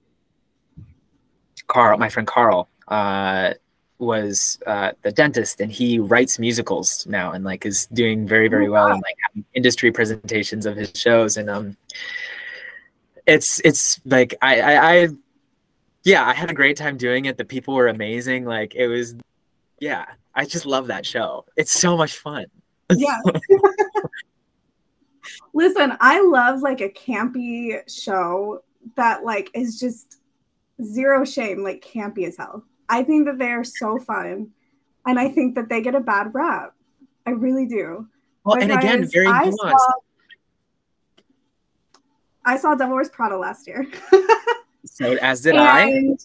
Carl, 1.67 1.97
my 1.97 2.09
friend 2.09 2.27
Carl. 2.27 2.67
Uh, 2.89 3.53
was 3.99 4.59
uh, 4.67 4.91
the 5.01 5.11
dentist 5.11 5.59
and 5.59 5.71
he 5.71 5.99
writes 5.99 6.37
musicals 6.37 7.05
now 7.07 7.31
and 7.31 7.43
like 7.43 7.65
is 7.65 7.87
doing 7.87 8.27
very 8.27 8.47
very 8.47 8.67
oh, 8.67 8.71
well 8.71 8.87
in 8.87 9.01
like 9.01 9.45
industry 9.53 9.91
presentations 9.91 10.65
of 10.65 10.75
his 10.75 10.91
shows 10.93 11.37
and 11.37 11.49
um 11.49 11.75
it's 13.27 13.61
it's 13.63 13.99
like 14.05 14.33
I, 14.41 14.61
I 14.61 14.93
I 14.93 15.07
yeah 16.03 16.25
I 16.25 16.33
had 16.33 16.49
a 16.49 16.53
great 16.53 16.77
time 16.77 16.97
doing 16.97 17.25
it. 17.25 17.37
The 17.37 17.45
people 17.45 17.75
were 17.75 17.87
amazing. 17.87 18.45
Like 18.45 18.73
it 18.73 18.87
was 18.87 19.15
yeah 19.79 20.05
I 20.33 20.45
just 20.45 20.65
love 20.65 20.87
that 20.87 21.05
show. 21.05 21.45
It's 21.55 21.71
so 21.71 21.97
much 21.97 22.17
fun. 22.17 22.45
Yeah. 22.89 23.19
Listen 25.53 25.97
I 25.99 26.21
love 26.21 26.61
like 26.61 26.81
a 26.81 26.89
campy 26.89 27.79
show 27.93 28.63
that 28.95 29.25
like 29.25 29.51
is 29.53 29.79
just 29.79 30.19
zero 30.81 31.25
shame 31.25 31.63
like 31.63 31.83
campy 31.83 32.25
as 32.25 32.37
hell 32.37 32.63
I 32.89 33.03
think 33.03 33.25
that 33.25 33.37
they 33.37 33.51
are 33.51 33.63
so 33.63 33.97
fun. 33.97 34.51
And 35.05 35.19
I 35.19 35.29
think 35.29 35.55
that 35.55 35.69
they 35.69 35.81
get 35.81 35.95
a 35.95 35.99
bad 35.99 36.33
rap. 36.33 36.73
I 37.25 37.31
really 37.31 37.65
do. 37.65 38.07
Well, 38.43 38.61
and 38.61 38.71
again, 38.71 39.07
very 39.07 39.27
I 39.27 39.45
nuanced. 39.45 39.55
Saw, 39.55 39.91
I 42.45 42.57
saw 42.57 42.75
Devil 42.75 42.95
Wears 42.95 43.09
Prada 43.09 43.37
last 43.37 43.67
year. 43.67 43.85
so 44.85 45.17
as 45.21 45.41
did 45.41 45.55
I. 45.57 46.15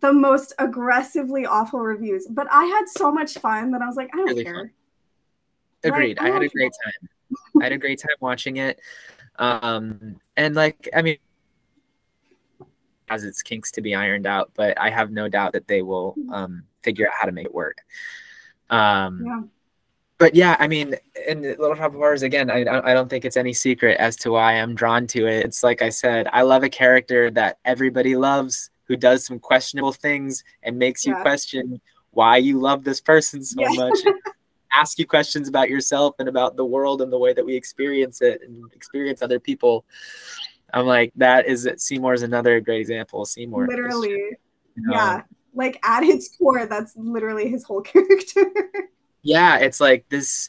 The 0.00 0.12
most 0.12 0.54
aggressively 0.58 1.44
awful 1.46 1.80
reviews, 1.80 2.26
but 2.30 2.46
I 2.50 2.64
had 2.64 2.88
so 2.88 3.10
much 3.10 3.34
fun 3.34 3.72
that 3.72 3.82
I 3.82 3.86
was 3.86 3.96
like, 3.96 4.08
I 4.14 4.18
don't 4.18 4.26
really 4.28 4.44
care. 4.44 4.54
Fun. 4.54 5.92
Agreed. 5.92 6.18
Like, 6.18 6.26
I, 6.26 6.30
I 6.30 6.32
had 6.34 6.42
a 6.42 6.48
great 6.48 6.72
time. 6.84 7.08
I 7.60 7.64
had 7.64 7.72
a 7.72 7.78
great 7.78 8.00
time 8.00 8.16
watching 8.20 8.58
it. 8.58 8.80
Um, 9.38 10.16
and 10.36 10.54
like, 10.54 10.88
I 10.94 11.02
mean, 11.02 11.18
has 13.10 13.24
its 13.24 13.42
kinks 13.42 13.72
to 13.72 13.82
be 13.82 13.94
ironed 13.94 14.26
out, 14.26 14.52
but 14.54 14.80
I 14.80 14.88
have 14.88 15.10
no 15.10 15.28
doubt 15.28 15.52
that 15.52 15.66
they 15.66 15.82
will 15.82 16.12
mm-hmm. 16.12 16.32
um, 16.32 16.62
figure 16.82 17.08
out 17.08 17.14
how 17.18 17.26
to 17.26 17.32
make 17.32 17.46
it 17.46 17.54
work. 17.54 17.78
Um, 18.70 19.24
yeah. 19.26 19.40
But 20.18 20.34
yeah, 20.34 20.56
I 20.58 20.68
mean, 20.68 20.94
in 21.26 21.42
Little 21.42 21.74
Shop 21.74 21.92
of 21.92 21.94
Horrors, 21.94 22.22
again, 22.22 22.50
I, 22.50 22.60
I 22.60 22.92
don't 22.94 23.08
think 23.08 23.24
it's 23.24 23.38
any 23.38 23.54
secret 23.54 23.96
as 23.98 24.16
to 24.16 24.30
why 24.32 24.52
I'm 24.52 24.74
drawn 24.74 25.06
to 25.08 25.26
it. 25.26 25.46
It's 25.46 25.62
like 25.62 25.82
I 25.82 25.88
said, 25.88 26.28
I 26.32 26.42
love 26.42 26.62
a 26.62 26.68
character 26.68 27.30
that 27.32 27.58
everybody 27.64 28.16
loves 28.16 28.70
who 28.84 28.96
does 28.96 29.24
some 29.24 29.38
questionable 29.38 29.92
things 29.92 30.44
and 30.62 30.78
makes 30.78 31.06
yeah. 31.06 31.16
you 31.16 31.22
question 31.22 31.80
why 32.10 32.36
you 32.36 32.60
love 32.60 32.84
this 32.84 33.00
person 33.00 33.42
so 33.42 33.62
yeah. 33.62 33.68
much. 33.70 33.98
ask 34.72 34.98
you 34.98 35.06
questions 35.06 35.48
about 35.48 35.68
yourself 35.68 36.14
and 36.18 36.28
about 36.28 36.56
the 36.56 36.64
world 36.64 37.02
and 37.02 37.12
the 37.12 37.18
way 37.18 37.32
that 37.32 37.44
we 37.44 37.56
experience 37.56 38.22
it 38.22 38.40
and 38.42 38.72
experience 38.72 39.22
other 39.22 39.40
people. 39.40 39.84
I'm 40.72 40.86
like, 40.86 41.12
that 41.16 41.46
is 41.46 41.68
Seymour 41.78 42.14
is 42.14 42.22
another 42.22 42.60
great 42.60 42.80
example. 42.80 43.24
Seymour, 43.24 43.66
literally, 43.66 44.10
you 44.10 44.36
know, 44.76 44.92
yeah, 44.92 45.22
like 45.54 45.78
at 45.84 46.02
its 46.02 46.36
core, 46.36 46.66
that's 46.66 46.96
literally 46.96 47.48
his 47.48 47.64
whole 47.64 47.80
character. 47.82 48.52
yeah, 49.22 49.58
it's 49.58 49.80
like 49.80 50.08
this. 50.08 50.48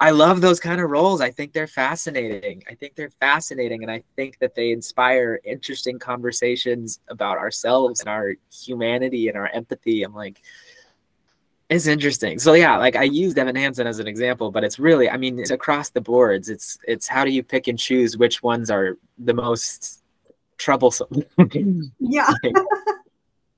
I 0.00 0.10
love 0.10 0.40
those 0.40 0.60
kind 0.60 0.80
of 0.80 0.90
roles. 0.90 1.20
I 1.20 1.32
think 1.32 1.52
they're 1.52 1.66
fascinating. 1.66 2.62
I 2.68 2.74
think 2.74 2.94
they're 2.94 3.10
fascinating, 3.10 3.82
and 3.82 3.90
I 3.90 4.04
think 4.14 4.38
that 4.38 4.54
they 4.54 4.70
inspire 4.70 5.40
interesting 5.44 5.98
conversations 5.98 7.00
about 7.08 7.38
ourselves 7.38 8.00
and 8.00 8.08
our 8.08 8.34
humanity 8.52 9.28
and 9.28 9.36
our 9.36 9.48
empathy. 9.48 10.04
I'm 10.04 10.14
like, 10.14 10.40
it's 11.70 11.86
interesting. 11.86 12.38
So 12.38 12.54
yeah, 12.54 12.78
like 12.78 12.96
I 12.96 13.02
used 13.02 13.36
Evan 13.36 13.54
Hansen 13.54 13.86
as 13.86 13.98
an 13.98 14.06
example, 14.06 14.50
but 14.50 14.64
it's 14.64 14.78
really, 14.78 15.10
I 15.10 15.18
mean, 15.18 15.38
it's 15.38 15.50
across 15.50 15.90
the 15.90 16.00
boards. 16.00 16.48
It's 16.48 16.78
it's 16.88 17.06
how 17.06 17.24
do 17.24 17.30
you 17.30 17.42
pick 17.42 17.68
and 17.68 17.78
choose 17.78 18.16
which 18.16 18.42
ones 18.42 18.70
are 18.70 18.96
the 19.18 19.34
most 19.34 20.02
troublesome? 20.56 21.24
yeah. 22.00 22.32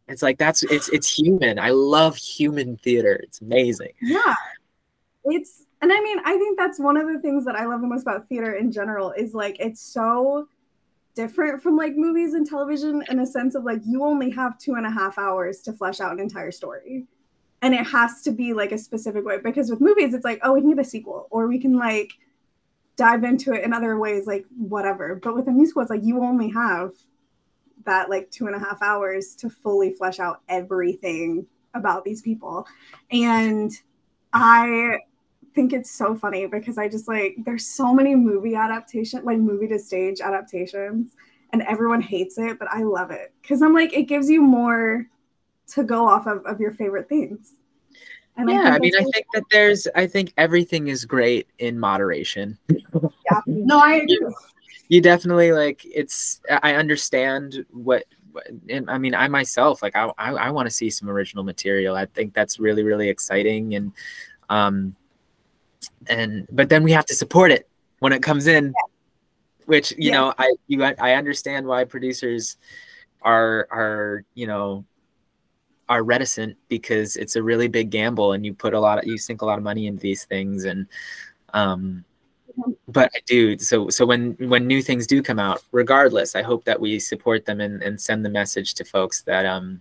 it's 0.08 0.22
like 0.22 0.38
that's 0.38 0.64
it's 0.64 0.88
it's 0.88 1.08
human. 1.08 1.60
I 1.60 1.70
love 1.70 2.16
human 2.16 2.78
theater. 2.78 3.14
It's 3.22 3.40
amazing. 3.40 3.92
Yeah. 4.02 4.34
It's 5.24 5.62
and 5.80 5.92
I 5.92 6.00
mean, 6.00 6.18
I 6.24 6.36
think 6.36 6.58
that's 6.58 6.80
one 6.80 6.96
of 6.96 7.06
the 7.06 7.20
things 7.20 7.44
that 7.44 7.54
I 7.54 7.66
love 7.66 7.80
the 7.80 7.86
most 7.86 8.02
about 8.02 8.28
theater 8.28 8.54
in 8.54 8.72
general 8.72 9.12
is 9.12 9.34
like 9.34 9.56
it's 9.60 9.80
so 9.80 10.48
different 11.14 11.62
from 11.62 11.76
like 11.76 11.94
movies 11.94 12.34
and 12.34 12.44
television 12.44 13.04
in 13.08 13.20
a 13.20 13.26
sense 13.26 13.54
of 13.54 13.62
like 13.62 13.80
you 13.86 14.02
only 14.02 14.30
have 14.30 14.58
two 14.58 14.74
and 14.74 14.86
a 14.86 14.90
half 14.90 15.16
hours 15.16 15.60
to 15.62 15.72
flesh 15.72 16.00
out 16.00 16.12
an 16.12 16.18
entire 16.18 16.50
story 16.50 17.06
and 17.62 17.74
it 17.74 17.86
has 17.86 18.22
to 18.22 18.30
be 18.30 18.52
like 18.54 18.72
a 18.72 18.78
specific 18.78 19.24
way. 19.24 19.38
Because 19.38 19.70
with 19.70 19.80
movies 19.80 20.14
it's 20.14 20.24
like 20.24 20.40
oh 20.42 20.52
we 20.52 20.60
can 20.60 20.78
a 20.78 20.84
sequel 20.84 21.28
or 21.30 21.46
we 21.46 21.58
can 21.58 21.76
like 21.76 22.12
dive 22.96 23.24
into 23.24 23.52
it 23.52 23.64
in 23.64 23.72
other 23.72 23.98
ways 23.98 24.26
like 24.26 24.44
whatever. 24.56 25.14
But 25.14 25.34
with 25.34 25.48
a 25.48 25.52
musical 25.52 25.82
it's 25.82 25.90
like 25.90 26.04
you 26.04 26.22
only 26.22 26.50
have 26.50 26.92
that 27.84 28.10
like 28.10 28.30
two 28.30 28.46
and 28.46 28.54
a 28.54 28.58
half 28.58 28.82
hours 28.82 29.34
to 29.36 29.48
fully 29.48 29.92
flesh 29.92 30.18
out 30.20 30.42
everything 30.48 31.46
about 31.74 32.04
these 32.04 32.22
people. 32.22 32.66
And 33.10 33.72
i 34.32 34.98
think 35.54 35.72
it's 35.72 35.90
so 35.90 36.14
funny 36.14 36.46
because 36.46 36.78
i 36.78 36.88
just 36.88 37.08
like 37.08 37.34
there's 37.44 37.66
so 37.66 37.92
many 37.92 38.14
movie 38.14 38.54
adaptation 38.54 39.24
like 39.24 39.38
movie 39.38 39.66
to 39.66 39.78
stage 39.78 40.20
adaptations 40.20 41.16
and 41.52 41.62
everyone 41.62 42.00
hates 42.00 42.38
it 42.38 42.58
but 42.58 42.68
i 42.70 42.82
love 42.82 43.10
it. 43.10 43.32
Because 43.42 43.62
i'm 43.62 43.74
like 43.74 43.92
it 43.92 44.04
gives 44.04 44.30
you 44.30 44.42
more 44.42 45.08
to 45.74 45.84
go 45.84 46.08
off 46.08 46.26
of, 46.26 46.44
of 46.46 46.60
your 46.60 46.72
favorite 46.72 47.08
things. 47.08 47.54
And 48.36 48.48
yeah, 48.48 48.60
I, 48.60 48.76
I 48.76 48.78
mean, 48.78 48.94
I 48.94 49.02
think 49.02 49.26
that 49.34 49.44
there's, 49.50 49.86
I 49.94 50.06
think 50.06 50.32
everything 50.36 50.88
is 50.88 51.04
great 51.04 51.48
in 51.58 51.78
moderation. 51.78 52.58
yeah, 52.68 53.40
no, 53.46 53.78
I 53.78 53.94
agree. 53.94 54.18
You, 54.20 54.34
you 54.88 55.00
definitely 55.00 55.52
like 55.52 55.84
it's. 55.84 56.40
I 56.62 56.74
understand 56.74 57.64
what 57.70 58.04
and 58.68 58.90
I 58.90 58.98
mean, 58.98 59.14
I 59.14 59.28
myself, 59.28 59.82
like, 59.82 59.96
I, 59.96 60.10
I, 60.18 60.32
I 60.32 60.50
want 60.50 60.66
to 60.66 60.74
see 60.74 60.90
some 60.90 61.08
original 61.08 61.44
material. 61.44 61.96
I 61.96 62.06
think 62.06 62.34
that's 62.34 62.58
really, 62.58 62.82
really 62.82 63.08
exciting. 63.08 63.74
And, 63.74 63.92
um, 64.48 64.96
and, 66.06 66.46
but 66.50 66.68
then 66.68 66.82
we 66.82 66.92
have 66.92 67.06
to 67.06 67.14
support 67.14 67.50
it 67.50 67.68
when 67.98 68.12
it 68.12 68.22
comes 68.22 68.46
in, 68.46 68.66
yeah. 68.66 68.72
which, 69.66 69.92
you 69.92 70.10
yeah. 70.10 70.12
know, 70.12 70.34
I, 70.38 70.54
you, 70.66 70.82
I 70.82 71.14
understand 71.14 71.66
why 71.66 71.84
producers 71.84 72.56
are, 73.22 73.68
are, 73.70 74.24
you 74.34 74.46
know, 74.46 74.84
are 75.90 76.02
reticent 76.02 76.56
because 76.68 77.16
it's 77.16 77.36
a 77.36 77.42
really 77.42 77.68
big 77.68 77.90
gamble 77.90 78.32
and 78.32 78.46
you 78.46 78.54
put 78.54 78.72
a 78.72 78.80
lot 78.80 78.98
of 78.98 79.04
you 79.04 79.18
sink 79.18 79.42
a 79.42 79.44
lot 79.44 79.58
of 79.58 79.64
money 79.64 79.86
into 79.86 80.00
these 80.00 80.24
things 80.24 80.64
and 80.64 80.86
um 81.52 82.04
but 82.88 83.10
I 83.14 83.20
do. 83.26 83.58
So 83.58 83.88
so 83.88 84.06
when 84.06 84.32
when 84.38 84.66
new 84.66 84.82
things 84.82 85.06
do 85.06 85.22
come 85.22 85.38
out, 85.38 85.62
regardless, 85.72 86.34
I 86.34 86.42
hope 86.42 86.64
that 86.64 86.80
we 86.80 86.98
support 86.98 87.46
them 87.46 87.60
and, 87.60 87.82
and 87.82 88.00
send 88.00 88.24
the 88.24 88.28
message 88.28 88.74
to 88.74 88.84
folks 88.84 89.22
that 89.22 89.46
um 89.46 89.80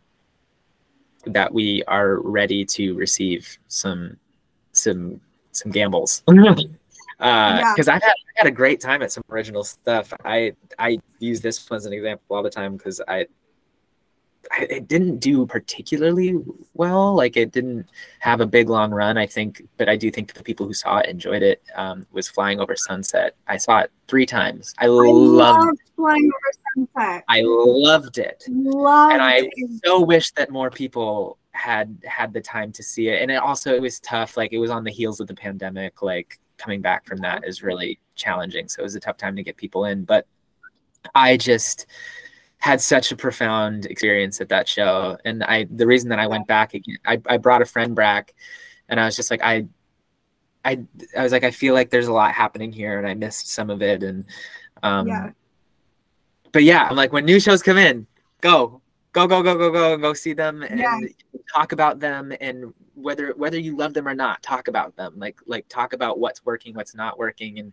that 1.26 1.54
we 1.54 1.84
are 1.86 2.18
ready 2.18 2.66
to 2.66 2.94
receive 2.96 3.58
some 3.68 4.18
some 4.72 5.22
some 5.52 5.72
gambles. 5.72 6.24
because 6.28 6.40
uh, 7.20 7.92
yeah. 7.92 7.96
I've 7.96 8.04
had, 8.04 8.04
I 8.04 8.34
had 8.36 8.48
a 8.48 8.52
great 8.52 8.80
time 8.80 9.02
at 9.02 9.12
some 9.12 9.24
original 9.30 9.64
stuff. 9.64 10.14
I 10.24 10.54
I 10.78 11.00
use 11.20 11.42
this 11.42 11.70
one 11.70 11.78
as 11.78 11.86
an 11.86 11.94
example 11.94 12.36
all 12.36 12.44
the 12.44 12.50
time 12.50 12.78
because 12.78 13.02
I 13.08 13.28
it 14.58 14.88
didn't 14.88 15.20
do 15.20 15.46
particularly 15.46 16.38
well. 16.74 17.16
Like 17.16 17.38
it 17.38 17.52
didn't 17.52 17.88
have 18.20 18.42
a 18.42 18.46
big 18.46 18.70
long 18.70 18.92
run, 18.92 19.18
I 19.18 19.26
think, 19.26 19.64
but 19.78 19.90
I 19.90 19.96
do 19.96 20.10
think 20.10 20.34
the 20.34 20.44
people 20.44 20.66
who 20.66 20.74
saw 20.74 21.00
it 21.00 21.10
enjoyed 21.10 21.44
it. 21.44 21.62
Um, 21.76 22.06
was 22.12 22.28
Flying 22.28 22.60
Over 22.60 22.76
Sunset. 22.76 23.36
I 23.48 23.58
saw 23.58 23.80
it 23.80 23.92
three 24.08 24.26
times. 24.26 24.74
I, 24.80 24.86
I 24.86 24.88
loved, 24.88 25.66
loved 25.66 25.80
Flying 25.96 26.32
Over 26.78 26.88
Sunset. 26.96 27.24
I 27.28 27.42
loved 27.44 28.18
it. 28.18 28.44
Loved 28.50 29.14
and 29.14 29.22
I 29.22 29.50
it. 29.52 29.82
so 29.86 30.02
wish 30.02 30.32
that 30.32 30.50
more 30.50 30.70
people 30.70 31.38
had 31.52 31.98
had 32.06 32.34
the 32.34 32.42
time 32.42 32.72
to 32.74 32.84
see 32.84 33.10
it. 33.10 33.22
And 33.22 33.30
it 33.30 33.36
also 33.36 33.74
it 33.74 33.82
was 33.82 34.00
tough. 34.00 34.36
Like 34.36 34.54
it 34.54 34.60
was 34.60 34.72
on 34.72 34.84
the 34.84 34.92
heels 34.92 35.20
of 35.20 35.28
the 35.28 35.36
pandemic. 35.36 36.02
Like 36.02 36.40
coming 36.58 36.82
back 36.82 37.06
from 37.06 37.20
that 37.20 37.46
is 37.46 37.64
really 37.64 38.00
challenging. 38.16 38.68
So 38.68 38.82
it 38.82 38.84
was 38.84 38.96
a 38.96 39.00
tough 39.00 39.18
time 39.18 39.36
to 39.36 39.44
get 39.44 39.58
people 39.58 39.86
in. 39.86 40.06
But 40.06 40.26
I 41.16 41.38
just 41.38 41.86
had 42.60 42.82
such 42.82 43.12
a 43.12 43.16
profound 43.16 43.86
experience 43.86 44.42
at 44.42 44.50
that 44.50 44.68
show. 44.68 45.18
And 45.24 45.44
I, 45.44 45.66
the 45.72 45.88
reason 45.88 46.10
that 46.10 46.20
I 46.20 46.28
went 46.28 46.46
back 46.46 46.74
again, 46.74 46.98
I, 47.06 47.22
I 47.26 47.38
brought 47.38 47.62
a 47.62 47.66
friend 47.66 47.96
back 47.96 48.34
and 48.90 49.00
I 49.00 49.06
was 49.06 49.16
just 49.16 49.32
like, 49.32 49.42
I, 49.42 49.66
I, 50.66 50.84
I 51.18 51.24
was 51.24 51.32
like, 51.32 51.46
I 51.46 51.52
feel 51.52 51.74
like 51.74 51.90
there's 51.90 52.08
a 52.08 52.14
lot 52.14 52.34
happening 52.34 52.74
here 52.74 52.98
and 52.98 53.08
I 53.08 53.14
missed 53.14 53.50
some 53.50 53.70
of 53.70 53.82
it. 53.82 54.04
And, 54.04 54.26
um, 54.84 55.08
yeah. 55.08 55.30
but 56.52 56.64
yeah, 56.64 56.86
I'm 56.90 56.98
like, 56.98 57.14
when 57.14 57.24
new 57.24 57.40
shows 57.40 57.64
come 57.64 57.78
in, 57.78 58.06
go, 58.42 58.82
go, 59.14 59.26
go, 59.26 59.42
go, 59.42 59.58
go, 59.58 59.72
go, 59.72 59.98
go 59.98 60.14
see 60.14 60.34
them 60.34 60.62
and 60.62 60.82
yeah. 60.82 61.00
talk 61.56 61.72
about 61.72 62.02
them. 62.02 62.34
And 62.42 62.74
whether, 62.94 63.32
whether 63.38 63.58
you 63.58 63.78
love 63.78 63.94
them 63.94 64.06
or 64.06 64.14
not, 64.14 64.44
talk 64.44 64.68
about 64.68 64.98
them, 64.98 65.14
like, 65.16 65.40
like 65.46 65.66
talk 65.70 65.94
about 65.94 66.20
what's 66.20 66.44
working, 66.44 66.76
what's 66.76 66.94
not 66.94 67.18
working 67.18 67.58
and 67.58 67.72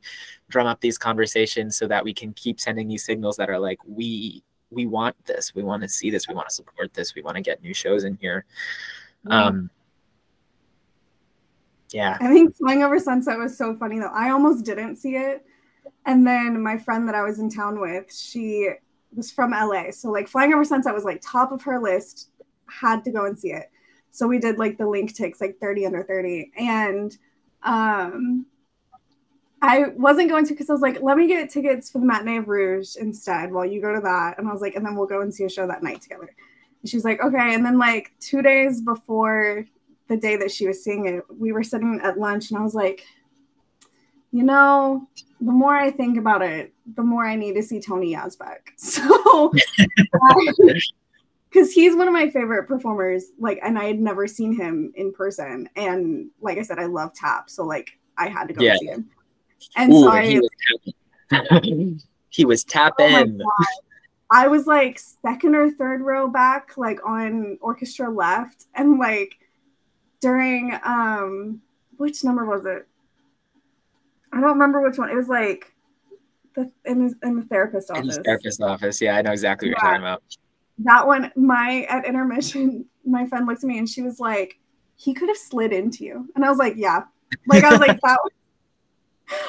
drum 0.48 0.68
up 0.68 0.80
these 0.80 0.96
conversations 0.96 1.76
so 1.76 1.88
that 1.88 2.04
we 2.04 2.14
can 2.14 2.32
keep 2.34 2.60
sending 2.60 2.86
these 2.86 3.04
signals 3.04 3.36
that 3.38 3.50
are 3.50 3.58
like, 3.58 3.80
we, 3.84 4.44
we 4.76 4.86
want 4.86 5.16
this. 5.24 5.54
We 5.54 5.64
want 5.64 5.82
to 5.82 5.88
see 5.88 6.10
this. 6.10 6.28
We 6.28 6.34
want 6.34 6.48
to 6.48 6.54
support 6.54 6.92
this. 6.94 7.14
We 7.14 7.22
want 7.22 7.36
to 7.36 7.42
get 7.42 7.62
new 7.62 7.74
shows 7.74 8.04
in 8.04 8.16
here. 8.20 8.44
Um, 9.28 9.70
yeah. 11.90 12.18
I 12.20 12.28
think 12.28 12.54
Flying 12.54 12.82
Over 12.82 13.00
Sunset 13.00 13.38
was 13.38 13.56
so 13.56 13.74
funny 13.74 13.98
though. 13.98 14.12
I 14.12 14.30
almost 14.30 14.64
didn't 14.64 14.96
see 14.96 15.16
it. 15.16 15.44
And 16.04 16.26
then 16.26 16.62
my 16.62 16.76
friend 16.76 17.08
that 17.08 17.14
I 17.14 17.22
was 17.22 17.38
in 17.38 17.50
town 17.50 17.80
with, 17.80 18.14
she 18.14 18.68
was 19.14 19.32
from 19.32 19.50
LA. 19.50 19.90
So 19.90 20.10
like 20.10 20.28
Flying 20.28 20.52
Over 20.52 20.64
Sunset 20.64 20.94
was 20.94 21.04
like 21.04 21.20
top 21.24 21.50
of 21.50 21.62
her 21.62 21.80
list, 21.80 22.28
had 22.66 23.02
to 23.04 23.10
go 23.10 23.24
and 23.24 23.36
see 23.36 23.52
it. 23.52 23.70
So 24.10 24.28
we 24.28 24.38
did 24.38 24.58
like 24.58 24.78
the 24.78 24.86
link 24.86 25.14
takes 25.16 25.40
like 25.40 25.56
30 25.58 25.86
under 25.86 26.04
30. 26.04 26.52
And 26.58 27.16
um 27.62 28.46
I 29.62 29.88
wasn't 29.96 30.28
going 30.28 30.44
to 30.46 30.52
because 30.52 30.68
I 30.68 30.72
was 30.74 30.82
like, 30.82 31.00
let 31.00 31.16
me 31.16 31.26
get 31.26 31.50
tickets 31.50 31.90
for 31.90 31.98
the 31.98 32.04
matinee 32.04 32.36
of 32.36 32.48
Rouge 32.48 32.96
instead 32.96 33.52
while 33.52 33.64
you 33.64 33.80
go 33.80 33.94
to 33.94 34.00
that. 34.02 34.38
And 34.38 34.48
I 34.48 34.52
was 34.52 34.60
like, 34.60 34.74
and 34.74 34.84
then 34.84 34.96
we'll 34.96 35.06
go 35.06 35.22
and 35.22 35.34
see 35.34 35.44
a 35.44 35.48
show 35.48 35.66
that 35.66 35.82
night 35.82 36.02
together. 36.02 36.34
And 36.82 36.90
she 36.90 36.96
was 36.96 37.04
like, 37.04 37.22
okay. 37.22 37.54
And 37.54 37.64
then 37.64 37.78
like 37.78 38.12
two 38.20 38.42
days 38.42 38.82
before 38.82 39.64
the 40.08 40.16
day 40.16 40.36
that 40.36 40.50
she 40.50 40.66
was 40.66 40.84
seeing 40.84 41.06
it, 41.06 41.24
we 41.30 41.52
were 41.52 41.64
sitting 41.64 42.00
at 42.02 42.18
lunch 42.18 42.50
and 42.50 42.58
I 42.58 42.62
was 42.62 42.74
like, 42.74 43.06
you 44.30 44.42
know, 44.42 45.08
the 45.40 45.52
more 45.52 45.74
I 45.74 45.90
think 45.90 46.18
about 46.18 46.42
it, 46.42 46.74
the 46.94 47.02
more 47.02 47.24
I 47.24 47.36
need 47.36 47.54
to 47.54 47.62
see 47.62 47.80
Tony 47.80 48.14
Yazbeck. 48.14 48.58
So 48.76 49.52
because 51.48 51.72
he's 51.72 51.96
one 51.96 52.06
of 52.06 52.12
my 52.12 52.28
favorite 52.28 52.68
performers, 52.68 53.28
like, 53.38 53.58
and 53.62 53.78
I 53.78 53.84
had 53.84 53.98
never 53.98 54.26
seen 54.26 54.54
him 54.54 54.92
in 54.94 55.12
person. 55.12 55.68
And 55.74 56.28
like 56.42 56.58
I 56.58 56.62
said, 56.62 56.78
I 56.78 56.84
love 56.84 57.14
tap. 57.14 57.48
So 57.48 57.64
like 57.64 57.98
I 58.18 58.28
had 58.28 58.48
to 58.48 58.54
go 58.54 58.62
yeah. 58.62 58.76
see 58.76 58.86
him. 58.86 59.08
And 59.76 59.92
Ooh, 59.92 60.02
so 60.02 60.08
I, 60.10 60.26
he 60.26 60.40
was, 60.40 62.02
he 62.28 62.44
was 62.44 62.64
tapping. 62.64 63.40
Oh 63.42 63.64
I 64.30 64.48
was 64.48 64.66
like 64.66 64.98
second 64.98 65.54
or 65.54 65.70
third 65.70 66.00
row 66.00 66.28
back, 66.28 66.76
like 66.76 66.98
on 67.06 67.58
orchestra 67.60 68.10
left, 68.10 68.66
and 68.74 68.98
like 68.98 69.36
during 70.20 70.78
um 70.84 71.60
which 71.96 72.24
number 72.24 72.44
was 72.44 72.66
it? 72.66 72.86
I 74.32 74.40
don't 74.40 74.50
remember 74.50 74.80
which 74.80 74.98
one. 74.98 75.10
It 75.10 75.14
was 75.14 75.28
like 75.28 75.72
the 76.54 76.70
in 76.84 77.02
his, 77.02 77.14
in 77.22 77.36
the 77.36 77.46
therapist 77.46 77.90
office. 77.90 78.02
In 78.02 78.08
his 78.08 78.18
therapist 78.24 78.60
office, 78.60 79.00
yeah, 79.00 79.16
I 79.16 79.22
know 79.22 79.32
exactly 79.32 79.68
what 79.68 79.78
yeah. 79.78 79.84
you're 79.84 79.92
talking 79.92 80.04
about. 80.04 80.22
That 80.78 81.06
one, 81.06 81.32
my 81.36 81.86
at 81.88 82.04
intermission, 82.04 82.86
my 83.06 83.26
friend 83.26 83.46
looked 83.46 83.62
at 83.62 83.68
me 83.68 83.78
and 83.78 83.88
she 83.88 84.02
was 84.02 84.18
like, 84.18 84.58
"He 84.96 85.14
could 85.14 85.28
have 85.28 85.38
slid 85.38 85.72
into 85.72 86.04
you," 86.04 86.28
and 86.34 86.44
I 86.44 86.50
was 86.50 86.58
like, 86.58 86.74
"Yeah." 86.76 87.04
Like 87.46 87.64
I 87.64 87.70
was 87.70 87.80
like, 87.80 88.00
"That 88.02 88.18
was 88.22 88.32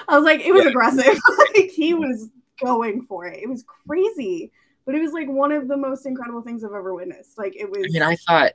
I 0.07 0.15
was 0.15 0.25
like, 0.25 0.41
it 0.41 0.51
was 0.51 0.63
yeah. 0.63 0.69
aggressive. 0.69 1.19
like 1.55 1.69
he 1.69 1.93
was 1.93 2.30
going 2.63 3.03
for 3.03 3.25
it. 3.25 3.41
It 3.41 3.49
was 3.49 3.63
crazy. 3.63 4.51
But 4.86 4.95
it 4.95 5.01
was 5.01 5.11
like 5.11 5.28
one 5.28 5.51
of 5.51 5.67
the 5.67 5.78
most 5.78 6.05
incredible 6.05 6.41
things 6.41 6.63
I've 6.63 6.73
ever 6.73 6.93
witnessed. 6.93 7.38
Like 7.38 7.55
it 7.55 7.69
was 7.69 7.86
I 7.86 7.88
mean, 7.91 8.03
I 8.03 8.15
thought 8.15 8.53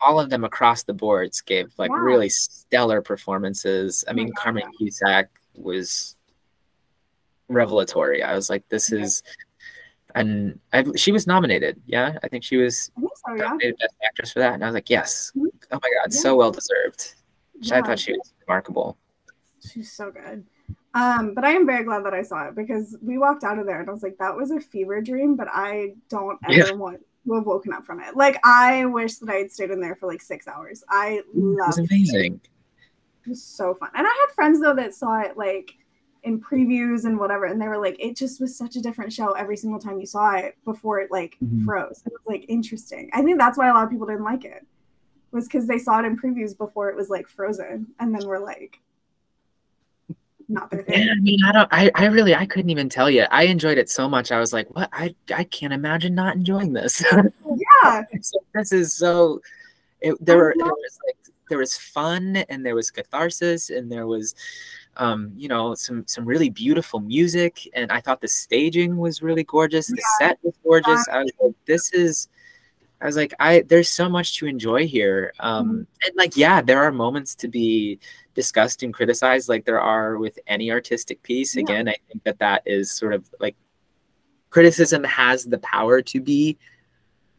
all 0.00 0.18
of 0.20 0.30
them 0.30 0.44
across 0.44 0.82
the 0.84 0.94
boards 0.94 1.40
gave 1.40 1.72
like 1.78 1.90
yeah. 1.90 1.98
really 1.98 2.28
stellar 2.28 3.00
performances. 3.00 4.04
I 4.08 4.12
mean, 4.12 4.32
Carmen 4.32 4.64
Cusack 4.76 5.30
was 5.54 6.16
revelatory. 7.48 8.22
I 8.22 8.34
was 8.34 8.50
like, 8.50 8.68
this 8.68 8.92
is 8.92 9.22
and 10.14 10.58
I, 10.72 10.84
she 10.96 11.12
was 11.12 11.26
nominated. 11.26 11.80
Yeah, 11.86 12.18
I 12.22 12.28
think 12.28 12.44
she 12.44 12.56
was 12.56 12.90
think 12.98 13.10
so, 13.26 13.34
yeah. 13.34 13.42
nominated 13.42 13.78
best 13.78 13.94
actress 14.04 14.32
for 14.32 14.38
that, 14.40 14.54
and 14.54 14.64
I 14.64 14.66
was 14.66 14.74
like, 14.74 14.90
yes, 14.90 15.32
mm-hmm. 15.36 15.46
oh 15.70 15.78
my 15.82 15.90
god, 16.02 16.12
yeah. 16.12 16.20
so 16.20 16.36
well 16.36 16.50
deserved. 16.50 17.14
Yeah. 17.60 17.78
I 17.78 17.82
thought 17.82 17.98
she 17.98 18.12
was 18.12 18.32
remarkable. 18.46 18.96
She's 19.64 19.92
so 19.92 20.10
good. 20.10 20.44
Um, 20.94 21.34
but 21.34 21.44
I 21.44 21.50
am 21.50 21.66
very 21.66 21.84
glad 21.84 22.04
that 22.04 22.14
I 22.14 22.22
saw 22.22 22.48
it 22.48 22.54
because 22.54 22.96
we 23.02 23.18
walked 23.18 23.44
out 23.44 23.58
of 23.58 23.66
there 23.66 23.80
and 23.80 23.88
I 23.88 23.92
was 23.92 24.02
like, 24.02 24.16
that 24.18 24.36
was 24.36 24.50
a 24.50 24.60
fever 24.60 25.00
dream, 25.00 25.36
but 25.36 25.48
I 25.50 25.94
don't 26.08 26.38
ever 26.44 26.54
yeah. 26.54 26.72
want 26.72 27.00
to 27.26 27.34
have 27.34 27.46
woken 27.46 27.72
up 27.72 27.84
from 27.84 28.00
it. 28.00 28.16
Like 28.16 28.40
I 28.44 28.86
wish 28.86 29.16
that 29.16 29.28
I 29.28 29.36
had 29.36 29.52
stayed 29.52 29.70
in 29.70 29.80
there 29.80 29.96
for 29.96 30.06
like 30.06 30.22
six 30.22 30.48
hours. 30.48 30.82
I 30.88 31.22
love 31.34 31.76
it. 31.76 31.80
Was 31.80 31.90
amazing. 31.90 32.40
It 33.24 33.28
was 33.28 33.42
so 33.42 33.74
fun. 33.74 33.90
And 33.94 34.06
I 34.06 34.10
had 34.10 34.34
friends 34.34 34.60
though 34.60 34.74
that 34.74 34.94
saw 34.94 35.20
it 35.20 35.36
like 35.36 35.74
in 36.24 36.40
previews 36.40 37.04
and 37.04 37.18
whatever, 37.18 37.44
and 37.44 37.60
they 37.60 37.68
were 37.68 37.78
like, 37.78 37.96
it 37.98 38.16
just 38.16 38.40
was 38.40 38.56
such 38.56 38.76
a 38.76 38.80
different 38.80 39.12
show 39.12 39.32
every 39.32 39.56
single 39.56 39.78
time 39.78 40.00
you 40.00 40.06
saw 40.06 40.36
it 40.36 40.56
before 40.64 41.00
it 41.00 41.10
like 41.10 41.36
mm-hmm. 41.42 41.64
froze. 41.64 42.02
It 42.06 42.12
was 42.12 42.26
like 42.26 42.44
interesting. 42.48 43.10
I 43.12 43.22
think 43.22 43.38
that's 43.38 43.58
why 43.58 43.68
a 43.68 43.74
lot 43.74 43.84
of 43.84 43.90
people 43.90 44.06
didn't 44.06 44.24
like 44.24 44.44
it. 44.44 44.66
Was 45.30 45.46
because 45.46 45.66
they 45.66 45.78
saw 45.78 45.98
it 45.98 46.06
in 46.06 46.18
previews 46.18 46.56
before 46.56 46.88
it 46.88 46.96
was 46.96 47.10
like 47.10 47.28
frozen, 47.28 47.88
and 48.00 48.14
then 48.14 48.26
we're 48.26 48.38
like, 48.38 48.80
not 50.48 50.70
their 50.70 50.82
thing. 50.82 51.08
I 51.10 51.14
mean, 51.20 51.40
I 51.44 51.52
don't. 51.52 51.68
I, 51.70 51.90
I 51.94 52.06
really, 52.06 52.34
I 52.34 52.46
couldn't 52.46 52.70
even 52.70 52.88
tell 52.88 53.10
you. 53.10 53.26
I 53.30 53.44
enjoyed 53.44 53.78
it 53.78 53.90
so 53.90 54.08
much. 54.08 54.32
I 54.32 54.38
was 54.38 54.52
like, 54.52 54.74
what? 54.74 54.88
I, 54.92 55.14
I 55.34 55.44
can't 55.44 55.72
imagine 55.72 56.14
not 56.14 56.36
enjoying 56.36 56.72
this. 56.72 57.04
yeah, 57.84 58.02
this 58.54 58.72
is 58.72 58.94
so. 58.94 59.42
It, 60.00 60.16
there 60.24 60.36
were 60.36 60.54
there 60.56 60.66
was 60.66 60.98
like 61.06 61.16
there 61.48 61.58
was 61.58 61.76
fun 61.76 62.36
and 62.36 62.64
there 62.64 62.74
was 62.74 62.90
catharsis 62.90 63.68
and 63.70 63.90
there 63.90 64.06
was, 64.06 64.34
um, 64.96 65.32
you 65.36 65.48
know, 65.48 65.74
some 65.74 66.06
some 66.06 66.24
really 66.24 66.48
beautiful 66.48 67.00
music 67.00 67.68
and 67.74 67.90
I 67.92 68.00
thought 68.00 68.20
the 68.20 68.28
staging 68.28 68.96
was 68.96 69.22
really 69.22 69.44
gorgeous. 69.44 69.88
The 69.88 69.96
yeah. 70.20 70.28
set 70.28 70.38
was 70.42 70.54
gorgeous. 70.62 71.06
I 71.08 71.22
was 71.22 71.32
like, 71.40 71.54
this 71.66 71.92
is. 71.92 72.28
I 73.00 73.06
was 73.06 73.16
like, 73.16 73.32
I 73.38 73.60
there's 73.62 73.88
so 73.88 74.08
much 74.08 74.38
to 74.38 74.46
enjoy 74.46 74.88
here. 74.88 75.32
Um, 75.38 75.66
mm-hmm. 75.66 75.76
and 75.76 76.16
like, 76.16 76.36
yeah, 76.36 76.60
there 76.62 76.82
are 76.82 76.90
moments 76.90 77.36
to 77.36 77.48
be 77.48 78.00
discussed 78.38 78.84
and 78.84 78.94
criticized 78.94 79.48
like 79.48 79.64
there 79.64 79.80
are 79.80 80.16
with 80.16 80.38
any 80.46 80.70
artistic 80.70 81.20
piece. 81.24 81.56
Yeah. 81.56 81.62
Again, 81.62 81.88
I 81.88 81.96
think 82.06 82.22
that 82.22 82.38
that 82.38 82.62
is 82.66 82.88
sort 82.88 83.12
of 83.12 83.28
like 83.40 83.56
criticism 84.50 85.02
has 85.02 85.44
the 85.44 85.58
power 85.58 86.00
to 86.02 86.20
be 86.20 86.56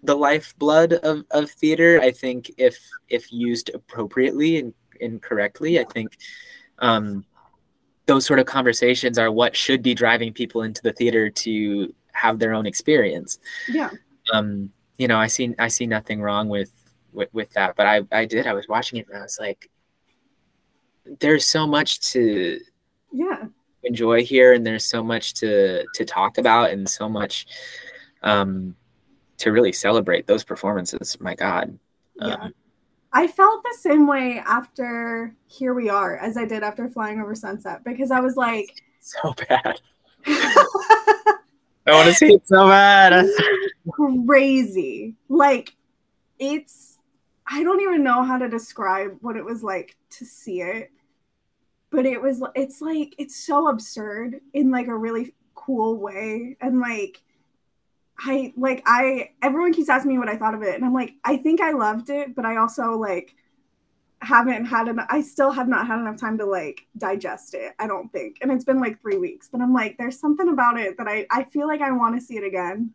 the 0.03 0.17
lifeblood 0.17 0.91
of, 0.91 1.23
of 1.31 1.49
theater. 1.51 2.01
I 2.01 2.11
think 2.11 2.51
if 2.57 2.77
if 3.07 3.31
used 3.31 3.71
appropriately 3.73 4.57
and, 4.57 4.73
and 4.99 5.21
correctly, 5.21 5.79
I 5.79 5.85
think 5.85 6.17
um, 6.79 7.23
those 8.05 8.25
sort 8.25 8.39
of 8.39 8.45
conversations 8.45 9.17
are 9.17 9.31
what 9.31 9.55
should 9.55 9.81
be 9.81 9.93
driving 9.93 10.33
people 10.33 10.63
into 10.63 10.81
the 10.81 10.91
theater 10.91 11.29
to 11.29 11.95
have 12.11 12.39
their 12.39 12.53
own 12.53 12.65
experience. 12.65 13.39
Yeah. 13.69 13.91
Um, 14.33 14.71
you 14.97 15.07
know, 15.07 15.17
I 15.17 15.27
see 15.27 15.55
I 15.57 15.69
see 15.69 15.87
nothing 15.87 16.21
wrong 16.21 16.49
with 16.49 16.73
with, 17.13 17.29
with 17.33 17.51
that, 17.51 17.77
but 17.77 17.87
I 17.87 18.01
I 18.11 18.25
did. 18.25 18.47
I 18.47 18.53
was 18.53 18.67
watching 18.67 18.99
it 18.99 19.07
and 19.07 19.17
I 19.17 19.21
was 19.21 19.37
like, 19.39 19.69
there's 21.19 21.45
so 21.45 21.67
much 21.67 21.99
to 22.11 22.59
yeah 23.11 23.45
enjoy 23.83 24.23
here 24.23 24.53
and 24.53 24.65
there's 24.65 24.85
so 24.85 25.03
much 25.03 25.33
to 25.33 25.85
to 25.93 26.05
talk 26.05 26.37
about 26.37 26.69
and 26.71 26.87
so 26.89 27.07
much 27.09 27.47
um 28.23 28.75
to 29.37 29.51
really 29.51 29.71
celebrate 29.71 30.27
those 30.27 30.43
performances 30.43 31.19
my 31.19 31.33
god 31.35 31.77
yeah. 32.21 32.35
Um, 32.35 32.53
I 33.11 33.27
felt 33.27 33.63
the 33.63 33.77
same 33.79 34.05
way 34.07 34.39
after 34.45 35.33
Here 35.47 35.73
We 35.73 35.89
Are 35.89 36.17
as 36.17 36.37
I 36.37 36.45
did 36.45 36.63
after 36.63 36.87
Flying 36.89 37.19
Over 37.19 37.33
Sunset 37.33 37.83
because 37.83 38.11
I 38.11 38.19
was 38.19 38.35
like, 38.35 38.83
so 38.99 39.33
bad. 39.47 39.81
I 40.27 41.35
want 41.87 42.07
to 42.07 42.13
see 42.13 42.33
it 42.33 42.47
so 42.47 42.67
bad. 42.67 43.27
Crazy. 43.91 45.15
Like 45.27 45.75
it's 46.37 46.97
I 47.47 47.63
don't 47.63 47.81
even 47.81 48.03
know 48.03 48.23
how 48.23 48.37
to 48.37 48.47
describe 48.47 49.17
what 49.21 49.35
it 49.35 49.43
was 49.43 49.63
like 49.63 49.95
to 50.11 50.25
see 50.25 50.61
it. 50.61 50.91
But 51.91 52.05
it 52.05 52.21
was 52.21 52.43
it's 52.55 52.81
like 52.81 53.15
it's 53.17 53.35
so 53.35 53.67
absurd 53.67 54.41
in 54.53 54.71
like 54.71 54.87
a 54.87 54.97
really 54.97 55.33
cool 55.55 55.97
way 55.97 56.55
and 56.61 56.79
like 56.79 57.21
I 58.19 58.53
like 58.57 58.83
I 58.85 59.31
everyone 59.41 59.73
keeps 59.73 59.89
asking 59.89 60.11
me 60.11 60.17
what 60.17 60.29
I 60.29 60.35
thought 60.35 60.53
of 60.53 60.61
it 60.61 60.75
and 60.75 60.83
I'm 60.83 60.93
like 60.93 61.13
I 61.23 61.37
think 61.37 61.61
I 61.61 61.71
loved 61.71 62.09
it 62.09 62.35
but 62.35 62.45
I 62.45 62.57
also 62.57 62.91
like 62.97 63.33
haven't 64.21 64.65
had 64.65 64.89
enough 64.89 65.07
I 65.09 65.21
still 65.21 65.51
have 65.51 65.69
not 65.69 65.87
had 65.87 65.99
enough 65.99 66.17
time 66.17 66.37
to 66.39 66.45
like 66.45 66.81
digest 66.97 67.53
it 67.53 67.73
I 67.79 67.87
don't 67.87 68.11
think 68.11 68.37
and 68.41 68.51
it's 68.51 68.65
been 68.65 68.81
like 68.81 68.99
3 69.01 69.17
weeks 69.17 69.47
but 69.49 69.61
I'm 69.61 69.73
like 69.73 69.97
there's 69.97 70.19
something 70.19 70.49
about 70.49 70.77
it 70.77 70.97
that 70.97 71.07
I 71.07 71.25
I 71.31 71.45
feel 71.45 71.67
like 71.67 71.81
I 71.81 71.91
want 71.91 72.19
to 72.19 72.25
see 72.25 72.35
it 72.37 72.43
again 72.43 72.93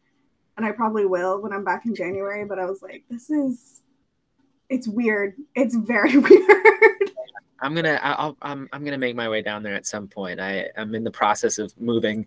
and 0.56 0.66
I 0.66 0.72
probably 0.72 1.06
will 1.06 1.40
when 1.40 1.52
I'm 1.52 1.64
back 1.64 1.86
in 1.86 1.94
January 1.94 2.44
but 2.44 2.58
I 2.58 2.66
was 2.66 2.82
like 2.82 3.04
this 3.08 3.30
is 3.30 3.80
it's 4.68 4.86
weird 4.86 5.34
it's 5.54 5.74
very 5.74 6.18
weird 6.18 6.93
I'm 7.60 7.74
gonna 7.74 7.98
I'll, 8.02 8.36
I'm 8.42 8.68
I'm 8.72 8.84
gonna 8.84 8.98
make 8.98 9.16
my 9.16 9.28
way 9.28 9.42
down 9.42 9.62
there 9.62 9.74
at 9.74 9.86
some 9.86 10.08
point 10.08 10.40
I 10.40 10.68
I'm 10.76 10.94
in 10.94 11.04
the 11.04 11.10
process 11.10 11.58
of 11.58 11.72
moving 11.80 12.26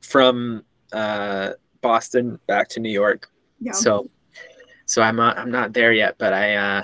from 0.00 0.64
uh 0.92 1.50
Boston 1.80 2.38
back 2.46 2.68
to 2.70 2.80
New 2.80 2.90
York. 2.90 3.30
Yeah. 3.60 3.72
So, 3.72 4.10
so 4.86 5.02
I'm 5.02 5.16
not 5.16 5.38
I'm 5.38 5.50
not 5.50 5.72
there 5.72 5.92
yet, 5.92 6.16
but 6.18 6.32
I 6.32 6.54
uh, 6.54 6.82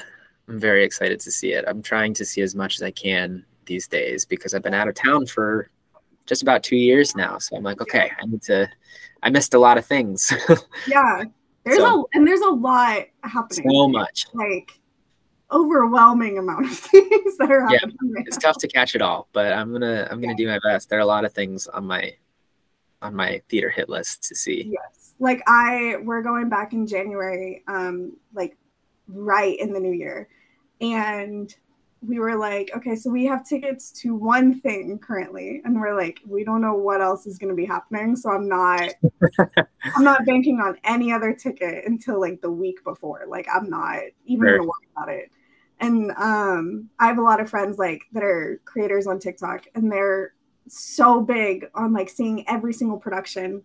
I'm 0.49 0.59
very 0.61 0.85
excited 0.85 1.20
to 1.20 1.31
see 1.31 1.53
it. 1.53 1.65
I'm 1.66 1.82
trying 1.82 2.15
to 2.15 2.24
see 2.24 2.43
as 2.43 2.55
much 2.55 2.77
as 2.77 2.82
I 2.82 2.91
can 2.91 3.45
these 3.66 3.89
days 3.89 4.24
because 4.24 4.55
I've 4.55 4.62
been 4.62 4.74
out 4.74 4.89
of 4.89 4.95
town 4.95 5.27
for 5.27 5.70
just 6.27 6.43
about 6.43 6.62
two 6.62 6.77
years 6.77 7.15
now. 7.15 7.39
So 7.39 7.57
I'm 7.57 7.62
like, 7.62 7.81
okay, 7.81 8.11
I 8.20 8.27
need 8.27 8.43
to. 8.43 8.69
I 9.23 9.31
missed 9.31 9.55
a 9.55 9.59
lot 9.59 9.78
of 9.78 9.86
things. 9.86 10.32
yeah, 10.86 11.24
there's 11.65 11.78
so, 11.78 12.03
a 12.03 12.05
and 12.16 12.27
there's 12.27 12.41
a 12.41 12.51
lot 12.51 13.05
happening. 13.23 13.70
So 13.70 13.89
much, 13.89 14.27
like 14.35 14.78
overwhelming 15.55 16.39
amount 16.39 16.66
of 16.66 16.78
things 16.78 17.36
that 17.39 17.51
are 17.51 17.62
happening. 17.62 17.97
Yeah, 18.02 18.14
right 18.16 18.26
it's 18.26 18.36
now. 18.43 18.51
tough 18.51 18.59
to 18.59 18.68
catch 18.68 18.94
it 18.94 19.02
all, 19.02 19.28
but 19.32 19.52
I'm 19.52 19.72
gonna 19.72 20.09
I'm 20.10 20.20
gonna 20.20 20.32
yeah. 20.32 20.36
do 20.36 20.48
my 20.48 20.59
best. 20.62 20.90
There 20.90 20.98
are 20.98 21.02
a 21.02 21.06
lot 21.06 21.24
of 21.24 21.32
things 21.32 21.66
on 21.66 21.86
my 21.86 22.12
on 23.01 23.14
my 23.14 23.40
theater 23.48 23.70
hit 23.70 23.89
list 23.89 24.24
to 24.24 24.35
see. 24.35 24.70
Yes. 24.72 25.14
Like 25.20 25.43
I 25.47 25.97
we're 26.02 26.22
going 26.22 26.48
back 26.48 26.72
in 26.72 26.86
January, 26.86 27.62
um, 27.68 28.16
like 28.35 28.56
right 29.09 29.59
in 29.59 29.72
the 29.72 29.81
new 29.81 29.93
year. 29.93 30.28
And 30.81 31.55
we 32.06 32.18
were 32.18 32.36
like, 32.36 32.70
okay, 32.76 32.97
so 32.97 33.10
we 33.10 33.24
have 33.24 33.47
tickets 33.47 33.90
to 33.90 34.14
one 34.14 34.60
thing 34.60 34.98
currently, 34.98 35.62
and 35.64 35.81
we're 35.81 35.97
like, 35.97 36.20
we 36.26 36.44
don't 36.44 36.60
know 36.60 36.74
what 36.74 37.01
else 37.01 37.26
is 37.26 37.39
going 37.39 37.48
to 37.48 37.55
be 37.55 37.64
happening, 37.64 38.16
so 38.16 38.31
I'm 38.31 38.48
not, 38.48 38.90
I'm 39.97 40.05
not 40.05 40.26
banking 40.26 40.60
on 40.60 40.76
any 40.85 41.12
other 41.12 41.32
ticket 41.32 41.86
until 41.86 42.20
like 42.20 42.40
the 42.40 42.51
week 42.51 42.85
before. 42.85 43.24
Like, 43.26 43.47
I'm 43.52 43.70
not 43.70 44.01
even 44.26 44.47
gonna 44.47 44.62
worry 44.62 44.89
about 44.94 45.09
it. 45.09 45.31
And 45.85 46.12
um, 46.12 46.89
I 46.98 47.09
have 47.09 47.19
a 47.19 47.23
lot 47.23 47.40
of 47.40 47.51
friends 47.51 47.77
like 47.77 48.05
that 48.12 48.23
are 48.23 48.59
creators 48.65 49.06
on 49.06 49.19
TikTok, 49.19 49.66
and 49.74 49.93
they're 49.93 50.32
so 50.66 51.20
big 51.20 51.66
on 51.74 51.93
like 51.93 52.09
seeing 52.09 52.48
every 52.48 52.73
single 52.73 52.97
production 52.97 53.62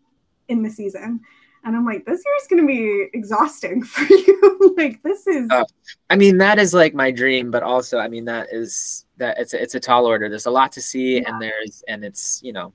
in 0.49 0.61
the 0.61 0.69
season. 0.69 1.21
And 1.63 1.77
I'm 1.77 1.85
like, 1.85 2.05
this 2.05 2.21
year 2.25 2.35
is 2.41 2.47
going 2.47 2.61
to 2.61 2.67
be 2.67 3.07
exhausting 3.17 3.83
for 3.85 4.03
you. 4.13 4.73
like, 4.77 5.01
this 5.01 5.27
is. 5.27 5.49
Uh, 5.49 5.63
I 6.09 6.17
mean, 6.17 6.39
that 6.39 6.59
is 6.59 6.73
like 6.73 6.93
my 6.93 7.09
dream, 7.09 7.51
but 7.51 7.63
also, 7.63 7.99
I 7.99 8.09
mean, 8.09 8.25
that 8.25 8.49
is 8.51 9.05
that 9.15 9.39
it's 9.39 9.53
a, 9.53 9.61
it's 9.61 9.75
a 9.75 9.79
tall 9.79 10.05
order. 10.05 10.27
There's 10.27 10.45
a 10.45 10.51
lot 10.51 10.73
to 10.73 10.81
see, 10.81 11.21
yeah. 11.21 11.29
and 11.29 11.41
there's 11.41 11.85
and 11.87 12.03
it's 12.03 12.41
you 12.43 12.51
know, 12.51 12.73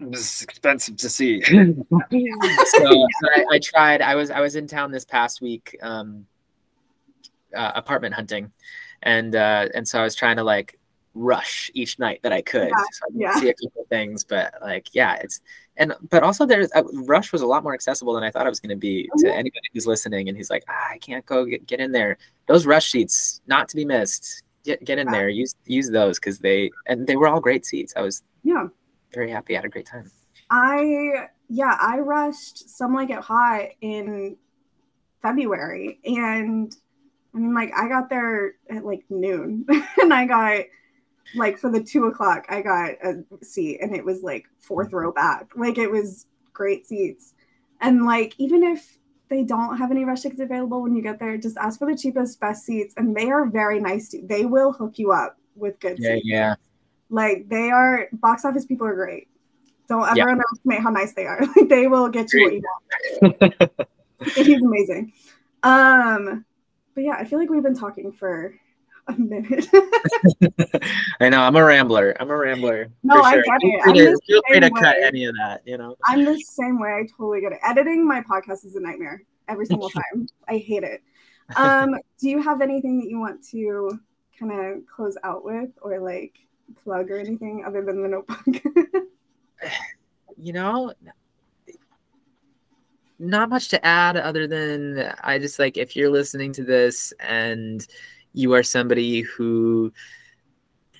it's 0.00 0.42
expensive 0.42 0.96
to 0.96 1.08
see. 1.08 1.42
so, 1.44 1.86
so 1.92 2.88
I, 3.36 3.44
I, 3.52 3.58
tried. 3.60 4.02
I 4.02 4.16
was 4.16 4.32
I 4.32 4.40
was 4.40 4.56
in 4.56 4.66
town 4.66 4.90
this 4.90 5.04
past 5.04 5.40
week, 5.40 5.76
um, 5.80 6.26
uh, 7.54 7.72
apartment 7.74 8.14
hunting, 8.14 8.52
and 9.02 9.34
uh, 9.34 9.68
and 9.74 9.86
so 9.86 10.00
I 10.00 10.02
was 10.02 10.14
trying 10.14 10.36
to 10.36 10.44
like 10.44 10.78
rush 11.14 11.70
each 11.74 11.98
night 11.98 12.20
that 12.22 12.32
I 12.32 12.42
could. 12.42 12.68
Yeah, 12.68 12.84
so 12.92 13.04
I 13.06 13.10
yeah. 13.14 13.40
see 13.40 13.48
a 13.48 13.54
couple 13.54 13.86
things, 13.88 14.24
but 14.24 14.54
like, 14.60 14.88
yeah, 14.94 15.14
it's 15.14 15.40
and 15.76 15.94
but 16.10 16.22
also 16.22 16.46
there's 16.46 16.70
uh, 16.74 16.82
Rush 16.92 17.32
was 17.32 17.42
a 17.42 17.46
lot 17.46 17.62
more 17.62 17.74
accessible 17.74 18.14
than 18.14 18.22
I 18.22 18.30
thought 18.30 18.46
it 18.46 18.50
was 18.50 18.60
going 18.60 18.70
to 18.70 18.76
be 18.76 19.04
to 19.18 19.26
mm-hmm. 19.26 19.38
anybody 19.38 19.68
who's 19.72 19.86
listening. 19.86 20.28
And 20.28 20.36
he's 20.36 20.50
like, 20.50 20.64
ah, 20.68 20.90
I 20.92 20.98
can't 20.98 21.24
go 21.26 21.44
get, 21.44 21.66
get 21.66 21.80
in 21.80 21.92
there. 21.92 22.18
Those 22.46 22.66
Rush 22.66 22.90
seats, 22.90 23.40
not 23.46 23.68
to 23.70 23.76
be 23.76 23.84
missed. 23.84 24.42
Get 24.64 24.84
get 24.84 24.98
in 24.98 25.08
yeah. 25.08 25.12
there. 25.12 25.28
Use 25.28 25.54
use 25.66 25.90
those 25.90 26.18
because 26.18 26.38
they 26.38 26.70
and 26.86 27.06
they 27.06 27.16
were 27.16 27.28
all 27.28 27.40
great 27.40 27.66
seats. 27.66 27.92
I 27.96 28.02
was 28.02 28.22
yeah 28.42 28.68
very 29.12 29.30
happy. 29.30 29.54
I 29.54 29.58
had 29.58 29.64
a 29.64 29.68
great 29.68 29.86
time. 29.86 30.10
I 30.50 31.28
yeah 31.48 31.76
I 31.80 31.98
rushed 31.98 32.68
Some 32.70 32.94
Like 32.94 33.10
It 33.10 33.18
Hot 33.18 33.66
in 33.80 34.36
February 35.22 36.00
and 36.04 36.74
I 37.34 37.38
mean 37.38 37.54
like 37.54 37.72
I 37.76 37.88
got 37.88 38.08
there 38.08 38.54
at 38.70 38.84
like 38.84 39.04
noon 39.10 39.66
and 40.00 40.14
I 40.14 40.26
got 40.26 40.64
like 41.34 41.58
for 41.58 41.70
the 41.70 41.82
two 41.82 42.06
o'clock, 42.06 42.46
I 42.48 42.62
got 42.62 42.92
a 43.02 43.24
seat 43.42 43.80
and 43.80 43.94
it 43.94 44.04
was 44.04 44.22
like 44.22 44.46
fourth 44.60 44.92
row 44.92 45.12
back. 45.12 45.48
Like 45.56 45.78
it 45.78 45.90
was 45.90 46.26
great 46.52 46.86
seats. 46.86 47.34
And 47.80 48.04
like 48.04 48.34
even 48.38 48.62
if 48.62 48.98
they 49.28 49.42
don't 49.42 49.76
have 49.78 49.90
any 49.90 50.04
rush 50.04 50.22
tickets 50.22 50.40
available 50.40 50.82
when 50.82 50.94
you 50.94 51.02
get 51.02 51.18
there, 51.18 51.36
just 51.36 51.56
ask 51.56 51.78
for 51.78 51.90
the 51.90 51.98
cheapest, 51.98 52.38
best 52.40 52.64
seats. 52.64 52.94
And 52.96 53.16
they 53.16 53.30
are 53.30 53.46
very 53.46 53.80
nice. 53.80 54.10
To, 54.10 54.22
they 54.22 54.44
will 54.44 54.72
hook 54.72 54.98
you 54.98 55.12
up 55.12 55.38
with 55.56 55.80
good 55.80 55.98
yeah, 55.98 56.14
seats. 56.14 56.26
Yeah. 56.26 56.54
Like 57.10 57.48
they 57.48 57.70
are 57.70 58.08
box 58.12 58.44
office 58.44 58.66
people 58.66 58.86
are 58.86 58.94
great. 58.94 59.28
Don't 59.88 60.04
ever 60.04 60.16
yeah. 60.16 60.26
underestimate 60.28 60.80
how 60.80 60.90
nice 60.90 61.12
they 61.14 61.26
are. 61.26 61.40
Like 61.56 61.68
they 61.68 61.86
will 61.86 62.08
get 62.08 62.32
you 62.32 62.44
what 62.44 62.52
you 62.54 62.62
want. 63.22 63.88
He's 64.34 64.62
amazing. 64.62 65.12
Um, 65.62 66.44
but 66.94 67.04
yeah, 67.04 67.16
I 67.18 67.24
feel 67.24 67.38
like 67.38 67.50
we've 67.50 67.62
been 67.62 67.78
talking 67.78 68.12
for 68.12 68.54
a 69.08 69.12
minute. 69.12 69.66
I 71.20 71.28
know 71.28 71.42
I'm 71.42 71.56
a 71.56 71.64
rambler. 71.64 72.16
I'm 72.20 72.30
a 72.30 72.36
rambler. 72.36 72.90
No, 73.02 73.20
I 73.20 73.36
get 73.36 73.44
it. 73.46 73.82
Feel 73.84 73.92
free, 73.92 73.98
to, 73.98 74.18
feel 74.26 74.42
free 74.48 74.60
to 74.60 74.70
cut 74.70 74.96
any 75.02 75.24
of 75.24 75.34
that. 75.36 75.62
You 75.64 75.78
know, 75.78 75.96
I'm 76.06 76.24
the 76.24 76.38
same 76.40 76.80
way. 76.80 76.90
I 76.90 77.06
totally 77.16 77.40
get 77.40 77.52
it. 77.52 77.58
Editing 77.62 78.06
my 78.06 78.22
podcast 78.22 78.64
is 78.64 78.76
a 78.76 78.80
nightmare 78.80 79.22
every 79.48 79.66
single 79.66 79.90
time. 79.90 80.26
I 80.48 80.58
hate 80.58 80.84
it. 80.84 81.02
Um, 81.56 81.96
do 82.20 82.28
you 82.28 82.42
have 82.42 82.60
anything 82.60 83.00
that 83.00 83.08
you 83.08 83.18
want 83.18 83.44
to 83.50 83.98
kind 84.38 84.52
of 84.52 84.82
close 84.86 85.16
out 85.22 85.44
with, 85.44 85.70
or 85.82 86.00
like 86.00 86.38
plug 86.82 87.10
or 87.10 87.18
anything 87.18 87.64
other 87.66 87.84
than 87.84 88.02
the 88.02 88.08
notebook? 88.08 88.62
you 90.36 90.52
know, 90.52 90.92
not 93.24 93.48
much 93.48 93.68
to 93.68 93.84
add 93.84 94.16
other 94.16 94.46
than 94.46 95.12
I 95.22 95.38
just 95.38 95.58
like 95.58 95.76
if 95.76 95.96
you're 95.96 96.10
listening 96.10 96.52
to 96.54 96.64
this 96.64 97.12
and 97.20 97.86
you 98.32 98.52
are 98.54 98.62
somebody 98.62 99.20
who 99.20 99.92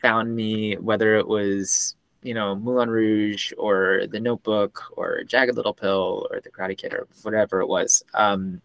found 0.00 0.34
me, 0.34 0.76
whether 0.76 1.16
it 1.16 1.26
was 1.26 1.96
you 2.22 2.34
know 2.34 2.56
Moulin 2.56 2.90
Rouge 2.90 3.52
or 3.58 4.06
The 4.10 4.20
Notebook 4.20 4.82
or 4.96 5.22
Jagged 5.24 5.56
Little 5.56 5.74
Pill 5.74 6.26
or 6.30 6.40
The 6.40 6.50
Karate 6.50 6.76
Kid 6.76 6.94
or 6.94 7.06
whatever 7.22 7.60
it 7.60 7.66
was. 7.66 8.02
Um, 8.14 8.60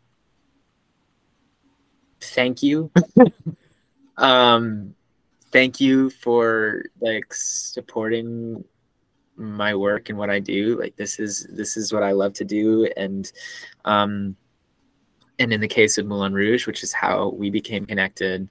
thank 2.21 2.63
you. 2.63 2.91
um, 4.17 4.95
thank 5.51 5.79
you 5.79 6.09
for 6.09 6.83
like 7.01 7.33
supporting 7.33 8.63
my 9.39 9.73
work 9.73 10.09
and 10.09 10.17
what 10.17 10.29
I 10.29 10.39
do. 10.39 10.77
Like 10.77 10.95
this 10.95 11.19
is 11.19 11.47
this 11.51 11.77
is 11.77 11.93
what 11.93 12.03
I 12.03 12.11
love 12.11 12.33
to 12.33 12.45
do, 12.45 12.89
and 12.97 13.31
um, 13.85 14.35
and 15.39 15.53
in 15.53 15.61
the 15.61 15.67
case 15.67 15.97
of 15.97 16.05
Moulin 16.05 16.33
Rouge, 16.33 16.67
which 16.67 16.83
is 16.83 16.93
how 16.93 17.29
we 17.29 17.49
became 17.49 17.85
connected, 17.85 18.49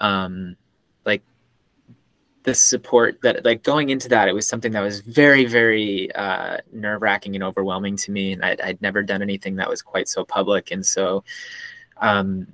um, 0.00 0.56
like 1.04 1.22
the 2.44 2.54
support 2.54 3.20
that 3.22 3.44
like 3.44 3.62
going 3.62 3.90
into 3.90 4.08
that, 4.08 4.28
it 4.28 4.34
was 4.34 4.48
something 4.48 4.72
that 4.72 4.80
was 4.80 5.00
very, 5.00 5.44
very 5.44 6.12
uh, 6.14 6.56
nerve 6.72 7.02
wracking 7.02 7.34
and 7.34 7.44
overwhelming 7.44 7.96
to 7.98 8.10
me. 8.10 8.32
And 8.32 8.42
I'd, 8.42 8.60
I'd, 8.62 8.82
never 8.82 9.02
done 9.02 9.20
anything 9.20 9.56
that 9.56 9.68
was 9.68 9.82
quite 9.82 10.08
so 10.08 10.24
public. 10.24 10.70
And 10.70 10.84
so 10.84 11.22
um, 11.98 12.46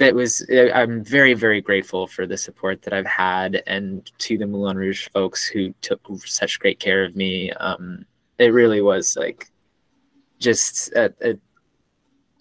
that 0.00 0.14
was, 0.14 0.44
I'm 0.50 1.04
very, 1.04 1.34
very 1.34 1.60
grateful 1.60 2.06
for 2.06 2.26
the 2.26 2.38
support 2.38 2.80
that 2.82 2.94
I've 2.94 3.06
had 3.06 3.62
and 3.66 4.10
to 4.20 4.38
the 4.38 4.46
Moulin 4.46 4.78
Rouge 4.78 5.08
folks 5.10 5.46
who 5.46 5.74
took 5.82 6.00
such 6.24 6.58
great 6.58 6.80
care 6.80 7.04
of 7.04 7.14
me. 7.14 7.52
Um, 7.52 8.06
it 8.38 8.54
really 8.54 8.80
was 8.80 9.14
like 9.14 9.50
just 10.38 10.92
a, 10.94 11.12
a 11.22 11.38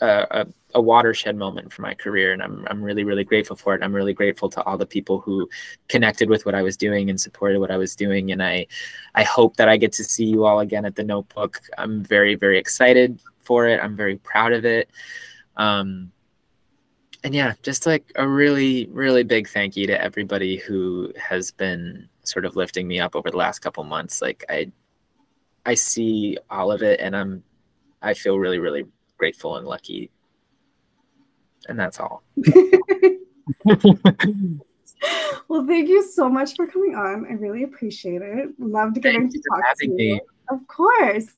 a, 0.02 0.48
a, 0.76 0.81
watershed 0.81 1.36
moment 1.36 1.73
for 1.73 1.81
my 1.81 1.94
career 1.94 2.31
and 2.31 2.41
I'm, 2.41 2.65
I'm 2.69 2.81
really 2.81 3.03
really 3.03 3.26
grateful 3.26 3.57
for 3.57 3.76
it 3.76 3.84
i'm 3.84 3.94
really 3.94 4.14
grateful 4.14 4.48
to 4.52 4.64
all 4.64 4.77
the 4.77 4.86
people 4.86 5.19
who 5.19 5.49
connected 5.90 6.30
with 6.30 6.45
what 6.45 6.56
i 6.56 6.61
was 6.61 6.77
doing 6.77 7.10
and 7.10 7.19
supported 7.19 7.60
what 7.60 7.69
i 7.69 7.76
was 7.76 7.98
doing 7.98 8.31
and 8.31 8.41
i 8.41 8.65
i 9.14 9.23
hope 9.23 9.57
that 9.57 9.68
i 9.68 9.76
get 9.76 9.91
to 9.91 10.06
see 10.06 10.23
you 10.23 10.45
all 10.45 10.61
again 10.61 10.86
at 10.86 10.95
the 10.95 11.03
notebook. 11.03 11.60
I'm 11.77 12.02
very 12.02 12.36
very 12.36 12.57
excited 12.57 13.19
for 13.41 13.68
it. 13.68 13.84
I'm 13.84 13.98
very 13.98 14.15
proud 14.19 14.53
of 14.53 14.64
it. 14.64 14.90
Um, 15.57 16.14
and 17.24 17.36
yeah 17.36 17.54
just 17.64 17.86
like 17.86 18.12
a 18.16 18.28
really 18.28 18.88
really 18.91 19.24
big 19.24 19.48
thank 19.48 19.76
you 19.76 19.86
to 19.88 20.02
everybody 20.02 20.58
who 20.58 21.12
has 21.18 21.52
been 21.52 22.08
sort 22.30 22.46
of 22.46 22.56
lifting 22.56 22.88
me 22.88 23.00
up 23.00 23.16
over 23.16 23.30
the 23.30 23.38
last 23.38 23.60
couple 23.60 23.84
months. 23.84 24.22
Like 24.22 24.46
I 24.50 24.72
I 25.66 25.74
see 25.74 26.38
all 26.50 26.72
of 26.72 26.82
it 26.82 27.00
and 27.02 27.16
I'm 27.16 27.44
I 28.02 28.14
feel 28.14 28.40
really, 28.40 28.60
really 28.60 28.86
grateful 29.18 29.58
and 29.58 29.68
lucky. 29.68 30.10
And 31.68 31.78
that's 31.78 32.00
all. 32.00 32.24
well, 35.48 35.68
thank 35.68 35.90
you 35.90 36.02
so 36.04 36.30
much 36.30 36.56
for 36.56 36.66
coming 36.68 36.96
on. 36.96 37.26
I 37.30 37.34
really 37.34 37.64
appreciate 37.64 38.22
it. 38.22 38.50
Loved 38.58 39.02
getting 39.02 39.30
to 39.30 39.41
talk 39.50 39.78
to 39.80 39.88
you. 39.88 39.94
Me. 39.94 40.22
Of 40.50 40.66
course. 40.68 41.36